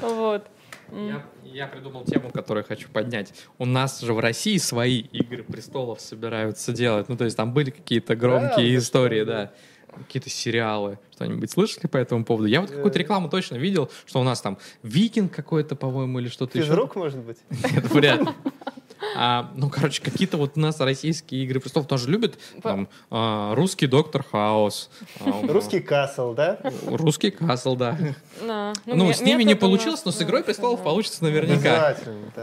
Вот. 0.00 0.46
Я, 0.92 1.22
Я 1.56 1.66
придумал 1.68 2.04
тему, 2.04 2.30
которую 2.30 2.64
хочу 2.66 2.86
поднять. 2.90 3.32
У 3.56 3.64
нас 3.64 4.02
же 4.02 4.12
в 4.12 4.18
России 4.18 4.58
свои 4.58 4.98
игры 5.00 5.42
престолов 5.42 6.02
собираются 6.02 6.70
делать. 6.70 7.08
Ну, 7.08 7.16
то 7.16 7.24
есть 7.24 7.34
там 7.34 7.54
были 7.54 7.70
какие-то 7.70 8.14
громкие 8.14 8.72
Да, 8.72 8.76
истории, 8.78 9.24
да. 9.24 9.52
Какие-то 9.96 10.28
сериалы. 10.28 10.98
Что-нибудь 11.14 11.50
слышали 11.50 11.86
по 11.86 11.96
этому 11.96 12.26
поводу? 12.26 12.46
Я 12.46 12.60
вот 12.60 12.70
какую-то 12.70 12.98
Э. 12.98 13.00
рекламу 13.02 13.30
точно 13.30 13.56
видел, 13.56 13.90
что 14.04 14.20
у 14.20 14.22
нас 14.22 14.42
там 14.42 14.58
викинг 14.82 15.34
какой-то, 15.34 15.76
по-моему, 15.76 16.18
или 16.18 16.28
что-то 16.28 16.58
еще. 16.58 16.66
Физрук, 16.68 16.94
может 16.94 17.20
быть? 17.20 17.38
Нет, 17.72 17.90
вряд 17.90 18.20
ли. 18.20 18.28
А, 19.14 19.50
ну, 19.54 19.70
короче, 19.70 20.02
какие-то 20.02 20.36
вот 20.36 20.52
у 20.56 20.60
нас 20.60 20.80
российские 20.80 21.44
игры 21.44 21.60
престолов 21.60 21.86
тоже 21.86 22.10
любят. 22.10 22.38
Там, 22.62 22.88
а, 23.10 23.54
русский 23.54 23.86
Доктор 23.86 24.24
Хаус. 24.24 24.90
а, 25.20 25.46
Русский 25.46 25.80
Касл, 25.80 26.32
да? 26.34 26.58
Русский 26.86 27.30
Касл, 27.30 27.76
да. 27.76 27.98
Да. 28.40 28.72
Ну, 28.86 29.06
ме- 29.06 29.14
с 29.14 29.20
ними 29.20 29.42
не 29.42 29.54
нас, 29.54 29.60
получилось, 29.60 30.04
но 30.04 30.12
с 30.12 30.20
«Игрой 30.22 30.42
престолов» 30.42 30.80
да. 30.80 30.84
получится 30.84 31.24
наверняка. 31.24 31.96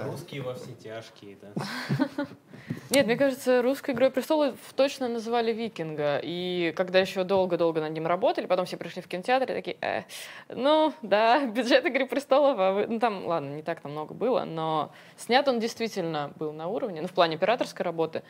Русские 0.06 0.41
во 0.41 0.56
все 0.56 0.72
тяжкие, 0.81 1.38
да. 1.41 2.27
Нет, 2.90 3.06
мне 3.06 3.15
кажется, 3.15 3.61
русской 3.61 3.91
игрой 3.91 4.11
престолов 4.11 4.56
точно 4.76 5.07
называли 5.07 5.52
Викинга. 5.52 6.19
И 6.23 6.73
когда 6.76 6.99
еще 6.99 7.23
долго-долго 7.23 7.81
над 7.81 7.91
ним 7.94 8.07
работали, 8.07 8.45
потом 8.45 8.65
все 8.65 8.77
пришли 8.77 9.02
в 9.02 9.07
кинотеатр 9.07 9.52
и 9.52 9.56
такие, 9.56 9.77
«Э, 9.81 10.03
ну 10.49 10.94
да, 11.02 11.45
бюджет 11.45 11.85
игры 11.85 12.06
престолов, 12.06 12.57
а 12.60 12.72
вы-» 12.72 12.88
ну 12.88 12.99
там, 12.99 13.26
ладно, 13.26 13.56
не 13.56 13.64
так 13.64 13.81
там 13.81 13.91
много 13.94 14.14
было, 14.14 14.44
но 14.45 14.91
снят 15.18 15.48
он 15.48 15.60
действительно 15.60 16.31
был 16.38 16.53
на 16.53 16.68
уровне, 16.68 17.02
ну 17.02 17.07
в 17.07 17.14
плане 17.14 17.35
операторской 17.35 17.84
работы. 17.84 18.22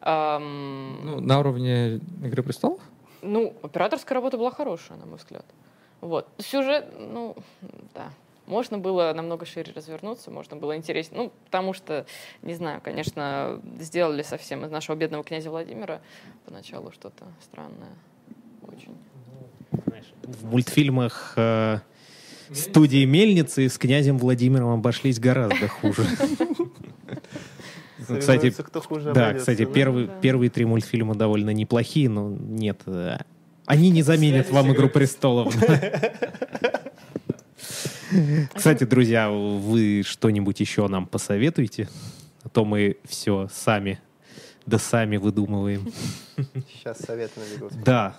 Ам, 0.00 1.00
Ну, 1.04 1.20
на 1.20 1.38
уровне 1.38 1.96
«Игры 2.24 2.42
престолов»? 2.42 2.80
ну, 3.22 3.54
операторская 3.62 4.14
работа 4.14 4.38
была 4.38 4.50
хорошая, 4.50 4.98
на 4.98 5.06
мой 5.06 5.16
взгляд. 5.18 5.44
Вот. 6.00 6.28
Сюжет, 6.38 6.86
ну, 6.98 7.36
да. 7.94 8.10
Можно 8.46 8.78
было 8.78 9.12
намного 9.12 9.44
шире 9.44 9.72
развернуться, 9.74 10.30
можно 10.30 10.56
было 10.56 10.76
интереснее. 10.76 11.24
Ну, 11.24 11.32
потому 11.46 11.72
что, 11.72 12.06
не 12.42 12.54
знаю, 12.54 12.80
конечно, 12.80 13.60
сделали 13.80 14.22
совсем 14.22 14.64
из 14.64 14.70
нашего 14.70 14.96
бедного 14.96 15.24
князя 15.24 15.50
Владимира 15.50 16.00
поначалу 16.44 16.92
что-то 16.92 17.24
странное. 17.42 17.94
Очень. 18.62 18.96
Знаешь, 19.86 20.12
в 20.22 20.44
мультфильмах 20.46 21.34
э, 21.36 21.78
студии 22.52 23.04
Мельницы 23.04 23.68
с 23.68 23.78
князем 23.78 24.18
Владимиром 24.18 24.68
обошлись 24.68 25.18
гораздо 25.18 25.68
хуже. 25.68 26.04
Кстати, 27.98 28.20
Соревнуются, 28.22 28.62
кто 28.62 28.80
хуже 28.80 29.12
да, 29.12 29.22
обойдется, 29.30 29.52
кстати, 29.52 29.66
Да. 29.66 30.20
первые 30.20 30.50
три 30.50 30.64
мультфильма 30.64 31.14
довольно 31.16 31.50
неплохие, 31.50 32.08
но 32.08 32.28
нет, 32.28 32.82
э, 32.86 33.18
они 33.64 33.90
не 33.90 34.02
заменят 34.02 34.50
вам 34.50 34.72
«Игру 34.72 34.88
престолов». 34.88 35.52
Кстати, 38.54 38.84
друзья, 38.84 39.30
вы 39.30 40.02
что-нибудь 40.04 40.60
еще 40.60 40.86
нам 40.88 41.06
посоветуете? 41.06 41.88
А 42.42 42.48
то 42.48 42.64
мы 42.64 42.98
все 43.04 43.48
сами, 43.52 44.00
да 44.66 44.78
сами 44.78 45.16
выдумываем. 45.16 45.90
Сейчас 46.72 46.98
советы 46.98 47.40
набегут. 47.40 47.72
Да, 47.82 48.16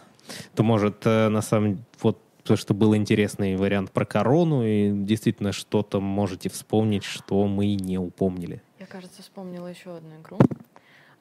то 0.55 0.63
может 0.63 1.05
э, 1.05 1.29
на 1.29 1.41
самом 1.41 1.85
вот 2.01 2.21
то, 2.43 2.55
что 2.55 2.73
был 2.73 2.95
интересный 2.95 3.55
вариант 3.55 3.91
про 3.91 4.05
корону, 4.05 4.63
и 4.65 4.91
действительно 4.91 5.51
что-то 5.51 5.99
можете 5.99 6.49
вспомнить, 6.49 7.03
что 7.03 7.45
мы 7.47 7.75
не 7.75 7.97
упомнили. 7.97 8.61
Я, 8.79 8.85
кажется, 8.85 9.21
вспомнила 9.21 9.67
еще 9.67 9.97
одну 9.97 10.19
игру. 10.21 10.39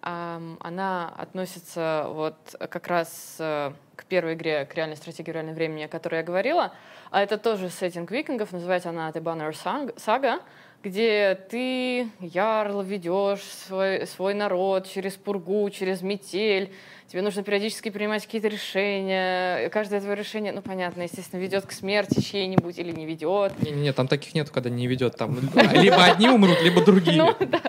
Она 0.07 1.13
относится 1.17 2.07
вот 2.11 2.37
как 2.71 2.87
раз 2.87 3.39
э, 3.41 3.73
к 3.97 4.05
первой 4.05 4.35
игре, 4.35 4.65
к 4.65 4.73
реальной 4.77 4.97
стратегии 4.97 5.33
реального 5.33 5.57
времени, 5.57 5.83
о 5.83 5.89
которой 5.89 6.19
я 6.19 6.23
говорила. 6.23 6.73
А 7.11 7.21
это 7.23 7.39
тоже 7.39 7.71
сеттинг 7.71 8.13
викингов, 8.13 8.53
называется 8.53 8.91
она 8.91 9.11
The 9.11 9.21
Banner 9.21 9.51
Saga, 9.97 10.41
где 10.85 11.35
ты, 11.51 12.09
ярл, 12.21 12.83
ведешь 12.83 13.43
свой, 13.43 14.07
свой 14.07 14.35
народ 14.35 14.87
через 14.87 15.15
пургу, 15.15 15.69
через 15.71 16.03
метель. 16.03 16.73
Тебе 17.09 17.23
нужно 17.23 17.45
периодически 17.45 17.91
принимать 17.91 18.25
какие-то 18.25 18.49
решения. 18.49 19.69
Каждое 19.71 20.01
твое 20.01 20.17
решение, 20.17 20.53
ну, 20.53 20.61
понятно, 20.61 21.03
естественно, 21.03 21.41
ведет 21.41 21.65
к 21.65 21.73
смерти 21.73 22.21
чьей-нибудь 22.21 22.79
или 22.79 22.91
не 22.91 23.07
ведет. 23.07 23.53
Не-не-не, 23.63 23.93
там 23.93 24.09
таких 24.09 24.35
нету, 24.35 24.53
когда 24.53 24.71
не 24.71 24.89
ведет. 24.89 25.17
Там 25.17 25.39
либо 25.73 26.05
одни 26.05 26.29
умрут, 26.29 26.61
либо 26.63 26.85
другие. 26.85 27.17
Ну, 27.27 27.35
да. 27.47 27.61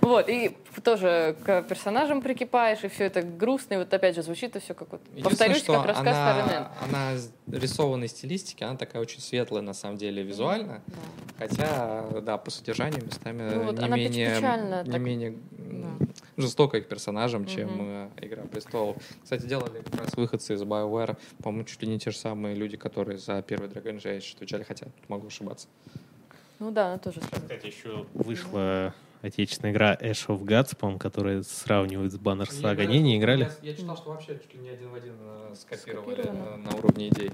Вот, 0.00 0.28
и 0.28 0.56
тоже 0.84 1.36
к 1.44 1.62
персонажам 1.62 2.22
прикипаешь, 2.22 2.84
и 2.84 2.88
все 2.88 3.04
это 3.04 3.22
грустно, 3.22 3.74
и 3.74 3.76
вот 3.78 3.92
опять 3.92 4.14
же 4.14 4.22
звучит 4.22 4.50
это 4.50 4.60
все 4.60 4.74
как 4.74 4.92
вот, 4.92 5.00
повторюсь, 5.22 5.58
что 5.58 5.74
как 5.74 5.86
рассказ 5.86 6.16
она, 6.16 6.72
она 6.82 7.12
рисованной 7.50 8.08
стилистики, 8.08 8.62
она 8.62 8.76
такая 8.76 9.02
очень 9.02 9.20
светлая, 9.20 9.62
на 9.62 9.74
самом 9.74 9.96
деле, 9.96 10.22
визуально. 10.22 10.82
Да. 10.86 10.96
Хотя, 11.38 12.06
да, 12.22 12.38
по 12.38 12.50
содержанию 12.50 13.04
местами 13.04 13.42
Ну 13.54 13.62
вот, 13.64 13.78
не 13.78 13.88
менее, 13.88 14.84
не 14.86 14.98
менее 14.98 15.34
Да. 15.50 16.06
Жестокой 16.36 16.82
к 16.82 16.88
персонажам, 16.88 17.46
чем 17.46 17.68
э, 17.80 18.10
«Игра 18.20 18.42
престолов». 18.44 18.96
Кстати, 19.22 19.46
делали 19.46 19.82
как 19.82 20.00
раз 20.00 20.14
выходцы 20.16 20.54
из 20.54 20.62
BioWare, 20.62 21.16
по-моему, 21.42 21.64
чуть 21.64 21.82
ли 21.82 21.88
не 21.88 21.98
те 21.98 22.10
же 22.10 22.16
самые 22.16 22.54
люди, 22.54 22.76
которые 22.76 23.18
за 23.18 23.42
первый 23.42 23.68
Dragon 23.68 23.96
Age 23.96 24.34
отвечали, 24.34 24.62
хотя 24.62 24.86
могу 25.08 25.26
ошибаться. 25.26 25.68
Ну 26.58 26.70
да, 26.70 26.88
она 26.88 26.98
тоже 26.98 27.20
сразу. 27.20 27.42
Кстати, 27.42 27.66
еще 27.66 28.06
вышла 28.14 28.94
отечественная 29.22 29.72
игра 29.72 29.94
Ash 29.94 30.26
of 30.28 30.42
Gods, 30.42 30.76
по-моему, 30.76 30.98
которая 30.98 31.42
сравнивают 31.42 32.12
с 32.12 32.16
Banner 32.18 32.48
Saga. 32.48 32.86
Не, 32.86 33.00
не 33.00 33.18
играли? 33.18 33.50
Я, 33.62 33.74
читал, 33.74 33.96
что 33.96 34.10
вообще 34.10 34.38
чуть 34.38 34.54
ли 34.54 34.60
не 34.60 34.68
один 34.70 34.90
в 34.90 34.94
один 34.94 35.14
э, 35.20 35.54
скопировали 35.54 36.24
э, 36.24 36.56
на 36.56 36.76
уровне 36.76 37.08
идей. 37.08 37.30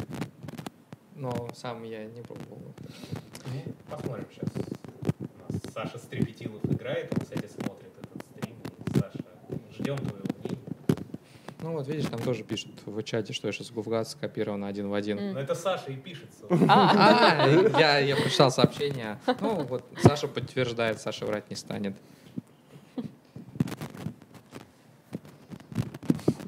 Но 1.14 1.48
сам 1.54 1.82
я 1.82 2.04
не 2.04 2.22
пробовал. 2.22 2.74
Посмотрим 3.90 4.26
сейчас. 4.30 4.48
У 5.18 5.52
нас 5.52 5.62
Саша 5.74 5.98
Стрепетилов 5.98 6.64
играет, 6.66 7.12
он, 7.12 7.20
кстати, 7.20 7.46
смотрит 7.46 7.77
Ну 11.60 11.72
вот 11.72 11.88
видишь, 11.88 12.06
там 12.08 12.20
тоже 12.20 12.44
пишут 12.44 12.70
в 12.86 13.02
чате, 13.02 13.32
что 13.32 13.50
Эшес 13.50 13.70
Гуфгад 13.70 14.08
скопировано 14.08 14.68
один 14.68 14.88
в 14.88 14.94
один. 14.94 15.18
М. 15.18 15.32
Но 15.34 15.40
это 15.40 15.54
Саша 15.54 15.90
и 15.90 15.96
пишется. 15.96 16.46
А, 16.68 17.44
А, 17.44 17.48
я, 17.78 17.98
я 17.98 18.16
прочитал 18.16 18.50
сообщение. 18.50 19.18
Ну 19.40 19.64
вот, 19.64 19.84
Саша 20.00 20.28
подтверждает, 20.28 21.00
Саша 21.00 21.26
врать 21.26 21.50
не 21.50 21.56
станет. 21.56 21.96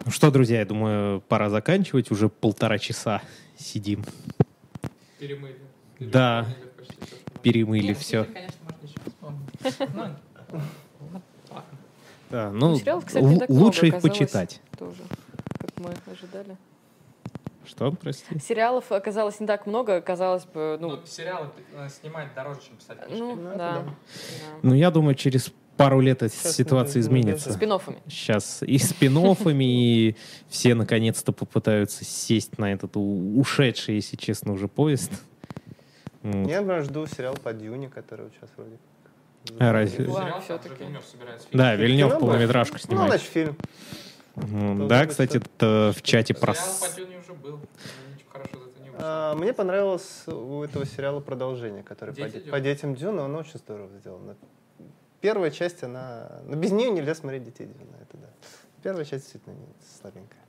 Ну 0.06 0.10
что, 0.10 0.30
друзья, 0.30 0.60
я 0.60 0.64
думаю, 0.64 1.20
пора 1.22 1.50
заканчивать. 1.50 2.10
Уже 2.10 2.28
полтора 2.28 2.78
часа 2.78 3.22
сидим. 3.56 4.04
Перемыли. 5.18 5.58
Да. 5.98 6.46
Перемыли 7.42 7.94
все. 7.94 8.26
Да, 12.30 12.50
ну, 12.52 12.70
Ну, 12.70 12.76
сериалов, 12.76 13.04
кстати, 13.06 13.24
л- 13.24 13.38
так 13.38 13.48
много 13.48 13.62
лучше 13.64 13.86
их 13.88 13.94
оказалось. 13.94 14.18
почитать. 14.18 14.60
тоже, 14.78 15.02
как 15.58 15.70
мы 15.78 15.90
ожидали. 16.12 16.56
Что, 17.66 17.92
прости? 17.92 18.38
Сериалов 18.40 18.90
оказалось 18.90 19.38
не 19.40 19.46
так 19.46 19.66
много, 19.66 20.00
казалось 20.00 20.44
бы, 20.44 20.76
ну, 20.80 20.90
Ну, 20.96 21.06
сериалы 21.06 21.48
э, 21.76 21.88
снимать 21.88 22.34
дороже, 22.34 22.60
чем 22.66 22.76
писать 22.76 22.98
книжки. 23.04 23.20
ну, 23.20 23.36
Ну, 23.36 23.42
да. 23.50 23.56
да. 23.56 23.82
да. 23.82 23.84
Ну, 24.62 24.74
я 24.74 24.90
думаю, 24.90 25.14
через 25.14 25.52
пару 25.76 26.00
лет 26.00 26.22
эта 26.22 26.34
Сейчас 26.34 26.56
ситуация 26.56 27.00
изменится. 27.00 27.46
даже- 27.46 27.58
Спин-оффами. 27.58 27.98
Сейчас 28.08 28.62
и 28.62 28.76
спин 28.78 29.16
и 29.62 30.16
все 30.48 30.74
наконец-то 30.74 31.32
попытаются 31.32 32.04
сесть 32.04 32.58
на 32.58 32.72
этот 32.72 32.92
ушедший, 32.96 33.96
если 33.96 34.16
честно, 34.16 34.52
уже 34.52 34.66
поезд. 34.68 35.10
Я, 36.22 36.60
жду 36.82 37.06
сериал 37.06 37.34
по 37.42 37.52
Дюне, 37.52 37.88
который 37.88 38.26
сейчас 38.38 38.50
вроде 38.56 38.76
А, 39.58 39.72
разве- 39.72 40.04
Вильнёв 40.04 41.04
собирается 41.04 41.48
фильм. 41.48 41.58
Да, 41.58 41.74
Вильнев 41.74 42.08
Кино 42.08 42.20
полнометражку 42.20 42.74
Ну, 42.74 42.78
снимает. 42.80 43.10
значит, 43.10 43.28
фильм. 43.28 43.56
Должно 44.36 44.86
Да, 44.88 45.06
кстати, 45.06 45.38
это 45.38 45.92
в 45.96 46.02
чате 46.02 46.34
про... 46.34 46.54
Сериал 46.54 46.90
по 46.90 46.96
Дюне 46.96 47.18
уже 47.18 47.32
был. 47.34 47.56
Ничего 48.14 48.30
хорошего 48.30 48.64
за 48.64 48.70
это 48.70 48.80
не 48.82 48.90
вышло. 48.90 49.02
А, 49.02 49.34
Мне 49.34 49.52
понравилось 49.52 50.22
у 50.26 50.62
этого 50.62 50.86
сериала 50.86 51.20
продолжение, 51.20 51.82
которое 51.82 52.12
по, 52.12 52.28
Дети 52.28 52.48
по 52.50 52.60
детям 52.60 52.94
Дюна, 52.94 53.24
оно 53.24 53.38
очень 53.38 53.58
здорово 53.58 53.88
сделано. 53.98 54.36
Первая 55.20 55.50
часть, 55.50 55.82
она... 55.82 56.40
Ну, 56.46 56.56
без 56.56 56.70
нее 56.70 56.90
нельзя 56.90 57.14
смотреть 57.14 57.44
детей 57.44 57.66
Дюна, 57.66 57.96
это 58.02 58.16
да. 58.18 58.28
Первая 58.82 59.04
часть 59.04 59.24
действительно 59.24 59.56
слабенькая. 60.00 60.40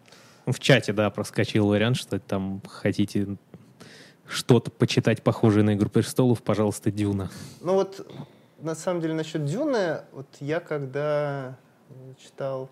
В 0.46 0.60
чате, 0.60 0.94
да, 0.94 1.10
проскочил 1.10 1.68
вариант, 1.68 1.98
что 1.98 2.20
там 2.20 2.62
хотите 2.68 3.28
что-то 4.28 4.72
почитать 4.72 5.24
похожее 5.24 5.64
на 5.64 5.74
«Игру 5.76 5.90
престолов», 5.90 6.42
пожалуйста, 6.42 6.90
Дюна. 6.92 7.30
Ну 7.60 7.74
вот, 7.74 8.08
на 8.62 8.76
самом 8.76 9.02
деле, 9.02 9.14
насчет 9.14 9.46
Дюны, 9.46 10.02
вот 10.12 10.28
я 10.40 10.60
когда 10.60 11.58
э, 11.90 11.94
читал 12.22 12.70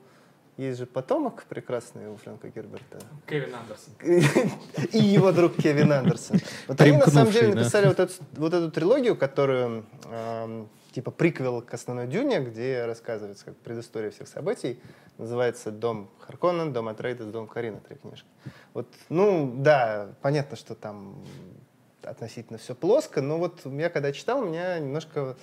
есть 0.60 0.78
же 0.78 0.86
потомок 0.86 1.46
прекрасный 1.48 2.10
у 2.10 2.18
Фрэнка 2.18 2.50
Герберта. 2.50 3.00
Кевин 3.26 3.56
Андерсон. 3.56 3.94
И 4.92 4.98
его 4.98 5.32
друг 5.32 5.56
Кевин 5.56 5.94
Андерсон. 5.94 6.38
Вот 6.68 6.82
они 6.82 6.98
на 6.98 7.08
самом 7.08 7.32
деле 7.32 7.56
написали 7.56 7.88
вот 7.88 8.00
эту, 8.02 8.14
вот 8.34 8.54
эту 8.54 8.70
трилогию, 8.70 9.16
которую 9.16 9.86
эм, 10.12 10.70
типа 10.92 11.12
приквел 11.12 11.62
к 11.62 11.74
основной 11.74 12.08
Дюне, 12.08 12.42
где 12.42 12.86
рассказывается 12.86 13.46
как 13.46 13.56
предыстория 13.56 14.12
всех 14.12 14.28
событий. 14.28 14.82
Называется 15.18 15.72
«Дом 15.72 16.10
Харконнен», 16.20 16.74
«Дом 16.74 16.90
Атрейдес», 16.90 17.28
«Дом 17.28 17.48
Карина», 17.48 17.80
три 17.80 17.96
книжки. 17.96 18.28
Вот, 18.74 18.88
ну, 19.08 19.54
да, 19.56 20.10
понятно, 20.22 20.58
что 20.58 20.76
там 20.76 21.24
относительно 22.04 22.60
все 22.60 22.76
плоско, 22.76 23.22
но 23.22 23.38
вот 23.38 23.62
я 23.66 23.90
когда 23.90 24.12
читал, 24.12 24.40
у 24.40 24.46
меня 24.46 24.78
немножко 24.80 25.38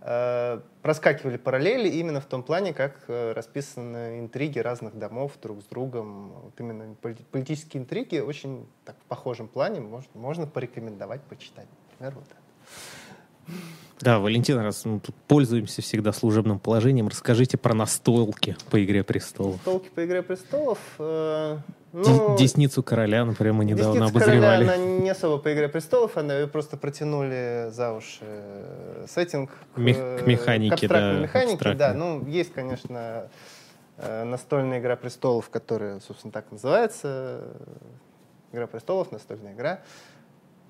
проскакивали 0.00 1.36
параллели 1.36 1.88
именно 1.88 2.20
в 2.22 2.26
том 2.26 2.42
плане, 2.42 2.72
как 2.72 3.04
э, 3.08 3.32
расписаны 3.32 4.20
интриги 4.20 4.58
разных 4.58 4.98
домов 4.98 5.32
друг 5.42 5.60
с 5.60 5.64
другом. 5.64 6.32
Вот 6.44 6.58
именно 6.58 6.94
политические 7.30 7.82
интриги 7.82 8.18
очень 8.18 8.66
так, 8.84 8.96
в 8.96 9.04
похожем 9.04 9.46
плане 9.46 9.80
можно, 9.80 10.10
можно 10.14 10.46
порекомендовать 10.46 11.20
почитать. 11.22 11.66
Например, 11.92 12.14
вот 12.14 12.24
это. 12.30 13.56
Да, 14.00 14.18
Валентин, 14.18 14.58
раз 14.58 14.86
мы 14.86 15.00
пользуемся 15.28 15.82
всегда 15.82 16.12
служебным 16.12 16.58
положением, 16.58 17.08
расскажите 17.08 17.58
про 17.58 17.74
настолки 17.74 18.56
по 18.70 18.82
«Игре 18.82 19.04
престолов». 19.04 19.56
Настолки 19.56 19.90
по 19.90 20.04
«Игре 20.06 20.22
престолов»? 20.22 20.78
Э, 20.98 21.58
ну, 21.92 22.36
Десницу 22.38 22.82
короля, 22.82 23.26
например, 23.26 23.52
мы 23.52 23.66
недавно 23.66 24.06
Десницу 24.06 24.10
обозревали. 24.10 24.64
короля, 24.64 24.82
она 24.82 25.00
не 25.00 25.10
особо 25.10 25.36
по 25.36 25.52
«Игре 25.52 25.68
престолов», 25.68 26.16
она 26.16 26.34
ее 26.34 26.46
просто 26.46 26.78
протянули 26.78 27.68
за 27.72 27.92
уши 27.92 28.22
э, 28.22 29.06
сеттинг. 29.06 29.50
Мех, 29.76 29.96
к 29.96 30.26
механике, 30.26 30.88
к 30.88 30.90
да. 30.90 31.12
механике, 31.18 31.54
абстрактной. 31.54 31.74
да. 31.74 31.92
Ну, 31.92 32.26
есть, 32.26 32.54
конечно, 32.54 33.28
э, 33.98 34.24
настольная 34.24 34.80
«Игра 34.80 34.96
престолов», 34.96 35.50
которая, 35.50 36.00
собственно, 36.00 36.32
так 36.32 36.50
называется. 36.50 37.42
«Игра 38.50 38.66
престолов», 38.66 39.12
настольная 39.12 39.52
игра, 39.52 39.80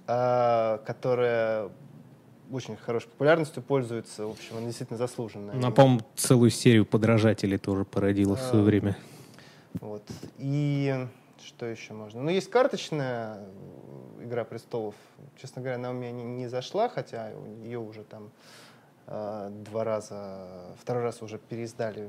э, 0.08 0.78
которая 0.84 1.70
очень 2.52 2.76
хорошей 2.76 3.08
популярностью 3.08 3.62
пользуется. 3.62 4.26
В 4.26 4.30
общем, 4.30 4.56
она 4.56 4.66
действительно 4.66 4.98
заслуженная. 4.98 5.54
Она, 5.54 5.70
по-моему, 5.70 6.00
целую 6.16 6.50
серию 6.50 6.84
подражателей 6.84 7.58
тоже 7.58 7.84
породила 7.84 8.36
в 8.36 8.40
свое 8.40 8.62
А, 8.62 8.66
время. 8.66 8.96
Вот. 9.80 10.02
И 10.38 11.06
что 11.44 11.66
еще 11.66 11.92
можно? 11.92 12.22
Ну, 12.22 12.30
есть 12.30 12.50
карточная 12.50 13.38
«Игра 14.20 14.44
престолов». 14.44 14.94
Честно 15.40 15.62
говоря, 15.62 15.76
она 15.76 15.90
у 15.90 15.94
меня 15.94 16.10
не, 16.10 16.24
не 16.24 16.48
зашла, 16.48 16.88
хотя 16.88 17.30
ее 17.62 17.78
уже 17.78 18.02
там 18.04 18.30
э, 19.06 19.50
два 19.70 19.84
раза, 19.84 20.74
второй 20.80 21.02
раз 21.02 21.22
уже 21.22 21.38
переиздали 21.38 22.08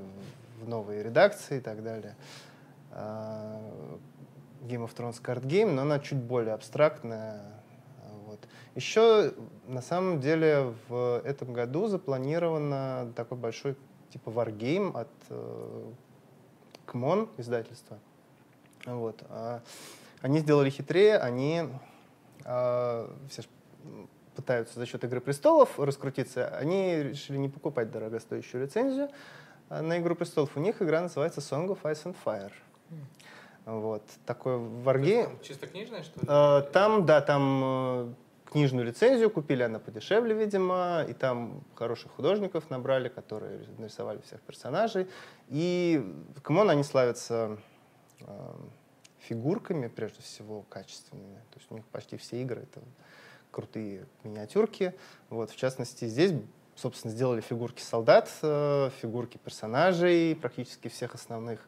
в, 0.59 0.65
в 0.65 0.69
новые 0.69 1.03
редакции 1.03 1.57
и 1.57 1.61
так 1.61 1.83
далее. 1.83 2.15
Э, 2.91 3.57
Game 4.61 4.85
of 4.85 4.95
Thrones 4.95 5.21
Card 5.21 5.43
Game, 5.45 5.71
но 5.71 5.83
она 5.83 5.99
чуть 5.99 6.19
более 6.19 6.53
абстрактная. 6.53 7.41
Вот. 8.25 8.39
Еще, 8.75 9.33
на 9.71 9.81
самом 9.81 10.19
деле, 10.19 10.73
в 10.89 11.21
этом 11.23 11.53
году 11.53 11.87
запланировано 11.87 13.11
такой 13.15 13.37
большой 13.37 13.75
типа 14.09 14.29
Wargame 14.29 14.99
от 14.99 15.09
э, 15.29 15.91
КМОН 16.85 17.29
издательства. 17.37 17.97
Вот. 18.85 19.23
А 19.29 19.61
Они 20.21 20.39
сделали 20.39 20.69
хитрее, 20.69 21.17
они 21.17 21.69
а, 22.43 23.09
все 23.29 23.43
пытаются 24.35 24.79
за 24.79 24.85
счет 24.85 25.03
«Игры 25.03 25.21
престолов» 25.21 25.79
раскрутиться. 25.79 26.47
Они 26.57 26.95
решили 26.95 27.37
не 27.37 27.49
покупать 27.49 27.91
дорогостоящую 27.91 28.63
лицензию 28.63 29.09
а 29.69 29.81
на 29.81 29.99
«Игру 29.99 30.15
престолов». 30.15 30.57
У 30.57 30.59
них 30.59 30.81
игра 30.81 31.01
называется 31.01 31.39
Song 31.39 31.67
of 31.67 31.81
Ice 31.83 32.03
and 32.03 32.15
Fire. 32.25 32.51
Вот. 33.65 34.03
Такой 34.25 34.57
варгейм. 34.57 35.39
Чисто 35.41 35.67
книжная, 35.67 36.03
что 36.03 36.19
ли? 36.19 36.25
Э, 36.27 36.61
Там, 36.73 37.05
да, 37.05 37.21
там 37.21 37.61
э, 37.63 38.13
книжную 38.51 38.85
лицензию 38.85 39.29
купили, 39.29 39.63
она 39.63 39.79
подешевле, 39.79 40.35
видимо, 40.35 41.05
и 41.07 41.13
там 41.13 41.63
хороших 41.75 42.11
художников 42.11 42.69
набрали, 42.69 43.07
которые 43.07 43.65
нарисовали 43.77 44.19
всех 44.21 44.41
персонажей. 44.41 45.07
И 45.47 46.03
в 46.35 46.41
CMON 46.41 46.69
они 46.69 46.83
славятся 46.83 47.57
э, 48.19 48.25
фигурками, 49.19 49.87
прежде 49.87 50.21
всего, 50.21 50.63
качественными. 50.63 51.37
То 51.51 51.59
есть 51.59 51.71
у 51.71 51.75
них 51.75 51.85
почти 51.87 52.17
все 52.17 52.41
игры— 52.41 52.61
это 52.63 52.81
крутые 53.51 54.05
миниатюрки. 54.23 54.93
Вот, 55.29 55.49
в 55.49 55.55
частности, 55.55 56.05
здесь, 56.05 56.33
собственно, 56.75 57.13
сделали 57.13 57.39
фигурки 57.39 57.81
солдат, 57.81 58.29
э, 58.41 58.89
фигурки 59.01 59.37
персонажей, 59.37 60.35
практически 60.35 60.89
всех 60.89 61.15
основных. 61.15 61.65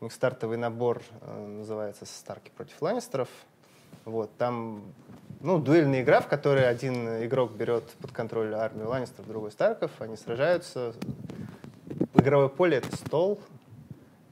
У 0.00 0.04
них 0.04 0.12
стартовый 0.12 0.58
набор 0.58 1.02
э, 1.22 1.46
называется 1.46 2.04
«Старки 2.04 2.50
против 2.54 2.80
Ланнистеров». 2.82 3.28
Вот, 4.04 4.30
там 4.36 4.94
ну, 5.40 5.58
дуэльная 5.58 6.02
игра, 6.02 6.20
в 6.20 6.28
которой 6.28 6.68
один 6.68 7.24
игрок 7.24 7.52
берет 7.52 7.84
под 8.00 8.12
контроль 8.12 8.54
армию 8.54 8.88
Ланнистеров, 8.88 9.28
другой 9.28 9.52
Старков, 9.52 9.90
они 10.00 10.16
сражаются. 10.16 10.94
Игровое 12.14 12.48
поле— 12.48 12.76
это 12.78 12.94
стол, 12.96 13.40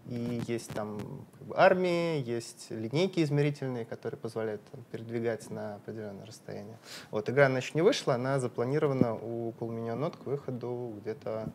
и 0.07 0.43
есть 0.47 0.71
там 0.71 0.99
как 1.39 1.47
бы, 1.47 1.55
армии, 1.57 2.23
есть 2.23 2.71
линейки 2.71 3.23
измерительные, 3.23 3.85
которые 3.85 4.19
позволяют 4.19 4.63
там, 4.71 4.85
передвигать 4.91 5.51
на 5.51 5.77
определенное 5.77 6.27
расстояние. 6.27 6.79
Вот, 7.11 7.29
игра 7.31 7.47
она 7.47 7.59
еще 7.59 7.73
не 7.75 7.83
вышла, 7.83 8.15
она 8.15 8.39
запланирована 8.39 9.15
у 9.15 9.53
Полуминионот 9.53 10.17
к 10.17 10.27
выходу 10.27 10.95
где-то 11.01 11.49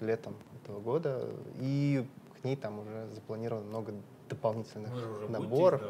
летом 0.00 0.34
этого 0.62 0.80
года, 0.80 1.26
и 1.60 2.04
к 2.40 2.44
ней 2.44 2.56
там 2.56 2.80
уже 2.80 3.08
запланировано 3.14 3.66
много 3.66 3.92
дополнительных 4.28 4.92
наборов. 5.28 5.82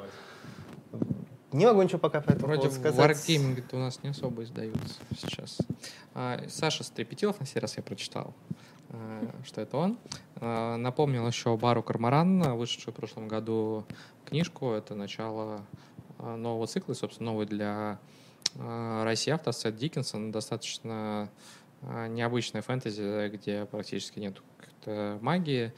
Не 1.52 1.66
могу 1.66 1.82
ничего 1.82 1.98
пока 1.98 2.20
по 2.20 2.30
этому 2.30 2.46
Вроде 2.46 2.70
сказать. 2.70 3.16
Wargaming 3.16 3.64
у 3.72 3.78
нас 3.78 4.02
не 4.02 4.10
особо 4.10 4.44
издаются 4.44 5.00
сейчас. 5.20 5.58
А, 6.14 6.40
Саша 6.48 6.84
Стрепетилов 6.84 7.40
на 7.40 7.46
сей 7.46 7.58
раз 7.58 7.76
я 7.76 7.82
прочитал, 7.82 8.34
а, 8.90 9.28
что 9.44 9.60
это 9.60 9.76
он. 9.76 9.98
А, 10.36 10.76
Напомнил 10.76 11.26
еще 11.26 11.56
Бару 11.56 11.82
Кармаран, 11.82 12.56
вышедшую 12.56 12.94
в 12.94 12.96
прошлом 12.96 13.26
году 13.26 13.84
книжку. 14.26 14.70
Это 14.70 14.94
начало 14.94 15.66
а, 16.18 16.36
нового 16.36 16.68
цикла, 16.68 16.92
и, 16.92 16.96
собственно, 16.96 17.32
новый 17.32 17.46
для 17.46 17.98
России 18.56 19.30
автор 19.30 19.52
Сет 19.52 19.76
Диккенсон. 19.76 20.32
Достаточно 20.32 21.30
необычная 21.82 22.62
фэнтези, 22.62 23.28
где 23.28 23.64
практически 23.64 24.18
нет 24.18 24.42
магии. 25.20 25.72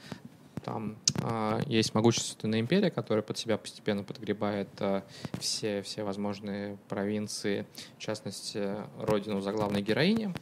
Там 0.63 0.97
а, 1.21 1.59
есть 1.67 1.93
могущественная 1.93 2.59
империя, 2.59 2.89
которая 2.89 3.21
под 3.21 3.37
себя 3.37 3.57
постепенно 3.57 4.03
подгребает 4.03 4.69
а, 4.79 5.03
все, 5.39 5.81
все 5.81 6.03
возможные 6.03 6.77
провинции, 6.87 7.65
в 7.97 7.99
частности, 7.99 8.75
родину 8.99 9.41
заглавной 9.41 9.81
героини. 9.81 10.33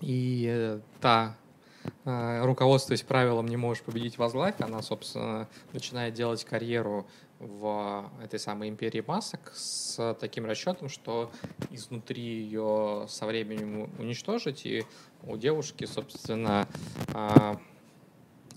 И 0.00 0.46
э, 0.50 0.80
та, 1.00 1.36
а, 2.04 2.44
руководствуясь 2.44 3.02
правилом 3.02 3.46
«не 3.46 3.56
можешь 3.56 3.82
победить 3.82 4.18
возглавь», 4.18 4.54
она, 4.58 4.82
собственно, 4.82 5.48
начинает 5.72 6.14
делать 6.14 6.44
карьеру 6.44 7.06
в 7.38 8.10
этой 8.22 8.38
самой 8.38 8.68
империи 8.68 9.02
масок 9.06 9.52
с 9.54 10.14
таким 10.20 10.44
расчетом, 10.44 10.88
что 10.88 11.30
изнутри 11.70 12.22
ее 12.22 13.06
со 13.08 13.26
временем 13.26 13.90
уничтожить, 13.98 14.66
и 14.66 14.84
у 15.22 15.36
девушки, 15.36 15.84
собственно, 15.86 16.66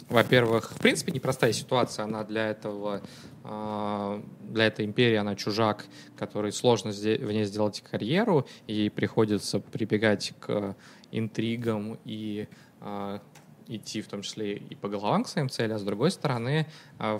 во-первых, 0.09 0.71
в 0.71 0.79
принципе, 0.79 1.11
непростая 1.11 1.53
ситуация. 1.53 2.05
Она 2.05 2.23
для 2.23 2.49
этого, 2.49 3.01
а, 3.43 4.23
для 4.41 4.67
этой 4.67 4.85
империи, 4.85 5.15
она 5.15 5.35
чужак, 5.35 5.85
который 6.17 6.51
сложно 6.51 6.91
в 6.91 7.31
ней 7.31 7.45
сделать 7.45 7.81
карьеру, 7.81 8.47
и 8.67 8.89
приходится 8.89 9.59
прибегать 9.59 10.33
к 10.39 10.75
интригам 11.11 11.99
и 12.05 12.47
а, 12.81 13.21
идти 13.67 14.01
в 14.01 14.07
том 14.07 14.21
числе 14.21 14.57
и 14.57 14.75
по 14.75 14.89
головам 14.89 15.23
к 15.23 15.27
своим 15.27 15.49
целям, 15.49 15.77
а 15.77 15.79
с 15.79 15.83
другой 15.83 16.11
стороны, 16.11 16.67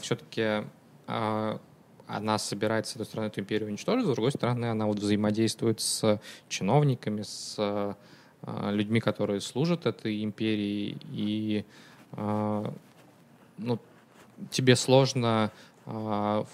все-таки 0.01 0.65
она 1.07 2.38
собирается, 2.38 2.91
с 2.91 2.95
одной 2.95 3.05
стороны, 3.05 3.27
эту 3.27 3.39
империю 3.39 3.69
уничтожить, 3.69 4.05
с 4.05 4.10
другой 4.10 4.31
стороны, 4.31 4.65
она 4.65 4.88
вот 4.88 4.99
взаимодействует 4.99 5.80
с 5.80 6.19
чиновниками, 6.49 7.22
с 7.22 7.55
а, 8.45 8.72
людьми, 8.72 8.99
которые 8.99 9.39
служат 9.39 9.85
этой 9.85 10.23
империи, 10.23 10.97
и 11.11 11.65
а, 11.65 11.93
ну, 12.15 13.80
тебе 14.52 14.76
сложно 14.76 15.52
а, 15.85 16.45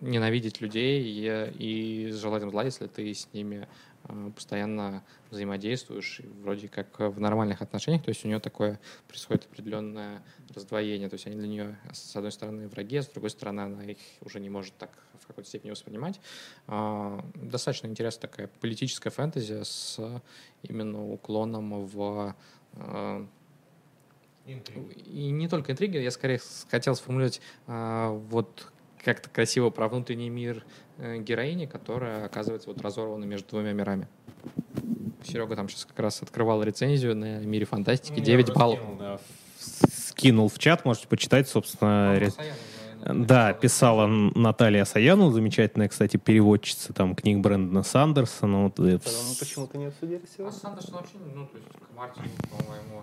ненавидеть 0.00 0.60
людей 0.60 1.02
и, 1.02 1.52
и 1.58 2.12
желать 2.12 2.42
им 2.42 2.50
зла, 2.50 2.64
если 2.64 2.86
ты 2.86 3.14
с 3.14 3.28
ними 3.32 3.68
а, 4.04 4.30
постоянно 4.30 5.04
взаимодействуешь, 5.30 6.20
и 6.20 6.26
вроде 6.42 6.68
как 6.68 6.98
в 6.98 7.20
нормальных 7.20 7.62
отношениях, 7.62 8.02
то 8.02 8.08
есть 8.08 8.24
у 8.24 8.28
нее 8.28 8.40
такое 8.40 8.80
происходит 9.06 9.46
определенное 9.46 10.22
раздвоение, 10.54 11.08
то 11.08 11.14
есть 11.14 11.26
они 11.26 11.36
для 11.36 11.48
нее 11.48 11.78
с 11.92 12.14
одной 12.16 12.32
стороны 12.32 12.68
враги, 12.68 12.96
а 12.96 13.02
с 13.02 13.08
другой 13.08 13.30
стороны 13.30 13.60
она 13.60 13.84
их 13.84 13.98
уже 14.20 14.40
не 14.40 14.50
может 14.50 14.76
так 14.76 14.90
в 15.20 15.26
какой-то 15.26 15.48
степени 15.48 15.70
воспринимать. 15.70 16.20
А, 16.66 17.24
Достаточно 17.34 17.86
интересная 17.86 18.28
такая 18.28 18.48
политическая 18.60 19.10
фэнтези 19.10 19.62
с 19.62 20.00
именно 20.62 21.06
уклоном 21.06 21.86
в 21.86 22.34
а, 24.46 24.50
и 25.06 25.30
не 25.30 25.48
только 25.48 25.72
интриги, 25.72 25.96
я 25.98 26.10
скорее 26.10 26.40
хотел 26.70 26.94
сформулировать 26.94 27.40
а, 27.66 28.10
вот 28.10 28.70
как-то 29.04 29.28
красиво 29.28 29.70
про 29.70 29.88
внутренний 29.88 30.30
мир 30.30 30.64
э, 30.96 31.18
героини, 31.18 31.66
которая 31.66 32.24
оказывается 32.24 32.68
вот 32.70 32.80
разорвана 32.80 33.24
между 33.24 33.48
двумя 33.50 33.72
мирами. 33.72 34.08
Серега 35.22 35.56
там 35.56 35.68
сейчас 35.68 35.84
как 35.84 35.98
раз 35.98 36.22
открывал 36.22 36.62
рецензию 36.62 37.14
на 37.14 37.40
мире 37.40 37.66
фантастики, 37.66 38.20
9 38.20 38.52
баллов. 38.54 38.80
Скинул 39.58 40.48
в 40.48 40.58
чат, 40.58 40.84
можете 40.84 41.08
почитать, 41.08 41.48
собственно, 41.48 42.18
ре- 42.18 42.32
Да, 43.06 43.52
писала 43.52 44.06
Наталья 44.06 44.84
Саяну, 44.84 45.30
замечательная, 45.30 45.88
кстати, 45.88 46.16
переводчица 46.16 46.92
там 46.92 47.14
книг 47.14 47.38
Брэндона 47.40 47.82
Сандерсона. 47.82 48.64
Вот, 48.64 48.78
Мы 48.78 48.98
почему-то 49.38 49.76
не 49.76 49.86
обсудили 49.86 50.22
А 50.24 50.36
сегодня. 50.36 50.58
Сандерсон 50.58 50.94
вообще, 50.94 51.16
ну, 51.34 51.46
то 51.46 51.56
есть 51.58 51.68
к 51.68 51.96
Мартину, 51.96 52.28
по-моему. 52.50 53.02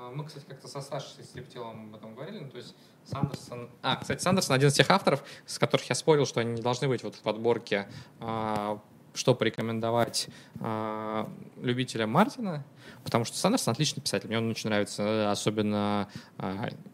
А, 0.00 0.10
Мы, 0.10 0.24
кстати, 0.24 0.44
как-то 0.48 0.68
со 0.68 0.80
Сашей 0.80 1.24
Стриптилом 1.24 1.88
об 1.88 1.96
этом 1.96 2.14
говорили. 2.14 2.38
Ну, 2.38 2.48
то 2.48 2.56
есть 2.56 2.74
Сандерсон... 3.04 3.68
А, 3.82 3.96
кстати, 3.96 4.22
Сандерсон 4.22 4.56
один 4.56 4.68
из 4.68 4.74
тех 4.74 4.90
авторов, 4.90 5.22
с 5.46 5.58
которых 5.58 5.88
я 5.88 5.94
спорил, 5.94 6.26
что 6.26 6.40
они 6.40 6.52
не 6.52 6.62
должны 6.62 6.88
быть 6.88 7.02
вот 7.02 7.14
в 7.14 7.20
подборке, 7.20 7.86
а, 8.18 8.80
что 9.12 9.34
порекомендовать 9.34 10.28
а, 10.60 11.28
любителям 11.60 12.10
Мартина, 12.10 12.64
потому 13.04 13.24
что 13.24 13.36
Сандерсон 13.36 13.72
отличный 13.72 14.02
писатель. 14.02 14.28
Мне 14.28 14.38
он 14.38 14.50
очень 14.50 14.70
нравится, 14.70 15.02
э, 15.02 15.30
особенно... 15.30 16.08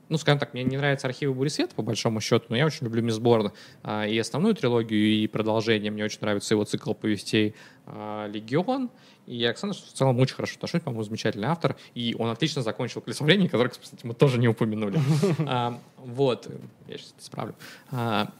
ну, 0.08 0.18
скажем 0.18 0.38
так, 0.38 0.52
мне 0.52 0.64
не 0.64 0.76
нравятся 0.76 1.06
архивы 1.06 1.34
Бури 1.34 1.48
Света, 1.48 1.74
по 1.74 1.82
большому 1.82 2.20
счету, 2.20 2.46
но 2.48 2.56
я 2.56 2.66
очень 2.66 2.84
люблю 2.84 3.02
Мисс 3.02 3.18
Борн 3.18 3.52
и 3.84 4.18
основную 4.18 4.54
трилогию, 4.54 5.00
и 5.00 5.26
продолжение. 5.26 5.90
Мне 5.90 6.04
очень 6.04 6.20
нравится 6.20 6.54
его 6.54 6.64
цикл 6.64 6.94
повестей 6.94 7.54
«Легион». 7.86 8.90
И 9.26 9.52
Сандерсу 9.56 9.86
в 9.86 9.92
целом 9.92 10.18
очень 10.20 10.36
хорошо 10.36 10.54
отношусь, 10.56 10.82
по-моему, 10.82 11.02
замечательный 11.02 11.48
автор. 11.48 11.76
И 11.94 12.14
он 12.18 12.30
отлично 12.30 12.62
закончил 12.62 13.00
«Колесо 13.00 13.24
времени», 13.24 13.48
который, 13.48 13.68
кстати, 13.68 14.06
мы 14.06 14.14
тоже 14.14 14.38
не 14.38 14.48
упомянули. 14.48 15.00
А, 15.46 15.78
Вот, 15.98 16.48
я 16.86 16.96
сейчас 16.96 17.10
это 17.10 17.22
исправлю. 17.22 17.54
А, 17.90 18.30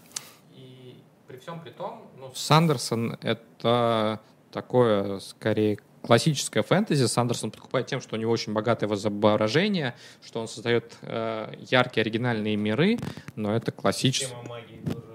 И 0.57 0.95
при 1.27 1.39
всем 1.39 1.61
при 1.61 1.71
том, 1.71 2.03
ну, 2.19 2.31
Сандерсон— 2.35 3.19
это 3.21 4.21
такое, 4.53 5.19
скорее, 5.19 5.79
классическое 6.03 6.63
фэнтези. 6.63 7.07
Сандерсон 7.07 7.51
подкупает 7.51 7.89
тем, 7.89 8.01
что 8.01 8.17
у 8.17 8.19
него 8.19 8.31
очень 8.31 8.53
богатое 8.53 8.89
воображение, 8.89 9.95
что 10.25 10.41
он 10.41 10.47
создает 10.47 10.97
э, 11.03 11.53
яркие 11.69 12.03
оригинальные 12.03 12.57
миры, 12.57 12.99
но 13.35 13.55
это 13.55 13.73
классическое. 13.73 14.29
Система 14.29 14.49
магии 14.49 14.81
тоже. 14.87 15.06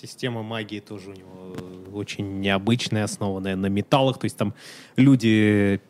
Система 0.00 0.42
магии 0.42 0.80
тоже 0.80 1.10
у 1.10 1.14
него 1.14 1.56
э, 1.56 1.90
очень 1.94 2.40
необычная, 2.40 3.04
основанная 3.04 3.56
на 3.56 3.66
металлах. 3.66 4.18
То 4.18 4.26
есть 4.26 4.36
там 4.36 4.52
люди 4.96 5.80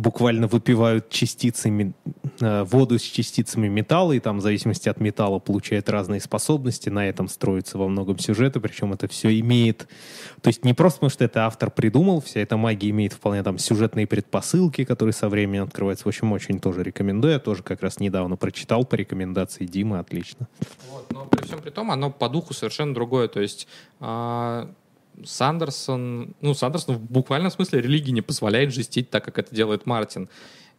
буквально 0.00 0.46
выпивают 0.46 1.10
частицами 1.10 1.92
э, 2.40 2.62
воду 2.64 2.98
с 2.98 3.02
частицами 3.02 3.68
металла, 3.68 4.12
и 4.12 4.20
там 4.20 4.38
в 4.38 4.40
зависимости 4.40 4.88
от 4.88 5.00
металла 5.00 5.38
получают 5.38 5.88
разные 5.88 6.20
способности. 6.20 6.88
На 6.88 7.08
этом 7.08 7.28
строится 7.28 7.78
во 7.78 7.88
многом 7.88 8.18
сюжета, 8.18 8.60
причем 8.60 8.92
это 8.92 9.08
все 9.08 9.38
имеет... 9.40 9.88
То 10.42 10.48
есть 10.48 10.64
не 10.64 10.74
просто 10.74 10.98
потому, 10.98 11.10
что 11.10 11.24
это 11.24 11.46
автор 11.46 11.70
придумал, 11.70 12.20
вся 12.20 12.40
эта 12.40 12.56
магия 12.56 12.90
имеет 12.90 13.12
вполне 13.12 13.42
там 13.42 13.58
сюжетные 13.58 14.06
предпосылки, 14.06 14.84
которые 14.84 15.12
со 15.12 15.28
временем 15.28 15.64
открываются. 15.64 16.04
В 16.04 16.08
общем, 16.08 16.32
очень 16.32 16.60
тоже 16.60 16.82
рекомендую. 16.82 17.32
Я 17.34 17.38
тоже 17.38 17.62
как 17.62 17.82
раз 17.82 18.00
недавно 18.00 18.36
прочитал 18.36 18.84
по 18.84 18.94
рекомендации 18.94 19.66
Димы. 19.66 19.98
Отлично. 19.98 20.48
Вот, 20.90 21.12
но 21.12 21.24
при 21.24 21.44
всем 21.44 21.60
при 21.60 21.70
том, 21.70 21.90
оно 21.90 22.10
по 22.10 22.28
духу 22.28 22.54
совершенно 22.54 22.94
другое. 22.94 23.28
То 23.28 23.40
есть 23.40 23.68
а, 24.00 24.70
Сандерсон, 25.24 26.34
ну, 26.40 26.54
Сандерсон 26.54 26.96
в 26.96 27.00
буквальном 27.00 27.50
смысле 27.50 27.80
религии 27.80 28.10
не 28.10 28.22
позволяет 28.22 28.72
жестить 28.72 29.10
так, 29.10 29.24
как 29.24 29.38
это 29.38 29.54
делает 29.54 29.86
Мартин. 29.86 30.28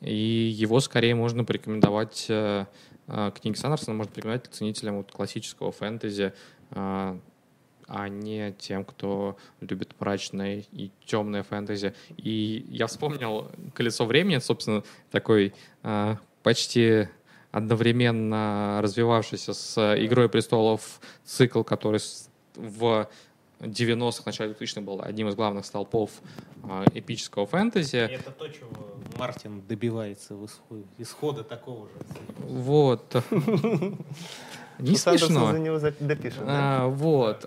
И 0.01 0.13
его 0.13 0.79
скорее 0.79 1.15
можно 1.15 1.43
порекомендовать, 1.43 2.25
э, 2.29 2.65
э, 3.07 3.31
книги 3.39 3.55
Сандерсона 3.55 3.97
можно 3.97 4.13
порекомендовать 4.13 4.53
ценителям 4.53 4.97
вот 4.97 5.11
классического 5.11 5.71
фэнтези, 5.71 6.33
э, 6.71 7.17
а 7.91 8.07
не 8.07 8.53
тем, 8.53 8.85
кто 8.85 9.35
любит 9.61 9.95
мрачное 9.99 10.63
и 10.71 10.91
темное 11.05 11.43
фэнтези. 11.43 11.95
И 12.17 12.65
я 12.69 12.87
вспомнил 12.87 13.49
«Колесо 13.73 14.05
времени», 14.05 14.37
собственно, 14.37 14.83
такой 15.11 15.53
э, 15.83 16.15
почти 16.43 17.07
одновременно 17.51 18.79
развивавшийся 18.83 19.53
с 19.53 19.95
«Игрой 19.97 20.29
престолов» 20.29 21.01
цикл, 21.25 21.63
который 21.63 21.99
в 22.55 23.09
90-х, 23.59 24.23
начале 24.25 24.53
2000-х 24.53 24.81
был 24.81 25.01
одним 25.01 25.27
из 25.29 25.35
главных 25.35 25.65
столпов 25.65 26.11
э, 26.63 26.85
эпического 26.93 27.45
фэнтези. 27.45 27.97
Это 27.97 28.31
то, 28.31 28.47
чего 28.47 28.69
Мартин 29.17 29.61
добивается 29.67 30.35
в 30.35 30.45
исходе, 30.45 30.85
исхода 30.97 31.43
такого 31.43 31.87
же. 31.87 31.93
Вот. 32.39 33.15
Не 34.79 34.95
смешно. 34.95 35.51
за 35.51 35.59
него 35.59 35.77
да? 36.45 36.83
А, 36.83 36.87
Вот. 36.87 37.43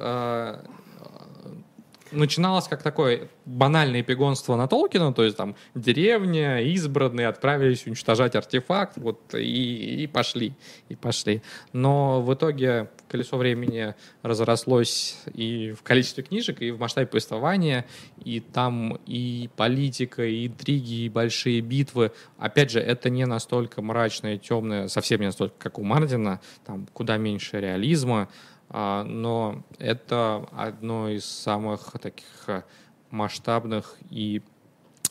Начиналось 2.13 2.69
как 2.69 2.83
такое 2.83 3.29
банальное 3.47 4.03
пигонство 4.03 4.55
на 4.57 4.69
Толкина, 4.69 5.13
то 5.13 5.25
есть 5.25 5.37
там 5.37 5.57
деревня, 5.75 6.61
избранные 6.61 7.27
отправились 7.27 7.87
уничтожать 7.87 8.37
артефакт, 8.37 8.99
вот 8.99 9.35
и, 9.35 10.03
и 10.03 10.07
пошли, 10.07 10.55
и 10.89 10.95
пошли. 10.95 11.43
Но 11.73 12.21
в 12.21 12.35
итоге 12.35 12.91
колесо 13.09 13.37
времени 13.37 13.95
разрослось 14.23 15.19
и 15.33 15.73
в 15.73 15.83
количестве 15.83 16.23
книжек, 16.23 16.61
и 16.61 16.71
в 16.71 16.79
масштабе 16.79 17.07
повествования, 17.07 17.87
и 18.23 18.41
там 18.41 18.99
и 19.07 19.49
политика, 19.57 20.25
и 20.25 20.47
интриги, 20.47 21.05
и 21.05 21.09
большие 21.09 21.61
битвы. 21.63 22.13
Опять 22.39 22.71
же, 22.71 22.81
это 22.81 23.11
не 23.11 23.27
настолько 23.27 23.83
мрачное, 23.83 24.39
темное, 24.39 24.89
совсем 24.89 25.21
не 25.21 25.27
настолько, 25.27 25.55
как 25.59 25.79
у 25.79 25.83
Мардина, 25.83 26.41
там 26.65 26.87
куда 26.93 27.17
меньше 27.17 27.61
реализма, 27.61 28.29
но 28.73 29.63
это 29.79 30.49
одно 30.53 31.11
из 31.11 31.25
самых 31.27 31.93
таких 32.01 32.27
а, 32.47 32.65
масштабных 33.11 33.97
и 34.11 34.43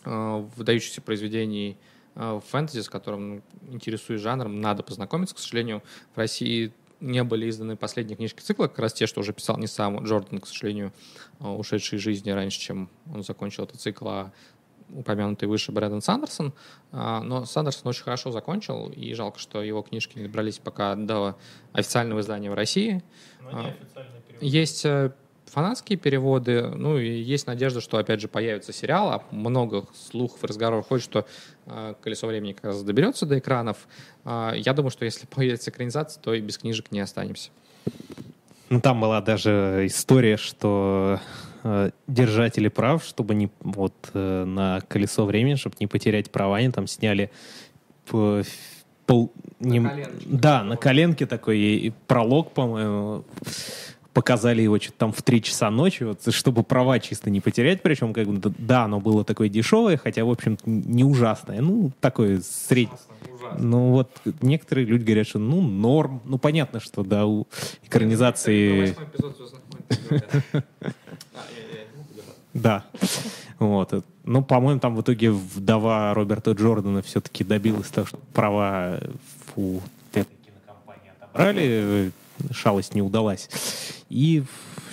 а, 0.03 0.39
выдающихся 0.55 1.01
произведений 1.01 1.77
а, 2.15 2.39
фэнтези, 2.39 2.81
с 2.81 2.89
которым 2.89 3.43
интересуюсь 3.69 4.21
жанром, 4.21 4.59
надо 4.59 4.83
познакомиться. 4.83 5.35
К 5.35 5.39
сожалению, 5.39 5.83
в 6.13 6.17
России 6.17 6.73
не 6.99 7.23
были 7.23 7.49
изданы 7.49 7.75
последние 7.75 8.15
книжки 8.15 8.41
цикла, 8.41 8.67
как 8.67 8.79
раз 8.79 8.93
те, 8.93 9.07
что 9.07 9.21
уже 9.21 9.33
писал 9.33 9.57
не 9.57 9.67
сам 9.67 10.03
Джордан, 10.03 10.39
к 10.39 10.47
сожалению, 10.47 10.91
а, 11.39 11.53
ушедший 11.53 11.97
из 11.97 12.01
жизни 12.01 12.31
раньше, 12.31 12.59
чем 12.59 12.89
он 13.13 13.23
закончил 13.23 13.63
этот 13.63 13.79
цикл, 13.79 14.07
а 14.07 14.31
упомянутый 14.93 15.47
выше 15.47 15.71
Брэдон 15.71 16.01
Сандерсон. 16.01 16.53
А, 16.91 17.21
Но 17.21 17.45
Сандерсон 17.45 17.87
очень 17.87 18.03
хорошо 18.03 18.31
закончил, 18.31 18.89
и 18.89 19.13
жалко, 19.13 19.39
что 19.39 19.61
его 19.61 19.81
книжки 19.81 20.17
не 20.17 20.25
добрались 20.25 20.59
пока 20.59 20.95
до 20.95 21.37
официального 21.73 22.19
издания 22.21 22.49
в 22.51 22.53
России. 22.53 23.03
А, 23.51 23.73
Есть 24.39 24.85
э, 24.85 25.11
фанатские 25.51 25.97
переводы, 25.97 26.61
ну 26.69 26.97
и 26.97 27.09
есть 27.09 27.47
надежда, 27.47 27.81
что 27.81 27.97
опять 27.97 28.21
же 28.21 28.27
появится 28.27 28.71
сериал, 28.71 29.09
а 29.11 29.23
много 29.31 29.85
слухов 29.93 30.43
и 30.43 30.47
разговоров 30.47 30.87
ходит, 30.87 31.03
что 31.03 31.25
э, 31.65 31.93
«Колесо 32.01 32.27
времени» 32.27 32.53
как 32.53 32.65
раз 32.65 32.83
доберется 32.83 33.25
до 33.25 33.37
экранов. 33.37 33.87
А, 34.23 34.53
Я 34.55 34.73
думаю, 34.73 34.91
что 34.91 35.05
если 35.05 35.25
появится 35.35 35.69
экранизация, 35.69 36.21
то 36.21 36.33
и 36.33 36.41
без 36.41 36.57
книжек 36.57 36.91
не 36.91 37.01
останемся. 37.01 37.49
Ну, 38.69 38.79
там 38.79 39.01
была 39.01 39.19
даже 39.21 39.83
история, 39.85 40.37
что 40.37 41.19
э, 41.63 41.91
держатели 42.07 42.67
прав, 42.67 43.03
чтобы 43.03 43.35
не 43.35 43.49
вот 43.61 43.93
э, 44.13 44.45
на 44.45 44.81
колесо 44.87 45.25
времени, 45.25 45.55
чтобы 45.55 45.75
не 45.79 45.87
потерять 45.87 46.31
права, 46.31 46.57
они 46.57 46.69
там 46.71 46.87
сняли 46.87 47.31
п- 48.09 48.43
пол, 49.05 49.31
не- 49.59 49.79
коленке. 49.81 50.25
да, 50.27 50.63
на 50.63 50.77
коленке 50.77 51.25
такой 51.25 51.59
и 51.59 51.93
пролог, 52.07 52.51
по-моему, 52.51 53.23
показали 54.13 54.61
его 54.61 54.77
что-то 54.77 54.97
там 54.97 55.13
в 55.13 55.21
3 55.21 55.41
часа 55.41 55.71
ночи, 55.71 56.03
вот, 56.03 56.33
чтобы 56.33 56.63
права 56.63 56.99
чисто 56.99 57.29
не 57.29 57.39
потерять, 57.39 57.81
причем, 57.81 58.13
как 58.13 58.27
бы, 58.27 58.53
да, 58.57 58.83
оно 58.83 58.99
было 58.99 59.23
такое 59.23 59.47
дешевое, 59.47 59.95
хотя, 59.95 60.25
в 60.25 60.29
общем 60.29 60.57
не 60.65 61.05
ужасное, 61.05 61.61
ну, 61.61 61.91
такое 62.01 62.41
среднее. 62.41 62.97
Ну 63.57 63.91
вот 63.91 64.11
некоторые 64.41 64.85
люди 64.85 65.03
говорят, 65.03 65.27
что 65.27 65.39
ну 65.39 65.61
норм, 65.61 66.21
ну 66.25 66.37
понятно, 66.37 66.79
что 66.79 67.03
да, 67.03 67.25
у 67.25 67.47
экранизации, 67.83 68.95
да, 72.53 72.85
вот. 73.59 74.05
Ну, 74.23 74.43
по-моему, 74.43 74.79
там 74.79 74.95
в 74.95 75.01
итоге 75.01 75.31
вдова 75.31 76.13
Роберта 76.13 76.51
Джордана 76.51 77.01
все-таки 77.01 77.43
добилась 77.43 77.89
того, 77.89 78.07
что 78.07 78.17
права 78.33 78.99
у 79.55 79.79
кинокомпании 80.13 81.11
отобрали, 81.19 82.11
шалость 82.51 82.93
не 82.95 83.01
удалась. 83.01 83.49
И 84.09 84.43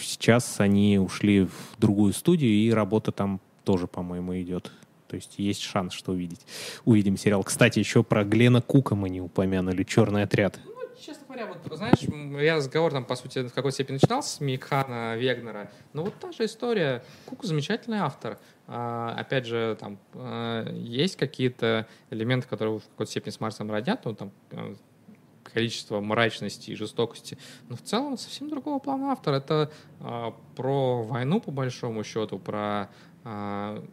сейчас 0.00 0.60
они 0.60 0.98
ушли 0.98 1.44
в 1.44 1.78
другую 1.78 2.12
студию, 2.12 2.50
и 2.50 2.70
работа 2.70 3.12
там 3.12 3.40
тоже, 3.64 3.86
по-моему, 3.86 4.38
идет. 4.40 4.72
То 5.08 5.16
есть 5.16 5.34
есть 5.38 5.62
шанс, 5.62 5.94
что 5.94 6.12
увидеть. 6.12 6.40
Увидим 6.84 7.16
сериал. 7.16 7.42
Кстати, 7.42 7.78
еще 7.78 8.02
про 8.02 8.24
Глена 8.24 8.60
Кука 8.60 8.94
мы 8.94 9.08
не 9.08 9.20
упомянули. 9.20 9.82
«Черный 9.82 10.22
отряд». 10.22 10.58
Честно 11.00 11.26
говоря, 11.26 11.46
вот, 11.46 11.76
знаешь, 11.76 12.00
я 12.42 12.56
разговор 12.56 12.92
там, 12.92 13.04
по 13.04 13.14
сути, 13.14 13.46
в 13.46 13.52
какой-то 13.52 13.74
степени 13.74 13.94
начинал 13.94 14.22
с 14.22 14.40
Микхана 14.40 15.16
Вегнера, 15.16 15.70
но 15.92 16.04
вот 16.04 16.14
та 16.18 16.32
же 16.32 16.44
история. 16.44 17.04
Кук 17.26 17.44
замечательный 17.44 17.98
автор. 17.98 18.38
А, 18.66 19.14
опять 19.16 19.46
же, 19.46 19.76
там 19.78 19.98
а, 20.14 20.68
есть 20.72 21.16
какие-то 21.16 21.86
элементы, 22.10 22.48
которые 22.48 22.80
в 22.80 22.88
какой-то 22.88 23.10
степени 23.10 23.30
с 23.30 23.40
Марсом 23.40 23.70
родят, 23.70 24.04
ну, 24.04 24.14
там, 24.14 24.32
а, 24.50 24.74
количество 25.44 26.00
мрачности 26.00 26.70
и 26.70 26.74
жестокости. 26.74 27.38
Но 27.68 27.76
в 27.76 27.82
целом 27.82 28.16
совсем 28.18 28.48
другого 28.48 28.78
плана 28.78 29.12
автор. 29.12 29.34
Это 29.34 29.70
а, 30.00 30.34
про 30.56 31.02
войну, 31.02 31.40
по 31.40 31.50
большому 31.50 32.04
счету, 32.04 32.38
про, 32.38 32.90
а, 33.24 33.84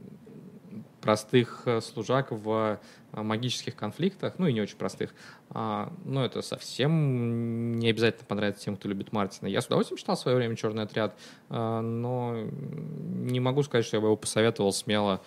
простых 1.05 1.61
э, 1.65 1.81
служак 1.81 2.31
в 2.31 2.79
э, 3.13 3.21
магических 3.21 3.75
конфликтах, 3.75 4.39
ну 4.39 4.47
и 4.47 4.53
не 4.53 4.59
очень 4.59 4.75
простых. 4.75 5.13
А, 5.51 5.93
но 6.03 6.25
это 6.25 6.41
совсем 6.41 7.77
не 7.77 7.89
обязательно 7.91 8.25
понравится 8.25 8.63
тем, 8.63 8.75
кто 8.75 8.89
любит 8.89 9.13
Мартина. 9.13 9.47
Я 9.47 9.61
с 9.61 9.67
удовольствием 9.67 9.99
читал 9.99 10.15
в 10.15 10.19
свое 10.19 10.35
время 10.35 10.55
«Черный 10.55 10.81
отряд», 10.81 11.15
а, 11.49 11.81
но 11.81 12.35
не 12.35 13.39
могу 13.39 13.61
сказать, 13.61 13.85
что 13.85 13.97
я 13.97 14.01
бы 14.01 14.07
его 14.07 14.15
посоветовал 14.15 14.73
смело 14.73 15.21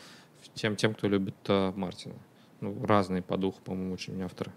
тем, 0.55 0.75
тем 0.75 0.95
кто 0.95 1.07
любит 1.07 1.37
а, 1.47 1.73
Мартина. 1.77 2.17
Ну, 2.61 2.85
разные 2.85 3.23
по 3.23 3.37
духу, 3.37 3.61
по-моему, 3.65 3.95
очень 3.95 4.21
авторы. 4.21 4.51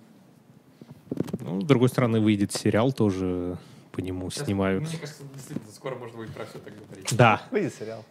Ну, 1.39 1.61
с 1.61 1.65
другой 1.65 1.89
стороны, 1.89 2.19
выйдет 2.19 2.51
сериал 2.51 2.91
тоже 2.93 3.59
по 3.91 3.99
нему 3.99 4.31
снимают. 4.31 4.89
Мне 4.89 4.97
кажется, 4.97 5.21
действительно, 5.35 5.71
скоро 5.71 5.95
можно 5.97 6.17
будет 6.17 6.31
про 6.31 6.45
все 6.45 6.57
так 6.57 6.73
говорить. 6.73 7.15
Да, 7.15 7.43
Выйдет 7.51 7.75
сериал. 7.75 8.03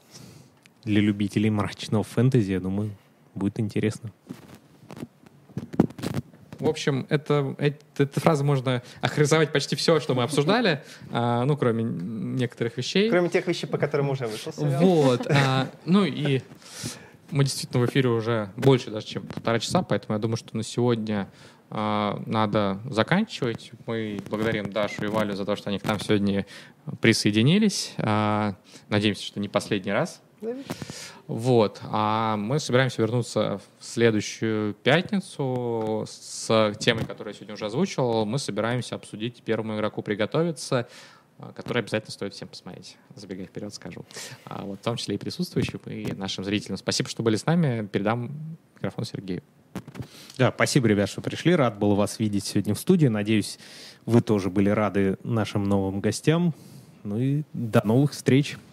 Для 0.85 1.01
любителей 1.01 1.51
мрачного 1.51 2.05
фэнтези, 2.05 2.53
я 2.53 2.61
думаю, 2.61 2.91
будет 3.35 3.61
интересно. 3.61 4.13
В 6.59 6.69
общем, 6.69 7.07
это, 7.09 7.55
это, 7.59 8.03
эта 8.03 8.21
фраза 8.21 8.45
можно 8.45 8.83
охарактеризовать 9.01 9.51
почти 9.51 9.77
все, 9.77 9.99
что 9.99 10.15
мы 10.15 10.23
обсуждали, 10.23 10.83
а, 11.11 11.45
ну, 11.47 11.57
кроме 11.57 11.83
некоторых 11.85 12.77
вещей. 12.77 13.09
Кроме 13.09 13.31
тех 13.31 13.47
вещей, 13.47 13.67
по 13.67 13.79
которым 13.79 14.11
уже 14.11 14.27
вышел 14.27 14.53
сериал. 14.53 14.81
Вот. 14.83 15.27
а, 15.31 15.69
ну 15.87 16.05
и 16.05 16.43
мы 17.31 17.45
действительно 17.45 17.85
в 17.85 17.89
эфире 17.89 18.11
уже 18.11 18.51
больше 18.57 18.91
даже, 18.91 19.07
чем 19.07 19.27
полтора 19.27 19.59
часа, 19.59 19.83
поэтому 19.83 20.17
я 20.17 20.21
думаю, 20.21 20.37
что 20.37 20.55
на 20.55 20.63
сегодня 20.63 21.31
а, 21.71 22.23
надо 22.27 22.81
заканчивать. 22.85 23.73
Мы 23.87 24.21
благодарим 24.29 24.71
Дашу 24.71 25.05
и 25.05 25.07
Валю 25.07 25.35
за 25.35 25.45
то, 25.45 25.57
что 25.57 25.71
они 25.71 25.79
к 25.79 25.85
нам 25.85 25.99
сегодня 25.99 26.45
присоединились. 27.01 27.95
А, 27.99 28.57
надеемся, 28.89 29.25
что 29.25 29.41
не 29.41 29.49
последний 29.49 29.93
раз. 29.93 30.21
Вот. 31.27 31.81
А 31.85 32.37
мы 32.37 32.59
собираемся 32.59 33.03
вернуться 33.03 33.61
в 33.79 33.85
следующую 33.85 34.75
пятницу 34.75 36.05
с 36.09 36.75
темой, 36.79 37.05
которую 37.05 37.33
я 37.33 37.37
сегодня 37.37 37.55
уже 37.55 37.67
озвучивал. 37.67 38.25
Мы 38.27 38.39
собираемся 38.39 38.95
обсудить 38.95 39.43
первому 39.43 39.77
игроку 39.77 40.03
приготовиться, 40.03 40.89
а, 41.39 41.53
который 41.53 41.83
обязательно 41.83 42.13
стоит 42.13 42.35
всем 42.35 42.49
посмотреть. 42.49 42.97
Забегая 43.15 43.47
вперед, 43.47 43.73
скажу. 43.73 44.05
А 44.45 44.63
вот 44.63 44.81
в 44.81 44.83
том 44.83 44.97
числе 44.97 45.15
и 45.15 45.19
присутствующим, 45.19 45.79
и 45.87 46.13
нашим 46.13 46.45
зрителям. 46.45 46.77
Спасибо, 46.79 47.09
что 47.09 47.23
были 47.23 47.37
с 47.37 47.47
нами. 47.47 47.87
Передам 47.87 48.59
микрофон 48.75 49.05
Сергею. 49.05 49.43
Да, 50.37 50.53
спасибо, 50.55 50.89
ребят, 50.89 51.09
что 51.09 51.21
пришли. 51.21 51.55
Рад 51.55 51.79
был 51.79 51.95
вас 51.95 52.19
видеть 52.19 52.45
сегодня 52.45 52.75
в 52.75 52.79
студии. 52.79 53.07
Надеюсь, 53.07 53.59
вы 54.07 54.21
тоже 54.21 54.51
были 54.51 54.71
рады 54.71 55.19
нашим 55.23 55.65
новым 55.65 56.01
гостям. 56.01 56.55
Ну 57.05 57.19
и 57.19 57.43
до 57.53 57.87
новых 57.87 58.13
встреч. 58.13 58.57